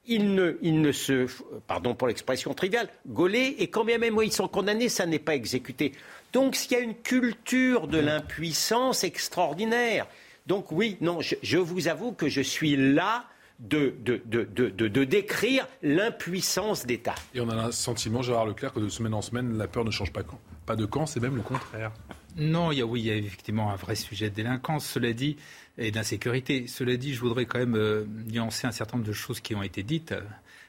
[0.05, 1.27] Ils ne, ils ne se,
[1.67, 5.35] pardon pour l'expression triviale, gauler, et quand bien même ils sont condamnés, ça n'est pas
[5.35, 5.93] exécuté.
[6.33, 10.07] Donc s'il y a une culture de l'impuissance extraordinaire.
[10.47, 13.25] Donc oui, non, je, vous avoue que je suis là
[13.59, 17.15] de, de, de, de décrire l'impuissance d'État.
[17.33, 19.91] Et on a un sentiment, Gérard Leclerc, que de semaine en semaine, la peur ne
[19.91, 20.39] change pas, quand.
[20.65, 21.91] pas de camp, c'est même le contraire.
[22.37, 25.13] Non, il y a, oui, il y a effectivement un vrai sujet de délinquance, cela
[25.13, 25.35] dit,
[25.77, 26.67] et d'insécurité.
[26.67, 29.63] Cela dit, je voudrais quand même euh, nuancer un certain nombre de choses qui ont
[29.63, 30.21] été dites euh,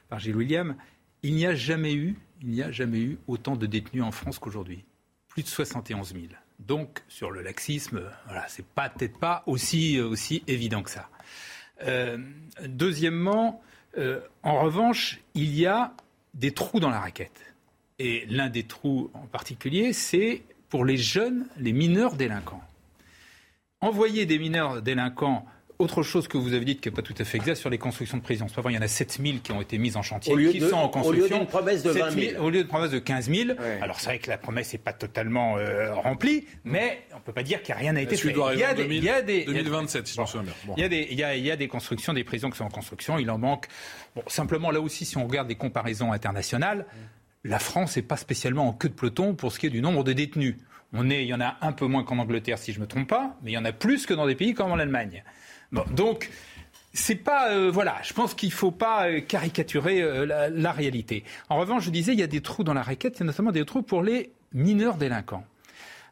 [0.09, 0.75] par Gilles William.
[1.23, 4.37] Il n'y a jamais eu, il n'y a jamais eu autant de détenus en France
[4.37, 4.83] qu'aujourd'hui
[5.31, 6.25] plus de 71 000.
[6.59, 11.09] Donc, sur le laxisme, voilà, c'est peut-être pas aussi, aussi évident que ça.
[11.83, 12.17] Euh,
[12.67, 13.61] deuxièmement,
[13.97, 15.93] euh, en revanche, il y a
[16.33, 17.53] des trous dans la raquette.
[17.97, 22.63] Et l'un des trous en particulier, c'est pour les jeunes, les mineurs délinquants.
[23.81, 25.45] Envoyer des mineurs délinquants
[25.81, 27.77] autre chose que vous avez dit qui n'est pas tout à fait exact sur les
[27.77, 28.47] constructions de prisons.
[28.47, 30.61] C'est pas vrai, il y en a 7000 qui ont été mises en chantier, qui
[30.61, 31.25] sont en construction.
[31.25, 32.43] Au lieu d'une promesse de 20 000.
[32.43, 33.49] au lieu de promesse de 15 000.
[33.81, 37.33] Alors c'est vrai que la promesse n'est pas totalement euh, remplie, mais on ne peut
[37.33, 38.29] pas dire qu'il n'y a rien à été fait.
[38.29, 40.73] Il y a des, il y a des 2027, si je me souviens bien.
[40.77, 42.57] Il, y a des, il, y a, il y a des constructions, des prisons qui
[42.57, 43.17] sont en construction.
[43.17, 43.67] Il en manque.
[44.15, 46.85] Bon, simplement là aussi, si on regarde des comparaisons internationales,
[47.43, 50.03] la France n'est pas spécialement en queue de peloton pour ce qui est du nombre
[50.03, 50.57] de détenus.
[50.93, 52.87] On est, il y en a un peu moins qu'en Angleterre, si je ne me
[52.87, 55.23] trompe pas, mais il y en a plus que dans des pays comme en Allemagne
[55.71, 56.29] donc,
[56.93, 61.23] c'est pas euh, voilà, je pense qu'il faut pas euh, caricaturer euh, la, réalité.
[61.49, 63.65] En revanche, je disais il y a des trous dans la raquette, c'est notamment des
[63.65, 65.45] trous pour les mineurs délinquants.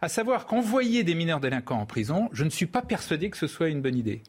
[0.01, 3.47] À savoir qu'envoyer des mineurs délinquants en prison, je ne suis pas persuadé que ce
[3.47, 4.21] soit une bonne idée.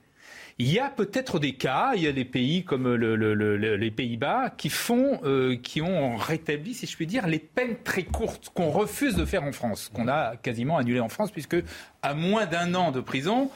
[0.58, 4.68] Il y a peut-être des cas, il y a des pays comme les Pays-Bas qui
[4.68, 5.20] font,
[5.62, 9.42] qui ont rétabli, si je puis dire, les peines très courtes qu'on refuse de faire
[9.44, 11.56] en France, qu'on a quasiment annulées en France, puisque
[12.02, 13.50] à moins d'un an de prison,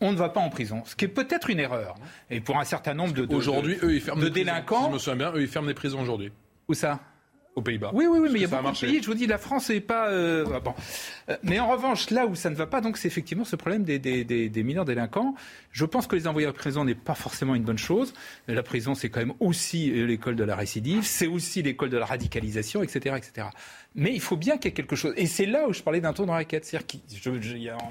[0.00, 1.94] on ne va pas en prison, ce qui est peut-être une erreur.
[2.30, 5.16] Et pour un certain nombre de, aujourd'hui, eux, ils ferment de délinquants, je me souviens
[5.16, 6.32] bien, eux, ils ferment les prisons aujourd'hui.
[6.68, 7.00] Où ça?
[7.54, 7.90] Aux Pays-Bas.
[7.94, 9.00] Oui, oui, oui, mais il y a beaucoup de pays.
[9.00, 10.10] Je vous dis, la France n'est pas.
[10.10, 10.74] Euh, ah, bon.
[11.30, 13.82] Euh, mais en revanche, là où ça ne va pas, donc, c'est effectivement ce problème
[13.82, 15.34] des, des, mineurs délinquants.
[15.72, 18.12] Je pense que les envoyer en prison n'est pas forcément une bonne chose.
[18.46, 21.96] La prison, c'est quand même aussi euh, l'école de la récidive, c'est aussi l'école de
[21.96, 23.46] la radicalisation, etc., etc.
[23.96, 25.14] Mais il faut bien qu'il y ait quelque chose.
[25.16, 26.66] Et c'est là où je parlais d'un tour dans la raquette.
[26.66, 27.00] C'est-à-dire qu'il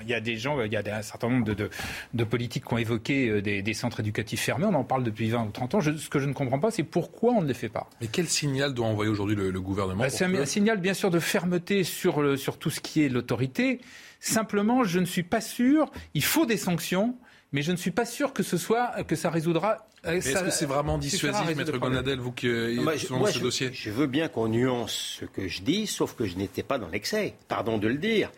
[0.08, 1.70] y, a des gens, il y a un certain nombre de,
[2.14, 4.66] de, politiques qui ont évoqué euh, des, centres éducatifs fermés.
[4.66, 5.82] On en parle depuis 20 ou 30 ans.
[5.82, 7.90] ce que je ne comprends pas, c'est pourquoi on ne les fait pas.
[8.02, 11.20] Mais quel signal doit envoyer aujourd'hui le, gouvernement bah, C'est un, signal, bien sûr, de
[11.20, 13.82] fermeté sur, le, sur tout ce qui est l'autorité.
[14.20, 15.92] Simplement, je ne suis pas sûr.
[16.14, 17.18] Il faut des sanctions
[17.52, 19.88] mais je ne suis pas sûr que ce soit que ça résoudra.
[20.08, 23.92] Euh, est-ce que c'est vraiment dissuasif, Maître Gonadel, vous qui êtes dans ce dossier Je
[23.92, 27.34] veux bien qu'on nuance ce que je dis, sauf que je n'étais pas dans l'excès.
[27.48, 28.32] Pardon de le dire.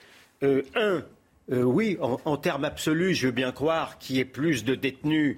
[0.44, 1.04] Euh, un,
[1.52, 5.38] euh, oui, en, termes absolus, je veux bien croire qu'il y ait plus de détenus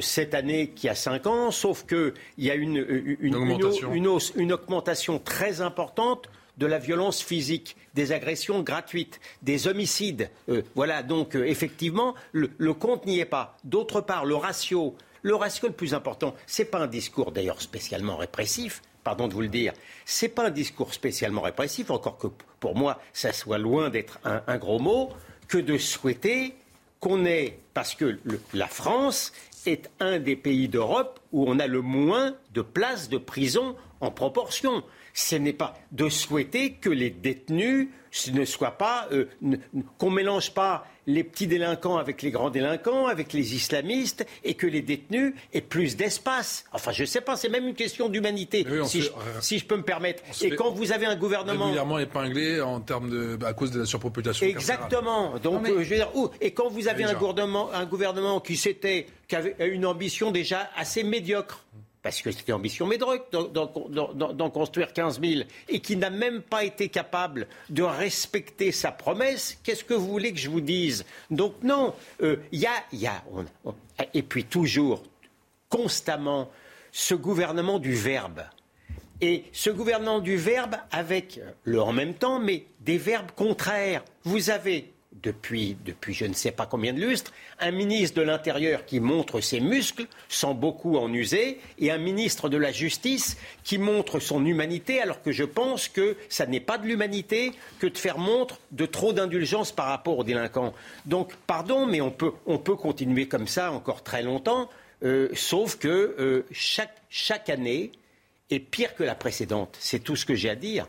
[0.00, 2.76] cette année qu'il y a cinq ans, sauf qu'il y a une,
[3.20, 10.30] une, une augmentation très importante de la violence physique, des agressions gratuites, des homicides.
[10.48, 13.56] Euh, voilà, donc euh, effectivement, le, compte n'y est pas.
[13.64, 14.94] D'autre part, le ratio,
[15.26, 19.34] le ratio le plus important, ce n'est pas un discours d'ailleurs spécialement répressif, pardon de
[19.34, 19.72] vous le dire,
[20.04, 22.28] ce n'est pas un discours spécialement répressif, encore que
[22.60, 25.10] pour moi, ça soit loin d'être un, gros mot,
[25.48, 26.54] que de souhaiter
[27.00, 28.20] qu'on ait, parce que
[28.54, 29.32] la France
[29.66, 34.12] est un des pays d'Europe où on a le moins de places de prison en
[34.12, 34.84] proportion.
[35.12, 37.88] ce n'est pas de souhaiter que les détenus
[38.32, 39.28] ne soient pas, euh,
[39.98, 44.66] qu'on mélange pas les petits délinquants avec les grands délinquants, avec les islamistes, et que
[44.66, 46.64] les détenus aient plus d'espace.
[46.72, 50.22] Enfin, je ne sais pas, c'est même une question d'humanité, si, je peux me permettre.
[50.42, 53.86] Et quand vous avez un gouvernement régulièrement épinglé en termes de à cause de la
[53.86, 54.46] surpopulation.
[54.46, 55.38] Exactement.
[55.38, 56.10] Donc, euh, je veux dire,
[56.40, 60.70] et quand vous avez un gouvernement, un gouvernement qui s'était, qui avait une ambition déjà
[60.76, 61.64] assez médiocre
[62.06, 66.88] parce que c'était ambition médroque d'en construire 15 000, et qui n'a même pas été
[66.88, 71.04] capable de respecter sa promesse, qu'est-ce que vous voulez que je vous dise?
[71.32, 72.66] Donc non, euh, il y
[73.08, 73.24] a...
[74.14, 75.02] Et puis toujours,
[75.68, 76.48] constamment,
[76.92, 78.44] ce gouvernement du verbe.
[79.20, 84.04] Et ce gouvernement du verbe avec le en même temps, mais des verbes contraires.
[84.22, 84.92] Vous avez
[85.26, 85.76] depuis,
[86.08, 90.06] je ne sais pas combien de lustres, un ministre de l'Intérieur qui montre ses muscles
[90.28, 95.22] sans beaucoup en user, et un ministre de la Justice qui montre son humanité, alors
[95.22, 99.12] que je pense que ça n'est pas de l'humanité que de faire montre de trop
[99.12, 100.72] d'indulgence par rapport aux délinquants.
[101.06, 104.70] Donc, pardon, mais on peut, on peut continuer comme ça encore très longtemps,
[105.02, 105.88] euh, sauf que
[106.18, 107.90] euh, chaque, chaque année
[108.50, 109.76] est pire que la précédente.
[109.80, 110.86] C'est tout ce que j'ai à dire.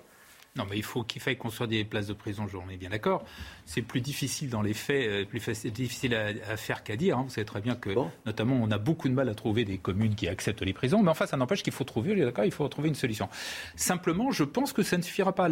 [0.57, 3.23] Non, mais il faut qu'il faille construire des places de prison, je remets bien d'accord.
[3.65, 5.39] C'est plus difficile dans les faits, euh, plus
[5.71, 7.17] difficile à, faire qu'à dire.
[7.17, 7.23] Hein.
[7.23, 7.91] Vous savez très bien que,
[8.25, 11.03] notamment, on a beaucoup de mal à trouver des communes qui acceptent les prisons.
[11.03, 13.29] Mais enfin, ça n'empêche qu'il faut trouver, d'accord, il faut trouver une solution.
[13.75, 15.49] Simplement, je pense que ça ne suffira pas.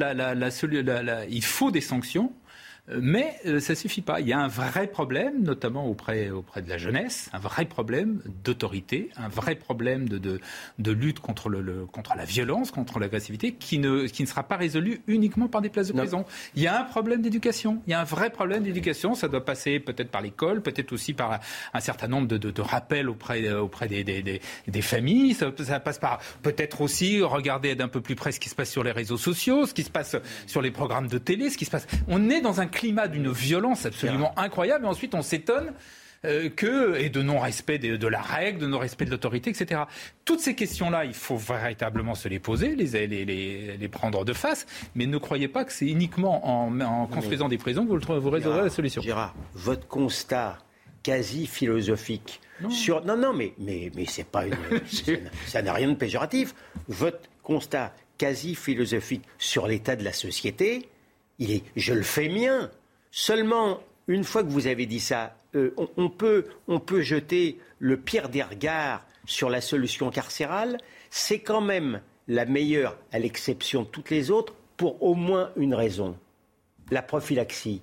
[1.30, 2.34] il faut des sanctions.
[2.88, 4.20] Mais euh, ça ne suffit pas.
[4.20, 8.22] Il y a un vrai problème, notamment auprès, auprès de la jeunesse, un vrai problème
[8.44, 10.40] d'autorité, un vrai problème de, de,
[10.78, 14.56] de lutte contre, le, contre la violence, contre l'agressivité, qui ne, qui ne sera pas
[14.56, 16.26] résolu uniquement par des places de prison.
[16.56, 17.82] Il y a un problème d'éducation.
[17.88, 19.16] Il y a un vrai problème d'éducation.
[19.16, 21.40] Ça doit passer peut-être par l'école, peut-être aussi par
[21.74, 25.34] un certain nombre de, de, rappels auprès, auprès des, des, des, des familles.
[25.34, 28.70] Ça, ça, passe par peut-être aussi regarder d'un peu plus près ce qui se passe
[28.70, 30.16] sur les réseaux sociaux, ce qui se passe
[30.46, 31.88] sur les programmes de télé, ce qui se passe.
[32.08, 34.86] On est dans un climat d'une violence absolument incroyable.
[34.86, 35.74] Et ensuite, on s'étonne
[36.26, 39.82] euh, que, et de non-respect de, la règle, de non-respect de l'autorité, etc.
[40.26, 44.66] Toutes ces questions-là, il faut véritablement se les poser, les, les, les, prendre de face,
[44.96, 48.62] mais ne croyez pas que c'est uniquement en, construisant des prisons que vous, vous résoudrez
[48.62, 49.02] la solution.
[49.02, 50.58] Gérard, votre constat
[51.04, 52.72] quasi philosophique non.
[52.72, 53.06] sur...
[53.06, 54.56] Non, non, mais, mais, mais c'est pas une...
[55.46, 56.56] ça n'a rien de péjoratif.
[56.88, 60.90] Votre constat quasi philosophique sur l'état de la société,
[61.40, 62.70] il est, je le fais mien.
[63.12, 67.98] Seulement, une fois que vous avez dit ça, euh, on, peut, on peut jeter le
[67.98, 70.78] pire des regards sur la solution carcérale.
[71.10, 75.74] C'est quand même la meilleure, à l'exception de toutes les autres, pour au moins une
[75.74, 76.18] raison
[76.92, 77.82] la prophylaxie.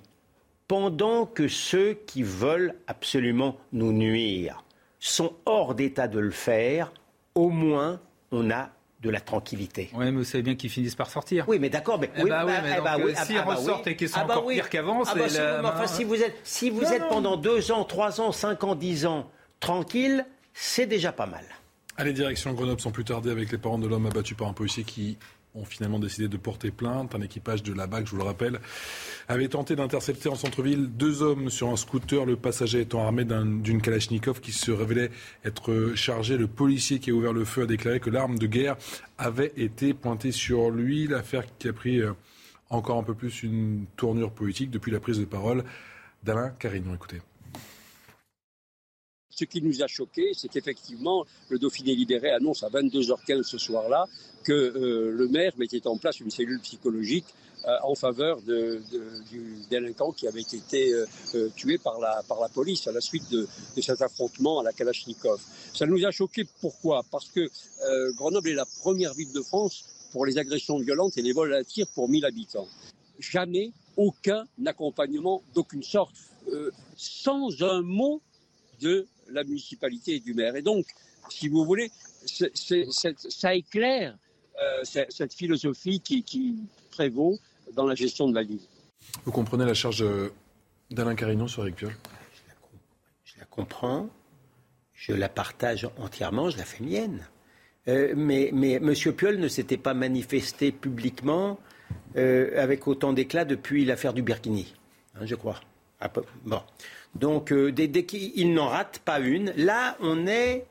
[0.67, 4.63] Pendant que ceux qui veulent absolument nous nuire
[4.99, 6.93] sont hors d'état de le faire,
[7.35, 7.99] au moins
[8.31, 8.69] on a
[9.03, 9.89] de la tranquillité.
[9.93, 11.45] Oui, mais vous savez bien qu'ils finissent par sortir.
[11.47, 13.95] Oui, mais d'accord, mais, eh bah, oui, mais, bah, oui, s'ils ah bah ressortent et
[13.95, 17.35] qu'ils sont encore pires qu'avant, c'est si, enfin, si vous êtes, si vous êtes pendant
[17.35, 21.43] deux ans, trois ans, cinq ans, dix ans tranquille, c'est déjà pas mal.
[21.97, 24.83] Allez, direction Grenoble sans plus tarder avec les parents de l'homme abattu par un policier
[24.83, 25.17] qui
[25.55, 27.13] ont finalement décidé de porter plainte.
[27.15, 28.59] Un équipage de la BAC, je vous le rappelle,
[29.27, 33.81] avait tenté d'intercepter en centre-ville deux hommes sur un scooter, le passager étant armé d'une
[33.81, 35.11] Kalachnikov qui se révélait
[35.45, 36.37] être chargé.
[36.37, 38.77] Le policier qui a ouvert le feu a déclaré que l'arme de guerre
[39.17, 41.07] avait été pointée sur lui.
[41.07, 42.13] L'affaire qui a pris euh,
[42.69, 45.63] encore un peu plus une tournure politique depuis la prise de parole
[46.23, 46.95] d'Alain Carignon.
[46.95, 47.21] Écoutez.
[49.35, 54.05] Ce qui nous a choqué, c'est qu'effectivement, le Dauphiné libéré annonce à 22h15 ce soir-là
[54.43, 57.25] que euh, le maire mettait en place une cellule psychologique
[57.65, 62.91] euh, en faveur du délinquant qui avait été euh, tué par la, la police à
[62.91, 63.47] la suite de,
[63.81, 65.41] cet affrontement à la Kalachnikov.
[65.73, 66.45] Ça nous a choqué.
[66.61, 67.03] Pourquoi?
[67.09, 67.49] Parce que
[68.15, 71.63] Grenoble est la première ville de France pour les agressions violentes et les vols à
[71.63, 72.67] tir pour 1000 habitants.
[73.17, 76.15] Jamais aucun accompagnement d'aucune sorte,
[76.95, 78.21] sans un mot
[78.81, 80.55] de la municipalité et du maire.
[80.55, 80.85] Et donc,
[81.29, 81.91] si vous voulez,
[82.25, 84.17] ça éclaire
[84.61, 86.57] euh, cette philosophie qui,
[86.91, 87.39] prévaut
[87.73, 88.61] dans la gestion de la ville.
[89.25, 90.31] Vous comprenez la charge euh,
[90.91, 91.95] d'Alain Carignon sur Eric Piolle?
[93.25, 94.09] Je la, comprends,
[94.93, 97.27] je la partage entièrement, je la fais mienne.
[97.87, 98.93] Euh, mais, mais M.
[98.93, 101.59] Piolle ne s'était pas manifesté publiquement
[102.15, 104.73] avec autant d'éclat depuis l'affaire du Burkini,
[105.15, 105.59] hein, je crois.
[106.45, 106.61] Bon.
[107.15, 110.65] Donc, dès, dès qu'il n'en rate pas une, là, on est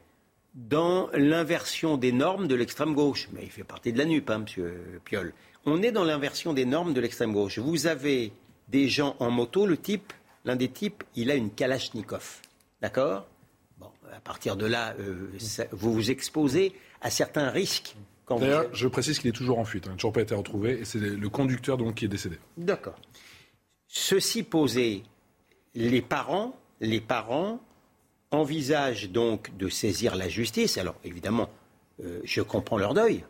[0.54, 3.28] dans l'inversion des normes de l'extrême gauche.
[3.32, 4.72] Mais il fait partie de la NUP, hein, M.
[5.04, 5.32] Piolle.
[5.64, 7.58] On est dans l'inversion des normes de l'extrême gauche.
[7.58, 8.32] Vous avez
[8.68, 10.12] des gens en moto, le type,
[10.44, 12.40] l'un des types, il a une Kalachnikov.
[12.80, 13.26] D'accord?
[13.78, 15.30] Bon, à partir de là, euh,
[15.70, 17.94] vous vous exposez à certains risques
[18.38, 19.90] D'ailleurs, je précise qu'il est toujours en fuite, hein.
[19.90, 22.38] il n'a toujours pas été retrouvé, et c'est le conducteur donc qui est décédé.
[22.56, 22.96] D'accord.
[23.88, 25.02] Ceci posé,
[25.74, 27.60] les parents, les parents
[28.30, 30.78] envisagent donc de saisir la justice.
[30.78, 31.48] Alors évidemment,
[32.02, 33.24] euh, je comprends leur deuil.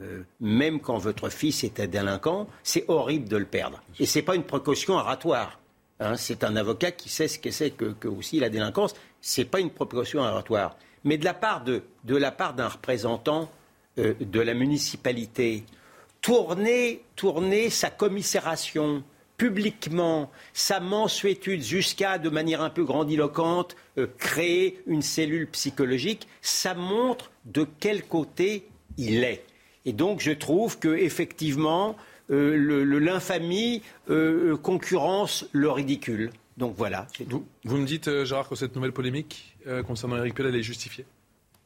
[0.00, 3.82] Euh, même quand votre fils est un délinquant, c'est horrible de le perdre.
[3.98, 5.58] Et ce n'est pas une précaution oratoire.
[5.98, 6.16] Hein.
[6.16, 8.94] c'est un avocat qui sait ce que c'est que, aussi la délinquance.
[9.20, 10.76] Ce n'est pas une précaution oratoire.
[11.04, 13.50] Mais de la part de, de la part d'un représentant
[13.98, 15.64] euh, de la municipalité,
[16.20, 19.02] tourner, tourner sa commisération
[19.40, 23.74] publiquement, sa mensuétude jusqu'à, de manière un peu grandiloquente,
[24.18, 28.66] créer une cellule psychologique, ça montre de quel côté
[28.98, 29.42] il est.
[29.86, 31.96] Et donc je trouve que effectivement
[32.30, 36.32] euh, l'infamie euh, concurrence le ridicule.
[36.58, 37.06] Donc voilà.
[37.26, 40.62] Vous, vous, me dites, euh, Gérard, que cette nouvelle polémique concernant Eric Pell, elle est
[40.62, 41.06] justifiée?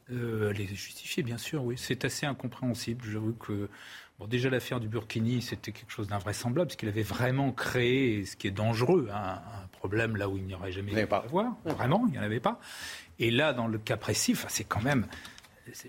[0.09, 1.75] Elle est justifiée, bien sûr, oui.
[1.77, 3.03] C'est assez incompréhensible.
[3.11, 3.67] J'avoue que
[4.19, 8.37] Bon, déjà, l'affaire du Burkini, c'était quelque chose d'invraisemblable, parce qu'il avait vraiment créé ce
[8.37, 11.57] qui est dangereux, hein, un problème là où il n'y aurait jamais eu à avoir.
[11.65, 12.59] Vraiment, il n'y en avait pas.
[13.19, 15.05] Et là, dans le cas précis, c'est quand même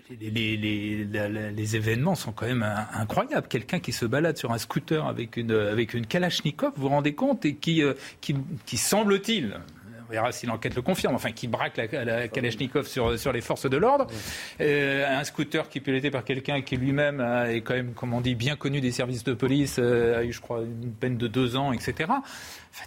[0.09, 3.47] les, événements sont quand même incroyables.
[3.47, 7.13] Quelqu'un qui se balade sur un scooter avec une, avec une Kalachnikov, vous vous rendez
[7.13, 9.59] compte, et qui, euh, qui, qui semble-t-il,
[10.07, 13.69] on verra si l'enquête le confirme, enfin qui braque la, Kalachnikov sur, sur les forces
[13.69, 14.07] de l'ordre.
[14.61, 18.21] Euh, un scooter qui est piloté par quelqu'un qui lui-même est quand même, comme on
[18.21, 21.27] dit, bien connu des services de police, euh, a eu, je crois, une peine de
[21.27, 22.07] deux ans, etc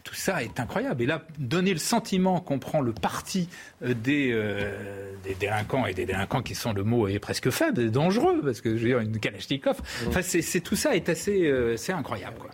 [0.03, 1.03] tout ça est incroyable.
[1.03, 3.49] Et là, donner le sentiment qu'on prend le parti
[3.83, 7.91] euh, des, euh, des, délinquants, et des délinquants qui sont, le mot est presque faible,
[7.91, 11.77] dangereux, parce que je veux dire, une Kalachnikov, enfin, c'est, tout ça est assez euh,
[11.77, 12.39] c'est incroyable.
[12.39, 12.51] Quoi.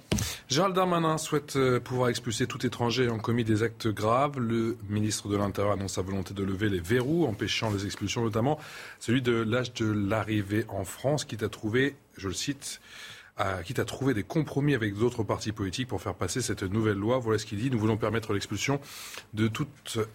[0.48, 4.38] Gérald Darmanin souhaite pouvoir expulser tout étranger ayant commis des actes graves.
[4.38, 8.58] Le ministre de l'Intérieur annonce sa volonté de lever les verrous, empêchant les expulsions, notamment
[9.00, 12.80] celui de l'âge de l'arrivée en France, qui t'a trouvé, je le cite,
[13.64, 17.18] quitte à trouver des compromis avec d'autres partis politiques pour faire passer cette nouvelle loi.
[17.18, 17.70] Voilà ce qu'il dit.
[17.70, 18.80] Nous voulons permettre l'expulsion
[19.34, 19.66] de tout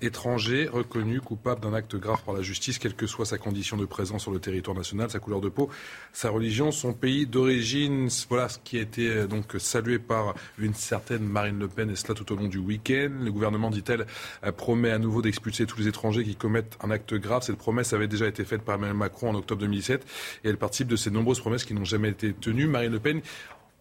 [0.01, 3.85] étranger reconnu coupable d'un acte grave par la justice, quelle que soit sa condition de
[3.85, 5.69] présence sur le territoire national, sa couleur de peau,
[6.13, 8.09] sa religion, son pays d'origine.
[8.29, 11.95] Voilà ce qui a été euh, donc salué par une certaine Marine Le Pen et
[11.95, 13.11] cela tout au long du week-end.
[13.21, 14.05] Le gouvernement, dit-elle,
[14.43, 17.43] euh, promet à nouveau d'expulser tous les étrangers qui commettent un acte grave.
[17.43, 20.05] Cette promesse avait déjà été faite par Emmanuel Macron en octobre 2017
[20.43, 22.67] et elle participe de ces nombreuses promesses qui n'ont jamais été tenues.
[22.67, 23.10] Marine Le Pen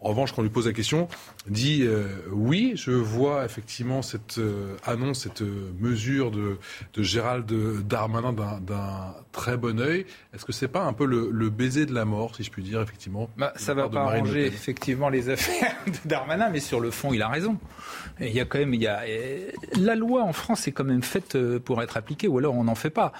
[0.03, 1.07] en revanche, quand on lui pose la question,
[1.47, 6.57] dit euh, oui, je vois effectivement cette euh, annonce, cette euh, mesure de,
[6.97, 7.45] Gérald
[7.87, 10.07] Darmanin d'un très bon oeil.
[10.33, 12.81] Est-ce que c'est pas un peu le, baiser de la mort, si je puis dire,
[12.81, 17.13] effectivement bah, Ça va pas arranger effectivement les affaires de Darmanin, mais sur le fond,
[17.13, 17.59] il a raison.
[18.19, 19.03] il y a quand même, il y a
[19.77, 22.75] la loi en France est quand même faite pour être appliquée, ou alors on n'en
[22.75, 23.13] fait pas.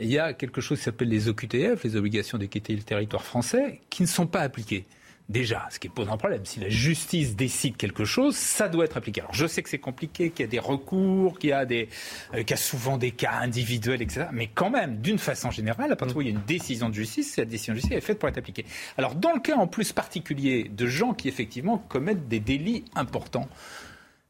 [0.00, 3.24] Il y a quelque chose qui s'appelle les OQTF, les obligations de quitter le territoire
[3.24, 4.86] français, qui ne sont pas appliquées.
[5.32, 8.98] Déjà, ce qui pose un problème, si la justice décide quelque chose, ça doit être
[8.98, 9.22] appliqué.
[9.22, 12.56] Alors je sais que c'est compliqué, qu'il y a des recours, qu'il y a, euh,
[12.56, 14.26] souvent des cas individuels, etc.
[14.30, 16.94] Mais quand même, d'une façon générale, à partir où il y a une décision de
[16.94, 18.66] justice, cette décision de justice est faite pour être appliquée.
[18.98, 23.48] Alors dans le cas en plus particulier de gens qui effectivement commettent des délits importants,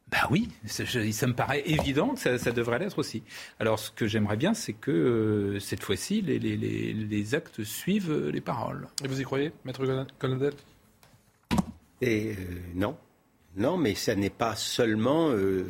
[0.09, 0.85] bah oui, ça,
[1.27, 3.25] me paraît évident que ça, devrait l'être aussi.
[3.59, 8.87] Alors ce que j'aimerais bien, c'est que euh, cette fois-ci, les, actes suivent les paroles.
[9.03, 9.85] Et vous y croyez, Maître
[10.19, 10.53] Colonel
[12.03, 12.35] euh,
[12.75, 12.97] non,
[13.57, 15.65] non, mais ça n'est pas seulement euh,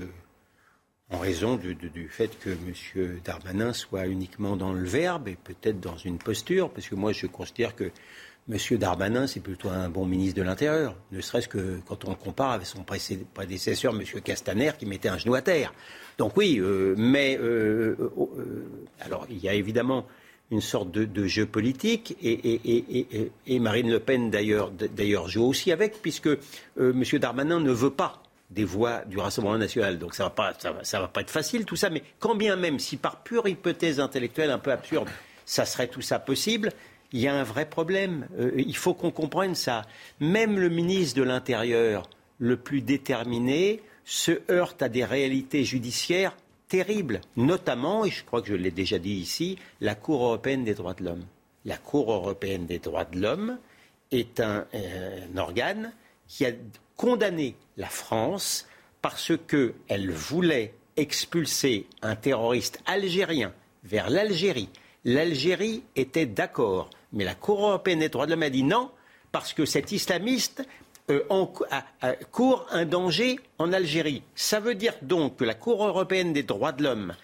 [1.11, 3.21] en raison du, fait que M.
[3.25, 7.27] Darmanin soit uniquement dans le verbe et peut-être dans une posture, parce que moi je
[7.27, 7.91] considère que
[8.49, 8.79] M.
[8.79, 12.67] Darmanin, c'est plutôt un bon ministre de l'Intérieur, ne serait-ce que quand on compare avec
[12.67, 12.85] son
[13.35, 14.03] prédécesseur, M.
[14.23, 15.73] Castaner, qui mettait un genou à terre.
[16.19, 17.39] Donc oui, euh, mais
[19.01, 20.07] alors il y a évidemment
[20.53, 22.17] une sorte de, jeu politique.
[22.23, 26.39] Et, Marine Le Pen, d'ailleurs, joue aussi avec, puisque euh,
[26.77, 27.03] M.
[27.19, 29.99] Darmanin ne veut pas des voix du Rassemblement national.
[29.99, 33.23] Donc ça ne va, pas être facile tout ça, mais quand bien même, si par
[33.23, 35.09] pure hypothèse intellectuelle un peu absurde,
[35.47, 36.71] ça serait tout ça possible,
[37.13, 38.29] il y a un vrai problème.
[38.39, 39.83] Euh, il faut qu'on comprenne ça.
[40.21, 42.09] Même le ministre de l'Intérieur,
[42.39, 46.37] le plus déterminé, se heurte à des réalités judiciaires
[46.73, 50.73] terrible, notamment, et je crois que je l'ai déjà dit ici, la Cour européenne des
[50.73, 51.27] droits de l'homme.
[51.67, 53.59] La Cour européenne des droits de l'homme
[54.11, 55.93] est un, euh, organe
[56.27, 56.53] qui a
[56.97, 58.67] condamné la France
[59.03, 63.53] parce qu'elle voulait expulser un terroriste algérien
[63.85, 64.71] vers l'Algérie.
[65.05, 68.91] L'Algérie était d'accord, mais la Cour européenne des droits de l'homme a dit non,
[69.31, 70.67] parce que cet islamiste
[71.31, 74.23] euh, court un danger en Algérie.
[74.35, 77.15] Ça veut dire donc que la Cour européenne des droits de l'homme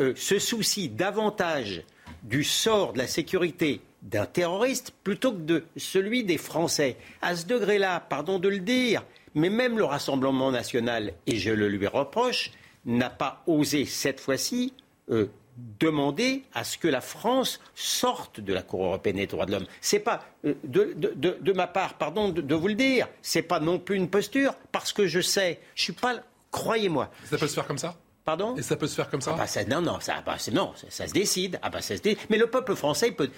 [0.00, 1.82] euh, se soucie davantage
[2.22, 6.96] du sort de la sécurité d'un terroriste plutôt que de celui des Français.
[7.20, 9.04] À ce degré-là, pardon de le dire,
[9.34, 12.52] mais même le Rassemblement national, et je le lui reproche,
[12.84, 14.72] n'a pas osé cette fois-ci
[15.10, 15.26] euh,
[15.78, 19.66] demander à ce que la France sorte de la Cour européenne des droits de l'homme.
[19.80, 23.96] C'est pas euh, de, ma part, pardon de, vous le dire, c'est pas non plus
[23.96, 26.16] une posture parce que je sais, je suis pas,
[26.50, 27.10] croyez-moi.
[27.24, 27.96] Ça peut se faire comme ça?
[28.24, 28.56] Pardon?
[28.56, 31.06] Et ça peut se faire comme ça, ah bah Non, non, ça, bah, non, ça,
[31.06, 31.58] se décide.
[31.62, 32.18] Ah bah, ça se décide.
[32.28, 33.30] Mais le peuple français, il peut,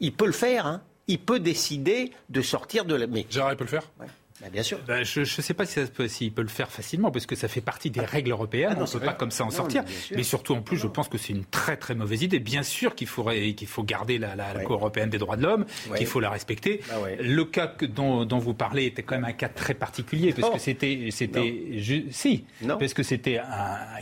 [0.00, 0.66] il, peut le faire.
[0.66, 0.82] Hein.
[1.06, 3.06] Il peut décider de sortir de la.
[3.06, 3.26] Mais...
[3.30, 3.88] Gérard, il peut le faire?
[4.42, 4.78] Bah, bien sûr.
[4.86, 7.60] Bah, je ne sais pas s'il si peut, le faire facilement, parce que ça fait
[7.60, 8.74] partie des règles européennes.
[8.76, 9.84] Ah on ne peut pas comme ça en sortir.
[10.14, 12.40] Mais, surtout, en plus, je pense que c'est une très très mauvaise idée.
[12.40, 15.64] Bien sûr qu'il faudrait qu'il faut garder la, Cour européenne des droits de l'homme,
[15.96, 16.80] qu'il faut la respecter.
[16.90, 20.56] Ah le cas dont, vous parlez était quand même un cas très particulier, parce que
[20.56, 20.58] oh.
[20.58, 21.78] c'était c'était
[22.10, 23.40] si, parce que c'était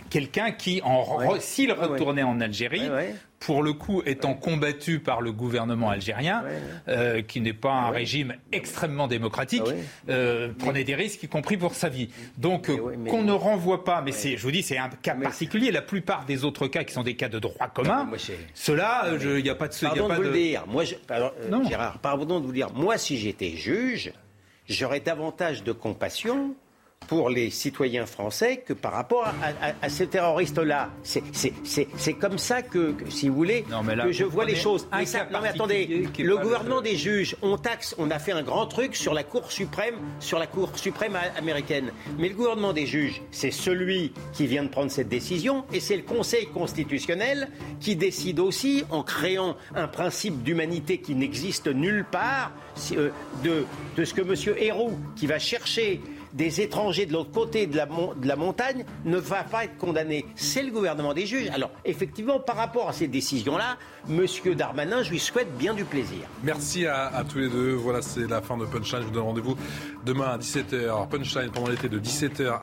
[0.09, 2.89] quelqu'un qui, en s'il ah retournait en Algérie,
[3.41, 6.45] pour le coup étant combattu par le gouvernement algérien,
[6.89, 11.57] euh, qui n'est pas un régime extrêmement démocratique, ah euh, prenait des risques, y compris
[11.57, 12.11] pour sa vie.
[12.37, 12.71] Donc
[13.09, 15.73] qu'on ne renvoie pas, mais c'est, je vous dis, c'est un cas particulier.
[15.73, 18.09] La plupart des autres cas qui sont des cas de droit commun,
[18.55, 19.75] ceux-là, il n'y a pas de...
[19.81, 20.95] Pardon de vous le dire, moi, je,
[21.67, 24.13] Gérard, pardon de vous dire, moi si j'étais juge,
[24.69, 26.55] j'aurais davantage de compassion
[27.09, 29.27] pour les citoyens français que par rapport
[29.83, 30.91] à, ces terroristes-là.
[31.03, 33.65] C'est comme ça que, si vous voulez,
[34.05, 34.87] que je vois les choses.
[34.93, 38.67] Mais non mais attendez, le gouvernement des juges, on taxe, on a fait un grand
[38.67, 41.91] truc sur la Cour suprême, sur la Cour suprême américaine.
[42.19, 45.97] Mais le gouvernement des juges, c'est celui qui vient de prendre cette décision, et c'est
[45.97, 47.49] le Conseil constitutionnel
[47.81, 52.53] qui décide aussi, en créant un principe d'humanité qui n'existe nulle part,
[52.93, 53.11] euh,
[53.43, 53.65] de,
[53.97, 54.57] de ce que M.
[54.59, 56.01] Héroux, qui va chercher
[56.33, 60.27] des étrangers de l'autre côté de la, montagne ne va pas être condamné.
[60.37, 61.51] C'est le gouvernement des juges.
[61.53, 63.77] Alors, effectivement, par rapport à ces décisions-là,
[64.09, 64.27] M.
[64.55, 66.21] Darmanin, je lui souhaite bien du plaisir.
[66.43, 67.73] Merci à, tous les deux.
[67.73, 69.03] Voilà, c'est la fin de Punchline.
[69.03, 69.57] Je vous donne rendez-vous
[70.05, 71.09] demain à 17h.
[71.09, 72.61] Punchline pendant l'été de 17h